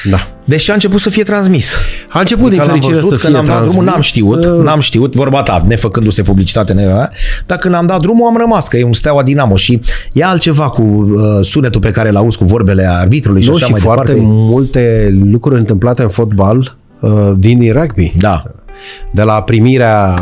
Da. 0.10 0.18
Deși 0.44 0.72
a 0.72 0.74
început 0.74 1.00
să 1.00 1.10
fie 1.10 1.24
transmis. 1.24 1.76
A 2.10 2.20
început 2.20 2.50
din 2.50 2.60
Adică 2.60 2.66
l-am 2.66 2.80
fericire 2.82 3.02
văzut, 3.02 3.20
să 3.20 3.26
când 3.26 3.38
fie 3.38 3.42
am 3.42 3.46
dat 3.46 3.64
drumul, 3.64 3.84
n-am 3.84 3.94
transmis, 3.94 4.06
știut, 4.06 4.46
uh, 4.46 4.64
n-am 4.64 4.80
știut, 4.80 5.16
vorba 5.16 5.44
ta, 5.44 5.62
nefăcându-se 5.68 6.22
publicitate, 6.22 6.74
ne, 6.74 6.84
dar 7.46 7.58
când 7.58 7.74
am 7.74 7.86
dat 7.86 8.00
drumul 8.02 8.28
am 8.28 8.38
rămas, 8.38 8.68
că 8.68 8.78
e 8.78 8.84
un 8.84 8.94
steaua 8.94 9.24
Dinamo 9.24 9.56
și 9.56 9.82
e 10.14 10.24
altceva 10.24 10.70
cu 10.70 10.82
uh, 10.82 11.46
sunetul 11.46 11.82
pe 11.82 11.92
care 11.92 12.12
l-auzi 12.12 12.38
cu 12.38 12.44
vorbele 12.44 12.88
arbitrului 12.88 13.42
și 13.42 13.50
Nu, 13.50 13.56
așa 13.56 13.66
și 13.66 13.72
mai 13.72 13.82
foarte 13.82 14.12
departe. 14.12 14.32
multe 14.34 15.18
lucruri 15.24 15.60
întâmplate 15.60 16.02
în 16.02 16.10
fotbal 16.10 16.78
uh, 17.00 17.12
vin 17.38 17.60
din 17.60 17.74
rugby. 17.74 18.14
Da. 18.18 18.44
De 19.12 19.22
la 19.22 19.42
primirea 19.44 20.16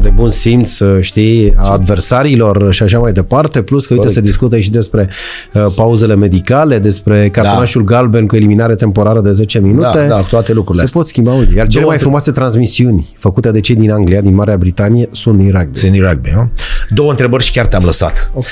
de 0.00 0.08
bun 0.10 0.30
simț, 0.30 0.78
uh, 0.78 0.98
știi, 1.00 1.52
a 1.56 1.70
adversarilor 1.70 2.72
și 2.72 2.82
așa 2.82 2.98
mai 2.98 3.12
departe, 3.12 3.62
plus 3.62 3.86
că, 3.86 3.92
uite, 3.92 4.06
Corect. 4.06 4.24
se 4.24 4.30
discută 4.30 4.58
și 4.58 4.70
despre 4.70 5.08
uh, 5.52 5.66
pauzele 5.74 6.14
medicale, 6.14 6.78
despre 6.78 7.28
cartonașul 7.28 7.84
galben 7.84 8.26
cu 8.26 8.36
eliminare 8.36 8.74
temporară 8.74 9.20
de 9.20 9.32
10 9.32 9.58
minute. 9.60 9.98
Da, 9.98 10.06
da, 10.06 10.20
toate 10.20 10.52
lucrurile 10.52 10.84
Se 10.86 10.90
pot 10.92 11.06
schimba, 11.06 11.32
uite. 11.32 11.54
Iar 11.54 11.66
cele 11.66 11.66
Două 11.68 11.84
mai 11.84 11.84
între- 11.84 11.98
frumoase 11.98 12.30
transmisiuni 12.30 13.14
făcute 13.18 13.50
de 13.50 13.60
cei 13.60 13.74
din 13.74 13.90
Anglia, 13.90 14.20
din 14.20 14.34
Marea 14.34 14.56
Britanie, 14.56 15.08
sunt 15.10 15.38
din 15.38 15.50
rugby. 15.50 15.78
Seni 15.78 15.98
rugby, 15.98 16.30
nu? 16.34 16.50
Două 16.88 17.10
întrebări 17.10 17.42
și 17.44 17.52
chiar 17.52 17.66
te-am 17.66 17.84
lăsat. 17.84 18.30
Ok. 18.34 18.44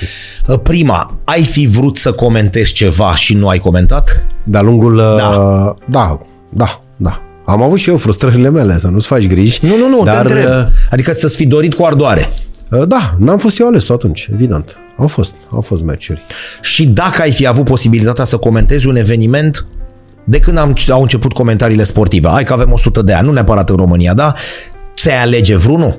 Uh, 0.49 0.59
Prima, 0.63 1.17
ai 1.25 1.43
fi 1.43 1.67
vrut 1.67 1.97
să 1.97 2.13
comentezi 2.13 2.73
ceva 2.73 3.15
și 3.15 3.35
nu 3.35 3.49
ai 3.49 3.59
comentat? 3.59 4.27
De-a 4.45 4.63
lungul... 4.63 4.97
Da. 4.97 5.15
Da, 5.17 5.77
da, 5.91 6.21
da. 6.51 6.81
da. 6.97 7.23
Am 7.45 7.63
avut 7.63 7.79
și 7.79 7.89
eu 7.91 7.97
frustrările 7.97 8.51
mele, 8.51 8.79
să 8.79 8.89
nu-ți 8.89 9.07
faci 9.07 9.27
griji. 9.27 9.59
Nu, 9.67 9.77
nu, 9.77 9.89
nu, 9.89 10.03
dar, 10.05 10.27
te 10.27 10.33
întreb. 10.33 10.51
uh, 10.51 10.67
Adică 10.91 11.13
să-ți 11.13 11.37
fi 11.37 11.47
dorit 11.47 11.75
cu 11.75 11.85
ardoare. 11.85 12.29
uh, 12.71 12.83
Da, 12.89 13.15
n-am 13.19 13.39
fost 13.39 13.59
eu 13.59 13.67
ales 13.67 13.89
atunci, 13.91 14.29
evident. 14.33 14.79
Au 14.97 15.07
fost, 15.07 15.35
au 15.51 15.61
fost 15.61 15.83
meciuri. 15.85 16.25
Și 16.63 16.87
dacă 16.87 17.23
ai 17.23 17.33
fi 17.33 17.47
avut 17.47 17.65
posibilitatea 17.65 18.25
să 18.25 18.37
comentezi 18.37 18.87
un 18.87 18.97
eveniment 18.97 19.67
de 20.25 20.41
când 20.41 20.59
am, 20.59 20.75
au 20.89 21.01
început 21.03 21.33
comentariile 21.33 21.85
sportive, 21.85 22.29
hai 22.29 22.45
că 22.45 22.53
avem 22.53 22.73
100 22.73 23.03
de 23.03 23.13
ani, 23.13 23.27
nu 23.27 23.33
neapărat 23.33 23.71
în 23.71 23.77
România, 23.77 24.15
da? 24.15 24.33
Ți-ai 24.97 25.23
alege 25.23 25.57
vreunul? 25.57 25.99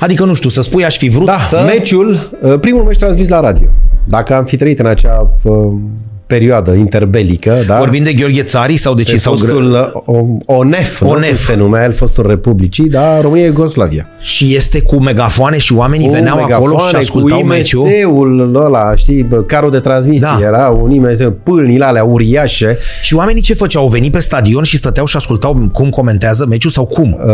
Adică, 0.00 0.24
nu 0.24 0.34
știu, 0.34 0.48
să 0.50 0.60
spui, 0.62 0.84
aș 0.84 0.96
fi 0.96 1.08
vrut 1.08 1.26
Da, 1.26 1.38
să... 1.38 1.62
meciul, 1.66 2.30
uh, 2.42 2.58
primul 2.60 2.82
meci 2.82 2.98
transmis 2.98 3.28
la 3.28 3.40
radio. 3.40 3.66
Dacă 4.04 4.34
am 4.34 4.44
fi 4.44 4.56
trăit 4.56 4.78
în 4.78 4.86
acea 4.86 5.30
uh, 5.42 5.72
perioadă 6.26 6.72
interbelică, 6.72 7.56
da? 7.66 7.78
Vorbim 7.78 8.02
de 8.04 8.12
Gheorghe 8.12 8.42
Țari 8.42 8.76
sau 8.76 8.94
de 8.94 9.02
ce? 9.02 9.12
Pe 9.12 9.18
Sau 9.18 9.34
fostul 9.34 9.72
uh, 9.72 10.16
o- 10.16 10.54
ONEF, 10.54 11.00
nu? 11.00 11.08
ONEF. 11.10 11.28
Cum 11.28 11.36
se 11.36 11.54
numea 11.54 11.84
el, 11.84 11.92
fostul 11.92 12.26
Republicii, 12.28 12.88
da, 12.88 13.20
România-Iugoslavia. 13.20 14.08
Și 14.20 14.54
este 14.54 14.80
cu 14.80 14.96
megafoane 15.00 15.58
și 15.58 15.72
oamenii 15.72 16.08
veneau 16.08 16.38
acolo 16.42 16.78
și 16.88 16.96
ascultau 16.96 17.38
cu 17.38 17.44
meciul? 17.46 17.86
IMS-ul 17.88 18.54
ăla, 18.64 18.94
știi, 18.96 19.22
bă, 19.22 19.36
carul 19.36 19.70
de 19.70 19.78
transmisie, 19.78 20.28
Da. 20.40 20.46
era 20.46 20.68
un 20.82 20.90
IMS, 20.90 21.18
pâlnile 21.42 21.84
alea 21.84 22.04
uriașe. 22.04 22.78
Și 23.02 23.14
oamenii 23.14 23.42
ce 23.42 23.54
făceau? 23.54 23.82
Au 23.82 23.88
venit 23.88 24.12
pe 24.12 24.20
stadion 24.20 24.62
și 24.62 24.76
stăteau 24.76 25.06
și 25.06 25.16
ascultau 25.16 25.68
cum 25.72 25.90
comentează 25.90 26.46
meciul 26.48 26.70
sau 26.70 26.84
cum? 26.86 27.18
Uh, 27.24 27.30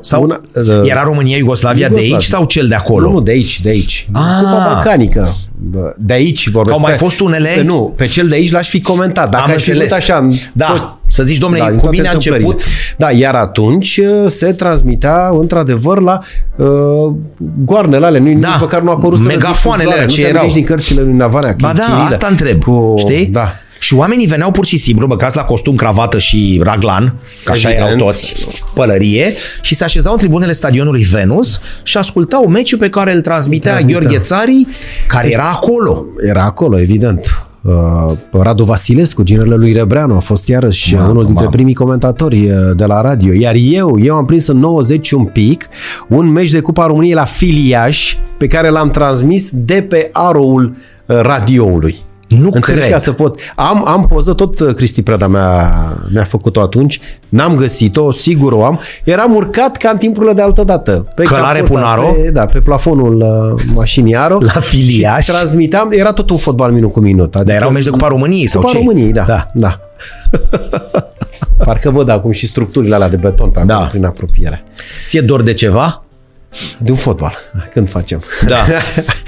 Sau 0.00 0.22
una, 0.22 0.40
uh, 0.54 0.80
era 0.90 1.02
România-Iugoslavia 1.02 1.76
de 1.88 1.92
Iugoslavia. 1.94 2.14
aici 2.16 2.24
sau 2.26 2.44
cel 2.44 2.66
de 2.68 2.74
acolo? 2.74 3.06
Nu, 3.08 3.12
nu, 3.12 3.20
de 3.20 3.30
aici, 3.30 3.60
de 3.60 3.68
aici. 3.68 4.08
Ah. 4.12 4.20
Cupa 4.38 4.70
balcanică. 4.72 5.36
Bă, 5.60 5.94
De 5.98 6.12
aici 6.12 6.48
vorbesc. 6.50 6.74
Au 6.76 6.82
mai 6.82 6.92
Pe- 6.92 6.98
fost 6.98 7.20
unele? 7.20 7.50
Pe, 7.54 7.62
nu, 7.62 7.92
pe 7.96 8.06
cel 8.06 8.28
de 8.28 8.34
aici 8.34 8.50
l-aș 8.50 8.68
fi 8.68 8.80
comentat. 8.80 9.30
Dacă 9.30 9.42
Am 9.46 9.50
aș 9.50 9.62
fi 9.62 9.68
înțeles. 9.70 9.88
vrut 9.90 10.00
așa... 10.00 10.16
în 10.16 10.32
Da, 10.52 10.66
tot- 10.66 10.96
să 11.10 11.22
zici, 11.22 11.38
domnule, 11.38 11.62
din 11.64 11.74
cu 11.74 11.80
toate 11.80 11.96
mine 11.96 12.08
a 12.08 12.12
întâmplările. 12.12 12.48
început. 12.48 12.72
Da, 12.96 13.10
iar 13.10 13.34
atunci 13.34 13.96
uh, 13.96 14.30
se 14.30 14.52
transmitea 14.52 15.28
într-adevăr 15.38 16.00
la 16.02 16.20
uh, 16.56 16.66
goarnele 17.64 18.06
alea. 18.06 18.20
Nu, 18.20 18.38
Da, 18.38 18.48
nici 18.48 18.60
măcar 18.60 18.80
nu 18.82 18.90
a 18.90 18.92
apărut 18.92 19.18
megafoanele 19.24 19.90
alea, 19.92 20.04
nu 20.04 20.10
ce 20.10 20.20
se 20.20 20.26
erau. 20.28 20.44
nici 20.44 20.54
din 20.54 20.64
cărțile 20.64 21.00
lui 21.02 21.12
Navanea. 21.12 21.54
Ba 21.60 21.72
da, 21.72 21.82
Chirilă, 21.82 22.02
asta 22.02 22.26
întreb, 22.30 22.62
cu- 22.62 22.94
știi? 22.98 23.26
Da. 23.26 23.52
Și 23.78 23.94
oamenii 23.94 24.26
veneau 24.26 24.50
pur 24.50 24.66
și 24.66 24.76
simplu, 24.76 25.06
băgați 25.06 25.36
la 25.36 25.42
costum, 25.42 25.74
cravată 25.74 26.18
și 26.18 26.60
raglan, 26.64 27.14
că 27.44 27.52
așa 27.52 27.68
Evident. 27.70 27.90
erau 27.90 28.06
toți, 28.06 28.46
pălărie, 28.74 29.34
și 29.62 29.74
se 29.74 29.84
așezau 29.84 30.12
în 30.12 30.18
tribunele 30.18 30.52
stadionului 30.52 31.02
Venus 31.02 31.60
și 31.82 31.96
ascultau 31.96 32.46
meciul 32.48 32.78
pe 32.78 32.88
care 32.88 33.14
îl 33.14 33.20
transmitea 33.20 33.72
Transmitea. 33.72 34.00
Gheorghe 34.00 34.18
Țari, 34.22 34.66
care 35.06 35.32
era 35.32 35.48
acolo. 35.50 36.04
Era 36.28 36.42
acolo, 36.44 36.80
evident. 36.80 37.42
Uh, 37.62 38.16
Radu 38.30 38.64
Vasilescu, 38.64 39.22
ginerele 39.22 39.54
lui 39.54 39.72
Rebreanu, 39.72 40.14
a 40.16 40.18
fost 40.18 40.48
iarăși 40.48 40.94
Mamă, 40.94 41.08
unul 41.08 41.24
dintre 41.24 41.42
mamă. 41.44 41.54
primii 41.56 41.74
comentatori 41.74 42.44
uh, 42.50 42.52
de 42.76 42.84
la 42.84 43.00
radio. 43.00 43.32
Iar 43.32 43.54
eu, 43.58 43.98
eu 44.02 44.14
am 44.16 44.24
prins 44.24 44.46
în 44.46 44.58
90 44.58 45.10
un 45.10 45.24
pic 45.24 45.68
un 46.08 46.26
meci 46.26 46.50
de 46.50 46.60
Cupa 46.60 46.86
României 46.86 47.14
la 47.14 47.24
Filiaș, 47.24 48.16
pe 48.38 48.46
care 48.46 48.68
l-am 48.68 48.90
transmis 48.90 49.50
de 49.52 49.82
pe 49.88 50.08
aroul 50.12 50.74
uh, 51.06 51.16
radioului. 51.20 51.96
Nu 52.28 52.50
Înțelegi 52.52 52.80
cred. 52.80 52.90
ca 52.90 52.98
să 52.98 53.12
pot. 53.12 53.40
Am, 53.56 53.86
am 53.86 54.06
poză, 54.06 54.32
tot 54.32 54.58
uh, 54.60 54.74
Cristi 54.74 55.02
Preda 55.02 55.26
mi-a, 55.26 55.70
mi-a 56.12 56.24
făcut-o 56.24 56.60
atunci, 56.60 57.00
n-am 57.28 57.54
găsit-o, 57.54 58.12
sigur 58.12 58.52
o 58.52 58.64
am. 58.64 58.80
Eram 59.04 59.34
urcat 59.34 59.76
ca 59.76 59.90
în 59.90 59.96
timpurile 59.96 60.32
de 60.32 60.42
altă 60.42 60.64
dată. 60.64 61.08
Pe 61.14 61.22
Călare 61.22 61.58
capota, 61.60 61.78
Punaro? 61.80 62.06
Pe, 62.22 62.30
da, 62.30 62.46
pe 62.46 62.58
plafonul 62.58 63.16
uh, 63.54 63.62
mașinii 63.74 64.16
Aro. 64.16 64.38
La 64.40 64.60
Filiaș? 64.60 65.24
Și 65.24 65.30
transmiteam, 65.30 65.88
era 65.90 66.12
tot 66.12 66.30
un 66.30 66.36
fotbal 66.36 66.72
minut 66.72 66.92
cu 66.92 67.00
minut. 67.00 67.34
Adică 67.34 67.42
Dar 67.50 67.56
erau 67.56 67.70
meci 67.70 67.84
de 67.84 67.90
Cupa 67.90 68.08
României 68.08 68.46
sau 68.46 68.60
Cupa 68.60 68.72
ce? 68.72 68.78
României, 68.78 69.12
da. 69.12 69.24
Da. 69.26 69.46
da. 69.54 69.80
Parcă 71.64 71.90
văd 71.90 72.08
acum 72.08 72.30
și 72.30 72.46
structurile 72.46 72.94
alea 72.94 73.08
de 73.08 73.16
beton 73.16 73.50
pe 73.50 73.58
acolo, 73.60 73.78
Da. 73.78 73.86
prin 73.86 74.04
apropiere. 74.04 74.64
Ție 75.08 75.20
dor 75.20 75.42
de 75.42 75.52
ceva? 75.52 76.02
De 76.78 76.90
un 76.90 76.96
fotbal. 76.96 77.38
Când 77.70 77.90
facem? 77.90 78.22
Da. 78.46 78.56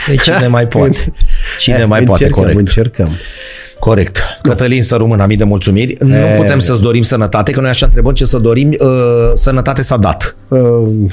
Păi 0.06 0.18
cine 0.24 0.46
mai 0.46 0.66
poate? 0.66 1.12
Cine 1.58 1.84
mai 1.84 2.02
poate, 2.02 2.22
încercăm, 2.24 2.42
corect. 2.42 2.58
Încercăm. 2.58 3.10
Corect. 3.78 4.18
Cătălin 4.42 4.82
să 4.82 4.96
rămână, 4.96 5.24
mii 5.26 5.36
de 5.36 5.44
mulțumiri. 5.44 5.94
Nu 5.98 6.14
E. 6.14 6.34
putem 6.36 6.58
să-ți 6.58 6.80
dorim 6.82 7.02
sănătate, 7.02 7.52
că 7.52 7.60
noi 7.60 7.70
așa 7.70 7.86
întrebăm 7.86 8.12
ce 8.14 8.24
să 8.24 8.38
dorim. 8.38 8.76
Uh, 8.78 8.88
sănătate 9.34 9.82
s-a 9.82 9.96
dat. 9.96 10.36
Uh, 10.48 10.58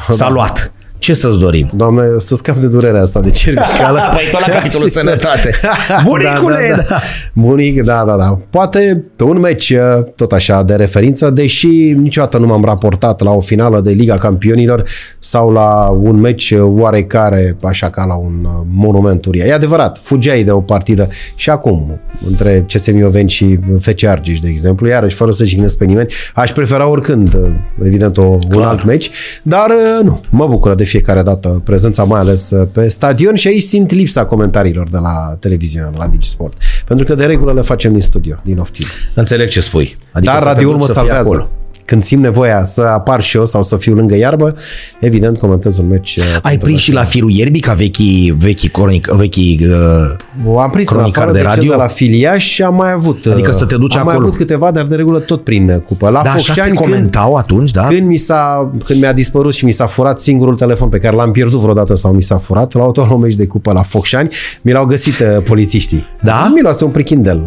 S-a 0.09 0.25
da. 0.25 0.29
luat. 0.29 0.71
Ce 0.99 1.13
să-ți 1.13 1.39
dorim? 1.39 1.69
Doamne, 1.75 2.01
să 2.17 2.35
scap 2.35 2.57
de 2.57 2.67
durerea 2.67 3.01
asta 3.01 3.19
de 3.19 3.29
cervicală. 3.31 3.99
Păi 4.15 4.27
tot 4.31 4.47
la 4.47 4.53
capitolul 4.53 4.87
Și 4.87 4.93
să- 4.93 4.99
sănătate. 4.99 5.51
Bunicule, 6.05 6.67
da, 6.69 6.75
da, 6.75 6.83
da. 6.89 6.99
Bunic, 7.33 7.83
da, 7.83 8.03
da, 8.05 8.15
da. 8.17 8.39
Poate 8.49 9.03
un 9.23 9.39
meci 9.39 9.69
uh, 9.69 10.03
tot 10.15 10.31
așa 10.31 10.63
de 10.63 10.75
referință, 10.75 11.29
deși 11.29 11.67
niciodată 11.95 12.37
nu 12.37 12.45
m-am 12.45 12.63
raportat 12.63 13.21
la 13.21 13.31
o 13.31 13.39
finală 13.39 13.81
de 13.81 13.91
Liga 13.91 14.15
Campionilor 14.15 14.83
sau 15.19 15.51
la 15.51 15.89
un 16.01 16.19
meci 16.19 16.51
uh, 16.51 16.59
oarecare, 16.63 17.57
așa 17.63 17.89
ca 17.89 18.05
la 18.05 18.15
un 18.15 18.33
uh, 18.43 18.65
monument 18.73 19.25
uriaș. 19.25 19.47
E 19.47 19.53
adevărat, 19.53 19.97
fugeai 19.97 20.43
de 20.43 20.51
o 20.51 20.61
partidă 20.61 21.07
și 21.35 21.49
acum, 21.49 21.99
între 22.27 22.65
CSM 22.73 22.97
Ioveni 22.97 23.29
și 23.29 23.59
FC 23.79 24.03
Argeș, 24.03 24.39
de 24.39 24.47
exemplu, 24.49 24.87
iarăși, 24.87 25.15
fără 25.15 25.31
să 25.31 25.43
jignesc 25.43 25.77
pe 25.77 25.85
nimeni, 25.85 26.07
aș 26.33 26.51
prefera 26.51 26.87
oricând, 26.87 27.33
uh, 27.33 27.49
evident, 27.85 28.17
o, 28.17 28.37
un 28.55 28.61
alt 28.61 28.83
meci, 28.83 29.09
dar 29.41 29.67
uh, 29.69 30.03
nu, 30.03 30.21
mă 30.29 30.47
bucură 30.47 30.75
de 30.75 30.83
fiecare 30.87 31.21
dată 31.21 31.61
prezența, 31.63 32.03
mai 32.03 32.19
ales 32.19 32.49
uh, 32.49 32.67
pe 32.71 32.87
stadion 32.87 33.35
și 33.35 33.47
aici 33.47 33.61
simt 33.63 33.91
lipsa 33.91 34.25
comentariilor 34.25 34.89
de 34.89 34.97
la 34.97 35.35
televiziune, 35.39 35.89
de 35.91 35.97
la 35.97 36.07
Digisport. 36.07 36.57
Pentru 36.85 37.05
că 37.05 37.15
de 37.15 37.25
regulă 37.25 37.53
le 37.53 37.61
facem 37.61 37.91
din 37.91 38.01
studio, 38.01 38.35
din 38.43 38.57
off 38.59 38.69
Înțeleg 39.13 39.47
ce 39.49 39.61
spui. 39.61 39.97
Adică 40.11 40.31
Dar 40.31 40.41
să 40.41 40.47
te 40.47 40.53
radioul 40.53 40.71
duci 40.71 40.81
mă 40.81 40.85
să 40.87 40.91
fii 40.91 41.01
salvează. 41.01 41.29
acolo. 41.29 41.49
Când 41.87 42.03
simt 42.03 42.21
nevoia 42.23 42.65
să 42.65 42.81
apar 42.81 43.21
și 43.21 43.37
eu 43.37 43.45
sau 43.45 43.63
să 43.63 43.77
fiu 43.77 43.93
lângă 43.93 44.15
iarbă, 44.15 44.55
evident 44.99 45.37
comentez 45.37 45.77
un 45.77 45.87
meci. 45.87 46.15
uh, 46.15 46.23
Ai 46.33 46.39
pentru 46.41 46.67
prins 46.67 46.79
și 46.79 46.93
la 46.93 47.03
firul 47.03 47.31
ierbii 47.31 47.61
ca 47.61 47.73
vechii, 47.73 48.35
vechii, 48.39 48.69
cronic, 48.69 49.07
vechii 49.07 49.59
uh, 49.69 50.53
O 50.53 50.59
am 50.59 50.69
prins 50.69 50.89
în 50.89 50.95
Cronicar 50.95 51.21
afară 51.23 51.37
de 51.37 51.37
de, 51.37 51.43
radio? 51.47 51.61
cel 51.61 51.71
de 51.71 51.77
la 51.77 51.87
Filiaș 51.87 52.45
și 52.45 52.63
am 52.63 52.75
mai 52.75 52.91
avut... 52.91 53.25
Adică 53.25 53.49
uh, 53.49 53.55
să 53.55 53.65
te 53.65 53.75
duci 53.77 53.95
am 53.95 54.05
mai 54.05 54.13
acolo. 54.13 54.27
avut 54.27 54.39
câteva, 54.39 54.71
dar 54.71 54.85
de 54.85 54.95
regulă 54.95 55.19
tot 55.19 55.43
prin 55.43 55.69
uh, 55.69 55.75
cupă. 55.75 56.09
La 56.09 56.21
da, 56.23 56.29
așa 56.29 56.37
se 56.39 56.43
Focșani, 56.53 56.77
când, 56.77 56.89
comentau 56.89 57.35
atunci, 57.35 57.71
da? 57.71 57.87
când, 57.87 58.07
mi 58.07 58.17
s-a, 58.17 58.71
când 58.85 58.99
mi-a 58.99 59.13
dispărut 59.13 59.53
și 59.53 59.65
mi 59.65 59.71
s-a 59.71 59.85
furat 59.85 60.19
singurul 60.19 60.55
telefon 60.55 60.89
pe 60.89 60.97
care 60.97 61.15
l-am 61.15 61.31
pierdut 61.31 61.59
vreodată 61.59 61.95
sau 61.95 62.11
mi 62.11 62.21
s-a 62.21 62.37
furat, 62.37 62.73
la 62.73 62.83
tot 62.83 63.07
la 63.07 63.13
un 63.13 63.21
meci 63.21 63.35
de 63.35 63.45
cupă 63.45 63.71
la 63.71 63.81
Focșani, 63.81 64.29
mi 64.61 64.71
l-au 64.71 64.85
găsit 64.85 65.19
uh, 65.19 65.43
polițiștii. 65.43 66.07
Da? 66.21 66.51
Mi 66.53 66.61
luase 66.61 66.83
un 66.83 66.91
prichindel. 66.91 67.45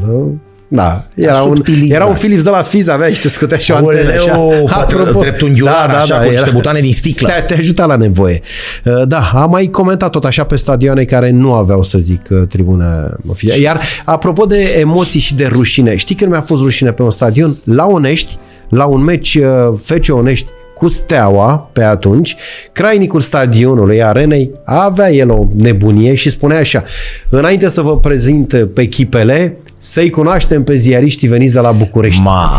Uh, 0.71 0.77
Da, 0.79 1.05
era 1.15 1.43
un, 1.43 1.55
subtilizat. 1.55 1.97
era 1.97 2.07
un 2.07 2.15
Philips 2.15 2.43
de 2.43 2.51
la 2.51 2.63
Fiz, 2.63 2.89
avea 2.89 3.09
și 3.09 3.15
se 3.15 3.29
scutea 3.29 3.59
și 3.59 3.71
o 3.71 3.77
antenă. 3.77 4.11
Aoleu, 4.33 4.65
așa. 4.67 4.77
poate 4.87 4.97
dreptunghiular, 5.21 5.91
așa, 5.91 6.15
cu 6.17 6.23
niște 6.23 6.37
era- 6.41 6.51
butoane 6.53 6.81
din 6.81 6.93
sticlă. 6.93 7.29
Te, 7.29 7.55
te 7.55 7.61
ajuta 7.61 7.85
la 7.87 7.97
nevoie. 7.97 8.41
Uh, 8.85 9.03
Da, 9.07 9.31
am 9.35 9.51
mai 9.51 9.67
comentat 9.67 10.11
tot 10.11 10.25
așa 10.25 10.45
pe 10.45 10.57
stadioane 10.57 11.05
care 11.05 11.31
nu 11.31 11.53
aveau, 11.55 11.83
să 11.83 11.99
zic, 11.99 12.27
uh, 12.31 12.39
tribune 12.49 12.87
oficială. 13.29 13.61
Iar 13.61 13.81
apropo 14.05 14.45
de 14.45 14.77
emoții 14.79 15.21
și 15.21 15.35
de 15.35 15.47
rușine, 15.47 15.97
știi 15.97 16.15
când 16.15 16.31
mi-a 16.31 16.41
fost 16.41 16.63
rușine 16.63 16.93
pe 16.93 17.03
un 17.03 17.11
stadion? 17.11 17.57
La 17.65 17.87
Onești, 17.87 18.39
la 18.69 18.85
un 18.85 19.03
meci 19.05 19.35
uh, 19.35 19.45
FC 19.83 19.93
Onești 20.09 20.47
cu 20.75 20.89
Steaua 20.89 21.69
pe 21.73 21.83
atunci, 21.83 22.37
crainicul 22.73 23.21
stadionului 23.21 24.03
arenei 24.03 24.51
avea 24.65 25.13
el 25.13 25.31
o 25.31 25.47
nebunie 25.59 26.15
și 26.15 26.31
spunea 26.31 26.59
așa, 26.59 26.83
înainte 27.29 27.69
să 27.69 27.81
vă 27.81 27.97
prezint 27.99 28.69
pe 28.75 28.81
echipele, 28.81 29.57
să-i 29.83 30.11
cunoaștem 30.11 30.65
pe 30.65 30.75
ziariștii 30.75 31.29
veniți 31.29 31.53
de 31.55 31.61
la 31.61 31.71
București. 31.71 32.21
Ma, 32.23 32.51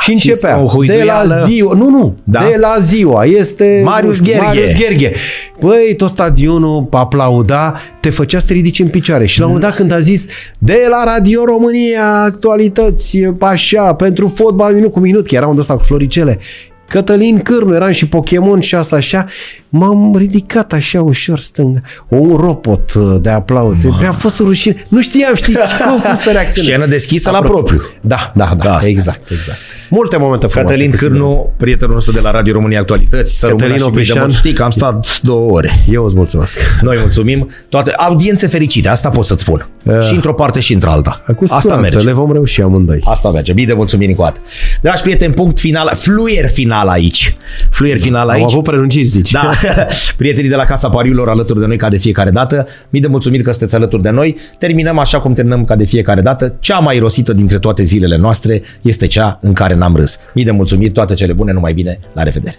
Și 0.00 0.12
începea 0.12 0.50
sau 0.56 0.62
de 0.62 0.68
huiduială. 0.72 1.34
la 1.34 1.44
ziua, 1.46 1.74
nu, 1.74 1.88
nu, 1.90 2.14
Da? 2.24 2.40
da? 2.40 2.46
de 2.50 2.56
la 2.56 2.76
ziua, 2.80 3.24
este 3.24 3.80
Marius 3.84 4.20
Gherghe. 4.20 4.44
Marius 4.44 4.72
Gherghe. 4.78 5.12
Păi, 5.58 5.94
tot 5.96 6.08
stadionul 6.08 6.88
aplauda, 6.90 7.74
te 8.00 8.10
făcea 8.10 8.38
să 8.38 8.46
te 8.46 8.52
ridici 8.52 8.78
în 8.78 8.88
picioare. 8.88 9.26
Și 9.26 9.38
la 9.40 9.46
un 9.46 9.52
moment 9.52 9.70
dat 9.70 9.78
când 9.78 9.92
a 9.92 9.98
zis, 9.98 10.26
de 10.58 10.86
la 10.90 11.04
Radio 11.04 11.44
România, 11.44 12.22
actualități, 12.22 13.18
așa, 13.40 13.94
pentru 13.94 14.28
fotbal 14.28 14.74
minut 14.74 14.92
cu 14.92 15.00
minut, 15.00 15.26
că 15.28 15.34
era 15.34 15.46
unde 15.46 15.60
ăsta 15.60 15.74
cu 15.76 15.82
floricele, 15.82 16.38
Cătălin 16.88 17.40
Cârnu, 17.40 17.74
eram 17.74 17.90
și 17.90 18.08
Pokémon 18.08 18.60
și 18.60 18.74
asta 18.74 18.96
așa, 18.96 19.24
m-am 19.68 20.14
ridicat 20.16 20.72
așa 20.72 21.02
ușor 21.02 21.38
stânga. 21.38 21.80
Un 22.08 22.36
ropot 22.36 22.92
uh, 22.94 23.16
de 23.20 23.30
aplauze. 23.30 23.90
Mi-a 24.00 24.12
fost 24.12 24.38
rușine. 24.38 24.74
Nu 24.88 25.02
știam, 25.02 25.34
știi, 25.34 25.54
cum, 25.54 26.00
cum 26.00 26.14
să 26.14 26.30
reacționez. 26.32 26.70
Scenă 26.70 26.86
deschisă 26.86 27.30
la 27.30 27.36
Apropo. 27.36 27.62
propriu. 27.62 27.82
Da, 28.00 28.32
da, 28.34 28.56
da, 28.62 28.74
Asta. 28.74 28.88
exact, 28.88 29.30
exact. 29.30 29.58
Multe 29.90 30.16
momente 30.16 30.46
frumoase. 30.46 30.72
Cătălin 30.74 30.90
cu 30.92 30.96
siguranță. 30.96 31.24
Cârnu, 31.28 31.52
prietenul 31.56 31.94
nostru 31.94 32.12
de 32.12 32.20
la 32.20 32.30
Radio 32.30 32.52
România 32.52 32.80
Actualități, 32.80 33.38
să 33.38 33.46
rămână 33.46 33.64
Cătălin 33.66 33.84
și 33.84 33.90
mii 33.90 33.92
de 33.94 34.00
Oprișan. 34.00 34.22
mult. 34.26 34.34
Știi 34.34 34.52
că 34.52 34.62
am 34.62 34.70
stat 34.70 35.20
două 35.22 35.50
ore. 35.50 35.84
Eu 35.90 36.04
îți 36.04 36.14
mulțumesc. 36.14 36.58
Noi 36.82 36.96
mulțumim. 37.00 37.48
Toate 37.68 37.90
audiențe 37.96 38.46
fericite, 38.46 38.88
asta 38.88 39.08
pot 39.10 39.24
să-ți 39.26 39.42
spun. 39.42 39.68
Și 40.08 40.14
într-o 40.14 40.34
parte 40.34 40.60
și 40.60 40.72
într-alta. 40.72 41.22
Cu 41.36 41.44
Asta 41.44 41.58
siguranță, 41.60 41.82
merge. 41.94 42.06
le 42.08 42.12
vom 42.12 42.32
reuși 42.32 42.62
amândoi. 42.62 43.00
Asta 43.04 43.30
merge. 43.30 43.52
Bine 43.52 43.66
de 43.66 43.72
mulțumiri 43.72 44.10
încă 44.10 44.22
o 44.22 44.24
dată. 44.24 44.40
Dragi 44.82 45.02
prieteni, 45.02 45.34
punct 45.34 45.58
final, 45.58 45.92
fluier 45.94 46.48
final 46.48 46.88
aici. 46.88 47.36
Fluier 47.70 47.98
final 47.98 48.28
Am 48.28 48.34
aici. 48.34 48.52
avut 48.52 48.62
prelungiri, 48.62 49.04
zici. 49.04 49.30
Da. 49.30 49.50
Prietenii 50.16 50.50
de 50.50 50.56
la 50.56 50.64
Casa 50.64 50.88
Pariurilor 50.88 51.28
alături 51.28 51.60
de 51.60 51.66
noi 51.66 51.76
ca 51.76 51.88
de 51.88 51.98
fiecare 51.98 52.30
dată. 52.30 52.66
Mii 52.90 53.00
de 53.00 53.06
mulțumiri 53.06 53.42
că 53.42 53.50
sunteți 53.50 53.74
alături 53.74 54.02
de 54.02 54.10
noi. 54.10 54.36
Terminăm 54.58 54.98
așa 54.98 55.20
cum 55.20 55.32
terminăm 55.32 55.64
ca 55.64 55.76
de 55.76 55.84
fiecare 55.84 56.20
dată. 56.20 56.56
Cea 56.60 56.78
mai 56.78 56.98
rosită 56.98 57.32
dintre 57.32 57.58
toate 57.58 57.82
zilele 57.82 58.16
noastre 58.16 58.62
este 58.82 59.06
cea 59.06 59.38
în 59.42 59.52
care 59.52 59.74
n-am 59.74 59.96
râs. 59.96 60.18
Mii 60.34 60.44
de 60.44 60.50
mulțumiri, 60.50 60.92
toate 60.92 61.14
cele 61.14 61.32
bune, 61.32 61.52
numai 61.52 61.72
bine, 61.72 61.98
la 62.12 62.22
revedere! 62.22 62.58